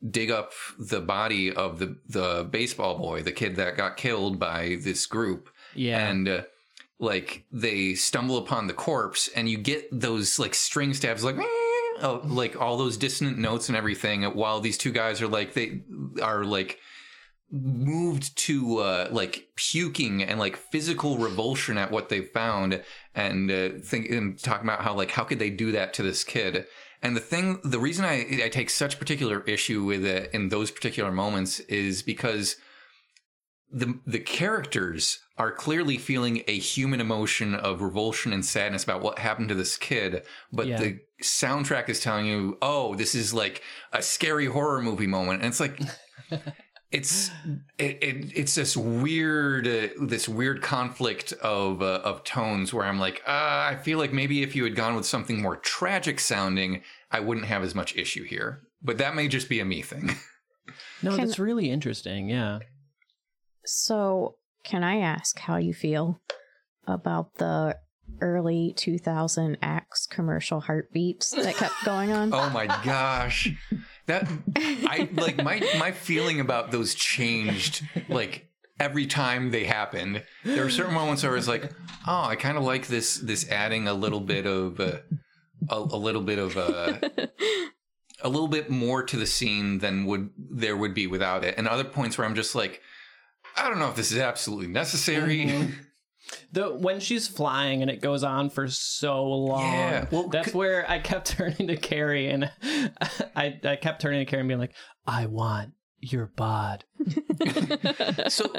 dig 0.08 0.30
up 0.30 0.52
the 0.78 1.00
body 1.00 1.52
of 1.52 1.78
the 1.78 1.96
the 2.08 2.46
baseball 2.50 2.98
boy, 2.98 3.22
the 3.22 3.32
kid 3.32 3.56
that 3.56 3.76
got 3.76 3.96
killed 3.96 4.38
by 4.38 4.76
this 4.82 5.06
group, 5.06 5.48
Yeah. 5.74 6.06
and 6.08 6.28
uh, 6.28 6.42
like 6.98 7.44
they 7.50 7.94
stumble 7.94 8.38
upon 8.38 8.66
the 8.66 8.72
corpse, 8.74 9.28
and 9.34 9.48
you 9.48 9.58
get 9.58 9.88
those 9.92 10.38
like 10.38 10.54
string 10.54 10.94
stabs, 10.94 11.24
like. 11.24 11.36
Oh, 11.98 12.20
like 12.26 12.60
all 12.60 12.76
those 12.76 12.98
dissonant 12.98 13.38
notes 13.38 13.70
and 13.70 13.76
everything 13.76 14.22
while 14.24 14.60
these 14.60 14.76
two 14.76 14.92
guys 14.92 15.22
are 15.22 15.28
like 15.28 15.54
they 15.54 15.80
are 16.22 16.44
like 16.44 16.78
moved 17.50 18.36
to 18.36 18.78
uh, 18.80 19.08
like 19.10 19.48
puking 19.56 20.22
and 20.22 20.38
like 20.38 20.56
physical 20.56 21.16
revulsion 21.16 21.78
at 21.78 21.90
what 21.90 22.10
they 22.10 22.20
found 22.20 22.82
and 23.16 23.50
uh, 23.50 23.70
think 23.82 24.08
and 24.10 24.38
talking 24.38 24.68
about 24.68 24.82
how 24.82 24.94
like 24.94 25.10
how 25.10 25.24
could 25.24 25.38
they 25.40 25.50
do 25.50 25.72
that 25.72 25.92
to 25.94 26.02
this 26.02 26.22
kid 26.22 26.66
and 27.02 27.16
the 27.16 27.20
thing 27.20 27.58
the 27.64 27.78
reason 27.80 28.04
I, 28.04 28.42
I 28.44 28.48
take 28.48 28.70
such 28.70 28.98
particular 28.98 29.42
issue 29.42 29.82
with 29.82 30.04
it 30.04 30.30
in 30.32 30.50
those 30.50 30.70
particular 30.70 31.10
moments 31.10 31.58
is 31.60 32.02
because 32.02 32.56
the 33.72 33.98
the 34.06 34.20
characters 34.20 35.18
are 35.38 35.50
clearly 35.50 35.98
feeling 35.98 36.42
a 36.46 36.58
human 36.58 37.00
emotion 37.00 37.54
of 37.54 37.82
revulsion 37.82 38.32
and 38.32 38.44
sadness 38.44 38.84
about 38.84 39.02
what 39.02 39.18
happened 39.18 39.48
to 39.48 39.54
this 39.54 39.76
kid 39.76 40.22
but 40.52 40.66
Yeah. 40.66 40.78
the 40.78 40.98
soundtrack 41.22 41.88
is 41.88 42.00
telling 42.00 42.26
you 42.26 42.58
oh 42.62 42.94
this 42.94 43.14
is 43.14 43.32
like 43.34 43.62
a 43.92 44.02
scary 44.02 44.46
horror 44.46 44.82
movie 44.82 45.06
moment 45.06 45.40
and 45.40 45.48
it's 45.48 45.60
like 45.60 45.80
it's 46.92 47.30
it, 47.78 47.98
it 48.02 48.32
it's 48.34 48.54
this 48.54 48.76
weird 48.76 49.66
uh, 49.66 49.88
this 50.00 50.28
weird 50.28 50.62
conflict 50.62 51.32
of 51.34 51.82
uh, 51.82 52.00
of 52.04 52.22
tones 52.24 52.72
where 52.72 52.86
I'm 52.86 52.98
like 52.98 53.22
uh, 53.26 53.30
I 53.70 53.78
feel 53.82 53.98
like 53.98 54.12
maybe 54.12 54.42
if 54.42 54.54
you 54.54 54.64
had 54.64 54.76
gone 54.76 54.94
with 54.94 55.06
something 55.06 55.42
more 55.42 55.56
tragic 55.56 56.20
sounding 56.20 56.82
I 57.10 57.20
wouldn't 57.20 57.46
have 57.46 57.62
as 57.62 57.74
much 57.74 57.96
issue 57.96 58.24
here 58.24 58.62
but 58.82 58.98
that 58.98 59.14
may 59.16 59.26
just 59.28 59.48
be 59.48 59.58
a 59.60 59.64
me 59.64 59.82
thing 59.82 60.10
no, 61.02 61.16
Can- 61.16 61.26
that's 61.26 61.38
really 61.38 61.70
interesting. 61.70 62.28
Yeah. 62.28 62.60
So, 63.64 64.36
can 64.64 64.84
I 64.84 64.98
ask 64.98 65.38
how 65.38 65.56
you 65.56 65.74
feel 65.74 66.20
about 66.86 67.34
the 67.34 67.76
early 68.20 68.72
2000 68.76 69.58
Axe 69.60 70.06
commercial 70.06 70.60
heartbeats 70.60 71.30
that 71.30 71.56
kept 71.56 71.74
going 71.84 72.12
on? 72.12 72.32
oh 72.32 72.48
my 72.50 72.66
gosh 72.84 73.48
that 74.06 74.28
I 74.56 75.08
like 75.12 75.42
my 75.42 75.60
my 75.78 75.92
feeling 75.92 76.40
about 76.40 76.70
those 76.70 76.94
changed 76.94 77.84
like 78.08 78.48
every 78.78 79.06
time 79.06 79.50
they 79.50 79.64
happened. 79.64 80.22
There 80.44 80.64
were 80.64 80.70
certain 80.70 80.94
moments 80.94 81.22
where 81.22 81.32
I 81.32 81.34
was 81.34 81.48
like 81.48 81.72
oh 82.06 82.24
I 82.24 82.36
kind 82.36 82.56
of 82.58 82.64
like 82.64 82.86
this 82.86 83.16
this 83.16 83.48
adding 83.50 83.88
a 83.88 83.94
little 83.94 84.20
bit 84.20 84.46
of 84.46 84.78
uh, 84.80 84.98
a, 85.68 85.76
a 85.76 85.98
little 85.98 86.22
bit 86.22 86.38
of 86.38 86.56
uh, 86.56 86.98
a 88.22 88.28
little 88.28 88.48
bit 88.48 88.70
more 88.70 89.02
to 89.02 89.16
the 89.16 89.26
scene 89.26 89.78
than 89.78 90.06
would 90.06 90.30
there 90.38 90.76
would 90.76 90.94
be 90.94 91.06
without 91.06 91.44
it. 91.44 91.56
And 91.58 91.66
other 91.68 91.84
points 91.84 92.16
where 92.18 92.26
I'm 92.26 92.34
just 92.34 92.54
like 92.54 92.80
I 93.56 93.68
don't 93.68 93.78
know 93.78 93.88
if 93.88 93.96
this 93.96 94.12
is 94.12 94.18
absolutely 94.18 94.68
necessary. 94.68 95.46
Mhm. 95.46 95.72
The 96.52 96.70
when 96.70 97.00
she's 97.00 97.28
flying 97.28 97.82
and 97.82 97.90
it 97.90 98.00
goes 98.00 98.22
on 98.24 98.50
for 98.50 98.68
so 98.68 99.24
long. 99.24 99.72
Yeah, 99.72 100.06
well, 100.10 100.28
that's 100.28 100.52
c- 100.52 100.58
where 100.58 100.88
I 100.90 100.98
kept 100.98 101.26
turning 101.36 101.68
to 101.68 101.76
Carrie 101.76 102.28
and 102.28 102.50
I 103.36 103.58
I 103.64 103.76
kept 103.76 104.00
turning 104.02 104.24
to 104.24 104.30
Carrie 104.30 104.40
and 104.40 104.48
being 104.48 104.60
like, 104.60 104.74
I 105.06 105.26
want 105.26 105.72
you're 106.00 106.26
bod. 106.36 106.84
so 108.28 108.50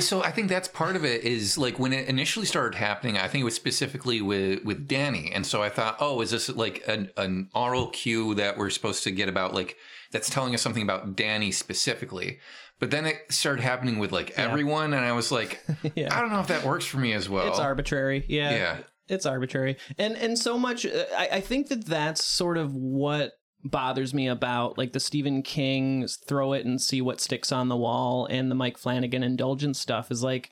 so 0.00 0.22
I 0.22 0.30
think 0.30 0.48
that's 0.48 0.68
part 0.68 0.96
of 0.96 1.04
it 1.04 1.24
is 1.24 1.58
like 1.58 1.78
when 1.78 1.92
it 1.92 2.08
initially 2.08 2.46
started 2.46 2.76
happening, 2.76 3.18
I 3.18 3.28
think 3.28 3.42
it 3.42 3.44
was 3.44 3.54
specifically 3.54 4.20
with 4.20 4.64
with 4.64 4.86
Danny. 4.86 5.30
And 5.32 5.46
so 5.46 5.62
I 5.62 5.68
thought, 5.68 5.96
oh, 6.00 6.20
is 6.20 6.30
this 6.30 6.48
like 6.48 6.82
an, 6.86 7.10
an 7.16 7.50
aural 7.54 7.88
cue 7.88 8.34
that 8.34 8.56
we're 8.56 8.70
supposed 8.70 9.02
to 9.04 9.10
get 9.10 9.28
about 9.28 9.54
like 9.54 9.76
that's 10.12 10.30
telling 10.30 10.54
us 10.54 10.62
something 10.62 10.82
about 10.82 11.16
Danny 11.16 11.50
specifically? 11.52 12.38
But 12.80 12.90
then 12.90 13.06
it 13.06 13.16
started 13.30 13.62
happening 13.62 13.98
with 13.98 14.12
like 14.12 14.38
everyone, 14.38 14.92
and 14.94 15.04
I 15.04 15.12
was 15.12 15.32
like, 15.32 15.64
Yeah. 15.94 16.16
I 16.16 16.20
don't 16.20 16.30
know 16.30 16.40
if 16.40 16.48
that 16.48 16.64
works 16.64 16.84
for 16.84 16.98
me 16.98 17.12
as 17.12 17.28
well. 17.28 17.48
It's 17.48 17.58
arbitrary. 17.58 18.24
Yeah. 18.28 18.50
Yeah. 18.50 18.76
It's 19.08 19.26
arbitrary. 19.26 19.78
And 19.96 20.16
and 20.16 20.38
so 20.38 20.58
much 20.58 20.86
uh, 20.86 21.04
I, 21.16 21.28
I 21.32 21.40
think 21.40 21.68
that 21.68 21.86
that's 21.86 22.22
sort 22.22 22.58
of 22.58 22.74
what 22.74 23.32
bothers 23.64 24.14
me 24.14 24.28
about 24.28 24.78
like 24.78 24.92
the 24.92 25.00
Stephen 25.00 25.42
King 25.42 26.06
throw 26.26 26.52
it 26.52 26.64
and 26.64 26.80
see 26.80 27.00
what 27.00 27.20
sticks 27.20 27.50
on 27.50 27.68
the 27.68 27.76
wall 27.76 28.26
and 28.30 28.50
the 28.50 28.54
Mike 28.54 28.78
Flanagan 28.78 29.22
indulgence 29.22 29.80
stuff 29.80 30.10
is 30.10 30.22
like 30.22 30.50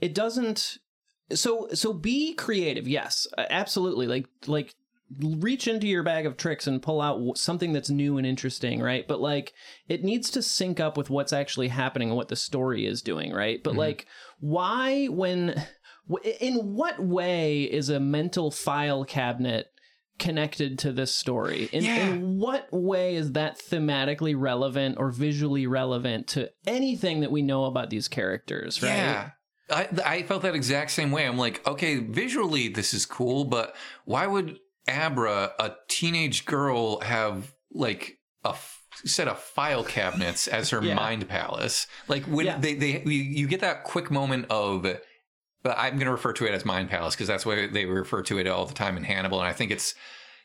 it 0.00 0.14
doesn't 0.14 0.78
so 1.32 1.68
so 1.72 1.92
be 1.92 2.34
creative. 2.34 2.86
Yes, 2.86 3.26
absolutely. 3.36 4.06
Like 4.06 4.26
like 4.46 4.74
reach 5.20 5.66
into 5.68 5.86
your 5.86 6.02
bag 6.02 6.26
of 6.26 6.36
tricks 6.36 6.66
and 6.66 6.82
pull 6.82 7.00
out 7.00 7.36
something 7.36 7.72
that's 7.72 7.90
new 7.90 8.18
and 8.18 8.26
interesting, 8.26 8.80
right? 8.80 9.06
But 9.06 9.20
like 9.20 9.52
it 9.88 10.04
needs 10.04 10.30
to 10.30 10.42
sync 10.42 10.80
up 10.80 10.96
with 10.96 11.10
what's 11.10 11.32
actually 11.32 11.68
happening 11.68 12.08
and 12.08 12.16
what 12.16 12.28
the 12.28 12.36
story 12.36 12.86
is 12.86 13.02
doing, 13.02 13.32
right? 13.32 13.62
But 13.62 13.70
mm-hmm. 13.70 13.78
like 13.80 14.06
why 14.40 15.06
when 15.06 15.62
in 16.40 16.74
what 16.74 17.00
way 17.00 17.62
is 17.62 17.88
a 17.88 18.00
mental 18.00 18.50
file 18.50 19.04
cabinet 19.04 19.66
connected 20.18 20.78
to 20.78 20.92
this 20.92 21.14
story 21.14 21.68
in, 21.72 21.84
Yeah. 21.84 22.06
in 22.08 22.38
what 22.38 22.68
way 22.72 23.16
is 23.16 23.32
that 23.32 23.58
thematically 23.58 24.34
relevant 24.36 24.96
or 24.98 25.10
visually 25.10 25.66
relevant 25.66 26.28
to 26.28 26.50
anything 26.66 27.20
that 27.20 27.32
we 27.32 27.42
know 27.42 27.64
about 27.64 27.90
these 27.90 28.08
characters 28.08 28.82
right 28.82 28.90
Yeah. 28.90 29.30
I, 29.70 29.88
I 30.04 30.22
felt 30.24 30.42
that 30.42 30.54
exact 30.54 30.90
same 30.90 31.12
way. 31.12 31.26
I'm 31.26 31.38
like, 31.38 31.66
okay, 31.66 31.98
visually 31.98 32.68
this 32.68 32.92
is 32.92 33.06
cool, 33.06 33.44
but 33.44 33.74
why 34.04 34.26
would 34.26 34.58
Abra, 34.88 35.52
a 35.58 35.72
teenage 35.88 36.44
girl, 36.44 37.00
have 37.00 37.54
like 37.72 38.18
a 38.44 38.50
f- 38.50 38.82
set 39.04 39.28
of 39.28 39.38
file 39.38 39.84
cabinets 39.84 40.48
as 40.48 40.70
her 40.70 40.82
Yeah. 40.84 40.94
mind 40.94 41.28
palace? 41.28 41.86
Like 42.08 42.24
when 42.24 42.46
Yeah. 42.46 42.58
they, 42.58 42.74
they 42.74 43.02
you, 43.02 43.10
you 43.22 43.46
get 43.48 43.60
that 43.60 43.84
quick 43.84 44.10
moment 44.10 44.46
of, 44.50 44.82
but 45.62 45.78
I'm 45.78 45.94
going 45.94 46.06
to 46.06 46.12
refer 46.12 46.32
to 46.34 46.46
it 46.46 46.52
as 46.52 46.64
mind 46.64 46.90
palace 46.90 47.14
because 47.14 47.28
that's 47.28 47.46
what 47.46 47.72
they 47.72 47.84
refer 47.86 48.22
to 48.22 48.38
it 48.38 48.46
all 48.48 48.66
the 48.66 48.74
time 48.74 48.96
in 48.96 49.04
Hannibal, 49.04 49.38
and 49.40 49.48
I 49.48 49.52
think 49.52 49.70
it's 49.70 49.94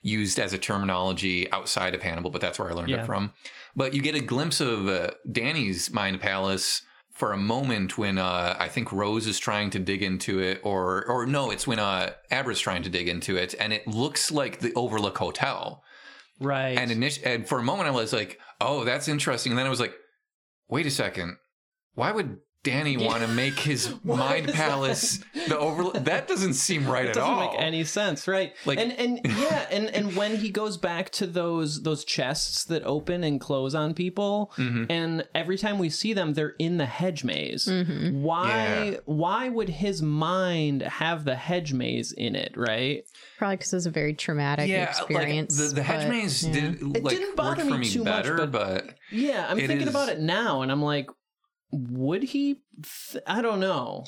used 0.04 0.40
as 0.40 0.54
a 0.54 0.58
terminology 0.60 1.52
outside 1.52 1.96
of 1.96 2.04
Hannibal, 2.04 2.30
but 2.30 2.40
that's 2.40 2.60
where 2.60 2.70
I 2.70 2.74
learned 2.74 2.90
Yeah. 2.90 3.02
it 3.02 3.06
from. 3.08 3.34
But 3.76 3.94
you 3.96 4.02
get 4.02 4.14
a 4.16 4.20
glimpse 4.22 4.62
of 4.62 4.88
uh, 4.88 5.10
Danny's 5.32 5.92
mind 5.92 6.22
palace 6.22 6.84
for 7.18 7.34
a 7.34 7.38
moment 7.38 7.98
when 7.98 8.20
uh, 8.20 8.56
I 8.60 8.68
think 8.68 8.92
Rose 8.92 9.26
is 9.26 9.40
trying 9.40 9.72
to 9.72 9.80
dig 9.80 10.04
into 10.04 10.40
it, 10.40 10.62
or 10.64 11.04
or 11.06 11.26
no, 11.26 11.50
it's 11.50 11.66
when 11.66 11.80
uh, 11.80 12.12
Abra's 12.30 12.60
trying 12.60 12.84
to 12.84 12.92
dig 12.92 13.08
into 13.08 13.36
it, 13.36 13.56
and 13.60 13.74
it 13.74 13.88
looks 13.88 14.32
like 14.32 14.60
the 14.60 14.72
Overlook 14.76 15.18
Hotel. 15.18 15.84
right 16.40 16.78
And, 16.78 16.92
init- 16.92 17.26
and 17.26 17.48
for 17.48 17.58
a 17.58 17.64
moment, 17.64 17.88
I 17.88 17.92
was 17.92 18.14
like, 18.14 18.40
"Oh, 18.62 18.84
that's 18.84 19.08
interesting," 19.08 19.52
and 19.52 19.58
then 19.58 19.66
I 19.66 19.70
was 19.70 19.80
like, 19.80 19.96
"Wait 20.70 20.86
a 20.86 20.92
second, 20.92 21.38
why 21.96 22.12
would?" 22.12 22.38
Danny 22.64 22.98
want 22.98 23.22
to 23.22 23.28
make 23.30 23.58
his 23.60 23.94
mind 24.04 24.50
is 24.50 24.56
palace 24.56 25.20
the 25.48 25.58
overlook. 25.58 25.94
That 26.04 26.28
doesn't 26.28 26.56
seem 26.56 26.86
right 26.86 27.06
it 27.06 27.10
at 27.10 27.16
doesn't 27.16 27.30
all. 27.34 27.52
make 27.54 27.62
any 27.62 27.84
sense 27.86 28.28
right 28.28 28.54
Like- 28.66 28.80
and 28.80 28.92
and 28.94 29.20
yeah 29.26 29.66
and 29.72 29.88
and 29.90 30.16
when 30.18 30.36
he 30.36 30.50
goes 30.50 30.76
back 30.76 31.10
to 31.12 31.28
those 31.28 31.84
those 31.84 32.04
chests 32.04 32.66
that 32.66 32.84
open 32.84 33.24
and 33.24 33.40
close 33.40 33.74
on 33.74 33.94
people 33.94 34.52
Mhm. 34.58 34.88
and 34.90 35.26
every 35.34 35.58
time 35.58 35.78
we 35.80 35.90
see 35.90 36.12
them 36.14 36.34
they're 36.34 36.56
in 36.60 36.78
the 36.78 36.86
hedge 36.86 37.24
maze 37.24 37.66
Mm-hmm. 37.68 38.22
why 38.22 38.90
Yeah. 38.92 38.98
why 39.06 39.48
would 39.48 39.70
his 39.70 40.02
mind 40.02 40.82
have 40.82 41.24
the 41.24 41.36
hedge 41.36 41.72
maze 41.74 42.12
in 42.12 42.36
it 42.36 42.54
right 42.58 43.04
Probably 43.38 43.56
because 43.58 43.72
it 43.72 43.78
was 43.78 43.86
a 43.86 43.92
very 43.92 44.14
traumatic 44.14 44.70
experience. 44.70 45.58
like 45.60 45.70
the, 45.70 45.76
the 45.76 45.84
hedge 45.84 46.02
but, 46.04 46.10
maze 46.10 46.46
yeah. 46.46 46.54
did 46.54 46.82
it 46.98 47.04
didn't 47.08 47.36
bother 47.38 47.64
me 47.64 47.78
me 47.78 47.90
too 47.90 48.04
much, 48.04 48.26
but- 48.26 48.52
but 48.52 48.96
Yeah, 49.12 49.46
I'm 49.50 49.58
thinking 49.58 49.82
is- 49.82 49.88
about 49.90 50.10
it 50.10 50.20
now, 50.20 50.64
and 50.64 50.72
I'm 50.72 50.82
like, 50.82 51.08
would 51.72 52.24
he? 52.24 52.62
Th- 53.12 53.24
I 53.28 53.42
don't 53.42 53.60
know. 53.60 54.06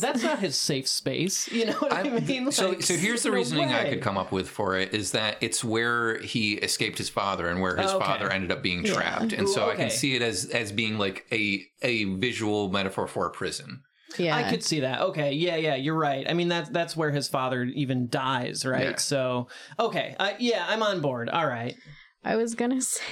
That's 0.00 0.24
not 0.24 0.40
his 0.40 0.56
safe 0.56 0.88
space. 0.88 1.46
You 1.52 1.66
know 1.66 1.72
what 1.74 1.92
I, 1.92 2.00
I- 2.00 2.20
mean? 2.20 2.50
so 2.50 2.70
Like, 2.70 2.82
so 2.82 2.94
here's 2.94 3.22
the 3.22 3.28
no 3.28 3.36
reasoning 3.36 3.68
I 3.72 3.88
could 3.88 4.02
come 4.02 4.18
up 4.18 4.32
with 4.32 4.48
for 4.48 4.76
it 4.76 4.92
is 4.92 5.12
that 5.12 5.36
it's 5.40 5.62
where 5.62 6.18
he 6.18 6.54
escaped 6.54 6.98
his 6.98 7.08
father 7.08 7.46
and 7.48 7.60
where 7.60 7.76
his 7.76 7.92
Oh, 7.92 7.96
okay. 7.98 8.06
father 8.06 8.28
ended 8.32 8.50
up 8.50 8.60
being 8.60 8.84
Yeah. 8.84 8.94
trapped, 8.94 9.32
and 9.32 9.42
Ooh, 9.42 9.52
so 9.52 9.70
I 9.70 9.76
can 9.76 9.90
see 9.90 10.16
it 10.16 10.22
as 10.22 10.46
as 10.46 10.72
being 10.72 10.98
like 10.98 11.26
a 11.30 11.64
a 11.82 12.04
visual 12.04 12.70
metaphor 12.70 13.06
for 13.06 13.26
a 13.26 13.30
prison. 13.30 13.82
Yeah. 14.18 14.34
I 14.36 14.50
could 14.50 14.64
see 14.64 14.80
that. 14.80 15.00
Okay, 15.02 15.32
yeah, 15.34 15.54
yeah, 15.56 15.74
you're 15.76 15.94
right. 15.94 16.28
I 16.28 16.32
mean, 16.34 16.48
that's 16.48 16.70
that's 16.70 16.96
where 16.96 17.12
his 17.12 17.28
father 17.28 17.62
even 17.62 18.08
dies, 18.08 18.64
right? 18.66 18.82
Yeah. 18.90 18.96
So, 18.96 19.46
okay, 19.78 20.16
uh, 20.18 20.32
yeah, 20.40 20.64
I'm 20.68 20.82
on 20.82 21.00
board. 21.02 21.28
All 21.28 21.46
right. 21.46 21.76
I 22.24 22.34
was 22.34 22.56
gonna 22.56 22.80
say. 22.80 23.02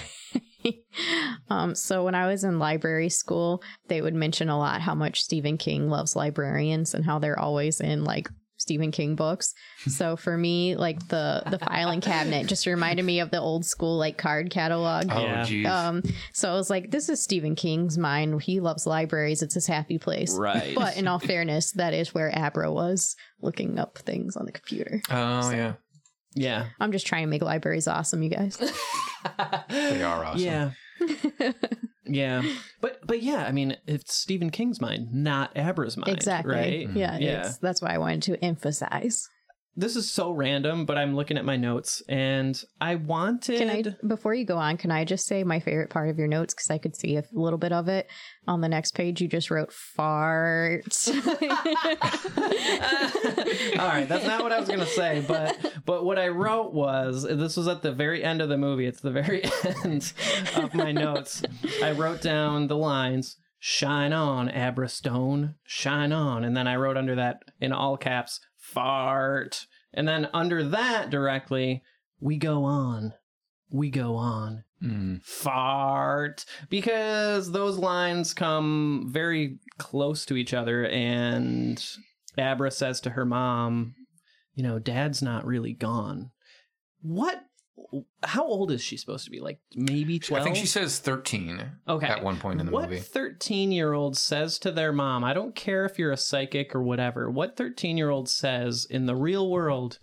um, 1.50 1.74
so 1.74 2.04
when 2.04 2.14
I 2.14 2.26
was 2.26 2.44
in 2.44 2.58
library 2.58 3.08
school, 3.08 3.62
they 3.88 4.00
would 4.02 4.14
mention 4.14 4.48
a 4.48 4.58
lot 4.58 4.80
how 4.80 4.94
much 4.94 5.22
Stephen 5.22 5.58
King 5.58 5.88
loves 5.88 6.16
librarians 6.16 6.94
and 6.94 7.04
how 7.04 7.18
they're 7.18 7.38
always 7.38 7.80
in 7.80 8.04
like 8.04 8.28
Stephen 8.58 8.90
King 8.90 9.16
books. 9.16 9.52
So 9.86 10.16
for 10.16 10.36
me, 10.36 10.76
like 10.76 11.08
the 11.08 11.42
the 11.50 11.58
filing 11.58 12.00
cabinet 12.00 12.46
just 12.46 12.64
reminded 12.66 13.04
me 13.04 13.20
of 13.20 13.30
the 13.30 13.38
old 13.38 13.66
school 13.66 13.98
like 13.98 14.16
card 14.16 14.50
catalog. 14.50 15.08
Oh, 15.10 15.20
Yeah. 15.20 15.44
geez. 15.44 15.66
Um, 15.66 16.02
so 16.32 16.50
I 16.50 16.54
was 16.54 16.70
like, 16.70 16.90
this 16.90 17.08
is 17.10 17.22
Stephen 17.22 17.54
King's 17.54 17.98
mind. 17.98 18.40
He 18.42 18.60
loves 18.60 18.86
libraries. 18.86 19.42
It's 19.42 19.54
his 19.54 19.66
happy 19.66 19.98
place. 19.98 20.34
Right. 20.36 20.74
But 20.74 20.96
in 20.96 21.06
all 21.06 21.18
fairness, 21.18 21.72
that 21.72 21.92
is 21.92 22.14
where 22.14 22.30
Abra 22.34 22.72
was 22.72 23.14
looking 23.42 23.78
up 23.78 23.98
things 23.98 24.36
on 24.36 24.46
the 24.46 24.52
computer. 24.52 25.02
oh 25.10 25.50
yeah, 25.50 25.74
Yeah. 26.37 26.66
I'm 26.78 26.93
just 26.93 27.07
trying 27.07 27.24
to 27.24 27.28
make 27.28 27.43
libraries 27.43 27.89
awesome, 27.89 28.22
you 28.22 28.30
guys. 28.30 28.57
they 29.68 30.03
are 30.03 30.24
awesome. 30.24 30.41
Yeah. 30.41 30.70
yeah. 32.05 32.43
But 32.80 33.07
but 33.07 33.22
yeah, 33.22 33.45
I 33.45 33.53
mean, 33.53 33.76
it's 33.87 34.14
Stephen 34.14 34.51
King's 34.51 34.80
mind, 34.80 35.12
not 35.12 35.51
Abra's 35.57 35.97
mind. 35.97 36.16
exactly. 36.16 36.55
Right? 36.55 36.91
Yeah. 36.91 37.18
Yeah. 37.18 37.47
It's, 37.47 37.59
that's 37.59 37.82
why 37.82 37.95
I 37.95 37.99
wanted 37.99 38.22
to 38.22 38.45
emphasize. 38.45 39.28
This 39.79 39.95
is 39.95 40.11
so 40.11 40.31
random, 40.31 40.87
but 40.87 40.97
I'm 40.97 41.14
looking 41.14 41.37
at 41.37 41.45
my 41.45 41.59
notes 41.59 42.03
and 42.09 42.59
I 42.81 42.95
wanted 42.95 43.59
Can 43.59 43.68
I, 43.68 43.85
before 44.07 44.33
you 44.33 44.47
go 44.47 44.57
on, 44.57 44.79
can 44.79 44.91
I 44.91 45.05
just 45.05 45.27
say 45.27 45.45
my 45.45 45.61
favorite 45.61 45.91
part 45.91 46.09
of 46.09 46.18
your 46.18 46.29
notes? 46.29 46.55
Because 46.55 46.70
I 46.70 46.79
could 46.79 46.97
see 46.97 47.16
a 47.16 47.24
little 47.33 47.59
bit 47.59 47.72
of 47.72 47.87
it 47.89 48.09
on 48.49 48.62
the 48.62 48.70
next 48.70 48.95
page. 48.95 49.20
You 49.20 49.29
just 49.29 49.51
wrote 49.51 49.70
farts. 49.99 51.09
All 53.79 53.89
right, 53.89 54.09
that's 54.09 54.24
not 54.24 54.43
what 54.43 54.53
I 54.53 54.59
was 54.59 54.68
gonna 54.68 54.87
say, 54.87 55.22
but 55.29 55.59
but 55.85 56.07
what 56.07 56.18
I 56.18 56.29
wrote 56.29 56.72
was 56.72 57.24
this 57.24 57.59
was 57.59 57.68
at 57.68 57.83
the 57.83 57.93
very 57.93 58.24
end 58.24 58.41
of 58.41 58.49
the 58.49 58.57
movie. 58.57 58.87
It's 58.87 59.03
the 59.03 59.11
very 59.11 59.45
end 59.85 60.11
of 60.57 60.72
my 60.72 60.93
notes. 60.93 61.43
I 61.83 61.93
wrote 61.93 62.22
down 62.22 62.68
the 62.68 62.79
lines 62.79 63.37
"Shine 63.59 64.14
on, 64.14 64.49
Abra 64.49 64.89
Stone, 64.89 65.57
shine 65.64 66.12
on," 66.12 66.45
and 66.45 66.57
then 66.57 66.66
I 66.66 66.77
wrote 66.77 66.97
under 66.97 67.14
that 67.16 67.43
in 67.61 67.72
all 67.72 67.99
caps 67.99 68.41
"fart," 68.66 69.66
and 69.94 70.06
then 70.08 70.28
under 70.34 70.62
that 70.64 71.10
directly 71.10 71.82
"We 72.20 72.36
go 72.36 72.64
on, 72.64 73.14
we 73.70 73.90
go 73.90 74.16
on." 74.16 74.64
Mm. 74.82 75.22
fart 75.22 76.44
because 76.68 77.50
those 77.50 77.78
lines 77.78 78.34
come 78.34 79.08
very 79.10 79.58
close 79.78 80.26
to 80.26 80.36
each 80.36 80.52
other 80.52 80.86
and 80.88 81.82
abra 82.36 82.70
says 82.70 83.01
to 83.01 83.10
her 83.10 83.24
mom 83.24 83.94
you 84.55 84.62
know 84.62 84.78
dad's 84.78 85.22
not 85.22 85.47
really 85.47 85.72
gone 85.72 86.30
what 87.01 87.40
how 88.23 88.44
old 88.44 88.70
is 88.70 88.82
she 88.82 88.97
supposed 88.97 89.24
to 89.24 89.31
be? 89.31 89.40
Like 89.40 89.61
maybe 89.74 90.19
12 90.19 90.40
I 90.40 90.44
think 90.44 90.57
she 90.57 90.66
says 90.66 90.98
thirteen 90.98 91.73
okay. 91.89 92.07
at 92.07 92.23
one 92.23 92.39
point 92.39 92.61
in 92.61 92.66
the 92.66 92.73
what 92.73 92.90
movie. 92.90 93.01
13 93.01 93.73
year 93.73 93.93
old 93.93 94.16
says 94.16 94.59
to 94.61 94.73
their 94.73 94.93
mom 94.93 95.23
i 95.24 95.32
don't 95.32 95.55
care 95.55 95.85
if 95.85 95.98
you're 95.98 96.12
a 96.12 96.16
psychic 96.16 96.74
or 96.74 96.82
whatever 96.82 97.31
what 97.31 97.57
13 97.57 97.97
year 97.97 98.11
old 98.11 98.28
says 98.28 98.86
in 98.89 99.07
the 99.07 99.15
real 99.15 99.51
world 99.51 99.98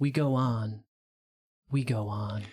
we 0.00 0.10
go 0.10 0.34
on. 0.34 0.82
We 1.70 1.84
go 1.84 2.08
on. 2.08 2.44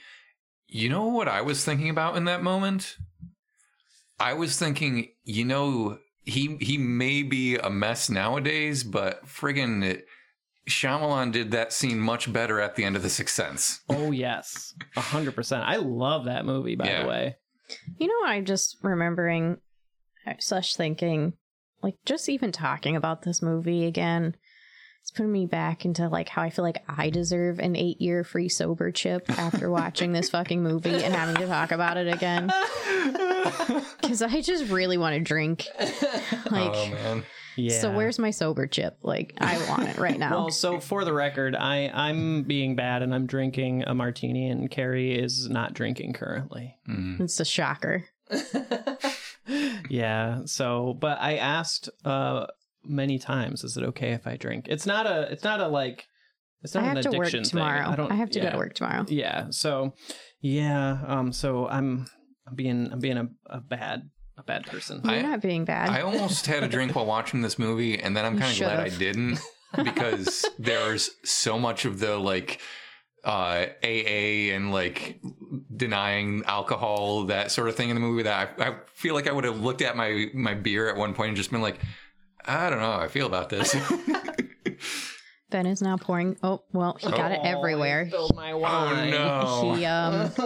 You 0.67 0.89
know 0.89 1.05
what 1.05 1.29
I 1.29 1.41
was 1.41 1.63
thinking 1.63 1.89
about 1.89 2.17
in 2.17 2.25
that 2.25 2.43
moment? 2.43 2.97
I 4.19 4.33
was 4.33 4.59
thinking, 4.59 5.07
you 5.23 5.45
know, 5.45 5.97
he 6.25 6.57
he 6.59 6.77
may 6.77 7.23
be 7.23 7.55
a 7.55 7.69
mess 7.69 8.09
nowadays, 8.09 8.83
but 8.83 9.25
friggin' 9.25 10.01
Shyamalan 10.67 11.31
did 11.31 11.51
that 11.51 11.71
scene 11.73 11.99
much 11.99 12.31
better 12.31 12.59
at 12.59 12.75
the 12.75 12.83
end 12.83 12.95
of 12.95 13.01
The 13.03 13.09
Sixth 13.09 13.35
Sense. 13.35 13.81
Oh 13.89 14.11
yes, 14.11 14.73
a 14.95 15.01
hundred 15.01 15.35
percent. 15.35 15.63
I 15.63 15.77
love 15.77 16.25
that 16.25 16.45
movie. 16.45 16.75
By 16.75 16.85
Yeah. 16.87 17.03
the 17.03 17.07
way, 17.09 17.35
You 17.97 18.07
know, 18.07 18.27
I'm 18.29 18.45
just 18.45 18.77
remembering 18.81 19.57
such 20.39 20.75
thinking, 20.75 21.33
like 21.81 21.95
just 22.05 22.27
even 22.29 22.51
talking 22.51 22.95
about 22.95 23.21
this 23.21 23.41
movie 23.41 23.85
again. 23.85 24.35
It's 25.01 25.11
putting 25.11 25.31
me 25.31 25.45
back 25.45 25.85
into 25.85 26.09
like 26.09 26.27
how 26.27 26.41
I 26.41 26.49
feel 26.49 26.65
like 26.65 26.83
I 26.89 27.09
deserve 27.09 27.59
an 27.59 27.77
eight 27.77 28.01
year 28.01 28.25
free 28.25 28.49
sober 28.49 28.91
chip 28.91 29.29
after 29.39 29.69
watching 29.71 30.11
this 30.11 30.29
fucking 30.31 30.61
movie 30.61 31.01
and 31.01 31.13
having 31.15 31.35
to 31.37 31.47
talk 31.47 31.71
about 31.71 31.95
it 31.97 32.13
again. 32.13 32.51
Because 34.01 34.21
I 34.21 34.41
just 34.41 34.69
really 34.71 34.97
want 34.97 35.15
to 35.15 35.19
drink. 35.21 35.65
Oh, 35.79 36.41
like, 36.51 36.71
oh 36.73 36.89
man. 36.89 37.23
Yeah. 37.57 37.79
so 37.81 37.91
where's 37.91 38.19
my 38.19 38.31
sober 38.31 38.67
chip? 38.67 38.97
Like, 39.01 39.33
I 39.39 39.57
want 39.67 39.89
it 39.89 39.97
right 39.97 40.17
now. 40.17 40.29
Well, 40.37 40.51
so 40.51 40.79
for 40.79 41.03
the 41.03 41.13
record, 41.13 41.55
I 41.55 41.91
I'm 41.93 42.43
being 42.43 42.75
bad 42.75 43.01
and 43.01 43.13
I'm 43.13 43.25
drinking 43.25 43.83
a 43.87 43.93
martini, 43.95 44.49
and 44.49 44.69
Carrie 44.69 45.17
is 45.17 45.49
not 45.49 45.73
drinking 45.73 46.13
currently. 46.13 46.77
it's 46.87 47.39
a 47.39 47.45
shocker. 47.45 48.05
Yeah. 49.89 50.41
So, 50.45 50.93
but 50.99 51.19
I 51.21 51.37
asked 51.37 51.89
uh 52.03 52.47
many 52.83 53.19
times, 53.19 53.63
is 53.63 53.77
it 53.77 53.83
okay 53.83 54.11
if 54.11 54.27
I 54.27 54.35
drink? 54.37 54.67
It's 54.67 54.85
not 54.85 55.05
a. 55.05 55.31
It's 55.31 55.43
not 55.43 55.59
a 55.61 55.67
like. 55.67 56.07
It's 56.63 56.73
not 56.73 56.83
I 56.83 56.87
not 56.87 56.97
have 56.97 57.05
an 57.05 57.11
to 57.11 57.17
work 57.17 57.27
addiction 57.27 57.43
tomorrow. 57.43 57.89
I 57.89 57.95
don't. 57.95 58.11
I 58.11 58.15
have 58.15 58.29
to 58.31 58.39
go 58.39 58.49
to 58.51 58.57
work 58.57 58.73
tomorrow. 58.73 59.05
Yeah. 59.07 59.47
So, 59.51 59.93
yeah. 60.41 60.99
Um. 61.05 61.31
So 61.31 61.67
I'm. 61.67 62.07
I'm 62.47 62.55
being. 62.55 62.89
I'm 62.91 62.99
being 62.99 63.17
a, 63.17 63.27
a 63.49 63.59
bad. 63.61 64.09
A 64.37 64.43
bad 64.43 64.65
person. 64.67 65.01
You're 65.03 65.13
I- 65.13 65.21
not 65.21 65.41
being 65.41 65.65
bad. 65.65 65.89
I 65.89 66.01
almost 66.01 66.45
had 66.45 66.63
a 66.63 66.67
drink 66.67 66.95
while 66.95 67.05
watching 67.05 67.41
this 67.41 67.57
movie, 67.57 67.99
and 67.99 68.15
then 68.15 68.23
I'm 68.25 68.37
kind 68.37 68.51
of 68.51 68.57
glad 68.57 68.79
I 68.79 68.89
didn't 68.89 69.39
because 69.75 70.45
there's 70.59 71.09
so 71.23 71.57
much 71.57 71.85
of 71.85 71.99
the 71.99 72.17
like 72.17 72.61
uh 73.23 73.65
AA 73.83 74.53
and 74.53 74.71
like 74.71 75.19
denying 75.75 76.43
alcohol 76.45 77.23
that 77.25 77.51
sort 77.51 77.67
of 77.67 77.75
thing 77.75 77.89
in 77.89 77.95
the 77.95 77.99
movie 77.99 78.23
that 78.23 78.53
I, 78.59 78.69
I 78.69 78.75
feel 78.93 79.15
like 79.15 79.27
I 79.27 79.31
would 79.31 79.43
have 79.43 79.59
looked 79.59 79.81
at 79.81 79.97
my 79.97 80.27
my 80.33 80.53
beer 80.53 80.87
at 80.87 80.95
one 80.95 81.13
point 81.13 81.29
and 81.29 81.37
just 81.37 81.51
been 81.51 81.61
like 81.61 81.79
I 82.45 82.69
don't 82.69 82.79
know 82.79 82.91
how 82.91 82.99
I 82.99 83.07
feel 83.07 83.25
about 83.25 83.49
this. 83.49 83.75
ben 85.49 85.65
is 85.65 85.81
now 85.81 85.97
pouring. 85.97 86.37
Oh, 86.43 86.63
well, 86.73 86.97
he 86.99 87.09
got 87.09 87.31
it 87.31 87.39
Oh, 87.41 87.45
I 87.47 87.49
everywhere. 87.57 88.07
spilled 88.07 88.35
my 88.35 88.53
wine. 88.53 89.11
no. 89.11 89.73
He 89.75 89.85
um 89.85 90.31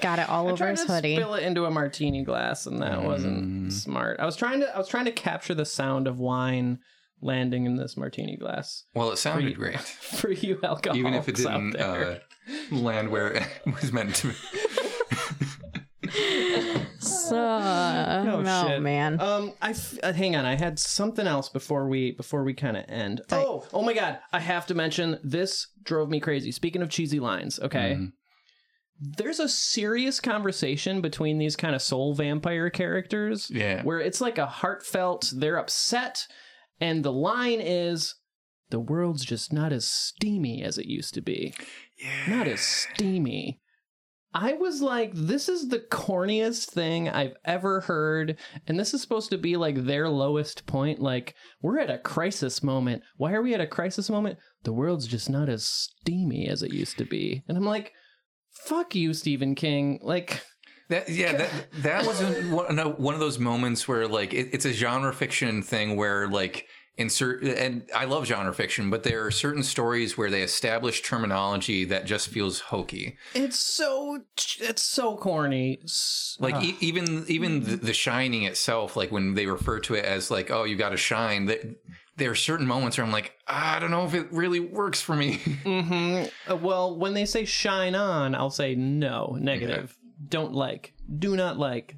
got 0.00 0.18
it 0.18 0.28
all 0.28 0.46
I 0.46 0.50
over 0.52 0.56
tried 0.56 0.70
his 0.78 0.84
to 0.84 0.92
hoodie. 0.92 1.16
spill 1.16 1.34
it 1.34 1.42
into 1.42 1.64
a 1.64 1.70
martini 1.70 2.22
glass, 2.24 2.66
and 2.66 2.80
that 2.82 3.02
wasn't 3.02 3.72
smart. 3.72 4.20
I 4.20 4.26
was 4.26 4.36
trying 4.36 4.60
to. 4.60 4.74
I 4.74 4.78
was 4.78 4.88
trying 4.88 5.06
to 5.06 5.12
capture 5.12 5.54
the 5.54 5.64
sound 5.66 6.06
of 6.06 6.18
wine 6.18 6.78
landing 7.20 7.66
in 7.66 7.74
this 7.74 7.96
martini 7.96 8.36
glass 8.36 8.84
well, 8.94 9.10
it 9.10 9.16
sounded 9.16 9.42
Pretty- 9.56 9.56
great, 9.56 9.80
for 9.80 10.30
you 10.30 10.56
alcoholics 10.62 10.96
even 10.98 11.14
if 11.14 11.28
it 11.28 11.44
out 11.44 11.52
didn't 11.58 11.70
there. 11.72 12.20
uh, 12.72 12.76
land 12.76 13.08
where 13.10 13.32
it 13.32 13.42
was 13.66 13.92
meant 13.92 14.14
to. 14.14 14.32
So, 17.28 17.36
Oh, 17.38 18.42
oh 18.46 18.68
shit. 18.68 18.82
man. 18.82 19.20
Um, 19.20 19.52
I 19.60 19.70
f- 19.70 19.98
uh, 20.02 20.12
hang 20.12 20.36
on. 20.36 20.44
I 20.44 20.56
had 20.56 20.78
something 20.78 21.26
else 21.26 21.48
before 21.48 21.88
we 21.88 22.12
before 22.12 22.44
we 22.44 22.54
kind 22.54 22.76
of 22.76 22.84
end. 22.88 23.22
Oh, 23.30 23.66
oh 23.72 23.82
my 23.82 23.92
god! 23.92 24.18
I 24.32 24.40
have 24.40 24.66
to 24.66 24.74
mention 24.74 25.18
this 25.22 25.66
drove 25.82 26.08
me 26.10 26.20
crazy. 26.20 26.52
Speaking 26.52 26.82
of 26.82 26.90
cheesy 26.90 27.20
lines, 27.20 27.58
okay. 27.60 27.96
Mhm. 27.98 28.12
There's 29.00 29.38
a 29.38 29.48
serious 29.48 30.18
conversation 30.20 31.00
between 31.00 31.38
these 31.38 31.54
kind 31.54 31.74
of 31.76 31.82
soul 31.82 32.14
vampire 32.14 32.68
characters. 32.68 33.48
Yeah. 33.50 33.82
where 33.84 34.00
it's 34.00 34.20
like 34.20 34.38
a 34.38 34.46
heartfelt. 34.46 35.32
They're 35.36 35.58
upset, 35.58 36.26
and 36.80 37.04
the 37.04 37.12
line 37.12 37.60
is, 37.60 38.16
"The 38.70 38.80
world's 38.80 39.24
just 39.24 39.52
not 39.52 39.72
as 39.72 39.86
steamy 39.86 40.62
as 40.64 40.78
it 40.78 40.86
used 40.86 41.14
to 41.14 41.20
be. 41.20 41.54
Yeah. 42.02 42.36
Not 42.38 42.48
as 42.48 42.60
steamy." 42.60 43.60
I 44.34 44.52
was 44.54 44.82
like, 44.82 45.12
this 45.14 45.48
is 45.48 45.68
the 45.68 45.78
corniest 45.78 46.66
thing 46.66 47.08
I've 47.08 47.34
ever 47.44 47.80
heard. 47.80 48.38
And 48.66 48.78
this 48.78 48.92
is 48.92 49.00
supposed 49.00 49.30
to 49.30 49.38
be 49.38 49.56
like 49.56 49.84
their 49.84 50.08
lowest 50.08 50.66
point. 50.66 51.00
Like, 51.00 51.34
we're 51.62 51.78
at 51.78 51.90
a 51.90 51.98
crisis 51.98 52.62
moment. 52.62 53.02
Why 53.16 53.32
are 53.32 53.42
we 53.42 53.54
at 53.54 53.60
a 53.60 53.66
crisis 53.66 54.10
moment? 54.10 54.38
The 54.64 54.72
world's 54.72 55.06
just 55.06 55.30
not 55.30 55.48
as 55.48 55.64
steamy 55.64 56.46
as 56.48 56.62
it 56.62 56.72
used 56.72 56.98
to 56.98 57.04
be. 57.04 57.42
And 57.48 57.56
I'm 57.56 57.64
like, 57.64 57.92
fuck 58.50 58.94
you, 58.94 59.14
Stephen 59.14 59.54
King. 59.54 59.98
Like, 60.02 60.42
That 60.88 61.10
yeah, 61.10 61.36
that 61.36 61.50
that 61.82 62.06
one 62.50 62.76
one 62.96 63.14
of 63.14 63.20
those 63.20 63.38
moments 63.38 63.86
where 63.86 64.08
like 64.08 64.32
it, 64.32 64.48
it's 64.52 64.64
a 64.64 64.72
genre 64.72 65.12
fiction 65.12 65.62
thing 65.62 65.96
where 65.96 66.28
like 66.28 66.66
insert 66.98 67.42
and 67.44 67.88
I 67.94 68.04
love 68.04 68.26
genre 68.26 68.52
fiction, 68.52 68.90
but 68.90 69.04
there 69.04 69.24
are 69.24 69.30
certain 69.30 69.62
stories 69.62 70.18
where 70.18 70.30
they 70.30 70.42
establish 70.42 71.00
terminology 71.02 71.84
that 71.86 72.04
just 72.04 72.28
feels 72.28 72.60
hokey. 72.60 73.16
it's 73.34 73.58
so, 73.58 74.20
it's 74.60 74.82
so 74.82 75.16
corny. 75.16 75.80
Like 76.38 76.56
Ugh. 76.56 76.64
e- 76.64 76.76
even 76.80 77.24
even 77.28 77.62
the, 77.62 77.76
the 77.76 77.92
Shining 77.94 78.42
itself, 78.42 78.96
like 78.96 79.10
when 79.12 79.34
they 79.34 79.46
refer 79.46 79.78
to 79.80 79.94
it 79.94 80.04
as 80.04 80.30
like 80.30 80.50
oh 80.50 80.64
you 80.64 80.76
got 80.76 80.90
to 80.90 80.96
shine, 80.96 81.46
that 81.46 81.60
there 82.16 82.30
are 82.32 82.34
certain 82.34 82.66
moments 82.66 82.98
where 82.98 83.06
I'm 83.06 83.12
like 83.12 83.32
I 83.46 83.78
don't 83.78 83.90
know 83.92 84.04
if 84.04 84.14
it 84.14 84.32
really 84.32 84.60
works 84.60 85.00
for 85.00 85.14
me. 85.14 85.38
Mm-hmm. 85.64 86.52
Uh, 86.52 86.56
well, 86.56 86.96
when 86.98 87.14
they 87.14 87.24
say 87.26 87.44
shine 87.44 87.94
on, 87.94 88.34
I'll 88.34 88.50
say 88.50 88.74
no, 88.74 89.36
negative. 89.40 89.96
Don't 90.28 90.52
like. 90.52 90.94
Do 91.18 91.36
not 91.36 91.58
like. 91.58 91.96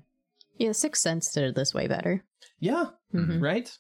Yeah, 0.59 0.73
Sixth 0.73 1.01
Sense 1.03 1.33
did 1.33 1.45
it 1.45 1.55
this 1.55 1.73
way 1.73 1.87
better. 1.89 2.23
Yeah. 2.59 2.87
Mhm. 3.15 3.41
Right? 3.41 3.75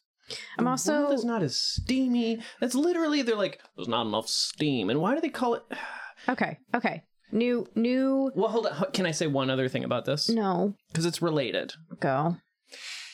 I'm 0.58 0.64
The 0.64 0.70
also- 0.70 1.00
world 1.02 1.14
is 1.14 1.24
not 1.24 1.42
as 1.42 1.56
steamy. 1.56 2.40
That's 2.60 2.74
literally 2.74 3.22
they're 3.22 3.36
like, 3.36 3.60
there's 3.76 3.88
not 3.88 4.06
enough 4.06 4.28
steam. 4.28 4.90
And 4.90 5.00
why 5.00 5.14
do 5.14 5.20
they 5.20 5.28
call 5.28 5.54
it 5.54 5.62
Okay, 6.28 6.58
okay. 6.74 7.02
New, 7.32 7.66
new. 7.76 8.30
Well, 8.34 8.48
hold 8.48 8.66
on. 8.66 8.90
Can 8.92 9.06
I 9.06 9.12
say 9.12 9.26
one 9.28 9.50
other 9.50 9.68
thing 9.68 9.84
about 9.84 10.04
this? 10.04 10.28
No, 10.28 10.74
Because 10.88 11.06
it's 11.06 11.22
related. 11.22 11.72
go. 12.00 12.36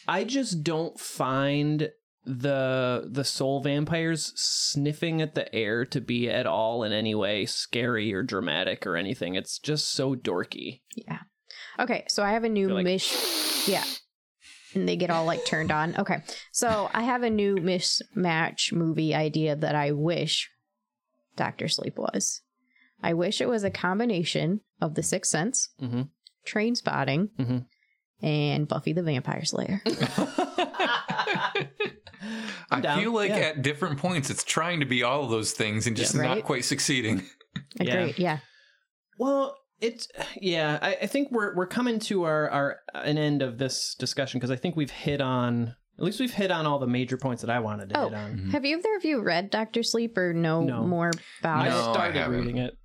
I 0.09 0.25
just 0.25 0.63
don't 0.65 0.99
find 0.99 1.91
the 2.25 3.09
the 3.11 3.25
soul 3.25 3.61
vampires 3.63 4.33
sniffing 4.35 5.23
at 5.23 5.35
the 5.37 5.53
air 5.55 5.85
to 5.85 6.01
be 6.01 6.29
at 6.29 6.47
all 6.47 6.83
in 6.83 6.93
any 6.93 7.15
way 7.15 7.47
scary 7.47 8.13
or 8.13 8.23
dramatic 8.23 8.87
or 8.87 8.97
anything. 8.97 9.35
It's 9.37 9.59
just 9.59 9.93
so 9.93 10.15
dorky. 10.17 10.81
Yeah. 10.97 11.19
Okay, 11.79 12.05
so 12.09 12.23
I 12.25 12.31
have 12.33 12.45
a 12.45 12.49
new 12.49 12.69
like- 12.69 12.85
mish. 12.85 13.15
Yeah. 13.69 13.85
And 14.77 14.89
they 14.89 14.97
get 14.97 15.11
all 15.11 15.25
like 15.25 15.45
turned 15.47 15.71
on. 15.73 15.97
Okay, 15.97 16.23
so 16.53 16.91
I 16.93 17.03
have 17.03 17.23
a 17.23 17.31
new 17.31 17.57
mismatch 17.57 18.73
movie 18.73 19.15
idea 19.15 19.57
that 19.57 19.75
I 19.75 19.93
wish 19.93 20.51
Doctor 21.37 21.67
Sleep 21.69 21.97
was. 21.97 22.43
I 23.03 23.15
wish 23.15 23.41
it 23.41 23.49
was 23.49 23.65
a 23.65 23.71
combination 23.71 24.61
of 24.81 24.95
The 24.95 25.03
Sixth 25.03 25.31
Sense, 25.31 25.71
Mm-hmm. 25.81 26.03
Trainspotting, 26.47 27.29
Mhm. 27.39 27.65
and 28.23 28.69
Buffy 28.69 28.93
the 28.93 29.03
Vampire 29.03 29.45
Slayer. 29.45 29.81
I 32.71 32.81
down, 32.81 33.01
feel 33.01 33.13
like 33.13 33.31
yeah. 33.31 33.37
at 33.37 33.63
different 33.63 33.99
points 33.99 34.31
it's 34.31 34.45
trying 34.45 34.81
to 34.81 34.87
be 34.87 35.03
all 35.03 35.25
of 35.25 35.31
those 35.31 35.53
things 35.53 35.87
and 35.87 35.97
just 35.97 36.15
Yeah. 36.15 36.23
not 36.23 36.45
quite 36.45 36.65
succeeding. 36.65 37.23
Yeah. 37.81 37.95
Agreed. 37.95 38.19
Yeah. 38.19 38.39
Well, 39.19 39.57
it's 39.81 40.09
yeah. 40.41 40.79
I, 40.81 40.97
I 41.03 41.07
think 41.07 41.31
we're 41.31 41.55
we're 41.55 41.67
coming 41.67 41.99
to 42.01 42.25
our 42.25 42.49
our 42.51 42.77
an 42.95 43.19
end 43.19 43.43
of 43.43 43.59
this 43.59 43.95
discussion 43.95 44.39
because 44.39 44.51
I 44.51 44.57
think 44.57 44.77
we've 44.77 44.91
hit 44.91 45.21
on 45.21 45.75
at 45.99 46.05
least 46.05 46.21
we've 46.21 46.33
hit 46.35 46.51
on 46.51 46.67
all 46.67 46.79
the 46.79 46.87
major 46.87 47.17
points 47.17 47.41
that 47.43 47.51
I 47.51 47.59
wanted 47.61 47.89
to 47.91 47.99
Oh, 47.99 48.09
hit 48.11 48.19
on. 48.19 48.31
Mm-hmm. 48.37 48.51
Have 48.51 48.65
either 48.67 48.97
of 48.97 49.05
you 49.05 49.23
read 49.23 49.49
Doctor 49.51 49.83
Sleep 49.83 50.17
or 50.19 50.35
know 50.35 50.63
No. 50.63 50.83
more 50.85 51.11
about 51.41 51.59
I 51.59 51.69
No, 51.71 51.77
it? 51.77 51.79
I 51.89 51.93
started 51.93 52.17
haven't. 52.17 52.39
reading 52.39 52.59
it. 52.59 52.77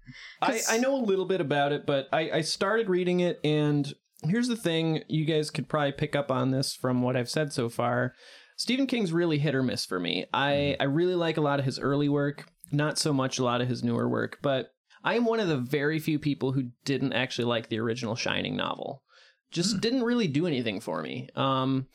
I, 0.41 0.51
'Cause- 0.51 0.67
I 0.69 0.77
know 0.77 0.95
a 0.95 1.03
little 1.03 1.25
bit 1.25 1.41
about 1.41 1.71
it, 1.73 1.85
but 1.85 2.07
I, 2.13 2.31
I 2.31 2.41
started 2.41 2.87
reading 2.89 3.19
it, 3.19 3.39
and 3.43 3.93
here's 4.23 4.47
the 4.47 4.55
thing: 4.55 5.03
you 5.09 5.25
guys 5.25 5.49
could 5.51 5.67
probably 5.67 5.91
pick 5.93 6.15
up 6.15 6.31
on 6.31 6.51
this 6.51 6.73
from 6.73 7.01
what 7.01 7.15
I've 7.17 7.29
said 7.29 7.51
so 7.51 7.67
far. 7.69 8.13
Stephen 8.57 8.87
King's 8.87 9.11
really 9.11 9.39
hit 9.39 9.55
or 9.55 9.63
miss 9.63 9.85
for 9.85 9.99
me. 9.99 10.25
I 10.33 10.51
mm-hmm. 10.51 10.81
I 10.81 10.85
really 10.85 11.15
like 11.15 11.35
a 11.37 11.41
lot 11.41 11.59
of 11.59 11.65
his 11.65 11.79
early 11.79 12.07
work, 12.09 12.45
not 12.71 12.97
so 12.97 13.11
much 13.11 13.39
a 13.39 13.43
lot 13.43 13.59
of 13.61 13.67
his 13.67 13.83
newer 13.83 14.07
work, 14.07 14.37
but 14.41 14.73
I 15.03 15.15
am 15.15 15.25
one 15.25 15.39
of 15.39 15.47
the 15.47 15.57
very 15.57 15.99
few 15.99 16.19
people 16.19 16.51
who 16.51 16.69
didn't 16.85 17.13
actually 17.13 17.45
like 17.45 17.69
the 17.69 17.79
original 17.79 18.15
Shining 18.15 18.55
novel. 18.55 19.03
Just 19.51 19.81
didn't 19.81 20.03
really 20.03 20.27
do 20.27 20.47
anything 20.47 20.79
for 20.79 21.01
me. 21.01 21.27
Um, 21.35 21.87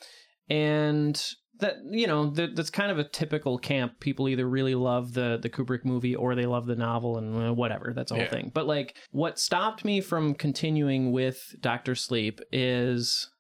and 0.49 1.23
that 1.59 1.77
you 1.91 2.07
know 2.07 2.29
that 2.31 2.55
that's 2.55 2.69
kind 2.69 2.91
of 2.91 2.99
a 2.99 3.05
typical 3.09 3.57
camp. 3.59 3.99
People 4.01 4.29
either 4.29 4.47
really 4.49 4.75
love 4.75 5.15
the 5.15 5.39
the 5.41 5.49
Kubrick 5.49 5.85
movie 5.85 6.15
or 6.15 6.35
they 6.35 6.45
love 6.47 6.67
the 6.67 6.77
novel, 6.77 7.17
and 7.19 7.49
uh, 7.49 7.55
whatever. 7.55 7.93
That's 7.95 8.11
the 8.11 8.17
whole 8.17 8.25
Yeah. 8.25 8.31
thing. 8.31 8.51
But 8.53 8.67
like, 8.67 8.97
what 9.11 9.39
stopped 9.39 9.85
me 9.85 10.01
from 10.01 10.35
continuing 10.35 11.13
with 11.13 11.55
Doctor 11.61 11.95
Sleep 11.95 12.41
is 12.53 13.31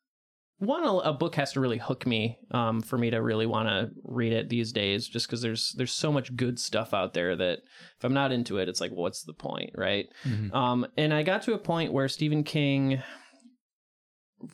one 0.58 0.84
a, 0.84 1.12
book 1.12 1.34
has 1.34 1.52
to 1.52 1.60
really 1.60 1.76
hook 1.78 2.06
me 2.06 2.38
um, 2.50 2.80
for 2.80 2.96
me 2.96 3.10
to 3.10 3.18
really 3.18 3.44
want 3.44 3.68
to 3.68 3.90
read 4.04 4.32
it 4.32 4.48
these 4.48 4.72
days 4.72 5.06
just 5.06 5.26
because 5.26 5.42
there's 5.42 5.74
there's 5.76 5.92
so 5.92 6.10
much 6.10 6.34
good 6.34 6.58
stuff 6.58 6.94
out 6.94 7.12
there 7.12 7.36
that 7.36 7.58
if 7.98 8.04
i'm 8.04 8.14
not 8.14 8.32
into 8.32 8.56
it 8.56 8.68
it's 8.68 8.80
like 8.80 8.90
what's 8.92 9.22
the 9.24 9.34
point 9.34 9.70
right 9.76 10.06
Mhm. 10.24 10.54
um, 10.54 10.86
and 10.96 11.12
i 11.12 11.22
got 11.22 11.42
to 11.42 11.52
a 11.52 11.58
point 11.58 11.92
where 11.92 12.08
stephen 12.08 12.42
king 12.42 13.02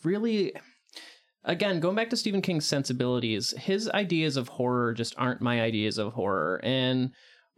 really 0.04 0.52
again 1.44 1.80
going 1.80 1.96
back 1.96 2.10
to 2.10 2.16
stephen 2.16 2.42
king's 2.42 2.66
sensibilities 2.66 3.52
his 3.58 3.88
ideas 3.90 4.36
of 4.36 4.48
horror 4.48 4.94
just 4.94 5.14
aren't 5.18 5.40
my 5.40 5.60
ideas 5.60 5.98
of 5.98 6.12
horror 6.12 6.60
and 6.62 7.10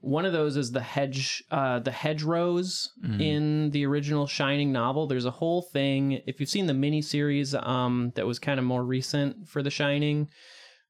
one 0.04 0.24
of 0.26 0.32
those 0.32 0.56
is 0.56 0.70
the 0.72 0.80
hedge 0.80 1.42
uh 1.50 1.78
the 1.80 1.90
hedgerows 1.90 2.90
Mhm. 3.04 3.20
in 3.20 3.70
the 3.70 3.86
original 3.86 4.26
shining 4.26 4.70
novel 4.72 5.06
there's 5.06 5.24
a 5.24 5.30
whole 5.30 5.62
thing 5.62 6.20
if 6.26 6.38
you've 6.40 6.48
seen 6.48 6.66
the 6.66 6.72
miniseries 6.74 7.54
um 7.66 8.12
that 8.14 8.26
was 8.26 8.38
kind 8.38 8.58
of 8.60 8.64
more 8.66 8.84
recent 8.84 9.48
for 9.48 9.62
the 9.62 9.70
shining 9.70 10.28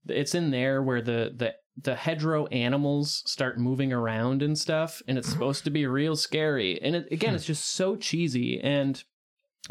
it's 0.09 0.35
in 0.35 0.51
there 0.51 0.83
where 0.83 1.01
the 1.01 1.33
the 1.37 1.55
the 1.83 1.95
hedgerow 1.97 2.47
animals 2.47 3.23
start 3.27 3.59
moving 3.59 3.93
around 3.93 4.43
and 4.43 4.57
stuff, 4.57 5.03
and 5.09 5.19
it's 5.19 5.29
supposed 5.35 5.65
to 5.65 5.71
be 5.71 5.87
real 5.89 6.15
scary. 6.15 6.81
And 6.81 6.95
it, 6.95 7.09
again, 7.11 7.35
it's 7.35 7.45
just 7.45 7.65
so 7.73 7.97
cheesy. 7.97 8.61
And 8.61 9.03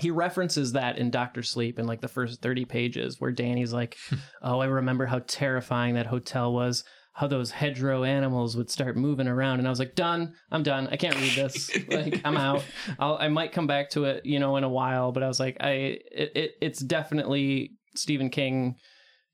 he 0.02 0.11
references 0.11 0.74
that 0.74 0.98
in 0.98 1.11
Doctor 1.11 1.41
Sleep 1.44 1.80
in 1.80 1.88
like 1.88 2.02
the 2.02 2.10
first 2.10 2.41
30 2.41 2.65
pages, 2.65 3.22
where 3.22 3.32
Danny's 3.32 3.72
like, 3.72 3.95
Oh, 4.41 4.60
I 4.60 4.65
remember 4.65 5.06
how 5.06 5.20
terrifying 5.28 5.94
that 5.95 6.07
hotel 6.07 6.52
was, 6.52 6.84
how 7.14 7.27
those 7.27 7.52
hedgerow 7.52 8.03
animals 8.03 8.57
would 8.57 8.72
start 8.72 8.98
moving 8.98 9.27
around. 9.27 9.60
And 9.60 9.68
I 9.68 9.69
was 9.69 9.77
like, 9.80 9.95
Done, 9.95 10.34
I'm 10.52 10.64
done. 10.64 10.88
I 10.91 10.98
can't 10.98 11.15
read 11.15 11.35
this. 11.35 11.69
like, 11.88 12.22
I'm 12.26 12.38
out. 12.38 12.64
I'll, 12.98 13.18
I 13.18 13.27
might 13.27 13.52
come 13.52 13.68
back 13.68 13.91
to 13.91 14.06
it, 14.06 14.26
you 14.26 14.40
know, 14.40 14.57
in 14.57 14.64
a 14.64 14.69
while, 14.69 15.11
but 15.11 15.22
I 15.22 15.27
was 15.27 15.40
like, 15.40 15.57
I, 15.60 15.69
it, 15.69 16.31
it 16.35 16.52
it's 16.60 16.80
definitely 16.80 17.73
Stephen 17.95 18.30
King 18.31 18.76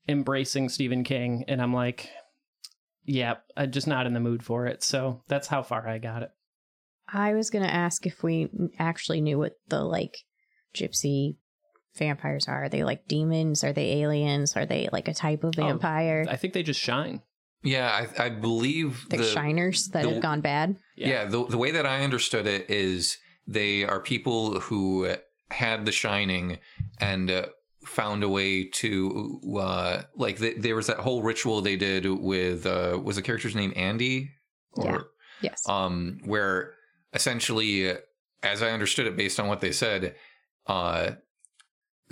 embracing 0.08 0.68
Stephen 0.68 1.04
King. 1.04 1.44
And 1.48 1.62
I'm 1.62 1.72
like, 1.72 2.10
yeah, 3.04 3.36
I'm 3.56 3.70
just 3.70 3.86
not 3.86 4.06
in 4.06 4.12
the 4.12 4.20
mood 4.20 4.42
for 4.42 4.66
it. 4.66 4.82
So 4.82 5.22
that's 5.28 5.48
how 5.48 5.62
far 5.62 5.88
I 5.88 5.98
got 5.98 6.22
it. 6.22 6.30
I 7.12 7.32
was 7.32 7.50
gonna 7.50 7.66
ask 7.66 8.06
if 8.06 8.22
we 8.22 8.48
actually 8.78 9.20
knew 9.20 9.38
what 9.38 9.54
the 9.68 9.82
like 9.82 10.18
gypsy 10.76 11.36
vampires 11.96 12.46
are. 12.46 12.64
Are 12.64 12.68
they 12.68 12.84
like 12.84 13.08
demons? 13.08 13.64
Are 13.64 13.72
they 13.72 14.02
aliens? 14.02 14.54
Are 14.54 14.66
they 14.66 14.88
like 14.92 15.08
a 15.08 15.14
type 15.14 15.42
of 15.44 15.54
Oh, 15.58 15.62
vampire? 15.62 16.26
I 16.28 16.36
think 16.36 16.52
they 16.52 16.62
just 16.62 16.78
shine. 16.80 17.22
Yeah, 17.62 18.06
I, 18.18 18.24
I 18.24 18.28
believe 18.30 19.06
They're 19.10 19.20
the, 19.20 19.24
shiners 19.24 19.90
that 19.92 20.02
the- 20.04 20.10
have 20.14 20.22
gone 20.22 20.40
bad. 20.40 20.76
Yeah, 20.96 21.24
the, 21.26 21.44
the 21.46 21.58
way 21.58 21.70
that 21.72 21.86
I 21.86 22.02
understood 22.02 22.46
it 22.46 22.68
is 22.70 23.18
they 23.46 23.84
are 23.84 24.00
people 24.00 24.60
who 24.60 25.14
had 25.50 25.84
The 25.84 25.92
Shining 25.92 26.58
and 26.98 27.30
uh, 27.30 27.46
found 27.84 28.22
a 28.22 28.28
way 28.28 28.64
to 28.64 29.40
uh, 29.58 30.02
like 30.14 30.38
th- 30.38 30.58
there 30.58 30.76
was 30.76 30.86
that 30.88 30.98
whole 30.98 31.22
ritual 31.22 31.60
they 31.60 31.76
did 31.76 32.04
with 32.06 32.66
uh, 32.66 32.98
was 33.02 33.16
the 33.16 33.22
character's 33.22 33.54
name 33.56 33.72
Andi 33.72 34.28
Yeah. 34.76 35.00
Yes. 35.42 35.66
um, 35.68 36.20
where 36.24 36.74
essentially, 37.14 37.96
as 38.42 38.62
I 38.62 38.70
understood 38.70 39.06
it, 39.06 39.16
based 39.16 39.40
on 39.40 39.48
what 39.48 39.60
they 39.60 39.72
said, 39.72 40.14
uh, 40.66 41.12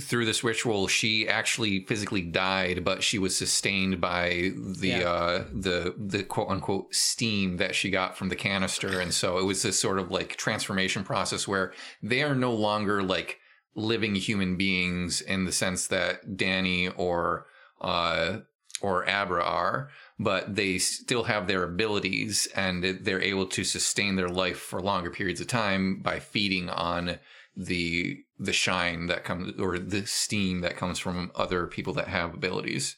through 0.01 0.25
this 0.27 0.45
ritual, 0.45 0.87
she 0.87 1.29
actually 1.29 1.85
physically 1.87 2.23
died, 2.23 2.85
but 2.85 3.03
she 3.03 3.19
was 3.19 3.37
sustained 3.37 4.01
by 4.01 4.53
the 4.55 4.89
Yeah. 4.89 5.11
uh, 5.11 5.45
the 5.53 5.95
the 5.99 6.23
quote 6.23 6.49
unquote 6.49 6.95
steam 6.95 7.57
that 7.57 7.75
she 7.75 7.91
got 7.91 8.17
from 8.17 8.29
the 8.29 8.37
canister, 8.37 9.01
and 9.01 9.13
so 9.13 9.39
it 9.39 9.45
was 9.45 9.63
this 9.63 9.79
sort 9.79 9.99
of 9.99 10.11
like 10.11 10.37
transformation 10.37 11.03
process 11.05 11.49
where 11.49 11.73
they 12.03 12.23
are 12.23 12.35
no 12.35 12.53
longer 12.55 13.03
like 13.03 13.41
living 13.75 14.15
human 14.15 14.57
beings 14.57 15.21
in 15.21 15.45
the 15.45 15.53
sense 15.53 15.87
that 15.89 16.37
Danny 16.37 16.89
or 16.89 17.47
uh, 17.81 18.39
or 18.81 19.09
Abra 19.09 19.43
are, 19.43 19.89
but 20.21 20.55
they 20.55 20.79
still 20.79 21.25
have 21.25 21.49
their 21.49 21.65
abilities 21.65 22.47
and 22.55 22.85
they're 22.85 23.21
able 23.21 23.47
to 23.47 23.65
sustain 23.65 24.15
their 24.15 24.29
life 24.29 24.59
for 24.61 24.81
longer 24.81 25.11
periods 25.11 25.41
of 25.41 25.49
time 25.49 26.01
by 26.01 26.21
feeding 26.21 26.69
on 26.71 27.19
the 27.59 28.19
the 28.39 28.53
shine 28.53 29.07
that 29.09 29.25
comes 29.25 29.61
or 29.61 29.79
the 29.79 30.07
steam 30.07 30.61
that 30.61 30.77
comes 30.77 30.99
from 31.01 31.33
other 31.35 31.67
people 31.67 31.93
that 31.95 32.07
have 32.09 32.33
abilities. 32.33 32.97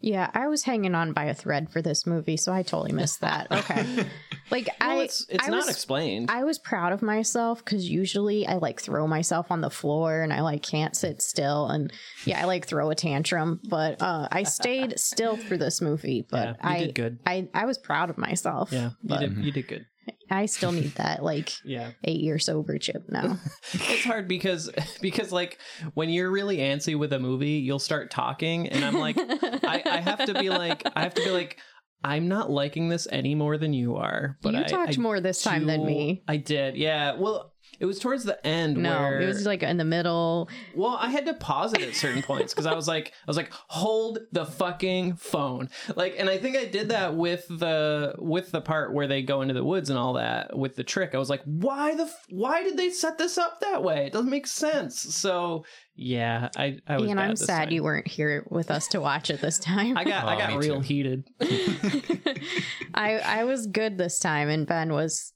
Yeah, 0.00 0.30
I 0.34 0.48
was 0.48 0.64
hanging 0.64 0.94
on 0.94 1.12
by 1.12 1.24
a 1.24 1.34
thread 1.34 1.70
for 1.70 1.80
this 1.80 2.06
movie, 2.06 2.36
so 2.36 2.52
I 2.52 2.62
totally 2.62 2.92
missed 2.92 3.20
that. 3.22 3.46
Okay. 3.50 4.06
Like 4.50 4.68
Well, 4.78 4.98
I 4.98 5.02
it's 5.04 5.24
it's 5.30 5.46
I 5.46 5.50
not 5.50 5.56
was, 5.64 5.70
explained. 5.70 6.30
I 6.30 6.44
was 6.44 6.58
proud 6.58 6.92
of 6.92 7.00
myself 7.00 7.64
because 7.64 7.88
usually 7.88 8.46
I 8.46 8.56
like 8.56 8.78
throw 8.80 9.06
myself 9.06 9.50
on 9.50 9.62
the 9.62 9.70
floor 9.70 10.20
and 10.20 10.32
I 10.34 10.42
like 10.42 10.62
can't 10.62 10.94
sit 10.94 11.22
still 11.22 11.68
and 11.68 11.90
yeah, 12.26 12.42
I 12.42 12.44
like 12.44 12.66
throw 12.66 12.90
a 12.90 12.94
tantrum. 12.94 13.60
But 13.68 14.02
uh 14.02 14.28
I 14.30 14.42
stayed 14.42 14.98
still 15.00 15.38
through 15.38 15.58
this 15.58 15.80
movie. 15.80 16.26
But 16.28 16.58
yeah, 16.62 16.68
you 16.70 16.76
I 16.76 16.78
did 16.80 16.94
good. 16.94 17.18
I 17.24 17.48
I 17.54 17.64
was 17.64 17.78
proud 17.78 18.10
of 18.10 18.18
myself. 18.18 18.70
Yeah, 18.70 18.90
you 18.90 19.08
but 19.08 19.20
did 19.20 19.36
you 19.38 19.52
did 19.52 19.66
good. 19.68 19.86
I 20.30 20.46
still 20.46 20.72
need 20.72 20.94
that 20.96 21.22
like 21.22 21.52
Yeah. 21.64 21.90
eight 22.04 22.20
year 22.20 22.38
sober 22.38 22.78
chip 22.78 23.04
now. 23.08 23.38
It's 23.72 24.04
hard 24.04 24.28
because 24.28 24.70
because 25.00 25.32
like 25.32 25.58
when 25.94 26.08
you're 26.10 26.30
really 26.30 26.58
antsy 26.58 26.98
with 26.98 27.12
a 27.12 27.18
movie, 27.18 27.52
you'll 27.52 27.78
start 27.78 28.10
talking 28.10 28.68
and 28.68 28.84
I'm 28.84 28.94
like 28.94 29.16
I, 29.18 29.82
I 29.86 30.00
have 30.00 30.24
to 30.26 30.34
be 30.34 30.50
like 30.50 30.82
I 30.94 31.02
have 31.02 31.14
to 31.14 31.24
be 31.24 31.30
like 31.30 31.58
I'm 32.02 32.28
not 32.28 32.50
liking 32.50 32.90
this 32.90 33.08
any 33.10 33.34
more 33.34 33.56
than 33.56 33.72
you 33.72 33.96
are. 33.96 34.36
But 34.42 34.52
you 34.54 34.60
I, 34.60 34.64
talked 34.64 34.98
I 34.98 35.00
more 35.00 35.20
this 35.20 35.42
time 35.42 35.66
than 35.66 35.86
me. 35.86 36.22
I 36.28 36.36
did. 36.36 36.76
Yeah. 36.76 37.14
Well, 37.14 37.53
it 37.84 37.86
was 37.86 37.98
towards 37.98 38.24
the 38.24 38.44
end 38.46 38.78
No, 38.78 38.98
where 38.98 39.20
it 39.20 39.26
was 39.26 39.44
like 39.44 39.62
in 39.62 39.76
the 39.76 39.84
middle. 39.84 40.48
Well, 40.74 40.96
I 40.98 41.10
had 41.10 41.26
to 41.26 41.34
pause 41.34 41.74
it 41.74 41.82
at 41.82 41.94
certain 41.94 42.22
points 42.22 42.54
because 42.54 42.64
I 42.64 42.72
was 42.74 42.88
like, 42.88 43.08
I 43.08 43.26
was 43.26 43.36
like, 43.36 43.52
hold 43.68 44.20
the 44.32 44.46
fucking 44.46 45.16
phone, 45.16 45.68
like, 45.94 46.14
and 46.18 46.30
I 46.30 46.38
think 46.38 46.56
I 46.56 46.64
did 46.64 46.88
that 46.88 47.14
with 47.14 47.46
the 47.48 48.14
with 48.18 48.50
the 48.52 48.62
part 48.62 48.94
where 48.94 49.06
they 49.06 49.20
go 49.20 49.42
into 49.42 49.52
the 49.52 49.62
woods 49.64 49.90
and 49.90 49.98
all 49.98 50.14
that 50.14 50.56
with 50.56 50.76
the 50.76 50.82
trick. 50.84 51.14
I 51.14 51.18
was 51.18 51.28
like, 51.28 51.42
why 51.44 51.94
the 51.94 52.04
f- 52.04 52.24
why 52.30 52.62
did 52.62 52.78
they 52.78 52.88
set 52.88 53.18
this 53.18 53.36
up 53.36 53.60
that 53.60 53.82
way? 53.82 54.06
It 54.06 54.14
doesn't 54.14 54.30
make 54.30 54.46
sense. 54.46 54.98
So 55.14 55.66
yeah, 55.94 56.48
I 56.56 56.78
I 56.88 56.96
was. 56.98 57.10
and 57.10 57.18
bad 57.18 57.28
I'm 57.30 57.36
sad 57.36 57.64
time. 57.64 57.72
you 57.72 57.82
weren't 57.84 58.08
here 58.08 58.46
with 58.50 58.70
us 58.70 58.88
to 58.88 59.00
watch 59.00 59.28
it 59.28 59.42
this 59.42 59.58
time. 59.58 59.98
I 59.98 60.04
got 60.04 60.24
I 60.24 60.36
Oh, 60.36 60.38
got 60.38 60.58
real 60.58 60.76
too. 60.76 60.80
heated. 60.80 61.28
I 62.94 63.18
I 63.18 63.44
was 63.44 63.66
good 63.66 63.98
this 63.98 64.18
time, 64.18 64.48
and 64.48 64.66
Ben 64.66 64.92
was 64.92 65.33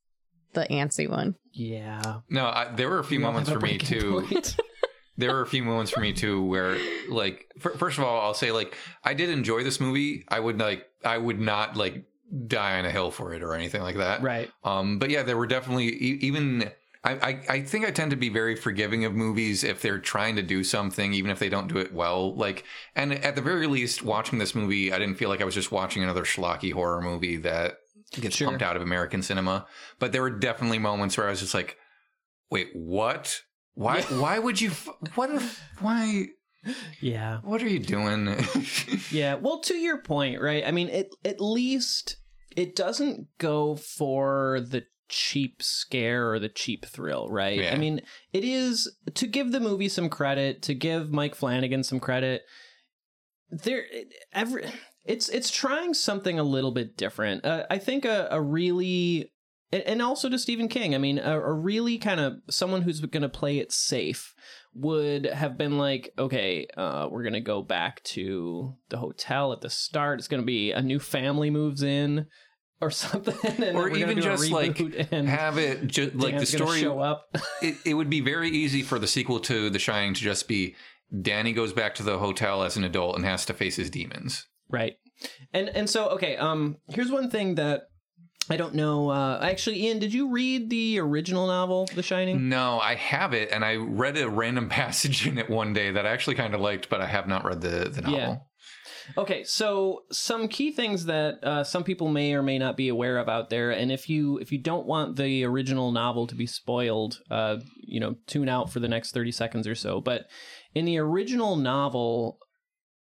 the 0.58 0.66
antsy 0.68 1.08
one. 1.08 1.34
Yeah, 1.52 2.20
No, 2.28 2.46
I, 2.46 2.70
there 2.74 2.88
were 2.88 2.98
a 2.98 3.04
few 3.04 3.18
We 3.18 3.24
moments 3.24 3.50
for 3.50 3.60
me 3.60 3.78
too. 3.78 4.28
there 5.18 5.32
were 5.34 5.42
a 5.42 5.46
few 5.46 5.64
moments 5.64 5.90
for 5.90 6.00
me 6.00 6.12
too 6.12 6.42
where 6.44 6.78
like 7.08 7.50
fir- 7.58 7.74
first 7.74 7.98
of 7.98 8.04
all 8.04 8.20
i'll 8.20 8.34
say 8.34 8.52
like 8.52 8.74
i 9.04 9.12
did 9.12 9.28
enjoy 9.28 9.62
this 9.64 9.80
movie 9.80 10.24
i 10.28 10.38
would 10.40 10.58
like 10.58 10.86
i 11.04 11.18
would 11.18 11.40
not 11.40 11.76
like 11.76 12.04
die 12.46 12.78
on 12.78 12.84
a 12.84 12.90
hill 12.90 13.10
for 13.10 13.34
it 13.34 13.42
or 13.42 13.52
anything 13.54 13.82
like 13.82 13.96
that 13.96 14.22
right. 14.22 14.50
um 14.64 14.98
but 14.98 15.10
yeah 15.10 15.22
there 15.22 15.36
were 15.36 15.46
definitely 15.46 15.88
e- 15.88 16.18
even 16.22 16.70
I, 17.02 17.12
I 17.12 17.40
i 17.48 17.60
think 17.62 17.84
i 17.84 17.90
tend 17.90 18.10
to 18.12 18.16
be 18.16 18.28
very 18.28 18.54
forgiving 18.54 19.04
of 19.04 19.12
movies 19.14 19.64
if 19.64 19.82
they're 19.82 19.98
trying 19.98 20.36
to 20.36 20.42
do 20.42 20.62
something 20.62 21.12
even 21.12 21.30
if 21.30 21.38
they 21.38 21.48
don't 21.48 21.68
do 21.68 21.78
it 21.78 21.92
well 21.92 22.34
like 22.36 22.64
and 22.94 23.12
at 23.12 23.34
the 23.34 23.42
very 23.42 23.66
least 23.66 24.02
watching 24.04 24.38
this 24.38 24.54
movie 24.54 24.92
i 24.92 24.98
didn't 24.98 25.16
feel 25.16 25.28
like 25.28 25.40
i 25.40 25.44
was 25.44 25.54
just 25.54 25.72
watching 25.72 26.02
another 26.04 26.24
schlocky 26.24 26.72
horror 26.72 27.00
movie 27.02 27.36
that 27.38 27.78
gets 28.12 28.36
Sure. 28.36 28.48
pumped 28.48 28.62
out 28.62 28.76
of 28.76 28.82
american 28.82 29.22
cinema 29.22 29.66
but 29.98 30.12
there 30.12 30.22
were 30.22 30.30
definitely 30.30 30.78
moments 30.78 31.16
where 31.16 31.26
i 31.26 31.30
was 31.30 31.40
just 31.40 31.54
like 31.54 31.76
wait 32.50 32.68
what 32.74 33.42
why 33.74 34.00
why 34.02 34.38
would 34.38 34.60
you 34.60 34.70
what 35.14 35.30
if 35.30 35.60
why 35.80 36.26
Yeah. 37.00 37.38
what 37.42 37.62
are 37.62 37.68
you 37.68 37.78
doing 37.78 38.34
Yeah, 39.12 39.34
well, 39.36 39.60
to 39.60 39.74
your 39.74 40.02
point, 40.02 40.40
right? 40.40 40.64
I 40.66 40.70
mean, 40.72 40.88
it 40.88 41.14
at 41.24 41.40
least 41.40 42.16
it 42.56 42.74
doesn't 42.76 43.28
go 43.38 43.76
for 43.76 44.60
the 44.60 44.84
cheap 45.08 45.62
scare 45.62 46.30
or 46.30 46.38
the 46.38 46.48
cheap 46.50 46.84
thrill, 46.86 47.28
right? 47.28 47.58
Yeah. 47.58 47.72
I 47.72 47.78
mean, 47.78 48.00
it 48.32 48.44
is 48.44 48.92
to 49.14 49.26
give 49.26 49.52
the 49.52 49.60
movie 49.60 49.88
some 49.88 50.08
credit, 50.10 50.60
to 50.62 50.74
give 50.74 51.10
Mike 51.12 51.34
Flanagan 51.36 51.84
some 51.84 52.00
credit. 52.00 52.42
There, 53.50 53.84
every 54.32 54.66
it's 55.04 55.28
it's 55.28 55.50
trying 55.50 55.94
something 55.94 56.38
a 56.38 56.42
little 56.42 56.72
bit 56.72 56.96
different. 56.96 57.44
Uh, 57.44 57.64
I 57.70 57.78
think 57.78 58.04
a, 58.04 58.28
a 58.30 58.40
really 58.40 59.32
and 59.70 60.00
also 60.00 60.28
to 60.28 60.38
Stephen 60.38 60.68
King. 60.68 60.94
I 60.94 60.98
mean, 60.98 61.18
a, 61.18 61.38
a 61.38 61.52
really 61.52 61.98
kind 61.98 62.20
of 62.20 62.34
someone 62.48 62.82
who's 62.82 63.00
going 63.00 63.22
to 63.22 63.28
play 63.28 63.58
it 63.58 63.70
safe 63.70 64.34
would 64.74 65.26
have 65.26 65.58
been 65.58 65.76
like, 65.76 66.12
okay, 66.18 66.66
uh, 66.76 67.08
we're 67.10 67.22
going 67.22 67.34
to 67.34 67.40
go 67.40 67.62
back 67.62 68.02
to 68.04 68.74
the 68.88 68.96
hotel 68.96 69.52
at 69.52 69.60
the 69.60 69.68
start. 69.68 70.20
It's 70.20 70.28
going 70.28 70.42
to 70.42 70.46
be 70.46 70.72
a 70.72 70.80
new 70.80 70.98
family 70.98 71.50
moves 71.50 71.82
in 71.82 72.26
or 72.80 72.90
something, 72.92 73.36
and 73.62 73.76
Or 73.76 73.90
even 73.90 74.20
just, 74.20 74.50
like, 74.50 74.78
have 75.10 75.58
it 75.58 75.86
just 75.86 76.14
like 76.14 76.34
the 76.34 76.38
Dan's 76.38 76.52
story 76.52 76.80
show 76.80 77.00
up. 77.00 77.28
it, 77.62 77.76
it 77.84 77.94
would 77.94 78.08
be 78.08 78.20
very 78.20 78.48
easy 78.48 78.82
for 78.82 78.98
the 78.98 79.08
sequel 79.08 79.40
to 79.40 79.68
The 79.68 79.78
Shining 79.78 80.14
to 80.14 80.20
just 80.20 80.48
be 80.48 80.76
Danny 81.22 81.52
goes 81.52 81.72
back 81.72 81.94
to 81.96 82.02
the 82.02 82.18
hotel 82.18 82.62
as 82.62 82.76
an 82.76 82.84
adult 82.84 83.16
and 83.16 83.24
has 83.24 83.44
to 83.46 83.54
face 83.54 83.76
his 83.76 83.90
demons. 83.90 84.46
Right. 84.70 84.96
And 85.52 85.68
and 85.68 85.88
so 85.88 86.10
okay, 86.10 86.36
um 86.36 86.76
here's 86.88 87.10
one 87.10 87.30
thing 87.30 87.56
that 87.56 87.88
I 88.50 88.56
don't 88.56 88.74
know 88.74 89.10
uh 89.10 89.40
actually 89.42 89.82
Ian, 89.84 89.98
did 89.98 90.12
you 90.12 90.30
read 90.30 90.70
the 90.70 90.98
original 91.00 91.46
novel 91.46 91.88
The 91.94 92.02
Shining? 92.02 92.48
No, 92.48 92.78
I 92.80 92.94
have 92.94 93.34
it, 93.34 93.50
and 93.50 93.64
I 93.64 93.76
read 93.76 94.16
a 94.16 94.28
random 94.28 94.68
passage 94.80 95.26
in 95.26 95.38
it 95.38 95.50
one 95.50 95.72
day 95.72 95.90
that 95.90 96.06
I 96.06 96.10
actually 96.10 96.36
kind 96.36 96.54
of 96.54 96.60
liked, 96.60 96.88
but 96.88 97.00
I 97.00 97.06
have 97.06 97.26
not 97.26 97.44
read 97.44 97.60
the 97.60 97.88
the 97.88 98.02
novel. 98.02 98.18
Yeah. 98.18 98.36
Okay, 99.16 99.42
so 99.44 100.02
some 100.12 100.48
key 100.48 100.70
things 100.70 101.06
that 101.06 101.42
uh, 101.42 101.64
some 101.64 101.84
people 101.84 102.08
may 102.08 102.34
or 102.34 102.42
may 102.42 102.58
not 102.58 102.76
be 102.76 102.88
aware 102.88 103.18
of 103.18 103.28
out 103.28 103.48
there, 103.48 103.70
and 103.70 103.90
if 103.90 104.08
you 104.08 104.38
if 104.38 104.52
you 104.52 104.58
don't 104.58 104.86
want 104.86 105.16
the 105.16 105.44
original 105.44 105.92
novel 105.92 106.26
to 106.26 106.34
be 106.34 106.46
spoiled, 106.46 107.20
uh, 107.30 107.56
you 107.76 108.00
know, 108.00 108.16
tune 108.26 108.48
out 108.48 108.70
for 108.70 108.80
the 108.80 108.88
next 108.88 109.12
thirty 109.12 109.32
seconds 109.32 109.66
or 109.66 109.74
so. 109.74 110.00
But 110.00 110.26
in 110.74 110.84
the 110.84 110.98
original 110.98 111.56
novel, 111.56 112.38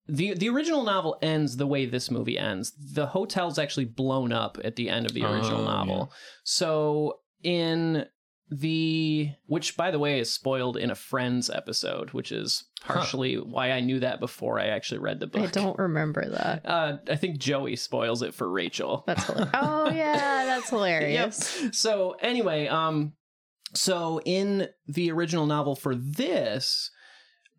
the 0.07 0.33
the 0.33 0.49
original 0.49 0.83
novel 0.83 1.17
ends 1.21 1.57
the 1.57 1.67
way 1.67 1.85
this 1.85 2.11
movie 2.11 2.37
ends. 2.37 2.73
The 2.93 3.07
hotel's 3.07 3.57
actually 3.59 3.85
blown 3.85 4.31
up 4.33 4.57
at 4.63 4.75
the 4.75 4.89
end 4.89 5.05
of 5.05 5.13
the 5.13 5.23
original 5.23 5.61
Oh, 5.61 5.65
novel. 5.65 6.11
So 6.43 7.19
in 7.43 8.05
the 8.49 9.31
which 9.47 9.75
by 9.75 9.89
the 9.89 9.97
way 9.97 10.19
is 10.19 10.31
spoiled 10.31 10.77
in 10.77 10.91
a 10.91 10.95
friends 10.95 11.49
episode 11.49 12.11
which 12.11 12.31
is 12.31 12.65
partially 12.81 13.35
why 13.35 13.71
i 13.71 13.79
knew 13.79 13.99
that 14.01 14.19
before 14.19 14.59
i 14.59 14.67
actually 14.67 14.99
read 14.99 15.19
the 15.19 15.25
book 15.25 15.41
I 15.43 15.47
don't 15.47 15.79
remember 15.79 16.29
that. 16.29 16.61
uh, 16.69 16.97
i 17.09 17.15
think 17.15 17.39
joey 17.39 17.75
spoils 17.77 18.21
it 18.21 18.35
for 18.35 18.47
rachel 18.47 19.05
That's 19.07 19.23
hilarious. 19.25 19.49
oh 19.55 19.89
yeah, 19.89 20.45
that's 20.45 20.69
hilarious. 20.75 21.61
Yep. 21.63 21.73
So 21.73 22.11
anyway, 22.21 22.67
um, 22.67 23.13
so 23.73 24.21
in 24.23 24.67
the 24.87 25.09
original 25.11 25.47
novel 25.47 25.75
for 25.75 25.95
this, 25.95 26.91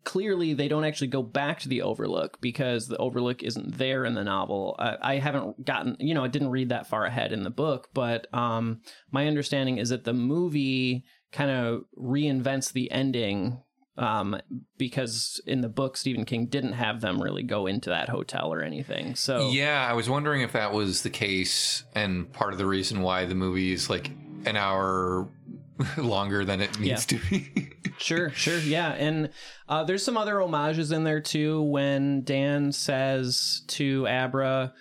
clearly 0.05 0.53
they 0.53 0.69
don't 0.69 0.85
actually 0.85 1.07
go 1.07 1.21
back 1.21 1.59
to 1.59 1.67
the 1.67 1.81
Overlook 1.81 2.39
because 2.39 2.87
the 2.87 2.97
Overlook 2.97 3.43
isn't 3.43 3.77
there 3.77 4.05
in 4.05 4.13
the 4.13 4.23
novel. 4.23 4.75
I, 4.79 4.97
I 5.01 5.15
haven't 5.17 5.65
gotten, 5.65 5.97
you 5.99 6.13
know, 6.13 6.23
I 6.23 6.29
didn't 6.29 6.51
read 6.51 6.69
that 6.69 6.87
far 6.87 7.05
ahead 7.05 7.33
in 7.33 7.43
the 7.43 7.49
book, 7.49 7.89
but 7.93 8.33
um, 8.33 8.81
my 9.11 9.27
understanding 9.27 9.79
is 9.79 9.89
that 9.89 10.05
the 10.05 10.13
movie 10.13 11.03
kind 11.33 11.51
of 11.51 11.83
reinvents 11.97 12.71
the 12.71 12.89
ending. 12.91 13.61
Um, 13.97 14.37
because 14.77 15.39
in 15.47 15.61
the 15.61 15.69
book, 15.69 15.95
Stephen 15.95 16.25
King 16.25 16.47
didn't 16.47 16.73
have 16.73 16.99
them 16.99 17.21
really 17.21 17.43
go 17.43 17.65
into 17.65 17.89
that 17.91 18.09
hotel 18.09 18.53
or 18.53 18.61
anything. 18.61 19.15
So 19.15 19.51
Yeah, 19.51 19.87
I 19.89 19.93
was 19.93 20.09
wondering 20.09 20.41
if 20.41 20.51
that 20.51 20.73
was 20.73 21.03
the 21.03 21.09
case 21.09 21.85
and 21.93 22.31
part 22.33 22.51
of 22.51 22.59
the 22.59 22.65
reason 22.65 23.01
why 23.01 23.23
the 23.23 23.35
movie 23.35 23.71
is 23.71 23.89
like 23.89 24.11
an 24.45 24.57
hour 24.57 25.29
longer 25.97 26.45
than 26.45 26.61
it 26.61 26.79
needs 26.79 27.05
to 27.07 27.19
be. 27.29 27.71
Sure, 27.97 28.29
sure, 28.31 28.59
yeah, 28.59 28.91
and 28.91 29.29
uh, 29.69 29.85
there's 29.85 30.03
some 30.03 30.17
other 30.17 30.41
homages 30.41 30.91
in 30.91 31.05
there 31.05 31.21
too. 31.21 31.61
When 31.61 32.23
Dan 32.23 32.73
says 32.73 33.63
to 33.67 34.05
Abra, 34.05 34.73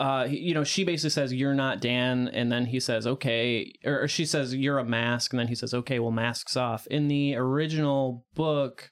uh, 0.00 0.26
you 0.28 0.52
know, 0.52 0.64
she 0.64 0.82
basically 0.82 1.10
says, 1.10 1.32
"You're 1.32 1.54
not 1.54 1.80
Dan," 1.80 2.26
and 2.26 2.50
then 2.50 2.66
he 2.66 2.80
says, 2.80 3.06
"Okay," 3.06 3.72
or, 3.84 4.02
or 4.02 4.08
she 4.08 4.26
says, 4.26 4.56
"You're 4.56 4.78
a 4.78 4.84
mask," 4.84 5.32
and 5.32 5.38
then 5.38 5.46
he 5.46 5.54
says, 5.54 5.72
"Okay, 5.72 6.00
well, 6.00 6.10
masks 6.10 6.56
off." 6.56 6.84
In 6.88 7.06
the 7.06 7.36
original 7.36 8.26
book, 8.34 8.90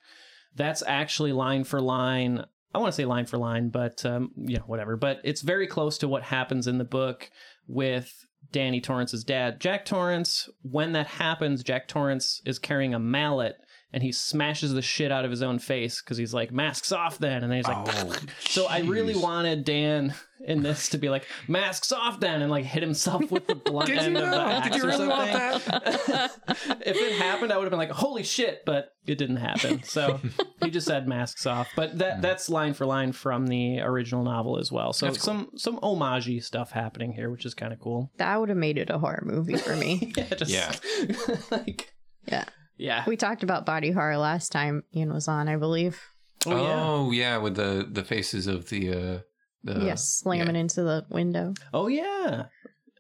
that's 0.55 0.85
actually 0.87 1.33
line 1.33 1.65
for 1.65 1.81
line. 1.81 2.45
I 2.73 2.79
want 2.79 2.93
to 2.93 2.97
say 2.97 3.05
line 3.05 3.27
for 3.27 3.37
line, 3.37 3.71
but 3.71 4.07
um, 4.07 4.31
know, 4.37 4.65
whatever. 4.67 4.97
But 4.97 5.19
it's 5.25 5.43
very 5.43 5.67
close 5.67 5.99
to 5.99 6.09
what 6.09 6.23
happens 6.23 6.69
in 6.69 6.79
the 6.79 6.85
book 6.85 7.33
with 7.67 8.27
Danny 8.53 8.81
Torrance's 8.81 9.25
dad, 9.25 9.61
Jack 9.61 9.85
Torrance. 9.85 10.49
When 10.63 10.93
that 10.93 11.07
happens, 11.07 11.63
Jack 11.63 11.89
Torrance 11.89 12.43
is 12.45 12.59
carrying 12.59 12.95
a 12.95 12.99
mallet 12.99 13.57
and 13.93 14.03
he 14.03 14.13
smashes 14.13 14.73
the 14.73 14.83
shit 14.83 15.11
out 15.11 15.25
of 15.25 15.31
his 15.31 15.43
own 15.43 15.59
face 15.59 16.01
because 16.01 16.17
he's 16.17 16.33
like, 16.35 16.53
"Masks 16.53 16.93
off, 16.93 17.19
then," 17.19 17.43
and 17.43 17.51
then 17.51 17.59
he's 17.59 17.67
like, 17.67 17.77
Oh, 17.89 18.15
so 18.41 18.67
I 18.67 18.81
really 18.81 19.17
wanted 19.17 19.65
Dan 19.65 20.15
in 20.45 20.63
this 20.63 20.89
to 20.91 20.99
be 20.99 21.09
like, 21.09 21.27
"Masks 21.49 21.93
off, 21.93 22.21
then," 22.21 22.41
and 22.43 22.51
like 22.51 22.65
hit 22.65 22.83
himself 22.83 23.31
with 23.31 23.47
the 23.47 23.55
blunt 23.55 23.89
Did 23.89 23.97
you 23.97 24.03
end 24.03 24.17
of 24.19 24.31
the 24.31 24.37
axe 24.41 24.69
Did 24.69 24.77
you 24.77 24.85
or 24.85 24.87
really 24.93 25.09
want 25.09 25.63
something. 25.63 25.91
if 26.87 26.97
it 26.97 27.21
happened, 27.21 27.53
I 27.53 27.57
would 27.57 27.65
have 27.65 27.71
been 27.71 27.79
like, 27.79 27.91
"Holy 27.91 28.23
shit!" 28.23 28.65
But 28.65 28.95
it 29.07 29.19
didn't 29.19 29.37
happen. 29.37 29.83
So 29.83 30.21
he 30.63 30.71
just 30.71 30.87
said 30.87 31.09
masks 31.09 31.47
off. 31.47 31.69
But 31.75 31.99
that 31.99 32.23
that's 32.23 32.49
line 32.49 32.75
for 32.75 32.87
line 32.87 33.13
from 33.13 33.47
the 33.49 33.81
original 33.81 34.23
novel 34.23 34.59
as 34.59 34.71
well. 34.71 34.93
So 34.93 35.07
That's 35.07 35.19
cool. 35.19 35.25
some 35.25 35.51
some 35.57 35.79
homage 35.83 36.43
stuff 36.43 36.71
happening 36.71 37.13
here, 37.13 37.31
which 37.31 37.45
is 37.45 37.55
kind 37.55 37.73
of 37.73 37.81
cool. 37.81 38.11
That 38.19 38.39
would 38.39 38.49
have 38.51 38.59
made 38.59 38.79
it 38.79 38.89
a 38.91 38.99
horror 38.99 39.23
movie 39.25 39.57
for 39.57 39.75
me. 39.77 40.13
Yeah, 40.21 40.35
just, 40.35 40.51
Yeah. 40.51 40.73
like 41.51 41.93
yeah. 42.27 42.45
Yeah. 42.81 43.05
We 43.07 43.17
talked 43.17 43.43
about 43.43 43.67
body 43.67 43.91
horror 43.91 44.17
last 44.17 44.51
time 44.53 44.83
Ian 44.95 45.13
was 45.13 45.29
on, 45.29 45.49
I 45.49 45.57
believe. 45.57 46.01
Oh, 46.47 46.51
yeah. 46.51 46.83
Oh 46.83 47.11
yeah, 47.11 47.37
with 47.39 47.57
the 47.57 47.87
the 47.91 48.03
faces 48.05 48.47
of 48.47 48.69
the 48.71 48.91
uh 48.91 49.19
the 49.63 49.85
yes, 49.85 50.21
slamming 50.23 50.57
into 50.57 50.83
the 50.83 51.05
window. 51.11 51.55
Oh 51.75 51.87
yeah. 51.89 52.45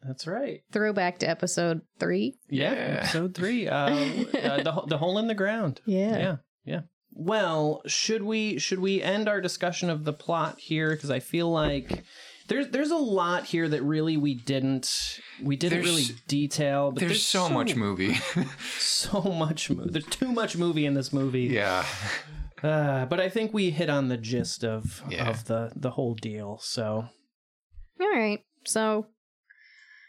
That's 0.02 0.27
right. 0.27 0.62
Throwback 0.73 1.19
to 1.19 1.28
episode 1.28 1.82
three. 1.98 2.39
Yeah, 2.48 2.73
Yeah. 2.73 2.78
episode 3.01 3.35
three. 3.35 3.69
Uh, 3.69 3.86
uh, 3.89 4.62
the 4.62 4.85
the 4.89 4.98
hole 4.98 5.19
in 5.19 5.27
the 5.27 5.35
ground. 5.35 5.81
Yeah. 5.85 6.19
Yeah, 6.19 6.36
yeah. 6.65 6.81
Well, 7.12 7.82
should 7.86 8.23
we 8.23 8.59
should 8.59 8.78
we 8.78 9.02
end 9.02 9.28
our 9.28 9.40
discussion 9.40 9.90
of 9.90 10.05
the 10.05 10.12
plot 10.12 10.59
here? 10.59 10.90
Because 10.90 11.11
I 11.11 11.20
feel 11.20 11.51
like 11.51 12.05
there's 12.51 12.69
there's 12.69 12.91
a 12.91 12.97
lot 12.97 13.45
here 13.47 13.67
that 13.69 13.83
really 13.83 14.19
we 14.19 14.35
didn't 14.35 15.19
we 15.43 15.57
didn't 15.57 15.79
There's- 15.83 15.87
really 15.87 16.19
detail. 16.29 16.91
But 16.93 17.01
There's, 17.01 17.23
so, 17.23 17.49
much 17.49 17.75
movie. 17.77 18.15
so 18.79 19.23
much. 19.23 19.71
movie. 19.71 19.91
there's 19.91 20.05
too 20.07 20.31
much 20.33 20.57
movie 20.59 20.85
in 20.85 20.93
this 20.95 21.13
movie. 21.13 21.45
yeah. 21.45 21.87
Uh, 22.63 23.07
but 23.07 23.21
I 23.21 23.31
think 23.31 23.55
we 23.55 23.71
hit 23.71 23.89
on 23.89 24.09
the 24.09 24.19
gist 24.19 24.65
of 24.65 25.03
Yeah. 25.09 25.31
of 25.31 25.47
the 25.47 25.73
the 25.75 25.93
whole 25.93 26.15
deal. 26.15 26.59
So 26.61 27.09
All 28.01 28.11
right. 28.11 28.41
So 28.67 29.07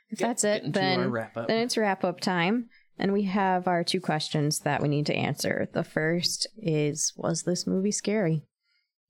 if 0.10 0.20
get- 0.20 0.28
that's 0.28 0.44
it, 0.44 0.74
then 0.74 1.10
wrap 1.12 1.38
up. 1.38 1.48
then 1.48 1.64
it's 1.64 1.78
wrap 1.78 2.04
up 2.04 2.20
time. 2.20 2.68
And 3.00 3.14
we 3.14 3.24
have 3.24 3.68
our 3.68 3.84
two 3.84 4.02
questions 4.02 4.60
that 4.60 4.82
we 4.82 4.88
need 4.90 5.06
to 5.08 5.16
answer. 5.16 5.70
The 5.74 5.84
first 5.86 6.46
is 6.58 7.14
Was 7.16 7.44
this 7.44 7.66
movie 7.66 7.92
scary? 7.94 8.44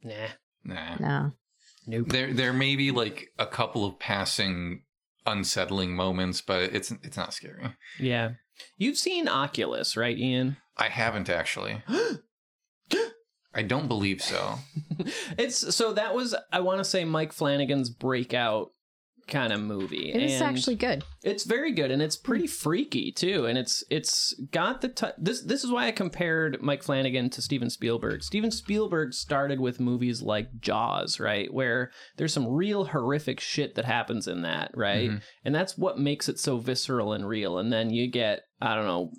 Nah, 0.03 0.28
Nah. 0.64 0.95
No. 0.99 1.32
Nope. 1.86 2.10
There 2.10 2.34
there 2.34 2.53
may 2.53 2.76
be 2.76 2.91
like 2.91 3.30
a 3.38 3.45
couple 3.45 3.86
of 3.86 3.99
passing 3.99 4.84
unsettling 5.26 5.95
moments, 5.95 6.41
but 6.41 6.64
it's 6.74 6.91
it's 6.91 7.18
not 7.18 7.34
scary. 7.34 7.76
Yeah, 7.99 8.32
you've 8.78 8.98
seen 8.98 9.28
Oculus, 9.28 9.95
right, 9.95 10.18
Ian? 10.18 10.58
I 10.78 10.90
haven't 10.90 11.30
actually. 11.30 11.84
I 13.53 13.64
don't 13.64 13.88
believe 13.88 14.22
so. 14.22 14.60
it's 15.38 15.76
so 15.76 15.94
that 15.94 16.16
was 16.16 16.36
I 16.52 16.62
want 16.62 16.80
to 16.80 16.86
say 16.86 17.03
Mike 17.03 17.34
Flanagan's 17.34 17.90
breakout 17.90 18.72
kind 19.32 19.52
of 19.52 19.60
movie. 19.60 20.12
It 20.14 20.22
is 20.22 20.40
and 20.40 20.44
actually 20.56 20.76
good. 20.76 21.03
it's 21.24 21.44
very 21.45 21.72
good 21.72 21.90
and 21.90 22.02
it's 22.02 22.16
pretty 22.16 22.45
freaky 22.45 23.12
too 23.12 23.45
and 23.48 23.58
it's 23.58 23.84
it's 23.90 24.34
got 24.52 24.82
the 24.82 24.90
t- 24.90 25.08
this 25.18 25.41
this 25.41 25.64
is 25.64 25.72
why 25.72 25.88
I 25.88 25.91
compared 25.91 26.62
Mike 26.62 26.84
Flanagan 26.84 27.32
to 27.32 27.41
Steven 27.41 27.72
Spielberg. 27.72 28.22
Steven 28.22 28.52
Spielberg 28.52 29.14
started 29.14 29.60
with 29.60 29.80
movies 29.80 30.22
like 30.22 30.60
Jaws, 30.60 31.20
right? 31.20 31.52
Where 31.52 31.91
there's 32.18 32.34
some 32.34 32.48
real 32.48 32.86
horrific 32.86 33.40
shit 33.40 33.74
that 33.76 33.86
happens 33.86 34.28
in 34.28 34.44
that, 34.44 34.72
right? 34.76 35.10
Mhm. 35.10 35.22
And 35.44 35.56
that's 35.56 35.76
what 35.78 35.98
makes 35.98 36.30
it 36.30 36.38
so 36.38 36.58
visceral 36.58 37.14
and 37.14 37.28
real. 37.28 37.58
And 37.58 37.74
then 37.74 37.90
you 37.90 38.08
get 38.08 38.41
I 38.62 38.76
don't 38.76 38.86
know 38.86 39.12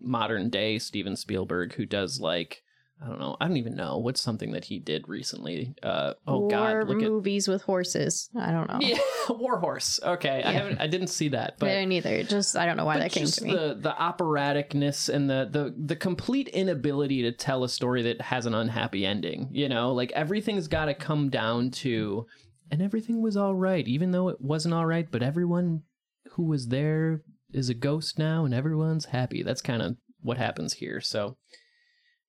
modern 0.00 0.48
day 0.48 0.78
Steven 0.78 1.14
Spielberg 1.14 1.74
who 1.74 1.84
does 1.84 2.18
like 2.20 2.62
I 3.02 3.08
don't 3.08 3.18
know. 3.18 3.36
I 3.40 3.46
don't 3.48 3.56
even 3.56 3.74
know 3.74 3.96
what's 3.96 4.20
something 4.20 4.52
that 4.52 4.66
he 4.66 4.78
did 4.78 5.08
recently. 5.08 5.74
Uh, 5.82 6.14
oh 6.26 6.40
War 6.40 6.50
God! 6.50 6.88
Look 6.88 7.02
at 7.02 7.08
movies 7.08 7.48
with 7.48 7.62
horses. 7.62 8.28
I 8.38 8.50
don't 8.52 8.68
know. 8.68 8.78
yeah, 8.80 8.98
War 9.30 9.58
Horse. 9.58 9.98
Okay, 10.02 10.42
I 10.44 10.52
haven't. 10.52 10.80
I 10.80 10.86
didn't 10.86 11.06
see 11.06 11.28
that, 11.28 11.54
But 11.58 11.70
I 11.70 11.74
didn't 11.76 11.92
either. 11.92 12.22
Just 12.24 12.56
I 12.56 12.66
don't 12.66 12.76
know 12.76 12.84
why 12.84 12.98
that 12.98 13.12
came 13.12 13.26
to 13.26 13.44
me. 13.44 13.54
The 13.54 13.74
the 13.80 13.92
operaticness 13.92 15.08
and 15.08 15.30
the 15.30 15.48
the 15.50 15.74
the 15.76 15.96
complete 15.96 16.48
inability 16.48 17.22
to 17.22 17.32
tell 17.32 17.64
a 17.64 17.68
story 17.68 18.02
that 18.02 18.20
has 18.20 18.44
an 18.44 18.54
unhappy 18.54 19.06
ending. 19.06 19.48
You 19.50 19.68
know, 19.68 19.92
like 19.92 20.12
everything's 20.12 20.68
got 20.68 20.86
to 20.86 20.94
come 20.94 21.30
down 21.30 21.70
to, 21.70 22.26
and 22.70 22.82
everything 22.82 23.22
was 23.22 23.36
all 23.36 23.54
right, 23.54 23.86
even 23.88 24.10
though 24.10 24.28
it 24.28 24.40
wasn't 24.40 24.74
all 24.74 24.86
right. 24.86 25.10
But 25.10 25.22
everyone 25.22 25.84
who 26.32 26.44
was 26.44 26.68
there 26.68 27.22
is 27.52 27.70
a 27.70 27.74
ghost 27.74 28.18
now, 28.18 28.44
and 28.44 28.52
everyone's 28.52 29.06
happy. 29.06 29.42
That's 29.42 29.62
kind 29.62 29.80
of 29.80 29.96
what 30.20 30.36
happens 30.36 30.74
here. 30.74 31.00
So, 31.00 31.38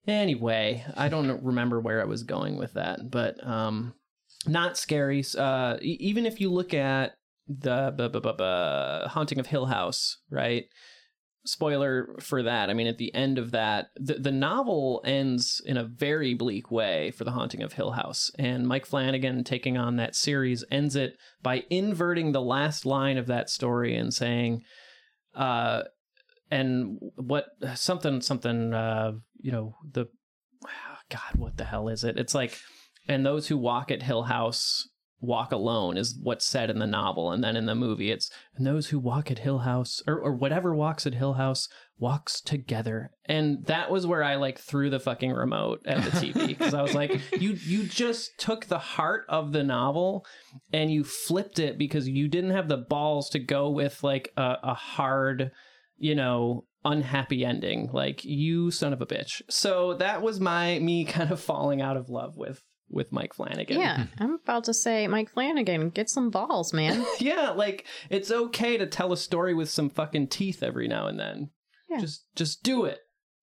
anyway, 0.07 0.86
I 0.95 1.10
don't 1.10 1.44
remember 1.44 1.80
where 1.80 2.02
I 2.02 2.06
was 2.06 2.23
going 2.23 2.57
with 2.57 2.73
that, 2.73 3.10
but 3.10 3.45
um, 3.45 3.94
not 4.48 4.78
scary. 4.78 5.23
Uh, 5.38 5.78
even 5.82 6.26
if 6.26 6.40
you 6.40 6.49
look 6.52 6.73
at 6.73 7.14
the 7.48 7.94
bu- 7.95 8.10
bu- 8.10 8.22
bu- 8.22 8.34
bu- 8.34 9.07
haunting 9.07 9.40
of 9.40 9.48
hill 9.48 9.65
house 9.65 10.18
right 10.30 10.65
spoiler 11.45 12.15
for 12.19 12.44
that 12.44 12.69
i 12.69 12.73
mean 12.73 12.88
at 12.88 12.99
the 12.99 13.14
end 13.15 13.38
of 13.38 13.52
that 13.52 13.88
the, 13.95 14.14
the 14.14 14.32
novel 14.32 15.02
ends 15.03 15.61
in 15.65 15.76
a 15.76 15.84
very 15.84 16.34
bleak 16.34 16.69
way 16.69 17.11
for 17.11 17.23
the 17.23 17.32
haunting 17.32 17.64
of 17.64 17.73
hill 17.73 17.91
house 17.91 18.30
and 18.38 18.68
mike 18.68 18.86
flanagan 18.86 19.44
taking 19.44 19.78
on 19.78 19.95
that 19.95 20.15
series 20.15 20.64
ends 20.72 20.95
it 20.95 21.18
by 21.41 21.64
inverting 21.69 22.32
the 22.32 22.41
last 22.41 22.86
line 22.86 23.18
of 23.18 23.26
that 23.28 23.49
story 23.49 23.95
and 23.95 24.14
saying 24.14 24.61
uh 25.36 25.82
and 26.52 26.99
what 27.15 27.45
something 27.76 28.22
something 28.22 28.73
uh 28.73 29.14
you 29.40 29.52
know 29.52 29.76
the 29.90 30.06
god 31.10 31.36
what 31.36 31.57
the 31.57 31.65
hell 31.65 31.88
is 31.88 32.03
it? 32.03 32.19
It's 32.19 32.36
like 32.36 32.57
and 33.07 33.26
those 33.26 33.48
who 33.48 33.57
walk 33.57 33.90
at 33.90 34.03
hill 34.03 34.23
house 34.23 34.88
walk 35.23 35.52
alone 35.52 35.98
is 35.98 36.18
what's 36.19 36.45
said 36.45 36.72
in 36.72 36.80
the 36.80 36.88
novel. 36.88 37.32
And 37.32 37.44
then 37.44 37.56
in 37.56 37.68
the 37.68 37.76
movie 37.76 38.11
it's 38.11 38.30
and 38.56 38.65
those 38.65 38.90
who 38.90 38.99
walk 38.99 39.30
at 39.30 39.40
hill 39.40 39.60
house 39.60 40.02
or, 40.07 40.19
or 40.19 40.36
whatever 40.36 40.76
walks 40.76 41.06
at 41.06 41.14
hill 41.14 41.34
house 41.34 41.69
walks 41.99 42.41
together. 42.41 43.11
And 43.26 43.65
that 43.68 43.91
was 43.91 44.07
where 44.07 44.23
i 44.23 44.36
like 44.36 44.60
threw 44.60 44.90
the 44.90 44.99
fucking 44.99 45.32
remote 45.32 45.82
at 45.86 46.03
the 46.03 46.11
tv 46.11 46.48
because 46.48 46.73
i 46.73 46.82
was 46.82 46.95
like 46.95 47.22
you 47.40 47.52
you 47.52 47.84
just 47.84 48.32
took 48.40 48.65
the 48.65 48.80
heart 48.80 49.26
of 49.30 49.52
the 49.52 49.64
novel 49.64 50.26
and 50.73 50.91
you 50.91 51.03
flipped 51.03 51.60
it 51.60 51.78
because 51.78 52.10
you 52.10 52.28
didn't 52.28 52.52
have 52.52 52.68
the 52.68 52.78
balls 52.78 53.30
to 53.30 53.40
go 53.40 53.69
with 53.69 54.03
like 54.03 54.34
a, 54.36 54.56
a 54.64 54.73
hard 54.73 55.52
you 56.02 56.15
know 56.15 56.65
unhappy 56.84 57.45
ending 57.45 57.90
like 57.94 58.26
you 58.26 58.72
son 58.72 58.91
of 58.91 59.02
a 59.02 59.06
bitch 59.06 59.41
so 59.49 59.94
that 59.94 60.22
was 60.22 60.40
my 60.40 60.80
me 60.80 61.06
kind 61.18 61.32
of 61.32 61.40
falling 61.40 61.82
out 61.82 61.95
of 61.95 62.10
love 62.10 62.36
with 62.36 62.64
with 62.90 63.11
mike 63.11 63.34
flanagan 63.34 63.80
yeah, 63.80 64.06
I'm 64.19 64.34
about 64.44 64.65
to 64.65 64.73
say, 64.73 65.07
Mike 65.07 65.30
Flanagan, 65.30 65.91
get 65.91 66.10
some 66.10 66.30
balls, 66.30 66.73
man. 66.73 67.06
yeah, 67.19 67.52
like 67.52 67.86
it's 68.10 68.30
okay 68.30 68.76
to 68.78 68.86
tell 68.86 69.14
a 69.14 69.18
story 69.18 69.53
with 69.53 69.69
some 69.69 69.90
fucking 69.90 70.28
teeth 70.28 70.61
every 70.61 70.90
now 70.90 71.07
and 71.07 71.18
then. 71.18 71.52
Yeah. 71.90 71.99
Just 71.99 72.26
just 72.36 72.64
do 72.64 72.84
it. 72.84 72.99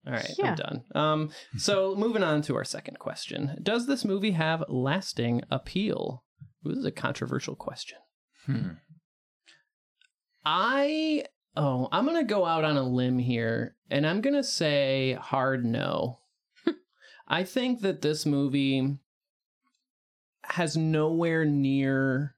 All 0.06 0.12
right, 0.12 0.30
Yeah. 0.36 0.50
I'm 0.50 0.54
done. 0.56 0.84
Um, 0.94 1.30
so 1.56 1.94
moving 1.96 2.22
on 2.22 2.42
to 2.42 2.56
our 2.56 2.64
second 2.64 2.98
question: 2.98 3.58
Does 3.62 3.86
this 3.86 4.04
movie 4.04 4.32
have 4.32 4.64
lasting 4.68 5.42
appeal? 5.50 6.24
Ooh, 6.66 6.70
this 6.70 6.78
is 6.80 6.84
a 6.84 6.90
controversial 6.90 7.56
question. 7.56 7.98
Hmm. 8.44 8.68
I 10.44 11.24
oh, 11.56 11.88
I'm 11.92 12.06
gonna 12.06 12.24
go 12.24 12.44
out 12.44 12.64
on 12.64 12.76
a 12.76 12.82
limb 12.82 13.18
here, 13.18 13.76
and 13.90 14.06
I'm 14.06 14.20
gonna 14.20 14.44
say 14.44 15.18
hard 15.20 15.64
no. 15.64 16.18
I 17.28 17.44
think 17.44 17.80
that 17.80 18.02
this 18.02 18.24
movie 18.26 18.98
has 20.44 20.76
nowhere 20.76 21.44
near 21.44 22.34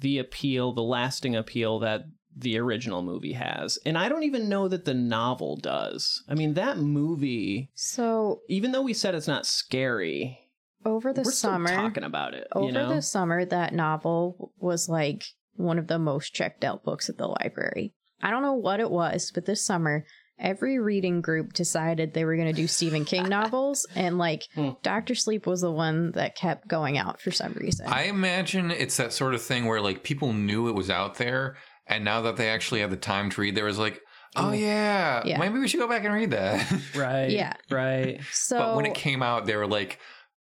the 0.00 0.18
appeal, 0.18 0.72
the 0.72 0.82
lasting 0.82 1.36
appeal 1.36 1.78
that 1.80 2.06
the 2.36 2.58
original 2.58 3.02
movie 3.02 3.34
has. 3.34 3.78
And 3.84 3.96
I 3.96 4.08
don't 4.08 4.24
even 4.24 4.48
know 4.48 4.68
that 4.68 4.84
the 4.84 4.94
novel 4.94 5.56
does. 5.56 6.24
I 6.28 6.34
mean, 6.34 6.54
that 6.54 6.78
movie, 6.78 7.70
So 7.74 8.40
even 8.48 8.72
though 8.72 8.82
we 8.82 8.94
said 8.94 9.14
it's 9.14 9.28
not 9.28 9.46
scary, 9.46 10.38
over 10.84 11.12
the 11.12 11.22
we're 11.22 11.30
summer, 11.30 11.68
still 11.68 11.80
talking 11.80 12.04
about 12.04 12.34
it. 12.34 12.48
over 12.52 12.66
you 12.66 12.72
know? 12.72 12.94
the 12.94 13.02
summer, 13.02 13.44
that 13.44 13.72
novel 13.72 14.52
was 14.58 14.88
like 14.88 15.24
one 15.54 15.78
of 15.78 15.86
the 15.86 15.98
most 15.98 16.34
checked 16.34 16.64
out 16.64 16.82
books 16.82 17.08
at 17.08 17.18
the 17.18 17.28
library. 17.28 17.94
I 18.22 18.30
don't 18.30 18.42
know 18.42 18.54
what 18.54 18.80
it 18.80 18.90
was, 18.90 19.30
but 19.34 19.46
this 19.46 19.64
summer, 19.64 20.04
every 20.38 20.78
reading 20.78 21.20
group 21.20 21.52
decided 21.52 22.12
they 22.14 22.24
were 22.24 22.36
going 22.36 22.48
to 22.48 22.52
do 22.60 22.66
Stephen 22.66 23.04
King 23.04 23.28
novels, 23.28 23.86
and 23.94 24.18
like 24.18 24.44
Hmm. 24.54 24.70
Doctor 24.82 25.14
Sleep 25.14 25.46
was 25.46 25.60
the 25.60 25.70
one 25.70 26.12
that 26.12 26.36
kept 26.36 26.66
going 26.68 26.98
out 26.98 27.20
for 27.20 27.30
some 27.30 27.52
reason. 27.54 27.86
I 27.86 28.04
imagine 28.04 28.70
it's 28.70 28.96
that 28.96 29.12
sort 29.12 29.34
of 29.34 29.42
thing 29.42 29.66
where 29.66 29.80
like 29.80 30.02
people 30.02 30.32
knew 30.32 30.68
it 30.68 30.74
was 30.74 30.90
out 30.90 31.16
there, 31.16 31.56
and 31.86 32.04
now 32.04 32.22
that 32.22 32.36
they 32.36 32.48
actually 32.48 32.80
had 32.80 32.90
the 32.90 32.96
time 32.96 33.30
to 33.30 33.40
read, 33.40 33.54
there 33.54 33.64
was 33.64 33.78
like, 33.78 34.00
oh 34.36 34.52
yeah, 34.52 35.22
Yeah. 35.26 35.38
maybe 35.38 35.58
we 35.58 35.68
should 35.68 35.80
go 35.80 35.88
back 35.88 36.04
and 36.04 36.14
read 36.14 36.30
that. 36.30 36.72
right. 36.96 37.30
Yeah. 37.30 37.54
Right. 37.70 38.20
so 38.32 38.58
but 38.58 38.76
when 38.76 38.86
it 38.86 38.94
came 38.94 39.22
out, 39.22 39.46
they 39.46 39.56
were 39.56 39.66
like, 39.66 39.98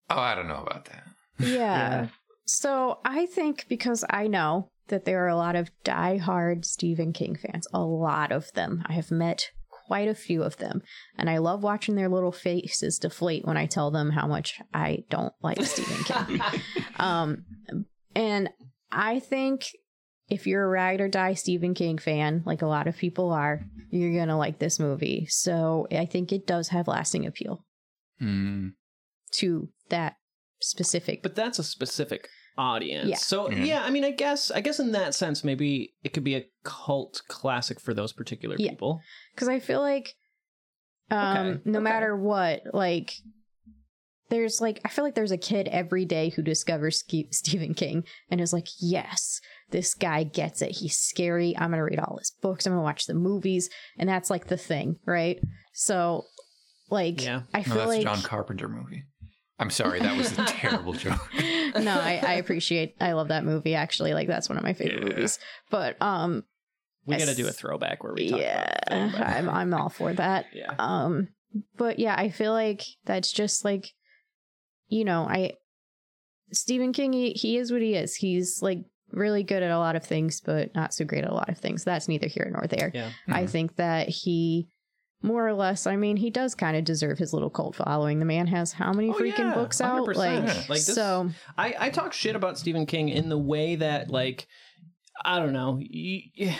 oh, 0.09 0.17
I 0.19 0.35
don't 0.35 0.47
know 0.47 0.63
about 0.65 0.85
that. 0.85 1.03
yeah. 1.39 1.47
Yeah. 1.47 2.07
So 2.45 2.99
I 3.05 3.25
think 3.25 3.65
because 3.69 4.03
I 4.09 4.27
know 4.27 4.69
that 4.87 5.05
there 5.05 5.23
are 5.25 5.29
a 5.29 5.35
lot 5.35 5.55
of 5.55 5.71
die-hard 5.83 6.65
Stephen 6.65 7.13
King 7.13 7.35
fans, 7.35 7.67
a 7.73 7.81
lot 7.81 8.31
of 8.31 8.51
them. 8.53 8.83
I 8.87 8.93
have 8.93 9.11
met 9.11 9.49
quite 9.87 10.07
a 10.07 10.15
few 10.15 10.43
of 10.43 10.57
them, 10.57 10.81
and 11.17 11.29
I 11.29 11.37
love 11.39 11.61
watching 11.63 11.95
their 11.95 12.09
little 12.09 12.31
faces 12.31 12.97
deflate 12.99 13.45
when 13.45 13.57
I 13.57 13.65
tell 13.65 13.91
them 13.91 14.11
how 14.11 14.27
much 14.27 14.59
I 14.73 15.03
don't 15.09 15.33
like 15.41 15.61
Stephen 15.63 16.03
King. 16.03 16.41
Um, 16.97 17.45
and 18.15 18.49
I 18.91 19.19
think 19.19 19.65
if 20.29 20.47
you're 20.47 20.63
a 20.63 20.69
ride 20.69 21.01
or 21.01 21.09
die 21.09 21.33
Stephen 21.33 21.73
King 21.73 21.97
fan, 21.97 22.43
like 22.45 22.61
a 22.61 22.67
lot 22.67 22.87
of 22.87 22.95
people 22.95 23.31
are, 23.31 23.61
you're 23.89 24.13
gonna 24.17 24.37
like 24.37 24.59
this 24.59 24.79
movie. 24.79 25.25
So 25.29 25.87
I 25.91 26.05
think 26.05 26.31
it 26.31 26.47
does 26.47 26.69
have 26.69 26.87
lasting 26.87 27.25
appeal 27.25 27.65
Hmm. 28.19 28.69
to 29.33 29.69
that 29.89 30.15
specific. 30.61 31.23
but 31.23 31.35
that's 31.35 31.59
a 31.59 31.63
specific 31.63 32.29
audience. 32.57 33.09
Yeah. 33.09 33.15
So 33.17 33.47
Mhm. 33.49 33.65
yeah, 33.65 33.83
I 33.83 33.89
mean, 33.89 34.03
I 34.03 34.11
guess 34.11 34.51
I 34.51 34.61
guess 34.61 34.79
in 34.79 34.91
that 34.93 35.15
sense, 35.15 35.43
maybe 35.43 35.93
it 36.03 36.13
could 36.13 36.23
be 36.23 36.35
a 36.35 36.45
cult 36.63 37.21
classic 37.27 37.79
for 37.79 37.93
those 37.93 38.13
particular 38.13 38.55
Yeah. 38.59 38.71
people. 38.71 39.01
because 39.33 39.47
I 39.47 39.59
feel 39.59 39.79
like, 39.81 40.13
um, 41.09 41.37
Okay, 41.47 41.61
no 41.65 41.79
okay. 41.79 41.83
matter 41.83 42.15
what, 42.15 42.61
like. 42.73 43.13
There's 44.29 44.59
like 44.59 44.79
I 44.83 44.89
feel 44.89 45.03
like 45.03 45.13
there's 45.13 45.31
a 45.31 45.37
kid 45.37 45.67
every 45.67 46.05
day 46.05 46.29
who 46.29 46.41
discovers 46.41 46.99
Ske- 46.99 47.31
Stephen 47.31 47.73
King 47.75 48.03
and 48.31 48.41
is 48.41 48.51
like, 48.53 48.67
yes, 48.79 49.39
this 49.69 49.93
guy 49.93 50.23
gets 50.23 50.61
it. 50.63 50.71
He's 50.77 50.97
scary. 50.97 51.55
I'm 51.55 51.69
gonna 51.69 51.83
read 51.83 51.99
all 51.99 52.17
his 52.17 52.31
books. 52.41 52.65
I'm 52.65 52.71
gonna 52.73 52.81
watch 52.81 53.05
the 53.05 53.13
movies, 53.13 53.69
and 53.97 54.09
that's 54.09 54.31
like 54.31 54.47
the 54.47 54.57
thing, 54.57 54.95
right? 55.05 55.39
So, 55.73 56.23
like, 56.89 57.21
Yeah. 57.23 57.43
I 57.53 57.59
No, 57.59 57.63
feel 57.63 57.75
that's 57.75 57.87
like 57.89 57.99
a 58.01 58.03
John 58.03 58.21
Carpenter 58.23 58.67
movie. 58.67 59.03
I'm 59.63 59.69
sorry, 59.69 59.99
that 60.01 60.17
was 60.17 60.37
a 60.37 60.43
terrible 60.47 60.91
joke. 60.93 61.19
no, 61.79 61.91
I, 61.99 62.21
I 62.25 62.33
appreciate. 62.33 62.95
I 62.99 63.13
love 63.13 63.29
that 63.29 63.45
movie. 63.45 63.75
Actually, 63.75 64.13
like 64.13 64.27
that's 64.27 64.49
one 64.49 64.57
of 64.57 64.63
my 64.63 64.73
favorite 64.73 65.03
Yeah. 65.03 65.15
movies. 65.15 65.39
But 65.69 65.99
um, 66.01 66.43
We 67.05 67.15
I 67.15 67.19
got 67.19 67.29
to 67.29 67.35
do 67.35 67.47
a 67.47 67.51
throwback 67.51 68.03
where 68.03 68.13
we 68.13 68.29
talk 68.29 68.39
yeah, 68.41 68.77
about 68.87 68.89
the 68.89 68.89
thing, 68.89 69.11
but- 69.21 69.27
I'm 69.27 69.49
I'm 69.49 69.73
all 69.73 69.87
for 69.89 70.13
that. 70.13 70.47
yeah. 70.53 70.73
Um, 70.77 71.29
but 71.77 71.97
yeah, 71.97 72.15
I 72.17 72.29
feel 72.29 72.51
like 72.51 72.83
that's 73.05 73.31
just 73.31 73.63
like, 73.63 73.85
you 74.89 75.05
know, 75.05 75.23
I 75.23 75.53
Stephen 76.51 76.91
King. 76.93 77.13
He, 77.13 77.31
he 77.31 77.57
is 77.57 77.71
what 77.71 77.81
he 77.81 77.95
is. 77.95 78.15
He's 78.15 78.61
like 78.61 78.79
really 79.11 79.43
good 79.43 79.63
at 79.63 79.71
a 79.71 79.77
lot 79.79 79.95
of 79.95 80.03
things, 80.03 80.41
but 80.41 80.73
not 80.75 80.93
so 80.93 81.05
great 81.05 81.23
at 81.23 81.29
a 81.31 81.33
lot 81.33 81.49
of 81.49 81.57
things. 81.57 81.83
That's 81.83 82.07
neither 82.07 82.27
here 82.27 82.49
nor 82.51 82.67
there. 82.67 82.91
Yeah. 82.93 83.11
I 83.29 83.43
Mhm. 83.43 83.49
think 83.49 83.75
that 83.77 84.09
he. 84.09 84.67
More 85.23 85.47
or 85.47 85.53
less, 85.53 85.87
I 85.87 85.95
mean, 85.95 86.17
he 86.17 86.29
does 86.29 86.53
kind 86.53 86.75
of 86.77 86.83
deserve 86.83 87.17
his 87.17 87.31
little 87.33 87.49
cult 87.49 87.75
following. 87.75 88.19
The 88.19 88.25
man 88.25 88.45
has 88.47 88.73
how 88.73 88.91
many 88.93 89.09
Oh, 89.09 89.13
freaking 89.13 89.37
yeah, 89.39 89.53
books 89.53 89.79
out? 89.81 90.05
100%. 90.05 90.15
Like, 90.15 90.43
Yeah. 90.43 90.53
Like 90.69 90.83
this- 90.83 90.93
so 90.95 91.29
I, 91.57 91.75
I 91.79 91.89
talk 91.89 92.11
shit 92.13 92.35
about 92.35 92.59
Stephen 92.59 92.85
King 92.85 93.07
in 93.09 93.29
the 93.29 93.37
way 93.37 93.75
that 93.77 94.09
like 94.11 94.47
I 95.25 95.39
don't 95.39 95.53
know. 95.53 95.79
y- 95.79 96.23
y- 96.37 96.59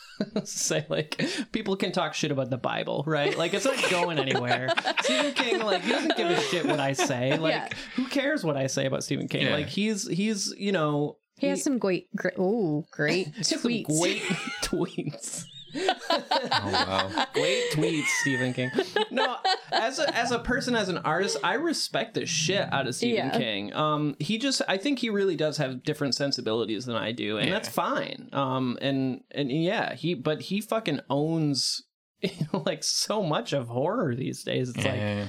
say 0.44 0.84
like 0.88 1.20
people 1.52 1.76
can 1.76 1.92
talk 1.92 2.14
shit 2.14 2.30
about 2.32 2.50
the 2.50 2.56
Bible, 2.58 3.04
right? 3.06 3.36
Like 3.38 3.54
it's 3.54 3.64
not 3.64 3.76
going 3.90 4.18
anywhere. 4.18 4.68
Stephen 5.02 5.32
King, 5.34 5.60
like 5.62 5.82
he 5.82 5.92
doesn't 5.92 6.16
give 6.16 6.28
a 6.30 6.40
shit 6.40 6.64
what 6.66 6.80
I 6.80 6.92
say. 6.94 7.36
Like 7.36 7.52
Yeah. 7.52 7.68
who 7.94 8.06
cares 8.08 8.42
what 8.42 8.56
I 8.56 8.66
say 8.66 8.86
about 8.86 9.04
Stephen 9.04 9.28
King? 9.28 9.46
Yeah. 9.46 9.54
Like 9.54 9.66
he's 9.68 10.08
he's 10.08 10.52
you 10.58 10.72
know 10.72 11.18
He 11.38 11.46
has 11.48 11.62
some 11.62 11.78
great, 11.78 12.08
great 12.16 12.34
oh, 12.38 12.84
great 12.90 13.28
he 13.28 13.32
has 13.36 13.48
some 13.48 13.60
tweets. 13.60 13.86
great 14.00 14.22
tweets. 14.62 15.44
Oh 15.74 16.70
wow. 16.72 17.26
Great 17.34 17.70
tweets, 17.72 18.06
Stephen 18.20 18.52
King. 18.54 18.70
No, 19.10 19.36
as 19.72 19.98
a 19.98 20.14
as 20.16 20.30
a 20.32 20.38
person, 20.38 20.74
as 20.74 20.88
an 20.88 20.98
artist, 20.98 21.36
I 21.44 21.54
respect 21.54 22.14
the 22.14 22.26
shit 22.26 22.72
out 22.72 22.86
of 22.86 22.94
Stephen 22.94 23.26
Yeah. 23.26 23.38
King. 23.38 23.74
Um, 23.74 24.16
he 24.18 24.38
just, 24.38 24.62
I 24.68 24.76
think 24.78 24.98
he 24.98 25.10
really 25.10 25.36
does 25.36 25.56
have 25.58 25.82
different 25.82 26.14
sensibilities 26.14 26.86
than 26.86 26.96
I 26.96 27.12
do, 27.12 27.36
and 27.38 27.48
Yeah. 27.48 27.54
that's 27.54 27.68
fine. 27.68 28.28
Um, 28.32 28.78
and 28.80 29.20
and 29.30 29.50
yeah, 29.52 29.94
he, 29.94 30.14
but 30.14 30.40
he 30.42 30.60
fucking 30.60 31.00
owns. 31.10 31.82
Like 32.52 32.82
so 32.82 33.22
much 33.22 33.52
of 33.52 33.68
horror 33.68 34.14
these 34.16 34.42
days. 34.42 34.70
It's 34.70 34.78
like, 34.78 34.96
Yeah. 34.96 35.28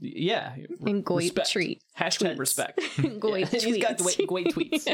yeah, 0.00 0.54
And 0.86 1.04
great 1.04 1.24
respect. 1.36 1.50
treat. 1.50 1.82
Hashtag 1.98 2.36
tweets. 2.36 2.38
respect. 2.38 2.80
Great 3.20 3.52
Yeah, 3.52 3.60
He's 3.68 3.76
got 3.82 3.98
tweets. 3.98 4.26
great, 4.26 4.54
great 4.54 4.54
tweets. 4.54 4.86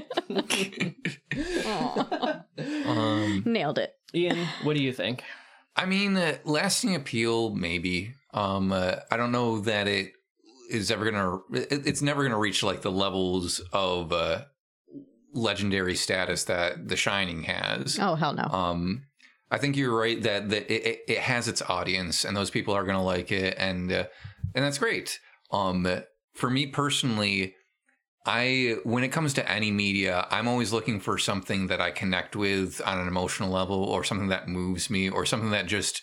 Um, 2.86 3.42
Nailed 3.46 3.78
it. 3.78 3.92
Ian, 4.16 4.46
what 4.62 4.74
do 4.76 4.82
you 4.82 4.92
think? 4.92 5.22
I 5.76 5.84
mean, 5.84 6.16
uh, 6.16 6.38
lasting 6.44 6.94
appeal, 6.94 7.54
maybe. 7.54 8.14
Um, 8.32 8.72
uh, 8.72 8.96
I 9.10 9.16
don't 9.18 9.30
know 9.30 9.60
that 9.60 9.86
it 9.86 10.12
is 10.70 10.90
ever 10.90 11.10
gonna. 11.10 11.38
It, 11.52 11.86
it's 11.86 12.00
never 12.00 12.22
gonna 12.22 12.38
reach 12.38 12.62
like 12.62 12.80
the 12.80 12.90
levels 12.90 13.60
of 13.72 14.12
uh, 14.12 14.44
legendary 15.34 15.94
status 15.94 16.44
that 16.44 16.88
The 16.88 16.96
Shining 16.96 17.42
has. 17.42 17.98
Oh 18.00 18.14
hell 18.14 18.32
no. 18.32 18.44
Um, 18.44 19.04
I 19.50 19.58
think 19.58 19.76
you're 19.76 19.96
right 19.96 20.20
that 20.22 20.48
that 20.48 20.72
it, 20.72 20.86
it, 20.86 21.00
it 21.08 21.18
has 21.18 21.46
its 21.46 21.60
audience, 21.62 22.24
and 22.24 22.34
those 22.34 22.50
people 22.50 22.74
are 22.74 22.84
gonna 22.84 23.04
like 23.04 23.30
it, 23.30 23.54
and 23.58 23.92
uh, 23.92 24.04
and 24.54 24.64
that's 24.64 24.78
great. 24.78 25.20
Um, 25.50 25.86
for 26.32 26.50
me 26.50 26.66
personally, 26.66 27.54
I 28.26 28.76
when 28.84 29.04
it 29.04 29.08
comes 29.08 29.34
to 29.34 29.50
any 29.50 29.70
media, 29.70 30.26
I'm 30.30 30.48
always 30.48 30.72
looking 30.72 31.00
for 31.00 31.16
something 31.18 31.68
that 31.68 31.80
I 31.80 31.90
connect 31.90 32.34
with 32.36 32.80
on 32.84 32.98
an 32.98 33.08
emotional 33.08 33.50
level, 33.50 33.84
or 33.84 34.04
something 34.04 34.28
that 34.28 34.48
moves 34.48 34.90
me, 34.90 35.08
or 35.08 35.24
something 35.24 35.50
that 35.50 35.66
just 35.66 36.02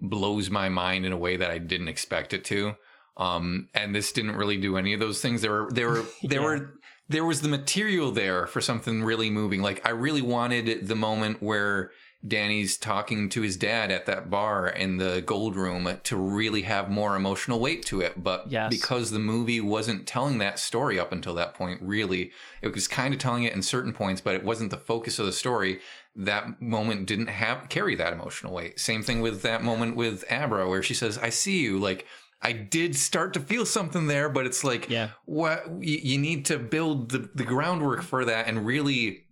blows 0.00 0.50
my 0.50 0.68
mind 0.68 1.04
in 1.06 1.12
a 1.12 1.16
way 1.16 1.36
that 1.36 1.50
I 1.50 1.58
didn't 1.58 1.88
expect 1.88 2.32
it 2.32 2.44
to. 2.46 2.74
Um, 3.16 3.68
and 3.74 3.94
this 3.94 4.12
didn't 4.12 4.36
really 4.36 4.56
do 4.56 4.76
any 4.76 4.92
of 4.92 5.00
those 5.00 5.20
things. 5.20 5.42
There 5.42 5.52
were 5.52 5.70
there 5.70 5.88
were 5.88 6.04
there 6.22 6.40
Yeah. 6.40 6.46
were 6.46 6.74
there 7.08 7.24
was 7.24 7.42
the 7.42 7.48
material 7.48 8.10
there 8.12 8.46
for 8.46 8.60
something 8.60 9.02
really 9.02 9.28
moving. 9.30 9.60
Like 9.60 9.84
I 9.86 9.90
really 9.90 10.22
wanted 10.22 10.88
the 10.88 10.96
moment 10.96 11.42
where 11.42 11.90
Danny's 12.26 12.76
talking 12.78 13.28
to 13.30 13.42
his 13.42 13.56
dad 13.56 13.90
at 13.90 14.06
that 14.06 14.30
bar 14.30 14.66
in 14.66 14.96
the 14.96 15.22
gold 15.26 15.56
room 15.56 15.98
to 16.04 16.16
really 16.16 16.62
have 16.62 16.88
more 16.90 17.16
emotional 17.16 17.60
weight 17.60 17.84
to 17.86 18.00
it. 18.00 18.22
But 18.22 18.50
Yes. 18.50 18.70
because 18.70 19.10
the 19.10 19.18
movie 19.18 19.60
wasn't 19.60 20.06
telling 20.06 20.38
that 20.38 20.58
story 20.58 20.98
up 20.98 21.12
until 21.12 21.34
that 21.34 21.54
point, 21.54 21.80
really, 21.82 22.32
it 22.62 22.74
was 22.74 22.88
kind 22.88 23.12
of 23.12 23.20
telling 23.20 23.44
it 23.44 23.52
in 23.52 23.62
certain 23.62 23.92
points, 23.92 24.20
but 24.22 24.34
it 24.34 24.42
wasn't 24.44 24.70
the 24.70 24.78
focus 24.78 25.18
of 25.18 25.26
the 25.26 25.32
story. 25.32 25.80
That 26.16 26.62
moment 26.62 27.06
didn't 27.06 27.26
have 27.28 27.68
carry 27.68 27.94
that 27.96 28.12
emotional 28.12 28.54
weight. 28.54 28.80
Same 28.80 29.02
thing 29.02 29.20
with 29.20 29.42
that 29.42 29.62
moment 29.62 29.96
with 29.96 30.24
Abra, 30.30 30.68
where 30.68 30.82
she 30.82 30.94
says, 30.94 31.18
"I 31.18 31.28
see 31.28 31.58
you." 31.60 31.78
Like 31.78 32.06
I 32.40 32.52
did 32.52 32.94
start 32.94 33.32
to 33.34 33.40
feel 33.40 33.64
something 33.64 34.06
there, 34.06 34.28
but 34.28 34.44
it's 34.44 34.62
like, 34.62 34.90
Yeah. 34.90 35.10
what 35.24 35.64
you, 35.80 35.98
you 36.02 36.18
need 36.18 36.44
to 36.46 36.58
build 36.58 37.10
the, 37.10 37.30
the 37.34 37.42
groundwork 37.44 38.02
for 38.02 38.26
that 38.26 38.46
and 38.48 38.66
really 38.66 39.23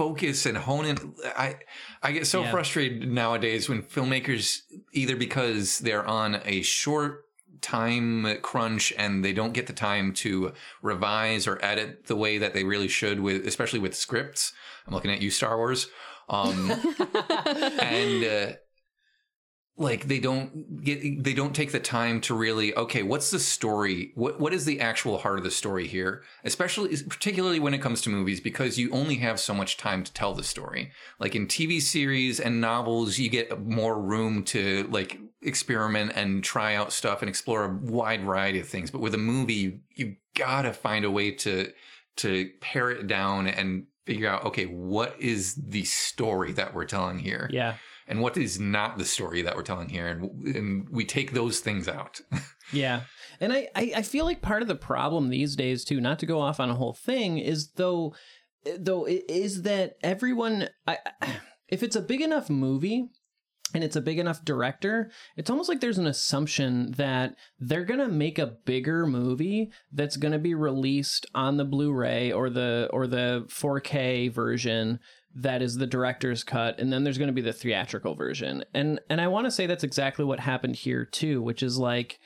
focus 0.00 0.46
and 0.46 0.56
hone 0.56 0.86
in. 0.90 0.96
I 1.46 1.48
i 2.02 2.08
get 2.16 2.26
so 2.26 2.40
Yeah. 2.42 2.50
frustrated 2.54 3.00
nowadays 3.22 3.68
when 3.68 3.82
filmmakers 3.82 4.44
either 5.00 5.16
because 5.26 5.64
they're 5.84 6.06
on 6.22 6.40
a 6.54 6.62
short 6.62 7.12
time 7.60 8.06
crunch 8.50 8.84
and 8.96 9.22
they 9.24 9.34
don't 9.34 9.52
get 9.58 9.66
the 9.66 9.74
time 9.90 10.06
to 10.24 10.52
revise 10.80 11.46
or 11.50 11.56
edit 11.70 12.06
the 12.06 12.16
way 12.24 12.38
that 12.38 12.52
they 12.54 12.64
really 12.64 12.88
should 12.88 13.18
with 13.20 13.46
especially 13.46 13.78
with 13.86 13.94
scripts. 13.94 14.42
I'm 14.86 14.94
looking 14.94 15.10
at 15.16 15.20
you 15.24 15.30
star 15.30 15.56
wars. 15.58 15.80
Um 16.30 16.58
and 17.96 18.24
uh, 18.24 18.52
like 19.76 20.08
they 20.08 20.20
don't 20.20 20.84
get 20.84 21.24
they 21.24 21.32
don't 21.32 21.54
take 21.54 21.72
the 21.72 21.80
time 21.80 22.20
to 22.20 22.34
really 22.34 22.74
okay 22.76 23.02
what's 23.02 23.30
the 23.30 23.38
story? 23.38 24.12
What 24.14 24.38
what 24.38 24.52
is 24.52 24.66
the 24.66 24.80
actual 24.80 25.18
heart 25.18 25.38
of 25.38 25.44
the 25.44 25.50
story 25.50 25.86
here? 25.86 26.22
Especially 26.44 26.94
particularly 27.08 27.60
when 27.60 27.72
it 27.72 27.80
comes 27.80 28.02
to 28.02 28.10
movies 28.10 28.40
because 28.40 28.78
you 28.78 28.90
only 28.92 29.16
have 29.16 29.40
so 29.40 29.54
much 29.54 29.78
time 29.78 30.04
to 30.04 30.12
tell 30.12 30.34
the 30.34 30.44
story. 30.44 30.92
Like 31.18 31.34
in 31.34 31.46
TV 31.46 31.80
series 31.80 32.40
and 32.40 32.60
novels 32.60 33.18
you 33.18 33.30
get 33.30 33.64
more 33.64 33.98
room 33.98 34.44
to 34.44 34.86
like 34.90 35.18
experiment 35.40 36.12
and 36.14 36.44
try 36.44 36.74
out 36.74 36.92
stuff 36.92 37.22
and 37.22 37.28
explore 37.28 37.64
a 37.64 37.74
wide 37.74 38.22
variety 38.24 38.60
of 38.60 38.68
things. 38.68 38.90
But 38.90 39.00
with 39.00 39.14
a 39.14 39.18
movie 39.18 39.54
you, 39.54 39.80
you 39.94 40.16
gotta 40.36 40.74
find 40.74 41.06
a 41.06 41.10
way 41.10 41.30
to 41.32 41.72
to 42.16 42.50
pare 42.60 42.90
it 42.90 43.06
down 43.06 43.46
and 43.46 43.86
figure 44.04 44.28
out 44.28 44.44
okay 44.44 44.66
what 44.66 45.18
is 45.18 45.54
the 45.54 45.84
story 45.84 46.52
that 46.52 46.74
we're 46.74 46.84
telling 46.84 47.18
here? 47.18 47.48
Yeah. 47.50 47.76
And 48.10 48.20
what 48.20 48.36
is 48.36 48.60
not 48.60 48.98
the 48.98 49.04
story 49.04 49.40
that 49.40 49.56
we're 49.56 49.62
telling 49.62 49.88
here 49.88 50.08
and, 50.08 50.54
and 50.54 50.88
we 50.90 51.04
take 51.04 51.32
those 51.32 51.60
things 51.60 51.88
out 51.88 52.20
Yeah. 52.72 53.02
And 53.40 53.52
I, 53.52 53.68
I, 53.74 53.92
I 53.96 54.02
feel 54.02 54.24
like 54.24 54.42
part 54.42 54.62
of 54.62 54.68
the 54.68 54.76
problem 54.76 55.28
these 55.28 55.56
days 55.56 55.84
too, 55.84 56.00
not 56.00 56.18
to 56.20 56.26
go 56.26 56.40
off 56.40 56.60
on 56.60 56.70
a 56.70 56.74
whole 56.74 56.94
thing, 56.94 57.38
is 57.38 57.72
though 57.72 58.14
though 58.78 59.06
is 59.08 59.62
that 59.62 59.94
everyone 60.02 60.68
I, 60.86 60.98
if 61.68 61.82
it's 61.82 61.96
a 61.96 62.02
big 62.02 62.20
enough 62.20 62.50
movie 62.50 63.08
and 63.72 63.84
it's 63.84 63.96
a 63.96 64.00
big 64.00 64.18
enough 64.18 64.44
director, 64.44 65.10
it's 65.36 65.48
almost 65.48 65.68
like 65.68 65.80
there's 65.80 65.98
an 65.98 66.06
assumption 66.06 66.92
that 66.92 67.36
they're 67.58 67.84
going 67.84 68.00
to 68.00 68.08
make 68.08 68.38
a 68.38 68.54
bigger 68.64 69.06
movie 69.06 69.70
that's 69.92 70.16
going 70.16 70.32
to 70.32 70.38
be 70.38 70.54
released 70.54 71.24
on 71.34 71.56
the 71.56 71.64
Blu-ray 71.64 72.32
or 72.32 72.50
the 72.50 72.88
or 72.92 73.06
the 73.06 73.46
4K 73.48 74.30
version 74.30 74.98
that 75.34 75.62
is 75.62 75.76
the 75.76 75.86
director's 75.86 76.42
cut 76.42 76.78
and 76.80 76.92
then 76.92 77.04
there's 77.04 77.18
going 77.18 77.28
to 77.28 77.32
be 77.34 77.40
the 77.40 77.52
theatrical 77.52 78.14
version. 78.14 78.64
And 78.74 79.00
and 79.08 79.20
I 79.20 79.28
want 79.28 79.46
to 79.46 79.50
say 79.50 79.66
that's 79.66 79.84
exactly 79.84 80.24
what 80.24 80.40
happened 80.40 80.76
here 80.76 81.04
too, 81.04 81.40
which 81.42 81.62
is 81.62 81.78
like 81.78 82.18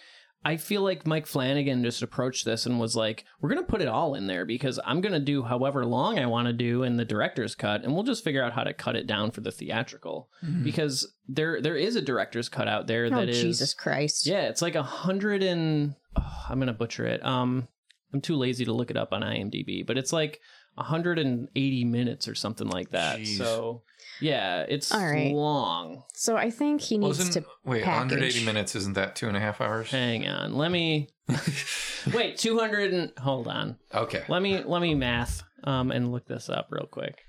I 0.47 0.59
feel 0.59 0.83
like 0.83 1.07
Mike 1.07 1.27
Flanagan 1.27 1.83
just 1.83 2.03
approached 2.03 2.45
this 2.45 2.67
and 2.67 2.79
was 2.79 2.95
like, 2.95 3.25
we're 3.41 3.49
going 3.49 3.65
to 3.65 3.71
put 3.71 3.81
it 3.81 3.89
all 3.89 4.15
in 4.15 4.27
there 4.27 4.45
because 4.45 4.79
I'm 4.85 5.01
going 5.01 5.15
to 5.15 5.19
do 5.19 5.43
however 5.43 5.87
long 5.87 6.19
I 6.19 6.27
want 6.27 6.49
to 6.49 6.53
do 6.53 6.83
in 6.83 6.99
the 6.99 7.05
director's 7.07 7.55
cut 7.55 7.83
and 7.83 7.95
we'll 7.95 8.03
just 8.03 8.23
figure 8.23 8.43
out 8.45 8.53
how 8.53 8.63
to 8.63 8.75
cut 8.75 8.95
it 8.95 9.07
down 9.07 9.31
for 9.31 9.41
the 9.41 9.51
theatrical 9.51 10.29
because 10.63 11.11
there 11.29 11.61
there 11.63 11.77
is 11.77 11.97
a 11.97 12.03
director's 12.03 12.51
cut 12.51 12.69
out 12.69 12.87
there 12.87 13.07
Oh, 13.07 13.11
that 13.11 13.29
is 13.31 13.41
Jesus 13.41 13.73
Christ. 13.75 14.27
Yeah, 14.27 14.43
it's 14.43 14.61
like 14.63 14.75
a 14.75 14.83
hundred 14.83 15.43
and 15.43 15.95
oh, 16.17 16.45
I'm 16.49 16.59
going 16.59 16.67
to 16.69 16.73
butcher 16.75 17.07
it. 17.07 17.25
Um 17.25 17.69
I'm 18.13 18.21
too 18.21 18.37
lazy 18.37 18.65
to 18.67 18.73
look 18.73 18.91
it 18.91 18.97
up 18.97 19.13
on 19.13 19.23
IMDb, 19.23 19.85
but 19.85 19.99
it's 19.99 20.13
like 20.13 20.41
180 20.75 21.85
minutes 21.85 22.29
or 22.29 22.35
something 22.35 22.69
like 22.69 22.91
that. 22.91 23.21
Jeez. 23.21 23.39
So, 23.39 23.83
yeah, 24.21 24.65
it's 24.69 24.93
All 24.93 25.05
right. 25.05 25.33
long. 25.33 26.03
So 26.15 26.37
I 26.37 26.51
think 26.51 26.81
he 26.81 26.99
needs 26.99 27.19
wasn't 27.19 27.33
to 27.45 27.45
wait 27.65 27.85
package. 27.85 28.13
180 28.13 28.45
minutes 28.45 28.75
isn't 28.77 28.95
that 28.95 29.17
two 29.17 29.29
and 29.29 29.37
a 29.37 29.41
half 29.41 29.61
hours 29.61 29.91
Hang 29.91 30.27
on. 30.29 30.55
Let 30.55 30.71
me 30.71 31.09
Wait, 32.13 32.37
200 32.39 32.93
and 32.93 33.13
hold 33.19 33.49
on. 33.49 33.77
okay 33.95 34.25
Let 34.29 34.43
me 34.43 34.63
let 34.63 34.83
me 34.83 34.95
math 34.95 35.43
um 35.65 35.91
and 35.91 36.13
look 36.13 36.27
this 36.27 36.49
up 36.49 36.69
real 36.71 36.87
quick. 36.87 37.25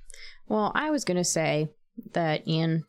Well, 0.47 0.71
I 0.75 0.91
was 0.91 1.05
going 1.05 1.17
to 1.17 1.23
say 1.23 1.69
that 2.11 2.47
Ian, 2.47 2.83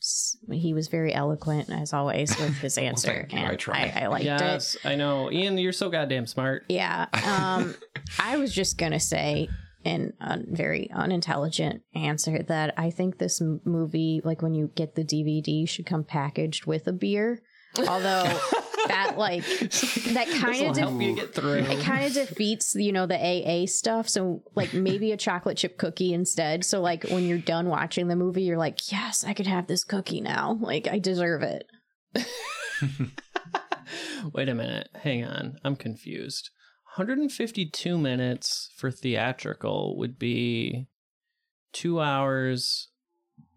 he 0.50 0.74
was 0.74 0.88
very 0.88 1.14
eloquent 1.14 1.70
as 1.70 1.92
always 1.92 2.36
with 2.38 2.58
his 2.58 2.76
answer, 2.78 3.26
thank 3.28 3.32
you. 3.32 3.38
I 3.38 3.50
and 3.50 3.58
tried. 3.58 3.92
I, 3.94 4.00
I 4.02 4.06
liked 4.08 4.24
it. 4.24 4.28
yes, 4.28 4.76
I 4.84 4.94
know. 4.96 5.30
Ian, 5.30 5.56
you're 5.58 5.72
so 5.72 5.88
goddamn 5.88 6.26
smart. 6.26 6.64
Yeah. 6.68 7.06
Um, 7.24 7.74
I 8.18 8.36
was 8.36 8.52
just 8.52 8.78
going 8.78 8.92
to 8.92 9.00
say 9.00 9.48
in 9.86 10.12
a 10.20 10.38
very 10.44 10.90
unintelligent 10.90 11.82
answer 11.94 12.42
that 12.42 12.74
I 12.76 12.90
think 12.90 13.18
this 13.18 13.40
m- 13.40 13.60
movie, 13.64 14.20
like 14.24 14.42
when 14.42 14.52
you 14.52 14.72
get 14.74 14.96
the 14.96 15.04
DVD, 15.04 15.68
should 15.68 15.86
come 15.86 16.02
packaged 16.02 16.66
with 16.66 16.88
a 16.88 16.92
beer. 16.92 17.40
Although 17.78 18.24
that 18.88 19.14
like 19.16 19.44
that 19.46 20.28
kind 20.40 20.66
of 20.66 20.76
help 20.76 21.00
you 21.00 21.14
get 21.14 21.34
through. 21.34 21.58
it 21.58 21.82
kind 21.84 22.04
of 22.04 22.12
defeats 22.14 22.74
you 22.74 22.90
know 22.90 23.06
the 23.06 23.16
AA 23.16 23.66
stuff. 23.66 24.08
So 24.08 24.42
like 24.56 24.74
maybe 24.74 25.12
a 25.12 25.16
chocolate 25.16 25.56
chip 25.56 25.78
cookie 25.78 26.12
instead. 26.12 26.64
So 26.64 26.80
like 26.80 27.04
when 27.04 27.24
you're 27.24 27.38
done 27.38 27.68
watching 27.68 28.08
the 28.08 28.16
movie, 28.16 28.42
you're 28.42 28.58
like, 28.58 28.90
yes, 28.90 29.24
I 29.24 29.34
could 29.34 29.46
have 29.46 29.68
this 29.68 29.84
cookie 29.84 30.20
now. 30.20 30.58
Like 30.60 30.88
I 30.88 30.98
deserve 30.98 31.42
it. 31.42 31.66
Wait 34.32 34.48
a 34.48 34.54
minute. 34.54 34.88
Hang 34.96 35.24
on. 35.24 35.58
I'm 35.62 35.76
confused. 35.76 36.50
152 36.96 37.98
minutes 37.98 38.70
for 38.76 38.90
theatrical 38.90 39.96
would 39.98 40.18
be 40.18 40.86
2 41.72 42.00
hours 42.00 42.88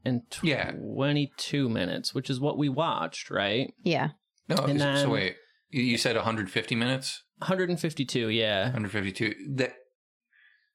and 0.03 0.24
Yeah. 0.44 0.72
22 0.72 1.70
minutes, 1.70 2.14
which 2.14 2.30
is 2.30 2.40
what 2.40 2.57
we 2.57 2.68
watched, 2.70 3.30
right? 3.30 3.74
Yeah. 3.84 4.10
no 4.49 4.56
And 4.66 4.80
so 4.80 4.86
then- 4.86 5.10
wait 5.11 5.36
you- 5.70 5.84
you 5.84 5.98
said 5.98 6.16
150 6.16 6.76
minutes 6.76 7.24
152, 7.38 8.30
yeah. 8.30 8.64
152 8.72 9.36
that 9.56 9.76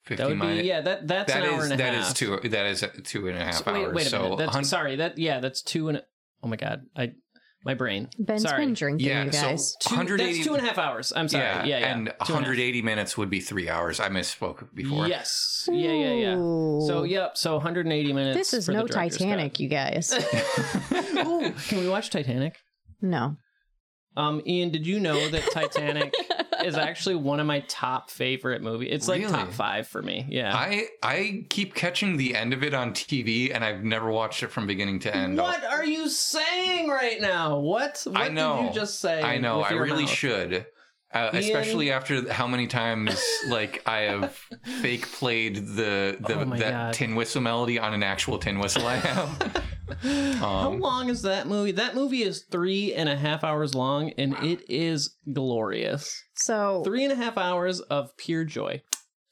50 0.04 0.22
That 0.22 0.28
would 0.28 0.40
be 0.40 0.62
yeah, 0.66 0.80
that 0.80 1.06
that's 1.08 1.32
that 1.32 1.42
an 1.42 1.48
hour 1.50 1.64
and 1.64 1.72
a 1.72 1.76
that 1.76 1.94
half. 1.94 2.08
is 2.08 2.14
two 2.14 2.38
that 2.48 2.66
is 2.66 2.84
two 3.04 3.26
and 3.28 3.36
a 3.36 3.44
half 3.44 3.64
So 3.64 3.72
wait, 3.72 3.84
hours 3.86 3.94
wait 3.94 4.06
a 4.06 4.10
so 4.10 4.22
minute. 4.22 4.38
That's, 4.38 4.52
hun- 4.54 4.64
sorry, 4.64 4.96
that 4.96 5.18
yeah, 5.18 5.40
that's 5.40 5.60
two 5.62 5.88
and 5.88 5.98
a, 5.98 6.04
oh 6.42 6.48
my 6.48 6.56
god, 6.56 6.86
I 6.94 7.14
my 7.64 7.74
brain. 7.74 8.08
Ben's 8.18 8.42
sorry. 8.42 8.64
been 8.64 8.74
drinking, 8.74 9.06
Yeah, 9.06 9.24
you 9.24 9.32
so- 9.32 9.40
guys. 9.42 9.76
Two, 9.80 9.94
180 9.96 10.32
that's 10.34 10.46
two 10.46 10.54
and 10.54 10.62
a 10.62 10.66
half 10.68 10.78
hours. 10.78 11.12
I'm 11.16 11.28
sorry. 11.28 11.44
Yeah, 11.44 11.64
yeah. 11.64 11.78
yeah 11.78 11.94
and 11.94 12.06
Two 12.06 12.12
a 12.12 12.24
half. 12.24 12.30
180 12.30 12.82
minutes 12.82 13.16
would 13.16 13.30
be 13.30 13.40
three 13.40 13.68
hours 13.68 14.00
i 14.00 14.08
misspoke 14.08 14.72
before 14.74 15.08
Yes. 15.08 15.68
Yeah, 15.72 15.92
yeah, 15.92 16.12
yeah. 16.12 16.34
So 16.34 17.04
yep. 17.04 17.36
So 17.36 17.54
180 17.54 18.12
minutes. 18.12 18.36
This 18.36 18.52
is 18.54 18.66
for 18.66 18.72
no 18.72 18.86
director's 18.86 19.18
Titanic, 19.18 19.58
you 19.60 19.68
guys. 19.68 20.12
Ooh, 20.92 21.52
can 21.68 21.78
we 21.78 21.88
watch 21.88 22.10
Titanic? 22.10 22.58
no. 23.00 23.36
Um, 24.16 24.42
Ian, 24.46 24.70
did 24.70 24.86
you 24.86 25.00
know 25.00 25.28
that 25.28 25.42
Titanic 25.50 26.14
is 26.64 26.76
actually 26.76 27.14
one 27.16 27.40
of 27.40 27.46
my 27.46 27.60
top 27.68 28.10
favorite 28.10 28.62
movies? 28.62 28.88
It's 28.92 29.08
like 29.08 29.20
Really? 29.20 29.32
top 29.32 29.50
five 29.52 29.86
for 29.86 30.02
me. 30.02 30.26
Yeah. 30.28 30.54
I 30.54 30.86
I 31.02 31.44
keep 31.48 31.74
catching 31.74 32.16
the 32.16 32.34
end 32.34 32.52
of 32.52 32.62
it 32.62 32.74
on 32.74 32.92
TV, 32.92 33.54
and 33.54 33.64
I've 33.64 33.84
never 33.84 34.10
watched 34.10 34.42
it 34.42 34.48
from 34.50 34.66
beginning 34.66 34.98
to 35.00 35.16
end. 35.16 35.38
what 35.38 35.64
are 35.64 35.84
you 35.84 36.08
saying 36.08 36.88
right 36.88 37.20
now? 37.20 37.58
What? 37.58 38.02
What 38.06 38.16
I 38.20 38.28
know. 38.28 38.62
did 38.62 38.74
you 38.74 38.80
just 38.80 39.00
say? 39.00 39.22
I 39.22 39.38
know. 39.38 39.60
I 39.62 39.72
really 39.72 40.02
mouth? 40.04 40.10
should. 40.12 40.66
Uh, 41.12 41.30
especially 41.32 41.92
after 41.92 42.32
how 42.32 42.48
many 42.48 42.66
times 42.66 43.24
like 43.48 43.82
I 43.86 43.98
have 43.98 44.36
fake 44.82 45.06
played 45.12 45.54
the 45.56 46.16
the 46.18 46.40
Oh 46.40 46.44
that 46.56 46.70
God. 46.70 46.94
tin 46.94 47.14
whistle 47.14 47.40
melody 47.40 47.78
on 47.78 47.94
an 47.94 48.02
actual 48.02 48.36
tin 48.38 48.58
whistle 48.58 48.84
I 48.86 48.96
have. 48.96 49.64
How 50.38 50.68
Um, 50.70 50.80
long 50.80 51.08
is 51.10 51.22
that 51.22 51.46
movie? 51.46 51.72
That 51.72 51.94
movie 51.94 52.22
is 52.22 52.42
three 52.50 52.94
and 52.94 53.08
a 53.08 53.16
half 53.16 53.44
hours 53.44 53.74
long, 53.74 54.10
and 54.18 54.34
it 54.42 54.60
is 54.68 55.14
glorious. 55.32 56.22
So 56.36 56.82
Three 56.84 57.04
and 57.04 57.12
a 57.12 57.16
half 57.16 57.36
hours 57.38 57.80
of 57.80 58.16
pure 58.16 58.44
joy. 58.44 58.82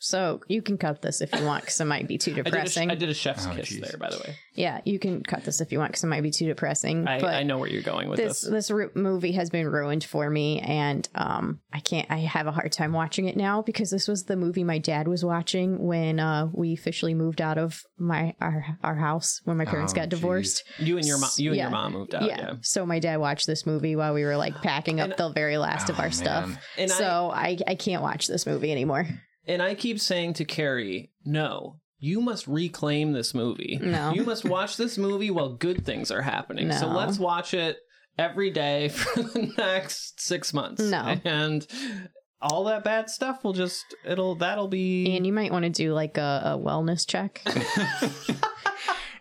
So 0.04 0.40
you 0.48 0.62
can 0.62 0.76
cut 0.78 1.00
this 1.00 1.20
if 1.20 1.32
you 1.32 1.44
want 1.44 1.62
because 1.62 1.80
it 1.80 1.84
might 1.84 2.08
be 2.08 2.18
too 2.18 2.32
I 2.32 2.34
did, 2.34 2.40
a, 2.40 2.50
depressing. 2.50 2.90
I 2.90 2.94
did 2.96 3.08
a 3.08 3.14
chef's 3.14 3.46
Oh, 3.46 3.54
kiss 3.54 3.70
jeez. 3.72 3.80
there, 3.88 3.96
by 3.98 4.10
the 4.10 4.18
way. 4.18 4.34
Yeah, 4.54 4.80
you 4.84 4.98
can 4.98 5.22
cut 5.22 5.44
this 5.44 5.60
if 5.60 5.70
you 5.72 5.78
want 5.78 5.92
because 5.92 6.02
it 6.04 6.08
might 6.08 6.22
be 6.22 6.30
too 6.32 6.46
depressing. 6.46 7.06
I, 7.08 7.20
but 7.20 7.34
I 7.34 7.42
know 7.44 7.58
where 7.58 7.68
you're 7.68 7.82
going 7.82 8.08
with 8.08 8.18
this 8.18 8.42
this. 8.42 8.50
this 8.50 8.70
ru- 8.70 8.90
movie 8.94 9.32
has 9.32 9.48
been 9.48 9.66
ruined 9.68 10.04
for 10.04 10.28
me, 10.28 10.60
and 10.60 11.08
um, 11.14 11.60
I 11.72 11.80
can't. 11.80 12.10
I 12.10 12.18
have 12.18 12.46
a 12.48 12.52
hard 12.52 12.72
time 12.72 12.92
watching 12.92 13.26
it 13.28 13.36
now 13.36 13.62
because 13.62 13.90
this 13.90 14.08
was 14.08 14.24
the 14.24 14.36
movie 14.36 14.64
my 14.64 14.78
dad 14.78 15.06
was 15.08 15.24
watching 15.24 15.78
when 15.86 16.18
uh, 16.20 16.48
we 16.52 16.74
officially 16.74 17.14
moved 17.14 17.40
out 17.40 17.56
of 17.56 17.80
my 17.96 18.34
our 18.40 18.64
our 18.82 18.96
house 18.96 19.40
when 19.44 19.56
my 19.56 19.64
parents 19.64 19.92
Oh, 19.92 19.96
got 19.96 20.08
geez. 20.10 20.18
divorced. 20.18 20.64
You 20.78 20.98
and 20.98 21.06
your 21.06 21.18
mom. 21.18 21.30
You 21.38 21.50
and 21.50 21.56
Yeah. 21.56 21.62
your 21.64 21.70
mom 21.70 21.92
moved 21.92 22.14
out. 22.14 22.24
yeah. 22.24 22.36
Yeah. 22.38 22.52
So 22.62 22.84
my 22.84 22.98
dad 22.98 23.18
watched 23.20 23.46
this 23.46 23.64
movie 23.64 23.94
while 23.96 24.12
we 24.14 24.24
were 24.24 24.36
like 24.36 24.60
packing 24.62 25.00
up 25.00 25.10
And- 25.10 25.18
the 25.18 25.30
very 25.32 25.56
last 25.58 25.88
of 25.88 25.98
Oh, 25.98 26.02
our 26.02 26.10
stuff. 26.10 26.48
man. 26.48 26.58
And 26.76 26.90
I 26.90 26.94
so 26.94 27.30
I, 27.32 27.56
I 27.66 27.74
can't 27.76 28.02
watch 28.02 28.26
this 28.26 28.46
movie 28.46 28.72
anymore. 28.72 29.06
And 29.46 29.62
I 29.62 29.74
keep 29.74 30.00
saying 30.00 30.34
to 30.34 30.44
Carrie, 30.44 31.10
no. 31.24 31.78
You 31.98 32.20
must 32.20 32.48
reclaim 32.48 33.12
this 33.12 33.32
movie. 33.32 33.78
No. 33.80 34.12
You 34.14 34.24
must 34.24 34.44
watch 34.44 34.76
this 34.76 34.98
movie 34.98 35.30
while 35.30 35.50
good 35.50 35.84
things 35.84 36.10
are 36.10 36.22
happening. 36.22 36.72
So 36.72 36.88
let's 36.88 37.18
watch 37.18 37.54
it 37.54 37.78
every 38.18 38.50
day 38.50 38.88
for 38.90 39.22
the 39.22 39.52
next 39.56 40.20
six 40.20 40.52
months. 40.52 40.82
No. 40.82 41.16
And 41.24 41.64
all 42.40 42.64
that 42.64 42.82
bad 42.82 43.08
stuff 43.08 43.44
will 43.44 43.52
just 43.52 43.84
it'll 44.04 44.34
that'll 44.34 44.66
be 44.66 45.16
And 45.16 45.24
you 45.24 45.32
might 45.32 45.52
want 45.52 45.64
to 45.64 45.70
do 45.70 45.92
like 45.92 46.18
a, 46.18 46.42
a 46.44 46.58
wellness 46.58 47.06
check. 47.06 47.40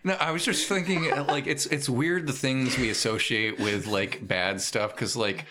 No, 0.04 0.14
I 0.14 0.32
was 0.32 0.44
just 0.44 0.68
thinking 0.68 1.12
uh, 1.12 1.24
like 1.28 1.46
it's 1.46 1.66
it's 1.66 1.88
weird 1.88 2.26
the 2.26 2.32
things 2.32 2.76
we 2.76 2.90
associate 2.90 3.60
with 3.60 3.86
like 3.86 4.26
bad 4.26 4.60
stuff 4.60 4.92
because 4.92 5.14
like 5.16 5.44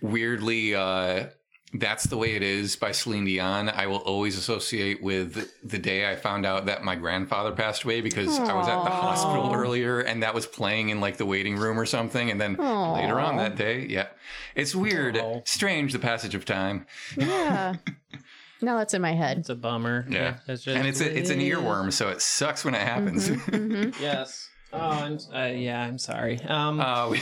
weirdly 0.00 0.74
uh 0.74 1.26
that's 1.74 2.04
the 2.04 2.16
way 2.16 2.34
it 2.34 2.42
is 2.42 2.76
by 2.76 2.92
Celine 2.92 3.24
Dion. 3.26 3.68
I 3.68 3.86
will 3.88 3.98
always 3.98 4.38
associate 4.38 5.02
with 5.02 5.50
the 5.62 5.78
day 5.78 6.10
I 6.10 6.16
found 6.16 6.46
out 6.46 6.64
that 6.66 6.82
my 6.82 6.94
grandfather 6.94 7.52
passed 7.52 7.84
away 7.84 8.00
because 8.00 8.38
I 8.38 8.54
was 8.54 8.66
at 8.68 8.84
the 8.84 8.90
hospital 8.90 9.52
earlier 9.54 10.00
and 10.00 10.22
that 10.22 10.34
was 10.34 10.46
playing 10.46 10.88
in 10.88 11.00
like 11.00 11.18
the 11.18 11.26
waiting 11.26 11.56
room 11.56 11.78
or 11.78 11.84
something. 11.84 12.30
And 12.30 12.40
then 12.40 12.56
Aw. 12.58 12.94
later 12.94 13.20
on 13.20 13.36
that 13.36 13.56
day, 13.56 13.86
yeah, 13.86 14.06
it's 14.54 14.74
weird, 14.74 15.16
Aw. 15.18 15.42
strange 15.44 15.92
the 15.92 15.98
passage 15.98 16.34
of 16.34 16.44
time, 16.44 16.86
yeah. 17.16 17.74
Now 18.60 18.78
that's 18.78 18.92
in 18.92 19.00
my 19.02 19.12
head. 19.12 19.38
it's 19.38 19.50
a 19.50 19.54
bummer. 19.54 20.04
Yeah. 20.10 20.38
it's 20.48 20.64
just, 20.64 20.76
and 20.76 20.84
it's 20.84 21.00
a, 21.00 21.16
it's 21.16 21.30
an 21.30 21.38
earworm, 21.38 21.92
so 21.92 22.08
it 22.08 22.20
sucks 22.20 22.64
when 22.64 22.74
it 22.74 22.80
happens. 22.82 23.28
Mhm. 23.28 24.00
Yes. 24.00 24.48
Oh, 24.72 24.78
I'm 24.80 25.18
uh, 25.32 25.46
yeah, 25.56 25.80
I'm 25.80 25.96
sorry. 25.96 26.40
Um, 26.42 26.80
Uh, 26.80 27.08
we, 27.10 27.20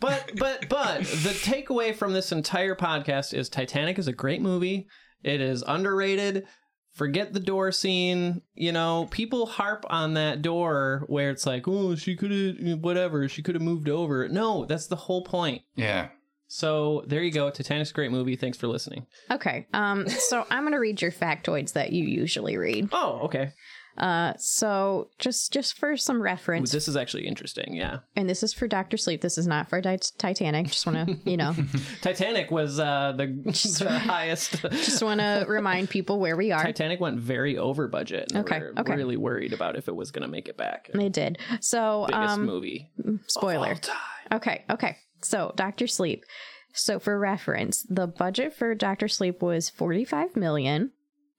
but 0.00 0.32
but 0.36 0.68
but 0.68 1.00
the 1.00 1.30
takeaway 1.42 1.94
from 1.94 2.12
this 2.12 2.32
entire 2.32 2.74
podcast 2.74 3.34
is 3.34 3.48
Titanic 3.48 3.98
is 3.98 4.08
a 4.08 4.12
great 4.12 4.40
movie. 4.42 4.86
It 5.22 5.40
is 5.40 5.64
underrated. 5.66 6.46
Forget 6.94 7.32
the 7.32 7.40
door 7.40 7.70
scene. 7.70 8.42
You 8.54 8.72
know, 8.72 9.06
people 9.10 9.46
harp 9.46 9.84
on 9.88 10.14
that 10.14 10.42
door 10.42 11.04
where 11.06 11.30
it's 11.30 11.46
like, 11.46 11.68
oh, 11.68 11.94
she 11.94 12.16
could 12.16 12.30
have 12.32 12.80
whatever. 12.80 13.28
She 13.28 13.42
could 13.42 13.54
have 13.54 13.62
moved 13.62 13.88
over. 13.88 14.28
No, 14.28 14.64
that's 14.64 14.86
the 14.86 14.96
whole 14.96 15.22
point. 15.24 15.62
yeah. 15.76 16.08
So 16.50 17.04
there 17.06 17.22
you 17.22 17.30
go. 17.30 17.50
Titanic's 17.50 17.90
a 17.90 17.92
great 17.92 18.10
movie. 18.10 18.34
Thanks 18.34 18.56
for 18.56 18.68
listening. 18.68 19.04
Okay. 19.30 19.66
Um. 19.74 20.08
So 20.08 20.46
I'm 20.50 20.64
gonna 20.64 20.80
read 20.80 21.02
your 21.02 21.12
factoids 21.12 21.74
that 21.74 21.92
you 21.92 22.04
usually 22.04 22.56
read. 22.56 22.88
Oh, 22.90 23.20
okay. 23.24 23.52
Uh. 23.98 24.32
So 24.38 25.10
just 25.18 25.52
just 25.52 25.76
for 25.76 25.96
some 25.96 26.22
reference, 26.22 26.70
This 26.72 26.88
is 26.88 26.96
actually 26.96 27.26
interesting. 27.26 27.74
Yeah. 27.74 27.98
and 28.16 28.28
this 28.30 28.42
is 28.42 28.52
for 28.54 28.68
Doctor 28.68 28.96
Sleep. 28.96 29.20
This 29.20 29.36
is 29.38 29.46
not 29.46 29.68
for 29.68 29.80
Tit- 29.82 30.12
Titanic. 30.18 30.66
Just 30.68 30.86
want 30.86 31.08
to 31.08 31.30
you 31.30 31.36
know, 31.36 31.54
Titanic 32.00 32.50
was 32.50 32.78
uh, 32.78 33.12
the, 33.16 33.26
the 33.84 33.98
highest. 33.98 34.60
just 34.70 35.02
want 35.02 35.20
to 35.20 35.44
remind 35.48 35.90
people 35.90 36.20
where 36.20 36.36
we 36.36 36.52
are. 36.52 36.62
Titanic 36.62 37.00
went 37.00 37.18
very 37.18 37.58
over 37.58 37.88
budget. 37.88 38.32
And 38.32 38.44
Okay, 38.44 38.60
We're 38.60 38.74
okay. 38.78 38.94
really 38.96 39.16
worried 39.16 39.52
about 39.52 39.76
if 39.76 39.88
it 39.88 39.96
was 39.96 40.10
going 40.10 40.22
to 40.22 40.28
make 40.28 40.48
it 40.48 40.56
back. 40.56 40.90
They 40.94 41.08
did. 41.08 41.38
So 41.60 42.04
Biggest 42.08 42.34
um. 42.34 42.46
movie. 42.46 42.90
Spoiler. 43.26 43.68
All 43.70 43.74
time. 43.76 43.96
Okay, 44.32 44.64
okay. 44.70 44.96
So, 45.22 45.52
Doctor 45.56 45.86
Sleep. 45.86 46.24
So, 46.74 46.98
for 47.00 47.18
reference, 47.18 47.82
the 47.88 48.06
budget 48.06 48.52
for 48.54 48.74
Doctor 48.74 49.08
Sleep 49.08 49.42
was 49.42 49.68
45 49.70 50.36
million. 50.36 50.92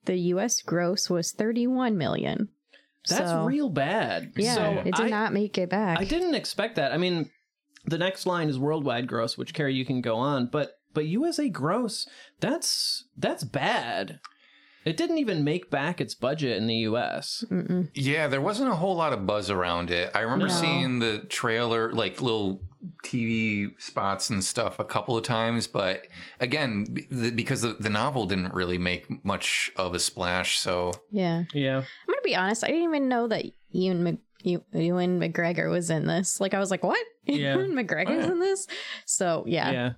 The 0.04 0.16
US 0.34 0.62
gross 0.62 1.10
was 1.10 1.32
31 1.32 1.96
million. 1.98 2.48
That's 3.08 3.30
So, 3.30 3.44
real 3.44 3.70
bad. 3.70 4.32
Yeah, 4.36 4.54
so 4.54 4.62
it 4.80 4.94
did 4.94 5.06
I, 5.06 5.08
not 5.08 5.32
make 5.32 5.56
it 5.58 5.70
back. 5.70 5.98
I 5.98 6.04
didn't 6.04 6.34
expect 6.34 6.76
that. 6.76 6.92
I 6.92 6.98
mean, 6.98 7.30
the 7.86 7.98
next 7.98 8.26
line 8.26 8.48
is 8.48 8.58
worldwide 8.58 9.06
gross, 9.06 9.38
which 9.38 9.54
Carrie 9.54 9.74
you 9.74 9.84
can 9.84 10.00
go 10.00 10.16
on, 10.16 10.46
but 10.46 10.76
but 10.92 11.06
USA 11.06 11.48
gross, 11.48 12.08
that's 12.40 13.04
that's 13.16 13.44
bad. 13.44 14.20
It 14.84 14.96
didn't 14.96 15.18
even 15.18 15.44
make 15.44 15.70
back 15.70 16.00
its 16.00 16.14
budget 16.14 16.56
in 16.56 16.66
the 16.66 16.76
US. 16.76 17.44
Mm-mm. 17.50 17.90
Yeah, 17.94 18.28
there 18.28 18.40
wasn't 18.40 18.70
a 18.70 18.76
whole 18.76 18.96
lot 18.96 19.12
of 19.12 19.26
buzz 19.26 19.50
around 19.50 19.90
it. 19.90 20.10
I 20.14 20.20
remember 20.20 20.48
No. 20.48 20.54
seeing 20.54 20.98
the 20.98 21.20
trailer, 21.28 21.92
like 21.92 22.20
little 22.22 22.62
TV 23.04 23.70
spots 23.80 24.30
and 24.30 24.42
stuff, 24.42 24.78
a 24.78 24.84
couple 24.84 25.16
of 25.16 25.24
times. 25.24 25.66
But 25.66 26.06
again, 26.38 26.86
the, 27.10 27.30
because 27.30 27.62
the, 27.62 27.74
the 27.74 27.90
novel 27.90 28.26
didn't 28.26 28.54
really 28.54 28.78
make 28.78 29.24
much 29.24 29.70
of 29.76 29.94
a 29.94 29.98
splash, 29.98 30.58
so 30.58 30.92
Yeah. 31.10 31.44
Yeah. 31.52 31.78
I'm 31.78 32.06
going 32.06 32.16
to 32.18 32.22
be 32.24 32.36
honest. 32.36 32.64
I 32.64 32.68
didn't 32.68 32.84
even 32.84 33.08
know 33.08 33.28
that 33.28 33.44
Ian, 33.74 34.02
Mc- 34.04 34.62
Ewan 34.72 35.20
McGregor 35.20 35.70
was 35.70 35.90
in 35.90 36.06
this. 36.06 36.40
Like, 36.40 36.54
I 36.54 36.58
was 36.58 36.70
like, 36.70 36.82
what? 36.82 37.04
Yeah. 37.26 37.54
Ewan 37.54 37.72
McGregor's 37.72 38.26
in 38.26 38.40
this? 38.40 38.66
So, 39.04 39.44
yeah. 39.46 39.70
Yeah. 39.70 39.92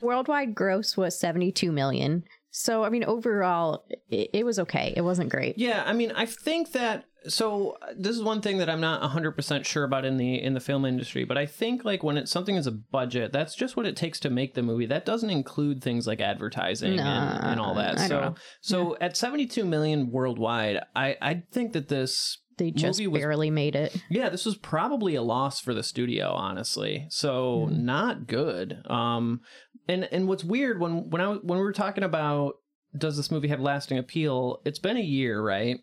Worldwide 0.00 0.54
gross 0.54 0.96
was 0.96 1.16
72 1.20 1.70
million. 1.70 2.24
So, 2.52 2.84
I 2.84 2.90
mean, 2.90 3.02
overall, 3.04 3.86
it, 4.10 4.30
it 4.32 4.44
was 4.44 4.58
okay. 4.60 4.92
It 4.94 5.00
wasn't 5.00 5.30
great. 5.30 5.56
Yeah, 5.58 5.82
I 5.86 5.94
mean, 5.94 6.12
I 6.12 6.26
think 6.26 6.72
that 6.72 7.06
so 7.28 7.78
this 7.96 8.16
is 8.16 8.22
one 8.22 8.40
thing 8.40 8.58
that 8.58 8.68
I'm 8.68 8.80
not 8.80 9.02
100% 9.02 9.64
sure 9.64 9.84
about 9.84 10.04
in 10.04 10.16
the 10.16 10.42
in 10.42 10.54
the 10.54 10.60
film 10.60 10.84
industry, 10.84 11.24
but 11.24 11.38
I 11.38 11.46
think 11.46 11.84
like 11.84 12.02
when 12.02 12.16
it's 12.16 12.30
something 12.30 12.56
is 12.56 12.66
a 12.66 12.72
budget, 12.72 13.32
that's 13.32 13.54
just 13.54 13.76
what 13.76 13.86
it 13.86 13.96
takes 13.96 14.20
to 14.20 14.30
make 14.30 14.54
the 14.54 14.62
movie. 14.62 14.86
That 14.86 15.06
doesn't 15.06 15.30
include 15.30 15.82
things 15.82 16.06
like 16.06 16.20
advertising 16.20 16.98
and, 16.98 17.44
and 17.44 17.60
all 17.60 17.74
that. 17.74 17.98
I 17.98 18.08
so 18.08 18.34
so 18.60 18.96
at 19.00 19.16
72 19.16 19.64
million 19.64 20.10
worldwide, 20.10 20.80
I 20.94 21.16
I 21.20 21.42
think 21.52 21.72
that 21.72 21.88
this 21.88 22.38
They 22.58 22.70
just 22.70 22.98
movie 22.98 23.08
was 23.08 23.20
barely 23.20 23.50
made 23.50 23.74
it. 23.76 23.94
yeah, 24.10 24.28
this 24.28 24.44
was 24.44 24.56
probably 24.56 25.14
a 25.14 25.22
loss 25.22 25.60
for 25.60 25.74
the 25.74 25.82
studio, 25.82 26.32
honestly. 26.32 27.06
So 27.10 27.68
Mhm. 27.70 27.78
not 27.80 28.26
good. 28.26 28.82
Um, 28.88 29.40
and 29.88 30.04
and 30.12 30.28
what's 30.28 30.44
weird 30.44 30.80
when 30.80 31.10
when 31.10 31.20
I 31.20 31.32
when 31.34 31.58
we 31.58 31.64
were 31.64 31.72
talking 31.72 32.04
about 32.04 32.54
does 32.96 33.16
this 33.16 33.30
movie 33.30 33.48
have 33.48 33.60
lasting 33.60 33.98
appeal? 33.98 34.60
It's 34.64 34.78
been 34.78 34.96
a 34.96 35.00
year, 35.00 35.42
right? 35.42 35.80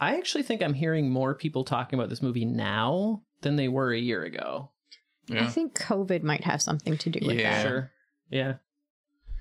I 0.00 0.16
actually 0.16 0.42
think 0.44 0.62
I'm 0.62 0.74
hearing 0.74 1.10
more 1.10 1.34
people 1.34 1.64
talking 1.64 1.98
about 1.98 2.10
this 2.10 2.22
movie 2.22 2.44
now 2.44 3.22
than 3.42 3.56
they 3.56 3.68
were 3.68 3.92
a 3.92 3.98
year 3.98 4.22
ago. 4.24 4.70
I 5.32 5.46
think 5.46 5.74
COVID 5.78 6.22
might 6.22 6.44
have 6.44 6.60
something 6.60 6.98
to 6.98 7.10
do 7.10 7.26
with 7.26 7.38
Yeah. 7.38 7.50
that. 7.50 7.62
Sure. 7.66 7.90
Yeah. 8.30 8.54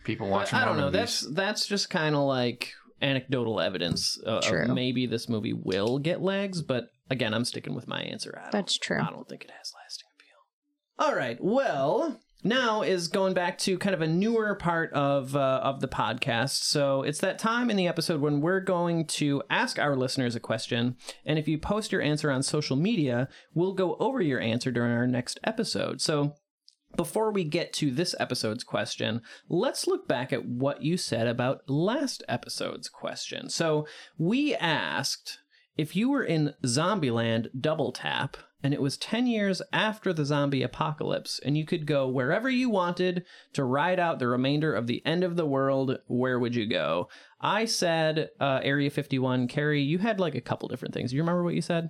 people 0.06 0.28
watching. 0.30 0.58
I 0.60 0.66
don't 0.66 0.76
more 0.76 0.86
know. 0.86 0.92
That's 0.92 1.22
that's 1.34 1.66
just 1.66 1.90
kind 1.90 2.14
of 2.16 2.22
like 2.24 2.74
anecdotal 3.04 3.60
evidence 3.60 4.18
uh, 4.26 4.42
True. 4.42 4.74
maybe 4.74 5.06
this 5.06 5.30
movie 5.30 5.54
will 5.54 6.00
get 6.00 6.22
legs, 6.22 6.62
but 6.62 6.86
again, 7.10 7.34
I'm 7.34 7.46
sticking 7.46 7.76
with 7.76 7.88
my 7.88 8.02
answer. 8.02 8.42
That's 8.52 8.78
true. 8.78 9.00
I 9.02 9.10
don't 9.10 9.28
think 9.28 9.44
it 9.44 9.52
has 9.52 9.72
lasting 9.76 10.08
appeal. 10.18 11.08
All 11.08 11.16
right. 11.16 11.38
Well, 11.42 12.20
now 12.44 12.82
is 12.82 13.08
going 13.08 13.34
back 13.34 13.58
to 13.60 13.78
kind 13.78 13.94
of 13.94 14.02
a 14.02 14.08
newer 14.08 14.56
part 14.56 14.92
of 14.94 15.36
uh, 15.36 15.62
of 15.64 15.80
the 15.82 15.88
podcast. 15.88 16.64
So 16.64 17.04
it's 17.04 17.20
that 17.20 17.40
time 17.40 17.70
in 17.70 17.78
the 17.78 17.88
episode 17.88 18.22
when 18.22 18.42
we're 18.42 18.60
going 18.60 19.06
to 19.08 19.42
ask 19.50 19.80
our 19.80 19.96
listeners 19.96 20.36
a 20.36 20.40
question, 20.40 20.98
and 21.26 21.40
if 21.40 21.48
you 21.48 21.58
post 21.58 21.92
your 21.92 22.02
answer 22.02 22.30
on 22.30 22.44
social 22.44 22.76
media, 22.76 23.30
we'll 23.54 23.74
go 23.74 23.96
over 23.96 24.22
your 24.22 24.40
answer 24.40 24.72
during 24.72 24.92
our 24.92 25.08
next 25.08 25.40
episode. 25.44 26.02
So. 26.02 26.36
Before 26.96 27.32
we 27.32 27.44
get 27.44 27.74
to 27.74 27.90
this 27.90 28.14
episode's 28.20 28.64
question, 28.64 29.22
let's 29.50 29.88
look 29.88 30.08
back 30.08 30.32
at 30.32 30.46
what 30.46 30.84
you 30.84 30.96
said 30.96 31.28
about 31.28 31.68
last 31.68 32.24
episode's 32.30 32.88
question. 32.88 33.50
So, 33.50 33.88
we 34.18 34.54
asked 34.56 35.40
if 35.76 35.96
you 35.96 36.12
were 36.12 36.24
in 36.24 36.54
Zombieland 36.64 37.50
Double 37.60 37.92
Tap 37.92 38.38
and 38.62 38.74
it 38.74 38.82
was 38.82 38.96
10 38.98 39.28
years 39.28 39.62
after 39.74 40.14
the 40.14 40.24
zombie 40.24 40.64
apocalypse 40.64 41.40
and 41.44 41.58
you 41.58 41.66
could 41.66 41.86
go 41.86 42.08
wherever 42.08 42.50
you 42.50 42.70
wanted 42.70 43.26
to 43.54 43.64
ride 43.64 44.00
out 44.00 44.20
the 44.20 44.28
remainder 44.28 44.74
of 44.74 44.88
the 44.88 45.06
end 45.06 45.24
of 45.24 45.36
the 45.36 45.46
world, 45.46 45.98
where 46.08 46.40
would 46.40 46.56
you 46.56 46.68
go? 46.68 47.10
I 47.42 47.66
said 47.66 48.30
uh, 48.40 48.62
Area 48.64 48.90
51. 48.90 49.48
Carrie, 49.48 49.82
you 49.82 49.98
had 49.98 50.20
like 50.20 50.36
a 50.36 50.42
couple 50.42 50.70
different 50.70 50.94
things. 50.94 51.10
Do 51.10 51.18
you 51.18 51.24
remember 51.24 51.44
what 51.44 51.56
you 51.56 51.62
said? 51.62 51.90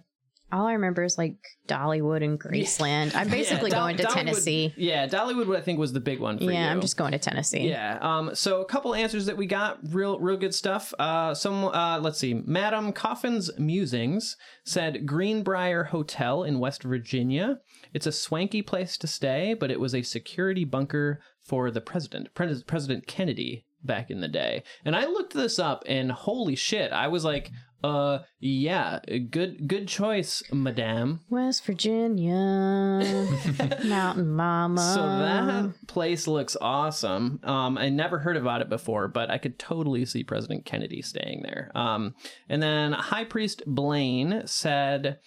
All 0.54 0.68
I 0.68 0.74
remember 0.74 1.04
is 1.04 1.18
like 1.18 1.36
Dollywood 1.68 2.24
and 2.24 2.40
Graceland. 2.40 3.16
I'm 3.16 3.28
basically 3.40 3.72
Yeah, 3.72 3.76
Dol- 3.76 3.86
going 3.86 3.98
to 3.98 4.04
Dollywood- 4.04 4.14
Tennessee. 4.14 4.74
Yeah, 4.78 5.08
Dollywood 5.08 5.58
I 5.58 5.62
think 5.62 5.80
was 5.80 5.92
the 5.94 6.00
big 6.00 6.20
one 6.20 6.38
for 6.38 6.44
you. 6.46 6.52
Yeah, 6.52 6.72
I'm 6.72 6.80
just 6.80 6.96
going 6.96 7.12
to 7.14 7.18
Tennessee. 7.20 7.68
Yeah. 7.68 7.98
Um. 8.02 8.36
So 8.36 8.62
a 8.62 8.66
couple 8.66 8.94
answers 8.94 9.26
that 9.26 9.36
we 9.36 9.46
got, 9.48 9.80
real, 9.92 10.20
real 10.20 10.38
good 10.38 10.54
stuff. 10.56 10.94
Uh. 11.00 11.34
Some. 11.34 11.66
Uh. 11.66 12.00
Let's 12.00 12.20
see. 12.20 12.36
Madam 12.36 12.94
Coffin's 12.94 13.50
musings 13.58 14.38
said 14.64 15.06
Greenbrier 15.06 15.86
Hotel 15.86 16.44
in 16.44 16.60
West 16.60 16.84
Virginia. 16.84 17.58
It's 17.94 18.06
a 18.08 18.12
swanky 18.12 18.62
place 18.62 18.98
to 19.00 19.08
stay, 19.08 19.56
but 19.60 19.72
it 19.72 19.80
was 19.80 19.96
a 19.96 20.02
security 20.04 20.66
bunker 20.66 21.20
for 21.44 21.72
the 21.72 21.82
president, 21.82 22.34
Pres- 22.36 22.64
President 22.64 23.06
Kennedy, 23.08 23.66
back 23.84 24.10
in 24.10 24.22
the 24.22 24.28
day. 24.28 24.64
And 24.86 24.96
I 24.96 25.06
looked 25.06 25.34
this 25.34 25.60
up, 25.60 25.84
and 25.88 26.12
holy 26.12 26.56
shit, 26.56 26.92
I 26.92 27.08
was 27.08 27.24
like, 27.24 27.52
uh, 27.84 28.20
yeah, 28.40 29.00
good, 29.30 29.68
good 29.68 29.90
choice, 29.90 30.42
Madame. 30.54 31.20
West 31.30 31.66
Virginia, 31.66 32.32
Mountain 33.84 34.30
Mama. 34.32 34.94
So 34.94 35.02
that 35.02 35.88
place 35.88 36.26
looks 36.26 36.56
awesome. 36.62 37.42
Um, 37.44 37.78
I 37.78 37.90
never 37.90 38.20
heard 38.20 38.38
about 38.38 38.62
it 38.62 38.70
before, 38.70 39.10
but 39.10 39.30
I 39.30 39.38
could 39.38 39.60
totally 39.60 40.06
see 40.06 40.24
President 40.24 40.64
Kennedy 40.64 41.02
staying 41.02 41.42
there. 41.44 41.72
Um, 41.76 42.16
and 42.48 42.64
then 42.64 42.94
High 42.94 43.26
Priest 43.26 43.64
Blaine 43.68 44.44
said, 44.46 45.20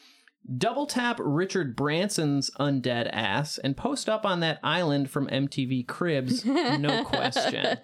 "Double 0.59 0.86
tap 0.86 1.18
Richard 1.20 1.74
Branson's 1.77 2.51
undead 2.59 3.09
ass 3.12 3.59
and 3.59 3.77
post 3.77 4.09
up 4.09 4.24
on 4.24 4.40
that 4.40 4.60
island 4.62 5.10
from 5.10 5.27
MTV 5.28 5.86
Cribs, 5.86 6.44
no 6.44 7.05
question." 7.06 7.78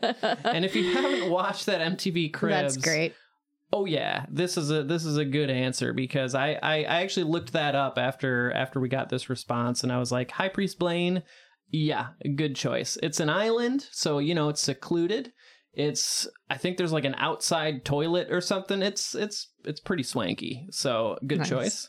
And 0.45 0.65
if 0.65 0.75
you 0.77 0.93
haven't 0.93 1.31
watched 1.31 1.67
that 1.67 1.81
MTV 1.81 2.33
Cribs, 2.33 2.75
That's 2.75 2.77
great. 2.77 3.15
Oh 3.75 3.87
yeah, 3.87 4.27
this 4.29 4.59
is 4.59 4.71
a 4.71 4.83
this 4.85 5.05
is 5.07 5.17
a 5.17 5.25
good 5.25 5.49
answer 5.49 5.93
because 5.95 6.35
I, 6.35 6.59
I 6.63 6.85
I 6.85 7.03
actually 7.03 7.25
looked 7.25 7.55
that 7.55 7.75
up 7.75 7.97
after 7.99 8.53
after 8.53 8.81
we 8.81 8.89
got 8.91 9.09
this 9.09 9.31
response 9.31 9.83
and 9.83 9.91
I 9.91 9.99
was 9.99 10.13
like, 10.13 10.31
High 10.31 10.51
Priest 10.51 10.79
Blaine, 10.79 11.23
yeah, 11.71 12.09
good 12.37 12.55
choice. 12.55 12.99
It's 13.03 13.19
an 13.19 13.31
island, 13.31 13.87
so 13.91 14.19
you 14.19 14.35
know 14.35 14.51
it's 14.51 14.61
secluded. 14.61 15.33
It's 15.73 16.29
I 16.51 16.59
think 16.59 16.77
there's 16.77 16.93
like 16.93 17.07
an 17.07 17.15
outside 17.17 17.87
toilet 17.87 18.31
or 18.31 18.43
something. 18.43 18.83
It's 18.83 19.15
it's 19.15 19.49
it's 19.65 19.81
pretty 19.81 20.03
swanky. 20.03 20.67
So 20.71 21.17
good 21.27 21.39
Nice. 21.39 21.49
choice. 21.49 21.89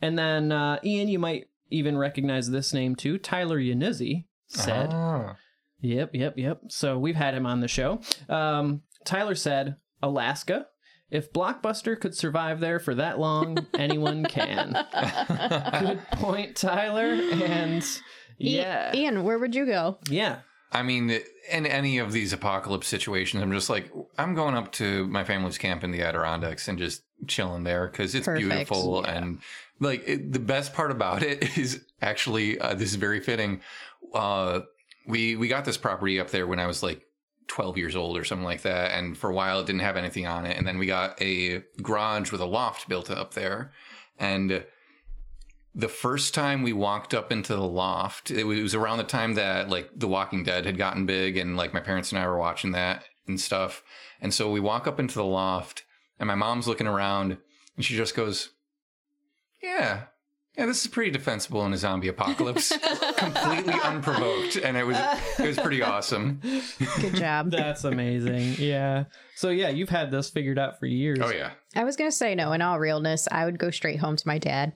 And 0.00 0.18
then 0.18 0.52
uh, 0.52 0.78
Ian, 0.84 1.08
you 1.08 1.18
might 1.18 1.48
even 1.70 1.98
recognize 1.98 2.50
this 2.50 2.72
name 2.72 2.94
too. 2.96 3.18
Tyler 3.18 3.58
Yanuzzi 3.58 4.24
said. 4.46 4.90
Ah. 4.92 5.36
Yep, 5.80 6.10
yep, 6.14 6.34
yep. 6.36 6.60
So 6.68 6.98
we've 6.98 7.14
had 7.16 7.34
him 7.34 7.46
on 7.46 7.60
the 7.60 7.68
show. 7.68 8.00
Um, 8.28 8.82
Tyler 9.04 9.34
said, 9.34 9.76
Alaska. 10.02 10.66
If 11.10 11.32
Blockbuster 11.32 11.98
could 11.98 12.14
survive 12.14 12.60
there 12.60 12.78
for 12.78 12.94
that 12.96 13.18
long, 13.18 13.66
anyone 13.78 14.24
can. 14.24 14.72
Good 15.80 16.00
point, 16.12 16.56
Tyler. 16.56 17.12
And 17.12 17.84
yeah, 18.38 18.94
Ian, 18.94 19.24
where 19.24 19.38
would 19.38 19.54
you 19.54 19.66
go? 19.66 19.98
yeah. 20.08 20.40
I 20.70 20.82
mean, 20.82 21.18
in 21.50 21.66
any 21.66 21.98
of 21.98 22.12
these 22.12 22.32
apocalypse 22.32 22.88
situations, 22.88 23.42
I'm 23.42 23.52
just 23.52 23.70
like, 23.70 23.90
I'm 24.18 24.34
going 24.34 24.54
up 24.54 24.72
to 24.72 25.06
my 25.06 25.24
family's 25.24 25.56
camp 25.56 25.82
in 25.82 25.92
the 25.92 26.02
Adirondacks 26.02 26.68
and 26.68 26.78
just 26.78 27.02
chilling 27.26 27.64
there 27.64 27.86
because 27.86 28.14
it's 28.14 28.26
Perfect. 28.26 28.48
beautiful. 28.48 29.04
And 29.04 29.40
like, 29.80 30.06
it, 30.06 30.32
the 30.32 30.38
best 30.38 30.74
part 30.74 30.90
about 30.90 31.22
it 31.22 31.56
is 31.58 31.84
actually, 32.02 32.58
uh, 32.58 32.74
this 32.74 32.90
is 32.90 32.96
very 32.96 33.20
fitting. 33.20 33.60
Uh, 34.12 34.60
we, 35.06 35.36
we 35.36 35.48
got 35.48 35.64
this 35.64 35.78
property 35.78 36.20
up 36.20 36.30
there 36.30 36.46
when 36.46 36.58
I 36.58 36.66
was 36.66 36.82
like 36.82 37.02
12 37.46 37.78
years 37.78 37.96
old 37.96 38.18
or 38.18 38.24
something 38.24 38.44
like 38.44 38.62
that. 38.62 38.92
And 38.92 39.16
for 39.16 39.30
a 39.30 39.34
while, 39.34 39.60
it 39.60 39.66
didn't 39.66 39.80
have 39.80 39.96
anything 39.96 40.26
on 40.26 40.44
it. 40.44 40.56
And 40.58 40.66
then 40.66 40.78
we 40.78 40.86
got 40.86 41.20
a 41.22 41.62
garage 41.82 42.30
with 42.30 42.42
a 42.42 42.46
loft 42.46 42.88
built 42.88 43.10
up 43.10 43.32
there. 43.32 43.72
And 44.18 44.64
the 45.78 45.88
first 45.88 46.34
time 46.34 46.62
we 46.62 46.72
walked 46.72 47.14
up 47.14 47.30
into 47.30 47.54
the 47.54 47.62
loft, 47.62 48.32
it 48.32 48.42
was 48.42 48.74
around 48.74 48.98
the 48.98 49.04
time 49.04 49.34
that 49.34 49.68
like 49.68 49.88
The 49.94 50.08
Walking 50.08 50.42
Dead 50.42 50.66
had 50.66 50.76
gotten 50.76 51.06
big, 51.06 51.36
and 51.36 51.56
like 51.56 51.72
my 51.72 51.78
parents 51.78 52.10
and 52.10 52.20
I 52.20 52.26
were 52.26 52.36
watching 52.36 52.72
that 52.72 53.04
and 53.28 53.40
stuff. 53.40 53.84
And 54.20 54.34
so 54.34 54.50
we 54.50 54.58
walk 54.58 54.88
up 54.88 54.98
into 54.98 55.14
the 55.14 55.24
loft, 55.24 55.84
and 56.18 56.26
my 56.26 56.34
mom's 56.34 56.66
looking 56.66 56.88
around, 56.88 57.38
and 57.76 57.84
she 57.84 57.94
just 57.94 58.16
goes, 58.16 58.50
"Yeah, 59.62 60.06
yeah, 60.58 60.66
this 60.66 60.84
is 60.84 60.88
pretty 60.88 61.12
defensible 61.12 61.64
in 61.66 61.72
a 61.72 61.76
zombie 61.76 62.08
apocalypse, 62.08 62.76
completely 63.16 63.74
unprovoked." 63.84 64.56
And 64.56 64.76
it 64.76 64.84
was 64.84 64.96
it 65.38 65.46
was 65.46 65.56
pretty 65.56 65.82
awesome. 65.82 66.40
Good 67.00 67.14
job. 67.14 67.50
That's 67.52 67.84
amazing. 67.84 68.56
Yeah. 68.58 69.04
So 69.36 69.50
yeah, 69.50 69.68
you've 69.68 69.88
had 69.88 70.10
this 70.10 70.30
figured 70.30 70.58
out 70.58 70.80
for 70.80 70.86
years. 70.86 71.20
Oh 71.22 71.30
yeah, 71.30 71.52
I 71.76 71.84
was 71.84 71.94
gonna 71.94 72.10
say 72.10 72.34
no. 72.34 72.52
In 72.52 72.60
all 72.60 72.80
realness, 72.80 73.28
I 73.30 73.44
would 73.44 73.56
go 73.56 73.70
straight 73.70 74.00
home 74.00 74.16
to 74.16 74.26
my 74.26 74.38
dad, 74.38 74.72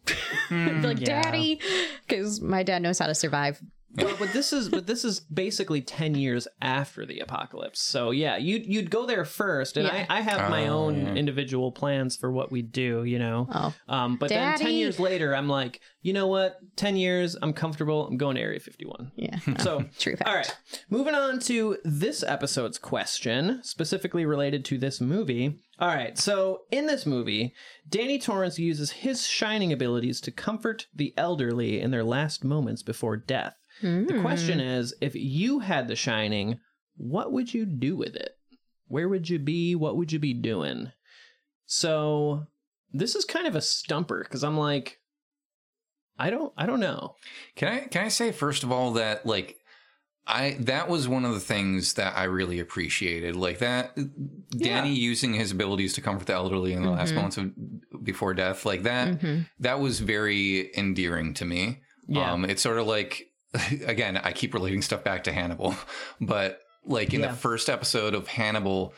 hmm. 0.48 0.66
Be 0.82 0.86
like 0.86 1.00
yeah. 1.00 1.20
daddy, 1.20 1.60
because 2.06 2.40
my 2.40 2.62
dad 2.62 2.80
knows 2.80 3.00
how 3.00 3.08
to 3.08 3.14
survive. 3.14 3.60
But, 3.94 4.18
but 4.18 4.32
this 4.32 4.52
is 4.52 4.68
but 4.68 4.86
this 4.86 5.04
is 5.04 5.20
basically 5.20 5.82
ten 5.82 6.14
years 6.14 6.48
after 6.60 7.04
the 7.04 7.20
apocalypse. 7.20 7.80
So 7.80 8.10
yeah, 8.10 8.36
you'd 8.38 8.66
you'd 8.66 8.90
go 8.90 9.04
there 9.06 9.24
first, 9.24 9.76
and 9.76 9.86
Yeah. 9.86 10.06
I, 10.08 10.18
I 10.18 10.20
have 10.22 10.50
my 10.50 10.68
Oh, 10.68 10.84
own 10.84 11.00
yeah. 11.06 11.14
individual 11.14 11.72
plans 11.72 12.16
for 12.16 12.30
what 12.32 12.50
we 12.50 12.62
do. 12.62 13.04
You 13.04 13.18
know. 13.18 13.48
Oh, 13.52 13.74
Um, 13.88 14.16
but 14.16 14.30
then 14.30 14.58
ten 14.58 14.72
years 14.74 14.98
later, 14.98 15.36
I'm 15.36 15.48
like, 15.48 15.80
you 16.00 16.12
know 16.12 16.26
what? 16.26 16.58
Ten 16.76 16.96
years, 16.96 17.36
I'm 17.42 17.52
comfortable. 17.52 18.06
I'm 18.06 18.16
going 18.16 18.36
to 18.36 18.42
Area 18.42 18.60
51. 18.60 19.12
yeah. 19.16 19.38
So 19.58 19.84
True 19.98 20.16
fact. 20.16 20.28
All 20.28 20.34
right, 20.36 20.56
moving 20.88 21.14
on 21.14 21.38
to 21.40 21.76
this 21.84 22.22
episode's 22.22 22.78
question, 22.78 23.60
specifically 23.62 24.24
related 24.24 24.64
to 24.66 24.78
this 24.78 25.00
movie. 25.00 25.58
All 25.78 25.88
right, 25.88 26.16
so 26.16 26.62
in 26.70 26.86
this 26.86 27.04
movie, 27.06 27.54
Danny 27.88 28.18
Torrance 28.18 28.58
uses 28.58 28.90
his 28.92 29.26
shining 29.26 29.72
abilities 29.72 30.20
to 30.22 30.30
comfort 30.30 30.86
the 30.94 31.12
elderly 31.16 31.80
in 31.80 31.90
their 31.90 32.04
last 32.04 32.44
moments 32.44 32.82
before 32.82 33.16
death. 33.16 33.56
The 33.82 34.18
question 34.20 34.60
is 34.60 34.94
if 35.00 35.14
you 35.14 35.58
had 35.60 35.88
the 35.88 35.96
shining, 35.96 36.60
what 36.96 37.32
would 37.32 37.52
you 37.52 37.66
do 37.66 37.96
with 37.96 38.14
it? 38.16 38.36
Where 38.88 39.08
would 39.08 39.28
you 39.28 39.38
be? 39.38 39.74
What 39.74 39.96
would 39.96 40.12
you 40.12 40.18
be 40.18 40.34
doing? 40.34 40.92
So, 41.66 42.46
this 42.92 43.14
is 43.14 43.24
kind 43.24 43.46
of 43.46 43.56
a 43.56 43.60
stumper 43.62 44.22
because 44.22 44.44
I'm 44.44 44.58
like, 44.58 44.98
I 46.18 46.30
don't, 46.30 46.52
I 46.56 46.66
don't 46.66 46.80
know. 46.80 47.16
Can 47.56 47.68
I 47.68 47.80
can 47.86 48.04
I 48.04 48.08
say 48.08 48.32
first 48.32 48.62
of 48.62 48.70
all 48.70 48.92
that 48.92 49.24
like 49.26 49.56
I 50.26 50.56
that 50.60 50.88
was 50.88 51.08
one 51.08 51.24
of 51.24 51.32
the 51.32 51.40
things 51.40 51.94
that 51.94 52.16
I 52.16 52.24
really 52.24 52.60
appreciated. 52.60 53.34
Like 53.34 53.58
that 53.60 53.96
Danny 54.50 54.94
using 54.94 55.34
his 55.34 55.50
abilities 55.50 55.94
to 55.94 56.00
comfort 56.02 56.26
the 56.26 56.34
elderly 56.34 56.74
in 56.74 56.82
the 56.82 56.90
last 56.90 57.12
Mhm. 57.12 57.16
moments 57.16 57.36
of 57.38 58.04
before 58.04 58.34
death, 58.34 58.64
like 58.66 58.82
that 58.82 59.18
Mhm. 59.20 59.48
that 59.60 59.80
was 59.80 60.00
very 60.00 60.70
endearing 60.76 61.34
to 61.34 61.44
me. 61.44 61.80
Yeah. 62.06 62.32
Um 62.32 62.44
it's 62.44 62.62
sort 62.62 62.78
of 62.78 62.86
like 62.86 63.31
again, 63.86 64.16
I 64.16 64.32
keep 64.32 64.54
relating 64.54 64.82
stuff 64.82 65.04
back 65.04 65.24
to 65.24 65.32
Hannibal, 65.32 65.74
but 66.20 66.60
like 66.84 67.12
in 67.14 67.20
Yeah. 67.20 67.28
the 67.28 67.36
first 67.36 67.68
episode 67.68 68.14
of 68.14 68.26
Hannibal 68.28 68.94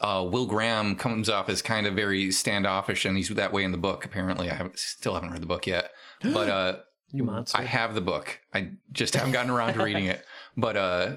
uh, 0.00 0.26
Will 0.30 0.46
Graham 0.46 0.94
comes 0.94 1.28
off 1.28 1.48
as 1.48 1.60
kind 1.62 1.86
of 1.86 1.94
very 1.94 2.30
standoffish, 2.30 3.04
and 3.04 3.16
he's 3.16 3.28
that 3.30 3.52
way 3.52 3.64
in 3.64 3.72
the 3.72 3.78
book. 3.78 4.04
Apparently, 4.04 4.48
I 4.50 4.54
haven't, 4.54 4.78
still 4.78 5.14
haven't 5.14 5.30
read 5.32 5.42
the 5.42 5.46
book 5.46 5.66
yet, 5.66 5.90
but 6.22 6.48
uh, 6.48 6.76
You 7.12 7.24
monster. 7.24 7.58
I 7.58 7.62
have 7.64 7.94
the 7.94 8.00
book. 8.00 8.38
I 8.54 8.70
just 8.92 9.14
haven't 9.14 9.32
gotten 9.32 9.50
around 9.50 9.74
to 9.74 9.82
reading 9.84 10.06
it. 10.06 10.24
But 10.56 10.76
uh, 10.76 11.16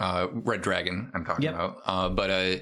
uh, 0.00 0.28
Red 0.32 0.62
Dragon, 0.62 1.10
I'm 1.14 1.24
talking 1.26 1.44
Yep. 1.44 1.54
about. 1.54 1.76
Uh, 1.84 2.08
but 2.08 2.30
uh, 2.30 2.56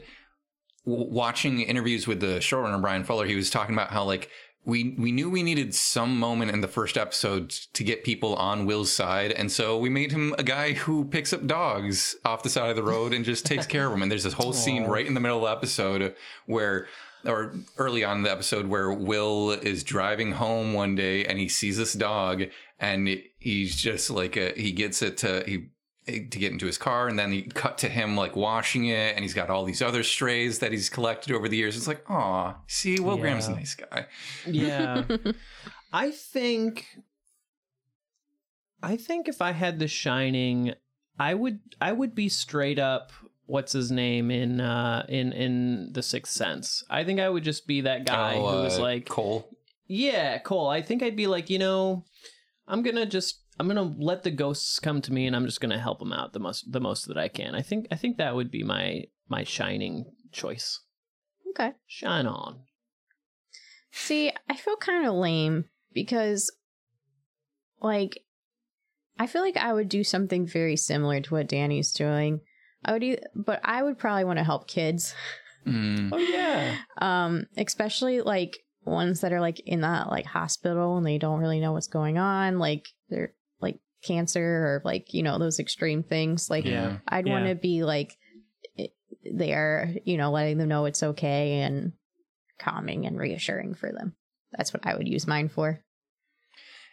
w- 0.85 1.09
watching 1.13 1.61
interviews 1.61 2.09
with 2.09 2.19
the 2.19 2.39
showrunner 2.39 2.81
Bryan 2.81 3.05
Fuller, 3.05 3.27
he 3.27 3.37
was 3.37 3.49
talking 3.49 3.77
about 3.77 3.91
how 3.91 4.03
like 4.03 4.29
we 4.67 4.97
we 4.99 5.13
knew 5.13 5.31
we 5.31 5.45
needed 5.45 5.75
some 5.75 6.19
moment 6.19 6.51
in 6.51 6.61
the 6.61 6.69
first 6.69 6.99
episode 6.99 7.51
to 7.51 7.85
get 7.85 8.03
people 8.05 8.35
on 8.35 8.67
Will's 8.67 8.93
side, 8.93 9.31
and 9.33 9.51
so 9.51 9.79
we 9.79 9.89
made 9.89 10.11
him 10.11 10.35
a 10.39 10.43
guy 10.43 10.73
who 10.73 11.05
picks 11.05 11.33
up 11.33 11.47
dogs 11.47 12.17
off 12.25 12.43
the 12.43 12.51
side 12.51 12.69
of 12.69 12.77
the 12.77 12.83
road 12.83 13.15
and 13.15 13.25
just 13.25 13.47
takes 13.47 13.65
care 13.65 13.87
of 13.87 13.93
them. 13.93 14.03
And 14.03 14.11
there's 14.11 14.25
this 14.25 14.33
whole 14.35 14.53
scene 14.65 14.85
right 14.85 15.07
in 15.07 15.15
the 15.15 15.21
middle 15.21 15.39
of 15.39 15.45
the 15.45 15.57
episode 15.57 16.17
where 16.47 16.89
or 17.25 17.55
early 17.79 18.05
on 18.05 18.19
in 18.19 18.23
the 18.25 18.31
episode 18.31 18.67
where 18.67 18.93
Will 18.93 19.53
is 19.53 19.85
driving 19.85 20.33
home 20.33 20.75
one 20.75 20.95
day 20.95 21.25
and 21.25 21.39
he 21.39 21.49
sees 21.49 21.77
this 21.77 21.93
dog 21.93 22.45
and 22.79 23.21
he's 23.39 23.75
just 23.75 24.11
like 24.11 24.37
uh 24.37 24.51
he 24.57 24.71
gets 24.71 25.03
it 25.03 25.17
to 25.19 25.43
he 25.47 25.69
to 26.07 26.21
get 26.39 26.53
into 26.53 26.67
his 26.67 26.79
car 26.79 27.09
and 27.09 27.19
then 27.19 27.33
he 27.33 27.43
cut 27.43 27.79
to 27.79 27.89
him 27.89 28.17
like 28.17 28.37
washing 28.37 28.87
it 28.87 29.15
and 29.17 29.25
he's 29.25 29.35
got 29.35 29.51
all 29.51 29.65
these 29.65 29.83
other 29.83 30.05
strays 30.05 30.61
that 30.61 30.71
he's 30.71 30.89
collected 30.89 31.35
over 31.35 31.49
the 31.49 31.57
years 31.57 31.77
it's 31.77 31.89
like 31.89 32.05
oh 32.09 32.55
see 32.69 33.01
will 33.01 33.17
graham's 33.17 33.49
a 33.49 33.53
nice 33.53 33.75
guy 33.75 34.07
Yeah. 34.47 35.03
I 35.93 36.11
think 36.13 36.87
I 38.83 38.97
think 38.97 39.29
if 39.29 39.41
I 39.43 39.53
had 39.53 39.79
the 39.79 39.89
shining, 39.89 40.75
I 41.19 41.35
would 41.35 41.61
I 41.81 41.93
would 41.93 42.15
be 42.15 42.29
straight 42.29 42.79
up 42.79 43.11
what's 43.47 43.73
his 43.73 43.91
name 43.91 44.31
in 44.31 44.61
uh 44.61 45.07
in 45.09 45.33
in 45.33 45.93
the 45.93 46.03
sixth 46.03 46.33
sense. 46.33 46.85
I 46.91 47.03
think 47.05 47.19
I 47.21 47.29
would 47.29 47.43
just 47.45 47.67
be 47.67 47.81
that 47.83 48.05
guy 48.07 48.37
Oh, 48.37 48.47
who 48.59 48.63
was 48.63 48.79
uh, 48.79 48.83
like 48.83 49.09
cole 49.09 49.49
Yeah, 49.87 50.39
Cole. 50.39 50.69
I 50.69 50.83
think 50.83 51.03
I'd 51.03 51.17
be 51.17 51.27
like, 51.27 51.49
you 51.51 51.59
know, 51.59 52.05
I'm 52.69 52.83
gonna 52.83 53.07
just 53.07 53.41
I'm 53.59 53.67
gonna 53.69 53.95
let 53.99 54.23
the 54.23 54.31
ghosts 54.31 54.79
come 54.79 55.01
to 55.03 55.13
me 55.13 55.27
and 55.27 55.35
I'm 55.35 55.47
just 55.47 55.61
gonna 55.61 55.79
help 55.79 55.99
them 55.99 56.13
out 56.13 56.33
the 56.33 56.39
most 56.41 56.71
the 56.73 56.81
most 56.81 57.09
that 57.09 57.17
I 57.19 57.29
can. 57.29 57.55
I 57.55 57.63
think 57.63 57.87
I 57.91 57.97
think 57.97 58.17
that 58.19 58.35
would 58.35 58.51
be 58.51 58.63
my 58.63 59.05
my 59.29 59.45
shining 59.45 60.05
choice. 60.33 60.81
Okay. 61.51 61.73
Shine 61.87 62.27
on. 62.27 62.61
See, 63.93 64.31
I 64.51 64.57
feel 64.57 64.77
kind 64.77 65.07
of 65.07 65.15
lame 65.15 65.65
because, 65.95 66.53
like, 67.81 68.19
I 69.19 69.27
feel 69.27 69.41
like 69.41 69.57
I 69.57 69.73
would 69.73 69.89
do 69.89 70.05
something 70.05 70.47
very 70.47 70.77
similar 70.77 71.21
to 71.21 71.35
what 71.35 71.49
Danny's 71.49 71.93
doing. 71.93 72.41
I 72.85 72.93
would, 72.93 73.03
e- 73.03 73.19
but 73.35 73.61
I 73.65 73.83
would 73.83 73.99
probably 73.99 74.25
want 74.25 74.39
to 74.39 74.45
help 74.45 74.69
kids, 74.69 75.15
Mm. 75.67 76.11
Oh 76.13 76.19
yeah. 76.19 76.77
um, 76.99 77.47
especially 77.57 78.21
like 78.21 78.59
ones 78.85 79.23
that 79.23 79.33
are 79.33 79.41
like 79.41 79.59
in 79.61 79.81
that 79.81 80.09
like 80.11 80.27
hospital 80.27 80.97
and 80.97 81.05
they 81.05 81.19
don't 81.19 81.41
really 81.41 81.59
know 81.59 81.73
what's 81.73 81.89
going 81.89 82.19
on, 82.19 82.59
like 82.59 82.87
they're 83.09 83.23
like 83.23 83.35
cancer 84.07 84.41
or 84.43 84.83
like 84.85 85.13
you 85.15 85.23
know 85.23 85.39
those 85.39 85.59
extreme 85.59 86.03
things. 86.03 86.49
Like, 86.51 86.65
Yeah. 86.65 86.99
I'd 87.09 87.27
Yeah. 87.27 87.33
want 87.33 87.47
to 87.49 87.55
be 87.55 87.83
like 87.85 88.17
it- 88.77 88.95
there, 89.25 89.95
you 90.05 90.17
know, 90.17 90.31
letting 90.31 90.59
them 90.59 90.69
know 90.69 90.85
it's 90.87 91.03
okay 91.03 91.61
and 91.61 91.93
calming 92.59 93.07
and 93.07 93.19
reassuring 93.19 93.75
for 93.75 93.91
them. 93.93 94.15
That's 94.53 94.73
what 94.73 94.87
I 94.87 94.97
would 94.97 95.09
use 95.09 95.27
mine 95.27 95.49
for. 95.49 95.83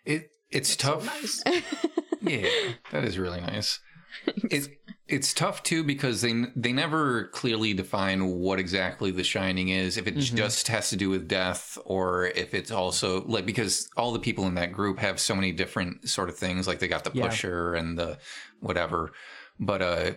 it 0.05 0.29
it's 0.51 0.75
tough 0.75 1.07
yeah 2.21 2.47
that 2.91 3.03
is 3.05 3.17
really 3.17 3.39
nice 3.41 3.79
it, 4.27 4.67
it's 5.07 5.33
tough 5.33 5.61
too 5.63 5.83
because 5.83 6.21
they 6.21 6.45
they 6.55 6.71
never 6.71 7.25
clearly 7.29 7.73
define 7.73 8.25
what 8.25 8.57
exactly 8.57 9.11
the 9.11 9.23
shining 9.23 9.67
is 9.69 9.97
if 9.97 10.07
it 10.07 10.15
Mhm. 10.15 10.35
just 10.35 10.69
has 10.69 10.89
to 10.89 10.95
do 10.95 11.09
with 11.09 11.27
death 11.27 11.77
or 11.85 12.27
if 12.27 12.53
it's 12.53 12.71
also 12.71 13.23
like 13.25 13.45
because 13.45 13.89
all 13.97 14.13
the 14.13 14.19
people 14.19 14.47
in 14.47 14.55
that 14.55 14.71
group 14.71 14.99
have 14.99 15.19
so 15.19 15.35
many 15.35 15.51
different 15.51 16.07
sort 16.09 16.29
of 16.29 16.37
things 16.37 16.67
like 16.67 16.79
they 16.79 16.87
got 16.87 17.03
the 17.03 17.11
Yeah. 17.13 17.27
pusher 17.27 17.73
and 17.75 17.97
the 17.97 18.17
whatever 18.61 19.11
but 19.59 19.81
uh 19.81 20.11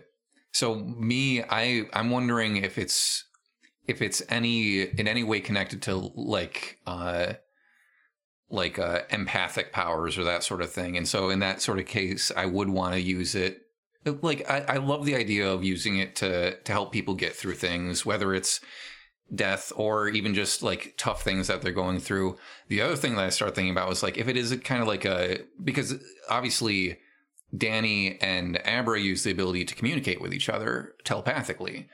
so 0.53 0.77
me 0.77 1.43
i 1.43 1.85
i'm 1.93 2.11
wondering 2.11 2.57
if 2.57 2.79
it's 2.79 3.25
if 3.89 4.01
it's 4.01 4.23
any 4.29 4.83
in 4.83 5.09
any 5.09 5.25
way 5.25 5.41
connected 5.41 5.83
to 5.83 5.97
like 6.15 6.79
uh 6.87 7.33
like 8.49 8.79
uh 8.79 9.03
empathic 9.11 9.73
powers 9.73 10.17
or 10.17 10.23
that 10.25 10.45
sort 10.45 10.63
of 10.63 10.71
thing 10.73 10.97
and 10.97 11.09
so 11.09 11.29
in 11.31 11.41
that 11.41 11.61
sort 11.61 11.81
of 11.81 11.87
case 11.87 12.31
i 12.37 12.47
would 12.47 12.69
want 12.69 12.95
to 12.95 13.01
use 13.01 13.35
it 13.35 13.63
like 14.23 14.49
I, 14.51 14.65
I 14.69 14.77
love 14.77 15.05
the 15.05 15.17
idea 15.17 15.51
of 15.51 15.65
using 15.65 15.99
it 15.99 16.17
to 16.17 16.57
to 16.57 16.73
help 16.73 16.93
people 16.93 17.15
get 17.15 17.35
through 17.35 17.55
things 17.55 18.05
whether 18.07 18.35
it's 18.35 18.61
death 19.35 19.73
or 19.75 20.09
even 20.09 20.35
just 20.35 20.63
like 20.63 20.95
tough 20.97 21.23
things 21.23 21.49
that 21.49 21.61
they're 21.63 21.73
going 21.73 21.99
through 21.99 22.37
the 22.69 22.81
other 22.81 22.95
thing 22.97 23.17
that 23.17 23.25
i 23.25 23.29
start 23.29 23.55
thinking 23.55 23.73
about 23.73 23.89
was 23.89 24.03
like 24.03 24.17
if 24.17 24.29
it 24.29 24.37
is 24.37 24.57
kind 24.63 24.81
of 24.81 24.87
like 24.87 25.05
a 25.05 25.41
because 25.65 25.95
obviously 26.31 26.99
danny 27.57 28.21
and 28.21 28.61
abra 28.65 29.01
use 29.01 29.25
the 29.25 29.31
ability 29.33 29.65
to 29.65 29.75
communicate 29.75 30.21
with 30.21 30.33
each 30.33 30.49
other 30.49 30.95
telepathically 31.05 31.89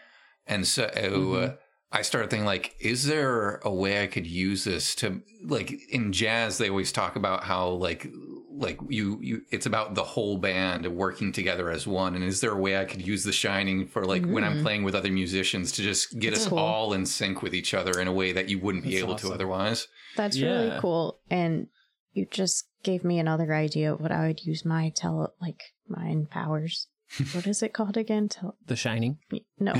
and 0.46 0.66
so 0.66 0.86
Mhm. 0.88 1.56
I 1.94 2.00
started 2.00 2.30
thinking 2.30 2.46
like, 2.46 2.74
is 2.80 3.04
there 3.04 3.56
a 3.64 3.72
way 3.72 4.02
I 4.02 4.06
could 4.06 4.26
use 4.26 4.64
this 4.64 4.94
to 4.96 5.20
like 5.44 5.72
in 5.90 6.12
jazz? 6.12 6.56
They 6.56 6.70
always 6.70 6.90
talk 6.90 7.16
about 7.16 7.44
how 7.44 7.68
like 7.68 8.06
like 8.54 8.78
you 8.88 9.18
you 9.22 9.42
it's 9.50 9.66
about 9.66 9.94
the 9.94 10.02
whole 10.04 10.36
band 10.36 10.86
working 10.86 11.32
together 11.32 11.70
as 11.70 11.86
one 11.86 12.14
and 12.14 12.22
is 12.24 12.40
there 12.40 12.52
a 12.52 12.56
way 12.60 12.76
i 12.78 12.84
could 12.84 13.00
use 13.06 13.24
the 13.24 13.32
shining 13.32 13.86
for 13.86 14.04
like 14.04 14.24
when 14.26 14.44
i'm 14.44 14.58
Mhm. 14.58 14.62
playing 14.62 14.82
with 14.84 14.94
other 14.94 15.10
musicians 15.10 15.72
to 15.72 15.82
just 15.82 16.18
get 16.18 16.30
That's 16.32 16.44
us 16.44 16.48
cool. 16.50 16.58
all 16.58 16.92
in 16.92 17.06
sync 17.06 17.42
with 17.42 17.54
each 17.54 17.72
other 17.74 17.98
in 18.00 18.08
a 18.08 18.12
way 18.12 18.32
that 18.32 18.48
you 18.50 18.58
wouldn't 18.58 18.84
be 18.84 18.96
able 18.98 19.14
awesome. 19.14 19.30
to 19.30 19.34
otherwise 19.34 19.88
That's 20.16 20.36
Yeah. 20.36 20.50
really 20.50 20.80
cool. 20.80 21.20
And 21.30 21.68
you 22.12 22.26
just 22.30 22.66
gave 22.82 23.02
me 23.04 23.18
another 23.18 23.54
idea 23.54 23.94
of 23.94 24.00
what 24.00 24.12
I 24.12 24.26
would 24.26 24.44
use 24.44 24.64
my 24.66 24.92
tele 24.94 25.28
like 25.40 25.62
mind 25.88 26.28
powers. 26.30 26.88
what 27.34 27.46
is 27.46 27.62
it 27.62 27.72
called 27.74 27.96
again? 27.96 28.28
Tel- 28.28 28.56
The 28.66 28.76
Shining. 28.76 29.18
no, 29.58 29.72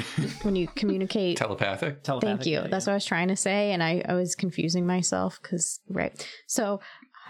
when 0.42 0.54
you 0.56 0.68
communicate. 0.68 1.36
telepathic 1.36 2.02
Telepathic. 2.02 2.36
Thank 2.38 2.46
you. 2.46 2.52
yeah, 2.60 2.66
That's 2.68 2.86
yeah. 2.86 2.90
what 2.90 2.94
I 2.94 2.96
was 2.96 3.04
trying 3.06 3.28
to 3.28 3.36
say, 3.36 3.72
and 3.72 3.82
I, 3.82 4.02
I 4.08 4.14
was 4.14 4.34
confusing 4.34 4.86
myself 4.86 5.38
because 5.42 5.80
right. 5.88 6.12
So 6.46 6.80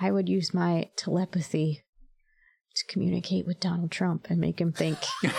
I 0.01 0.11
would 0.11 0.29
use 0.29 0.53
my 0.55 0.91
telepathy 0.97 1.83
to 2.75 2.85
communicate 2.93 3.47
with 3.47 3.61
Donald 3.61 3.91
Trump 3.91 4.27
and 4.31 4.41
make 4.41 4.61
him 4.61 4.73
think. 4.73 4.99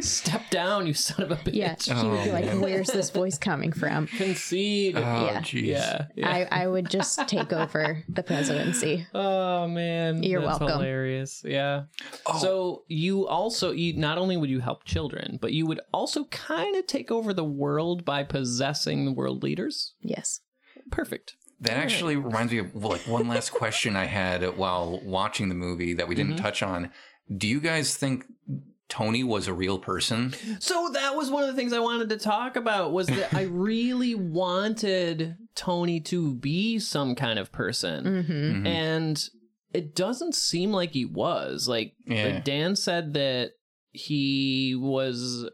Step 0.00 0.48
down, 0.50 0.86
you 0.86 0.94
son 0.94 1.22
of 1.24 1.30
a 1.32 1.36
bitch. 1.36 1.54
yeah, 1.54 1.74
he 1.78 2.06
would 2.08 2.22
be 2.24 2.30
Oh, 2.30 2.32
like, 2.34 2.44
man. 2.44 2.60
"Where's 2.60 2.88
this 2.88 3.10
voice 3.10 3.36
coming 3.38 3.72
from?" 3.72 4.06
Concede. 4.18 4.96
oh 4.96 5.00
Yeah. 5.00 5.40
jeez 5.40 5.62
yeah. 5.66 6.06
yeah. 6.14 6.28
I 6.30 6.48
I 6.62 6.66
would 6.68 6.88
just 6.88 7.18
take 7.28 7.52
over 7.52 8.04
the 8.08 8.22
presidency. 8.22 9.06
Oh 9.14 9.66
man, 9.66 10.22
You're 10.22 10.42
that's 10.42 10.60
welcome. 10.60 10.78
Hilarious, 10.78 11.42
yeah. 11.44 11.84
Oh. 12.26 12.38
So 12.38 12.84
you 12.86 13.26
also, 13.26 13.72
you 13.72 13.94
not 13.96 14.18
only 14.18 14.36
would 14.36 14.50
you 14.50 14.60
help 14.60 14.84
children, 14.84 15.38
but 15.40 15.52
you 15.52 15.66
would 15.66 15.80
also 15.92 16.24
kind 16.26 16.76
of 16.76 16.86
take 16.86 17.10
over 17.10 17.32
the 17.32 17.44
world 17.44 18.04
by 18.04 18.22
possessing 18.22 19.04
the 19.04 19.12
world 19.12 19.42
leaders. 19.42 19.94
Yes. 20.00 20.40
Perfect. 20.92 21.34
That 21.60 21.78
actually 21.78 22.16
reminds 22.16 22.52
me 22.52 22.58
of 22.58 22.74
like 22.74 23.00
one 23.06 23.28
last 23.28 23.50
question 23.50 23.96
I 23.96 24.04
had 24.04 24.56
while 24.58 25.00
watching 25.04 25.48
the 25.48 25.54
movie 25.54 25.94
that 25.94 26.06
we 26.08 26.14
didn't 26.14 26.34
Mhm. 26.34 26.40
touch 26.42 26.62
on. 26.62 26.90
Do 27.34 27.48
you 27.48 27.60
guys 27.60 27.96
think 27.96 28.24
Tony 28.88 29.24
was 29.24 29.48
a 29.48 29.54
real 29.54 29.78
person? 29.78 30.34
So 30.60 30.90
that 30.92 31.16
was 31.16 31.30
one 31.30 31.42
of 31.42 31.48
the 31.48 31.54
things 31.60 31.72
I 31.72 31.80
wanted 31.80 32.08
to 32.10 32.18
talk 32.18 32.56
about 32.56 32.92
was 32.92 33.06
that 33.08 33.32
I 33.34 33.42
really 33.50 34.14
wanted 34.14 35.36
Tony 35.54 35.98
to 36.02 36.34
be 36.34 36.78
some 36.78 37.14
kind 37.14 37.38
of 37.38 37.50
person. 37.52 38.04
Mm-hmm. 38.04 38.32
Mhm. 38.32 38.66
and 38.66 39.28
it 39.72 39.94
doesn't 39.94 40.34
seem 40.34 40.72
like 40.72 40.92
he 40.92 41.04
was 41.04 41.68
like 41.68 41.94
Yeah. 42.06 42.40
dan 42.40 42.76
said 42.76 43.14
that 43.14 43.52
he 43.92 44.74
was 44.78 45.48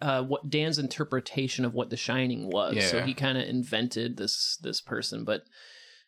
uh 0.00 0.22
what 0.22 0.48
dan's 0.50 0.78
interpretation 0.78 1.64
of 1.64 1.74
what 1.74 1.90
the 1.90 1.96
shining 1.96 2.48
was 2.50 2.74
so 2.82 3.00
he 3.02 3.14
kind 3.14 3.38
of 3.38 3.48
invented 3.48 4.16
this 4.16 4.58
this 4.62 4.80
person 4.80 5.24
but 5.24 5.42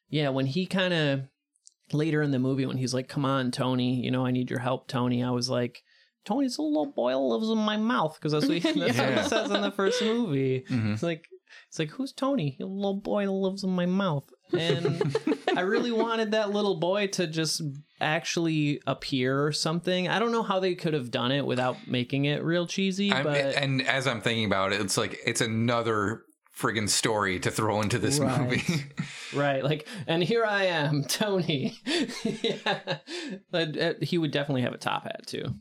yeah 0.08 0.28
when 0.28 0.46
he 0.46 0.66
kind 0.66 0.92
of 0.92 1.20
later 1.92 2.22
in 2.22 2.30
the 2.30 2.38
movie 2.38 2.66
when 2.66 2.76
he's 2.78 2.94
like 2.94 3.08
come 3.08 3.24
on 3.24 3.50
tony 3.50 3.94
you 4.00 4.10
know 4.10 4.24
i 4.26 4.30
need 4.30 4.50
your 4.50 4.60
help 4.60 4.86
tony 4.88 5.22
i 5.22 5.30
was 5.30 5.48
like 5.50 5.82
tony's 6.24 6.58
a 6.58 6.62
little 6.62 6.86
boy 6.92 7.12
that 7.12 7.18
lives 7.18 7.48
in 7.50 7.58
my 7.58 7.76
mouth 7.76 8.14
because 8.18 8.32
that's, 8.32 8.46
what 8.46 8.58
he, 8.58 8.60
that's 8.80 8.98
what 8.98 9.18
he 9.22 9.28
says 9.28 9.50
in 9.50 9.60
the 9.62 9.70
first 9.72 10.02
movie 10.02 10.64
Mhm. 10.68 10.92
it's 10.94 11.02
like 11.02 11.26
it's 11.68 11.80
like 11.80 11.90
who's 11.90 12.12
Tony? 12.12 12.56
A 12.60 12.64
little 12.64 12.94
boy 12.94 13.24
that 13.26 13.32
lives 13.32 13.64
in 13.64 13.70
my 13.70 13.84
mouth. 13.86 14.30
And 14.52 15.16
I 15.56 15.60
really 15.62 15.92
wanted 15.92 16.32
that 16.32 16.50
little 16.50 16.76
boy 16.78 17.08
to 17.08 17.26
just 17.26 17.62
actually 18.00 18.80
appear 18.86 19.44
or 19.44 19.52
something. 19.52 20.08
I 20.08 20.18
don't 20.18 20.32
know 20.32 20.42
how 20.42 20.60
they 20.60 20.74
could 20.74 20.94
have 20.94 21.10
done 21.10 21.32
it 21.32 21.44
without 21.46 21.76
making 21.86 22.24
it 22.26 22.42
real 22.42 22.66
cheesy, 22.66 23.12
I'm- 23.12 23.24
but 23.24 23.36
and 23.56 23.86
as 23.86 24.06
I'm 24.06 24.20
thinking 24.20 24.44
about 24.46 24.72
it, 24.72 24.80
it's 24.80 24.96
like 24.96 25.18
it's 25.26 25.40
another 25.40 26.22
friggin' 26.58 26.88
story 26.90 27.40
to 27.40 27.50
throw 27.50 27.80
into 27.80 27.98
this 27.98 28.18
Right. 28.18 28.40
movie. 28.40 28.84
right, 29.34 29.64
like 29.64 29.88
and 30.06 30.22
here 30.22 30.44
I 30.44 30.64
am, 30.64 31.04
Tony. 31.08 31.78
yeah. 32.42 32.98
But 33.50 33.78
uh, 33.78 33.94
he 34.02 34.18
would 34.18 34.30
definitely 34.30 34.62
have 34.62 34.74
a 34.74 34.78
top 34.78 35.04
hat 35.04 35.26
too. 35.26 35.54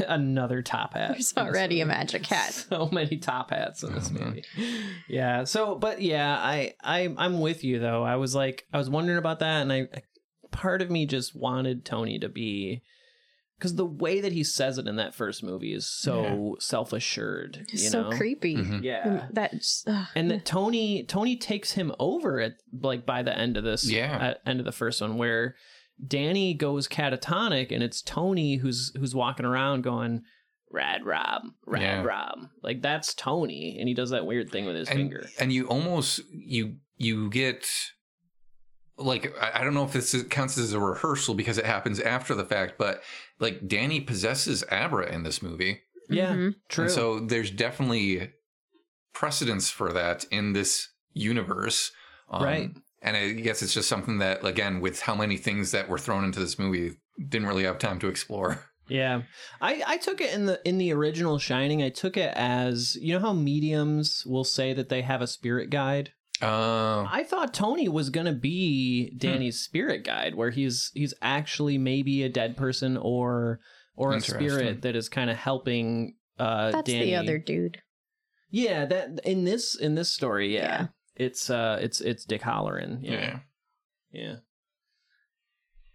Another 0.08 0.62
top 0.62 0.94
hat. 0.94 1.12
There's 1.12 1.34
already 1.36 1.80
a 1.80 1.86
magic 1.86 2.26
hat. 2.26 2.52
so 2.68 2.88
many 2.92 3.16
top 3.18 3.50
hats 3.50 3.82
in 3.82 3.94
this 3.94 4.10
man. 4.10 4.24
movie. 4.28 4.44
Yeah. 5.08 5.44
So, 5.44 5.74
but 5.74 6.00
yeah, 6.02 6.36
I, 6.36 6.74
I, 6.82 7.14
I'm 7.16 7.40
with 7.40 7.64
you 7.64 7.78
though. 7.78 8.02
I 8.02 8.16
was 8.16 8.34
like, 8.34 8.66
I 8.72 8.78
was 8.78 8.90
wondering 8.90 9.18
about 9.18 9.40
that, 9.40 9.62
and 9.62 9.72
I, 9.72 9.88
part 10.50 10.82
of 10.82 10.90
me 10.90 11.06
just 11.06 11.34
wanted 11.34 11.84
Tony 11.84 12.18
to 12.18 12.28
be, 12.28 12.82
because 13.58 13.76
the 13.76 13.86
way 13.86 14.20
that 14.20 14.32
he 14.32 14.42
says 14.42 14.76
it 14.78 14.88
in 14.88 14.96
that 14.96 15.14
first 15.14 15.42
movie 15.44 15.72
is 15.72 15.86
so 15.88 16.56
self 16.58 16.92
assured. 16.92 17.64
So 17.74 18.02
know. 18.02 18.16
creepy. 18.16 18.56
Mhm. 18.56 18.82
Yeah. 18.82 19.06
And 19.08 19.22
That's 19.34 19.84
uh, 19.86 20.06
And 20.16 20.30
that 20.32 20.44
Tony 20.44 21.04
Tony 21.04 21.36
takes 21.36 21.72
him 21.72 21.92
over 22.00 22.40
at 22.40 22.54
like 22.72 23.06
by 23.06 23.22
the 23.22 23.36
end 23.36 23.56
of 23.56 23.62
this 23.62 23.88
Yeah. 23.88 24.18
at 24.20 24.40
end 24.44 24.58
of 24.58 24.66
the 24.66 24.72
first 24.72 25.00
one 25.00 25.16
where 25.16 25.54
Danny 26.06 26.54
goes 26.54 26.88
catatonic 26.88 27.70
and 27.70 27.82
it's 27.82 28.02
Tony 28.02 28.56
who's 28.56 28.92
who's 28.98 29.14
walking 29.14 29.46
around 29.46 29.82
going 29.82 30.22
Redrum, 30.72 31.52
Rad 31.66 31.82
Yeah. 31.82 32.02
Rob. 32.02 32.38
Like 32.62 32.82
that's 32.82 33.14
Tony 33.14 33.76
and 33.78 33.88
he 33.88 33.94
does 33.94 34.10
that 34.10 34.26
weird 34.26 34.50
thing 34.50 34.64
with 34.66 34.76
his 34.76 34.88
and, 34.88 34.96
finger. 34.98 35.28
and 35.38 35.52
you 35.52 35.66
almost 35.68 36.20
you 36.30 36.76
you 36.96 37.28
get 37.30 37.66
like 38.98 39.32
I 39.40 39.60
I 39.60 39.64
don't 39.64 39.74
know 39.74 39.84
if 39.84 39.92
this 39.92 40.14
counts 40.30 40.58
as 40.58 40.72
a 40.72 40.80
rehearsal 40.80 41.34
because 41.34 41.58
it 41.58 41.66
happens 41.66 42.00
after 42.00 42.34
the 42.34 42.44
fact, 42.44 42.74
but 42.78 43.02
like 43.38 43.66
Danny 43.68 44.00
possesses 44.00 44.64
Abra 44.70 45.12
in 45.12 45.22
this 45.24 45.42
movie, 45.42 45.80
Yeah, 46.08 46.32
mhm. 46.34 46.54
true. 46.68 46.84
and 46.84 46.92
so 46.92 47.20
there's 47.20 47.50
definitely 47.50 48.32
precedence 49.12 49.68
for 49.70 49.92
that 49.92 50.24
in 50.30 50.52
this 50.52 50.88
universe, 51.12 51.92
Um, 52.30 52.42
Right. 52.42 52.70
And 53.02 53.16
I 53.16 53.32
guess 53.32 53.62
it's 53.62 53.74
just 53.74 53.88
something 53.88 54.18
that, 54.18 54.44
again, 54.44 54.80
with 54.80 55.00
how 55.00 55.14
many 55.16 55.36
things 55.36 55.72
that 55.72 55.88
were 55.88 55.98
thrown 55.98 56.24
into 56.24 56.38
this 56.40 56.58
movie, 56.58 56.92
didn't 57.28 57.48
really 57.48 57.64
have 57.64 57.78
time 57.78 57.98
to 58.00 58.08
explore. 58.08 58.64
Yeah, 58.88 59.22
I 59.60 59.82
I 59.86 59.96
took 59.96 60.20
it 60.20 60.34
in 60.34 60.44
the 60.46 60.60
in 60.68 60.76
the 60.76 60.92
original 60.92 61.38
Shining. 61.38 61.82
I 61.82 61.88
took 61.88 62.16
it 62.16 62.32
as 62.36 62.96
you 63.00 63.14
know 63.14 63.20
how 63.20 63.32
mediums 63.32 64.24
will 64.26 64.44
say 64.44 64.74
that 64.74 64.88
they 64.88 65.02
have 65.02 65.22
a 65.22 65.26
spirit 65.28 65.70
guide. 65.70 66.10
Uh, 66.42 67.04
I 67.08 67.24
thought 67.26 67.54
Tony 67.54 67.88
was 67.88 68.10
gonna 68.10 68.34
be 68.34 69.10
Hmm. 69.12 69.18
Danny's 69.18 69.60
spirit 69.60 70.04
guide, 70.04 70.34
where 70.34 70.50
he's 70.50 70.90
he's 70.94 71.14
actually 71.22 71.78
maybe 71.78 72.22
a 72.24 72.28
dead 72.28 72.56
person 72.56 72.96
or 72.98 73.60
or 73.96 74.14
a 74.14 74.20
spirit 74.20 74.82
that 74.82 74.96
is 74.96 75.08
kind 75.08 75.30
of 75.30 75.36
helping 75.36 76.16
uh 76.38 76.72
That's 76.72 76.90
Danny. 76.90 77.04
the 77.06 77.16
other 77.16 77.38
dude. 77.38 77.78
Yeah, 78.50 78.84
that 78.84 79.20
in 79.24 79.44
this 79.44 79.74
in 79.78 79.94
this 79.94 80.12
story, 80.12 80.52
yeah, 80.54 80.60
Yeah. 80.60 80.86
It's 81.22 81.50
uh 81.50 81.78
it's 81.80 82.00
it's 82.00 82.24
Dick 82.24 82.42
Hallorann. 82.42 82.98
Yeah, 83.02 83.12
yeah. 83.12 83.38
yeah. 84.12 84.36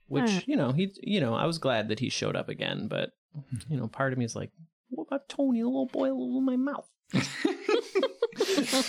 Which 0.08 0.30
Hmm. 0.32 0.40
you 0.52 0.56
know 0.56 0.72
he 0.72 0.94
you 1.02 1.20
know 1.20 1.34
I 1.36 1.46
was 1.46 1.58
glad 1.58 1.90
that 1.90 2.00
he 2.00 2.10
showed 2.10 2.36
up 2.36 2.50
again, 2.50 2.88
but 2.88 3.12
you 3.70 3.78
know 3.78 3.88
part 3.88 4.14
of 4.14 4.20
me 4.20 4.26
is 4.26 4.36
like, 4.36 4.52
what 4.90 5.08
about 5.08 5.28
Tony, 5.30 5.62
the 5.62 5.68
little 5.68 5.86
boy, 5.88 6.08
in 6.10 6.46
my 6.46 6.56
mouth? 6.56 6.88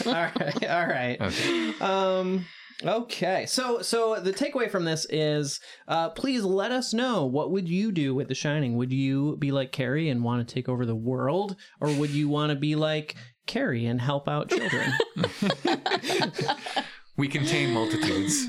all 0.06 0.12
right, 0.12 0.66
all 0.68 0.86
right. 0.86 1.16
Okay. 1.20 1.74
Um 1.80 2.44
okay. 2.84 3.46
So 3.46 3.82
so 3.82 4.20
the 4.20 4.32
takeaway 4.32 4.70
from 4.70 4.84
this 4.84 5.06
is 5.10 5.60
uh 5.88 6.10
please 6.10 6.42
let 6.44 6.70
us 6.72 6.92
know 6.94 7.24
what 7.26 7.50
would 7.50 7.68
you 7.68 7.92
do 7.92 8.14
with 8.14 8.28
The 8.28 8.34
Shining? 8.34 8.76
Would 8.76 8.92
you 8.92 9.36
be 9.38 9.50
like 9.52 9.72
Carrie 9.72 10.08
and 10.10 10.22
want 10.22 10.46
to 10.46 10.54
take 10.54 10.68
over 10.68 10.86
the 10.86 10.94
world 10.94 11.56
or 11.80 11.90
would 11.92 12.10
you 12.10 12.28
want 12.28 12.50
to 12.50 12.56
be 12.56 12.74
like 12.76 13.16
Carrie 13.48 13.86
and 13.86 14.00
help 14.00 14.28
out 14.28 14.50
children? 14.50 14.92
We 17.16 17.26
contain 17.26 17.72
multitudes. 17.72 18.46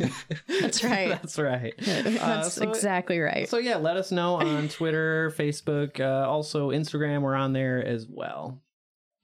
That's 0.61 0.83
right. 0.83 1.09
That's 1.23 1.39
right. 1.39 1.73
That's 1.79 2.53
so- 2.53 2.69
exactly 2.69 3.17
right. 3.17 3.49
So 3.49 3.57
yeah, 3.57 3.77
let 3.77 3.97
us 3.97 4.11
know 4.11 4.35
on 4.35 4.69
Twitter, 4.69 5.33
Facebook, 5.35 5.99
uh, 5.99 6.29
also 6.29 6.69
Instagram. 6.69 7.23
We're 7.23 7.33
on 7.33 7.53
there 7.53 7.83
as 7.83 8.05
well. 8.07 8.61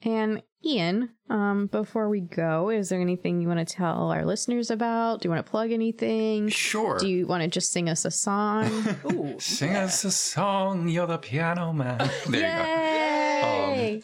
And 0.02 0.42
Ian, 0.66 1.12
um, 1.30 1.68
before 1.68 2.10
we 2.10 2.22
go, 2.22 2.72
is 2.72 2.90
there 2.90 3.00
anything 3.00 3.40
you 3.40 3.48
want 3.48 3.60
to 3.68 3.72
tell 3.72 4.10
our 4.10 4.26
listeners 4.26 4.72
about? 4.72 5.22
Do 5.22 5.28
you 5.28 5.32
want 5.32 5.46
to 5.46 5.50
plug 5.50 5.72
anything? 5.72 6.50
sure. 6.50 6.98
Do 6.98 7.08
you 7.08 7.28
want 7.28 7.44
to 7.44 7.48
just 7.48 7.72
sing 7.72 7.88
us 7.88 8.04
a 8.04 8.10
song? 8.12 8.66
Ooh, 9.12 9.36
Sing 9.40 9.76
us 9.76 10.04
a 10.06 10.12
song, 10.12 10.88
you're 10.88 11.06
the 11.06 11.20
piano 11.20 11.72
man. 11.72 12.00
There 12.28 12.42
you 12.42 12.64
go. 12.64 12.64
Yay! 13.84 14.04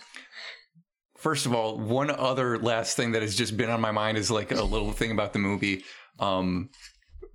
First 1.21 1.45
of 1.45 1.53
all, 1.53 1.77
one 1.77 2.09
other 2.09 2.57
last 2.57 2.97
thing 2.97 3.11
that 3.11 3.21
has 3.21 3.35
just 3.35 3.55
been 3.55 3.69
on 3.69 3.79
my 3.79 3.91
mind 3.91 4.17
is 4.17 4.31
like 4.31 4.51
a 4.51 4.63
little 4.63 4.91
thing 4.91 5.11
about 5.11 5.33
the 5.33 5.39
movie. 5.39 5.83
Um, 6.19 6.71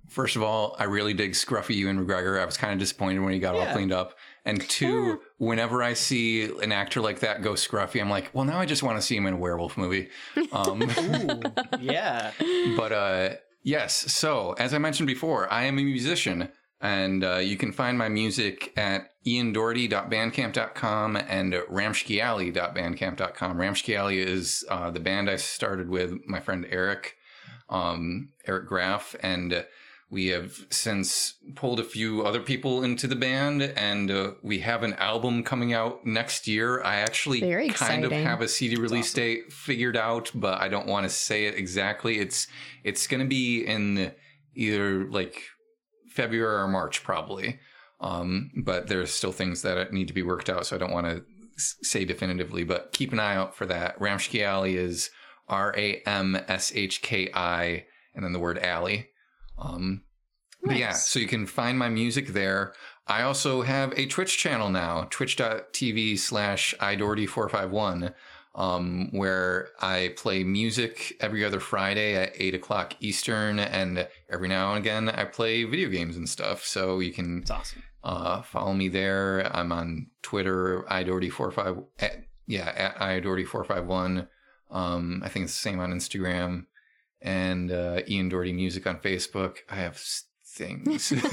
first 0.09 0.35
of 0.35 0.43
all, 0.43 0.75
I 0.77 0.83
really 0.83 1.13
dig 1.13 1.31
Scruffy 1.31 1.75
Ewan 1.75 2.05
McGregor. 2.05 2.37
I 2.37 2.43
was 2.43 2.57
kind 2.57 2.73
of 2.73 2.79
disappointed 2.79 3.19
when 3.19 3.31
he 3.31 3.39
got 3.39 3.55
all 3.55 3.65
cleaned 3.67 3.93
up. 3.93 4.17
And 4.43 4.61
two, 4.61 5.21
whenever 5.37 5.81
I 5.81 5.93
see 5.93 6.43
an 6.61 6.73
actor 6.73 6.99
like 6.99 7.21
that 7.21 7.41
go 7.41 7.53
scruffy, 7.53 8.01
I'm 8.01 8.09
like, 8.09 8.29
well, 8.33 8.43
now 8.43 8.59
I 8.59 8.65
just 8.65 8.83
want 8.83 8.97
to 8.97 9.01
see 9.01 9.15
him 9.15 9.25
in 9.25 9.35
a 9.35 9.37
werewolf 9.37 9.77
movie. 9.77 10.09
Um, 10.51 10.81
Ooh, 10.97 11.41
yeah. 11.79 12.31
but 12.75 12.91
uh, 12.91 13.29
yes, 13.63 14.13
so 14.13 14.51
as 14.53 14.73
I 14.73 14.79
mentioned 14.79 15.07
before, 15.07 15.49
I 15.51 15.63
am 15.63 15.79
a 15.79 15.83
musician. 15.83 16.49
And 16.81 17.23
uh, 17.23 17.37
you 17.37 17.55
can 17.57 17.71
find 17.71 17.97
my 17.97 18.09
music 18.09 18.71
at 18.77 19.09
iandoherty.bandcamp.com 19.27 21.17
and 21.17 21.53
ramshkialley.bandcamp.com. 21.53 23.57
Ramshki 23.57 23.95
Alley 23.95 24.19
is 24.19 24.63
uh, 24.69 24.89
the 24.89 25.01
band 25.01 25.29
I 25.29 25.35
started 25.35 25.89
with 25.89 26.25
my 26.25 26.39
friend 26.39 26.65
Eric, 26.69 27.17
um, 27.69 28.29
Eric 28.45 28.67
Graff. 28.67 29.17
And 29.21 29.65
We 30.09 30.27
have 30.27 30.65
since 30.69 31.33
pulled 31.55 31.81
a 31.81 31.83
few 31.83 32.23
other 32.23 32.39
people 32.39 32.81
into 32.81 33.07
the 33.07 33.15
band, 33.17 33.61
and 33.61 34.09
uh, 34.09 34.31
we 34.41 34.59
have 34.59 34.83
an 34.83 34.93
album 34.93 35.43
coming 35.43 35.73
out 35.73 36.05
next 36.05 36.47
year. 36.47 36.81
I 36.81 36.95
actually 36.97 37.41
Very 37.41 37.67
kind 37.67 38.05
of 38.05 38.13
have 38.13 38.39
a 38.39 38.47
CD 38.47 38.77
release 38.77 39.11
awesome. 39.11 39.23
date 39.23 39.51
figured 39.51 39.97
out, 39.97 40.31
but 40.33 40.61
I 40.61 40.69
don't 40.69 40.87
want 40.87 41.03
to 41.03 41.09
say 41.09 41.47
it 41.47 41.55
exactly. 41.55 42.19
It's 42.19 42.47
it's 42.85 43.05
going 43.05 43.19
to 43.19 43.27
be 43.27 43.65
in 43.65 44.13
either 44.55 45.03
like 45.09 45.43
February 46.09 46.61
or 46.63 46.69
March, 46.69 47.03
probably. 47.03 47.59
Um, 47.99 48.51
but 48.63 48.87
there's 48.87 49.11
still 49.11 49.31
things 49.31 49.63
that 49.63 49.91
need 49.91 50.07
to 50.07 50.13
be 50.13 50.23
worked 50.23 50.49
out, 50.49 50.65
so 50.65 50.75
I 50.75 50.79
don't 50.79 50.91
want 50.91 51.07
to 51.07 51.23
say 51.57 52.05
definitively. 52.05 52.63
But 52.63 52.93
keep 52.93 53.11
an 53.11 53.19
eye 53.19 53.35
out 53.35 53.55
for 53.55 53.65
that. 53.65 53.99
Ramshki 53.99 54.43
Alley 54.43 54.77
is 54.77 55.09
R 55.47 55.73
A 55.77 56.01
M 56.05 56.37
S 56.47 56.71
H 56.75 57.01
K 57.01 57.29
I, 57.33 57.85
and 58.13 58.23
then 58.23 58.33
the 58.33 58.39
word 58.39 58.59
alley. 58.59 59.09
Um, 59.57 60.03
but 60.63 60.77
yeah, 60.77 60.91
so 60.91 61.19
you 61.19 61.27
can 61.27 61.45
find 61.45 61.79
my 61.79 61.89
music 61.89 62.27
there. 62.27 62.73
I 63.07 63.21
also 63.21 63.61
have 63.61 63.93
a 63.97 64.05
Twitch 64.05 64.37
channel 64.37 64.69
now, 64.69 65.07
twitch.tv 65.09 66.19
slash 66.19 66.75
idorty451, 66.79 68.13
um, 68.57 69.09
where 69.11 69.69
I 69.79 70.13
play 70.17 70.43
music 70.43 71.15
every 71.21 71.45
other 71.45 71.59
Friday 71.59 72.15
at 72.15 72.33
8 72.35 72.55
o'clock 72.55 72.95
Eastern, 72.99 73.59
and 73.59 74.07
every 74.29 74.47
now 74.47 74.73
and 74.73 74.79
again 74.79 75.09
I 75.09 75.25
play 75.25 75.63
video 75.63 75.89
games 75.89 76.17
and 76.17 76.27
stuff. 76.27 76.65
So 76.65 76.99
you 76.99 77.13
can 77.13 77.45
awesome. 77.49 77.83
uh, 78.03 78.41
follow 78.41 78.73
me 78.73 78.87
there. 78.87 79.55
I'm 79.55 79.71
on 79.71 80.07
Twitter, 80.23 80.83
idorty45, 80.89 81.85
at, 81.99 82.25
yeah, 82.47 82.73
at 82.75 82.95
idorty451. 82.97 84.27
Um, 84.71 85.21
I 85.23 85.29
think 85.29 85.45
it's 85.45 85.53
the 85.53 85.59
same 85.59 85.79
on 85.79 85.93
Instagram 85.93 86.65
and 87.21 87.71
uh, 87.71 88.01
Ian 88.07 88.29
Doherty 88.29 88.53
Music 88.53 88.87
on 88.87 88.97
Facebook. 88.97 89.57
I 89.69 89.75
have 89.75 90.01
things. 90.57 91.13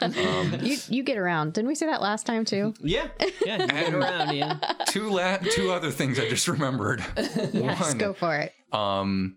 Um, 0.00 0.58
you 0.62 0.76
you 0.88 1.02
get 1.02 1.16
around. 1.18 1.52
Didn't 1.54 1.68
we 1.68 1.74
say 1.74 1.86
that 1.86 2.02
last 2.02 2.26
time 2.26 2.44
too? 2.44 2.74
Yeah, 2.80 3.08
yeah. 3.44 3.60
you 3.62 3.66
Get 3.68 3.94
around, 3.94 4.32
Ian. 4.34 4.60
two 4.88 5.08
la- 5.10 5.36
two 5.38 5.70
other 5.72 5.90
things 5.90 6.18
I 6.18 6.28
just 6.28 6.48
remembered. 6.48 7.04
Yes, 7.52 7.80
One, 7.80 7.98
go 7.98 8.12
for 8.12 8.36
it. 8.36 8.52
Um, 8.72 9.36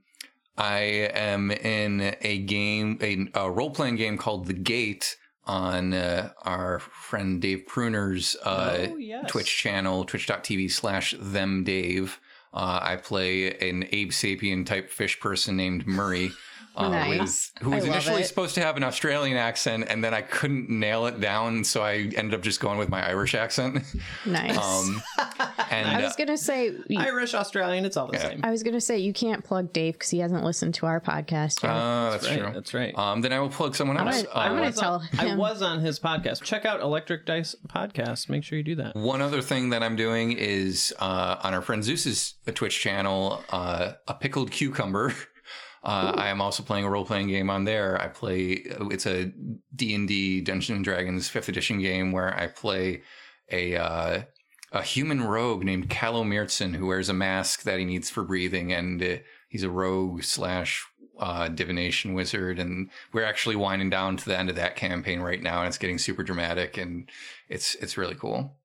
I 0.57 0.79
am 1.13 1.51
in 1.51 2.15
a 2.21 2.39
game, 2.39 2.97
a, 3.01 3.27
a 3.45 3.51
role 3.51 3.69
playing 3.71 3.95
game 3.97 4.17
called 4.17 4.47
The 4.47 4.53
Gate 4.53 5.15
on 5.45 5.93
uh, 5.93 6.31
our 6.43 6.79
friend 6.79 7.41
Dave 7.41 7.65
Pruner's 7.67 8.35
uh, 8.43 8.87
Oh, 8.89 8.97
yes. 8.97 9.29
Twitch 9.29 9.57
channel, 9.57 10.03
twitch.tv 10.03 10.71
slash 10.71 11.15
them 11.19 11.63
Dave. 11.63 12.19
Uh, 12.53 12.79
I 12.81 12.95
play 12.95 13.53
an 13.69 13.85
Abe 13.91 14.11
Sapien 14.11 14.65
type 14.65 14.89
fish 14.89 15.19
person 15.19 15.55
named 15.55 15.85
Murray. 15.87 16.31
Uh, 16.77 16.89
Nice. 16.89 17.51
with- 17.55 17.63
who 17.63 17.71
was 17.71 17.85
initially 17.85 18.21
it. 18.21 18.27
supposed 18.27 18.55
to 18.55 18.61
have 18.61 18.77
an 18.77 18.83
Australian 18.83 19.35
accent, 19.37 19.85
and 19.89 20.03
then 20.03 20.13
I 20.13 20.21
couldn't 20.21 20.69
nail 20.69 21.07
it 21.07 21.19
down, 21.19 21.63
so 21.63 21.81
I 21.81 22.09
ended 22.15 22.33
up 22.35 22.41
just 22.41 22.59
going 22.59 22.77
with 22.77 22.89
my 22.89 23.05
Irish 23.07 23.33
accent. 23.35 23.83
Nice. 24.25 24.57
Um, 24.57 25.01
and 25.71 25.87
I 25.87 25.95
uh, 25.95 26.01
was 26.03 26.15
gonna 26.15 26.37
say 26.37 26.67
you- 26.87 26.99
Irish, 26.99 27.33
Australian, 27.33 27.85
it's 27.85 27.97
all 27.97 28.07
the 28.07 28.17
Yeah. 28.17 28.29
same. 28.29 28.39
I 28.43 28.51
was 28.51 28.61
gonna 28.63 28.81
say 28.81 28.97
you 28.99 29.13
can't 29.13 29.43
plug 29.43 29.73
Dave 29.73 29.93
because 29.93 30.09
he 30.09 30.19
hasn't 30.19 30.43
listened 30.43 30.73
to 30.75 30.85
our 30.85 30.99
podcast 31.01 31.63
yet. 31.63 31.71
uh, 31.71 32.11
that's, 32.11 32.27
right, 32.29 32.39
true. 32.39 32.51
That's 32.53 32.73
right. 32.73 32.97
Um, 32.97 33.21
then 33.21 33.33
I 33.33 33.39
will 33.39 33.49
plug 33.49 33.75
someone 33.75 33.97
I'm 33.97 34.07
else. 34.07 34.23
gonna- 34.23 34.35
I'm 34.35 34.51
Uh, 34.51 34.55
gonna 34.55 34.65
was 34.67 34.79
tell 34.79 34.93
on, 34.93 35.07
I 35.19 35.35
was 35.35 35.61
on 35.61 35.79
his 35.79 35.99
podcast. 35.99 36.43
Check 36.43 36.65
out 36.65 36.81
Electric 36.81 37.25
Dice 37.25 37.55
podcast. 37.69 38.29
Make 38.29 38.43
sure 38.43 38.57
you 38.57 38.63
do 38.63 38.75
that. 38.75 38.95
One 38.95 39.21
other 39.21 39.41
thing 39.41 39.69
that 39.71 39.81
I'm 39.83 39.95
doing 39.95 40.33
is 40.33 40.93
uh, 40.99 41.37
on 41.43 41.53
our 41.53 41.61
friend 41.61 41.83
Zeus's 41.83 42.35
Twitch 42.53 42.79
channel, 42.79 43.43
uh, 43.49 43.93
a 44.07 44.13
pickled 44.13 44.51
cucumber. 44.51 45.13
Uh, 45.83 46.13
I 46.15 46.27
am 46.29 46.41
also 46.41 46.63
playing 46.63 46.85
a 46.85 46.89
role 46.89 47.05
playing 47.05 47.27
game 47.27 47.49
on 47.49 47.63
there. 47.63 48.01
I 48.01 48.07
play 48.07 48.63
it's 48.65 49.05
a 49.05 49.31
D 49.75 49.95
and 49.95 50.07
D 50.07 50.41
Dungeons 50.41 50.75
and 50.75 50.83
Dragons 50.83 51.29
fifth 51.29 51.49
edition 51.49 51.79
game 51.79 52.11
where 52.11 52.33
I 52.37 52.47
play 52.47 53.03
a 53.51 53.75
uh, 53.75 54.21
a 54.71 54.81
human 54.81 55.23
rogue 55.23 55.63
named 55.63 55.89
Calo 55.89 56.25
Mirtson 56.25 56.73
who 56.73 56.87
wears 56.87 57.09
a 57.09 57.13
mask 57.13 57.63
that 57.63 57.79
he 57.79 57.85
needs 57.85 58.09
for 58.09 58.23
breathing, 58.23 58.73
and 58.73 59.01
uh, 59.01 59.15
he's 59.49 59.63
a 59.63 59.69
rogue 59.69 60.23
slash 60.23 60.85
uh, 61.19 61.47
divination 61.47 62.13
wizard. 62.13 62.59
And 62.59 62.89
we're 63.13 63.23
actually 63.23 63.55
winding 63.55 63.89
down 63.89 64.17
to 64.17 64.25
the 64.25 64.37
end 64.37 64.49
of 64.49 64.55
that 64.55 64.75
campaign 64.75 65.21
right 65.21 65.41
now, 65.41 65.59
and 65.59 65.67
it's 65.67 65.77
getting 65.77 65.97
super 65.99 66.23
dramatic, 66.23 66.77
and 66.77 67.09
it's 67.49 67.75
it's 67.75 67.97
really 67.97 68.15
cool. 68.15 68.57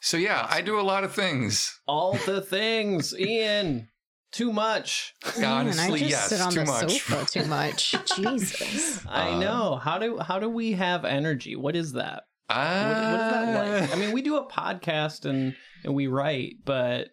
So 0.00 0.16
yeah, 0.16 0.46
I 0.48 0.60
do 0.60 0.78
a 0.78 0.82
lot 0.82 1.04
of 1.04 1.14
things. 1.14 1.80
All 1.88 2.12
the 2.26 2.40
things, 2.40 3.18
Ian. 3.18 3.88
Too 4.36 4.52
much. 4.52 5.14
Man, 5.38 5.44
Honestly, 5.44 5.84
I 5.84 5.98
just 5.98 6.10
yes, 6.10 6.28
sit 6.28 6.40
on 6.40 6.52
too 6.52 6.60
the 6.60 6.66
much. 6.66 7.00
sofa 7.02 7.26
too 7.40 7.44
much. 7.58 7.94
Jesus. 8.16 9.00
I 9.08 9.30
Uh, 9.30 9.38
know. 9.40 9.76
How 9.76 9.98
do 9.98 10.18
how 10.18 10.38
do 10.38 10.48
we 10.50 10.72
have 10.72 11.04
energy? 11.04 11.56
What 11.56 11.74
is 11.74 11.92
that? 11.94 12.24
What, 12.48 12.56
Uh, 12.56 13.10
what 13.10 13.20
is 13.20 13.32
that 13.32 13.80
like? 13.80 13.92
I 13.96 13.98
mean, 13.98 14.12
we 14.12 14.22
do 14.22 14.36
a 14.36 14.46
podcast 14.48 15.24
and 15.24 15.54
and 15.84 15.94
we 15.94 16.06
write, 16.06 16.56
but 16.64 17.08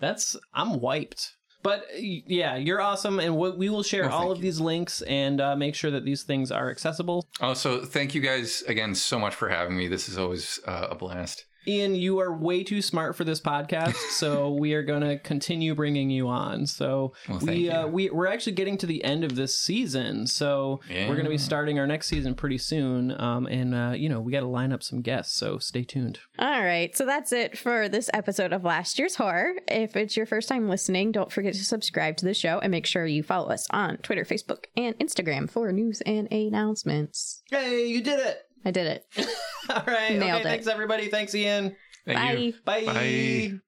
that's 0.00 0.36
I'm 0.52 0.80
wiped. 0.80 1.32
But 1.62 1.86
yeah, 1.98 2.56
you're 2.56 2.80
awesome, 2.80 3.18
and 3.20 3.36
we, 3.38 3.50
we 3.52 3.68
will 3.70 3.82
share 3.82 4.02
Well, 4.08 4.12
all 4.12 4.30
of 4.30 4.36
you. 4.38 4.42
these 4.42 4.60
links 4.60 5.00
and 5.02 5.40
uh, 5.40 5.56
make 5.56 5.74
sure 5.74 5.90
that 5.90 6.04
these 6.04 6.22
things 6.22 6.52
are 6.52 6.70
accessible. 6.70 7.26
Also, 7.40 7.84
thank 7.84 8.14
you 8.14 8.20
guys 8.20 8.62
again 8.68 8.94
so 8.94 9.18
much 9.18 9.34
for 9.34 9.48
having 9.48 9.74
me. 9.76 9.88
This 9.88 10.08
is 10.08 10.18
always 10.18 10.60
uh, 10.66 10.88
a 10.90 10.94
blast. 10.94 11.46
Ian, 11.66 11.94
you 11.94 12.20
are 12.20 12.32
way 12.32 12.62
too 12.62 12.82
smart 12.82 13.16
for 13.16 13.24
this 13.24 13.40
podcast, 13.40 13.94
so 14.10 14.50
we 14.50 14.74
are 14.74 14.82
going 14.82 15.02
to 15.02 15.18
continue 15.18 15.74
bringing 15.74 16.10
you 16.10 16.28
on. 16.28 16.66
So 16.66 17.12
Well, 17.28 17.38
we 17.40 17.70
uh, 17.70 17.86
we 17.86 18.10
we're 18.10 18.26
actually 18.26 18.52
getting 18.52 18.78
to 18.78 18.86
the 18.86 19.02
end 19.04 19.24
of 19.24 19.36
this 19.36 19.58
season, 19.58 20.26
so 20.26 20.80
we're 20.90 21.14
going 21.14 21.24
to 21.24 21.30
be 21.30 21.38
starting 21.38 21.78
our 21.78 21.86
next 21.86 22.08
season 22.08 22.34
pretty 22.34 22.58
soon. 22.58 23.18
Um, 23.20 23.46
and 23.46 23.74
uh, 23.74 23.92
you 23.96 24.08
know 24.08 24.20
we 24.20 24.32
got 24.32 24.40
to 24.40 24.46
line 24.46 24.72
up 24.72 24.82
some 24.82 25.00
guests, 25.00 25.34
so 25.34 25.58
stay 25.58 25.84
tuned. 25.84 26.20
All 26.38 26.62
right, 26.62 26.96
so 26.96 27.06
that's 27.06 27.32
it 27.32 27.56
for 27.56 27.88
this 27.88 28.10
episode 28.12 28.52
of 28.52 28.64
Last 28.64 28.98
Year's 28.98 29.16
Horror. 29.16 29.54
If 29.68 29.96
it's 29.96 30.16
your 30.16 30.26
first 30.26 30.48
time 30.48 30.68
listening, 30.68 31.12
don't 31.12 31.32
forget 31.32 31.54
to 31.54 31.64
subscribe 31.64 32.16
to 32.18 32.24
the 32.24 32.34
show 32.34 32.58
and 32.58 32.70
make 32.70 32.86
sure 32.86 33.06
you 33.06 33.22
follow 33.22 33.50
us 33.50 33.66
on 33.70 33.98
Twitter, 33.98 34.24
Facebook, 34.24 34.64
and 34.76 34.98
Instagram 34.98 35.48
for 35.48 35.72
news 35.72 36.00
and 36.02 36.30
announcements. 36.32 37.42
Hey, 37.50 37.86
you 37.86 38.02
did 38.02 38.20
it! 38.20 38.43
I 38.64 38.70
did 38.70 38.86
it. 38.86 39.06
All 39.70 39.82
right, 39.86 40.12
Nailed 40.12 40.40
okay, 40.40 40.40
it. 40.40 40.42
thanks 40.42 40.66
everybody. 40.66 41.08
Thanks, 41.08 41.34
Ian. 41.34 41.76
Thank 42.06 42.18
Bye. 42.18 42.32
you. 42.32 42.54
Bye. 42.64 42.84
Bye. 42.84 43.58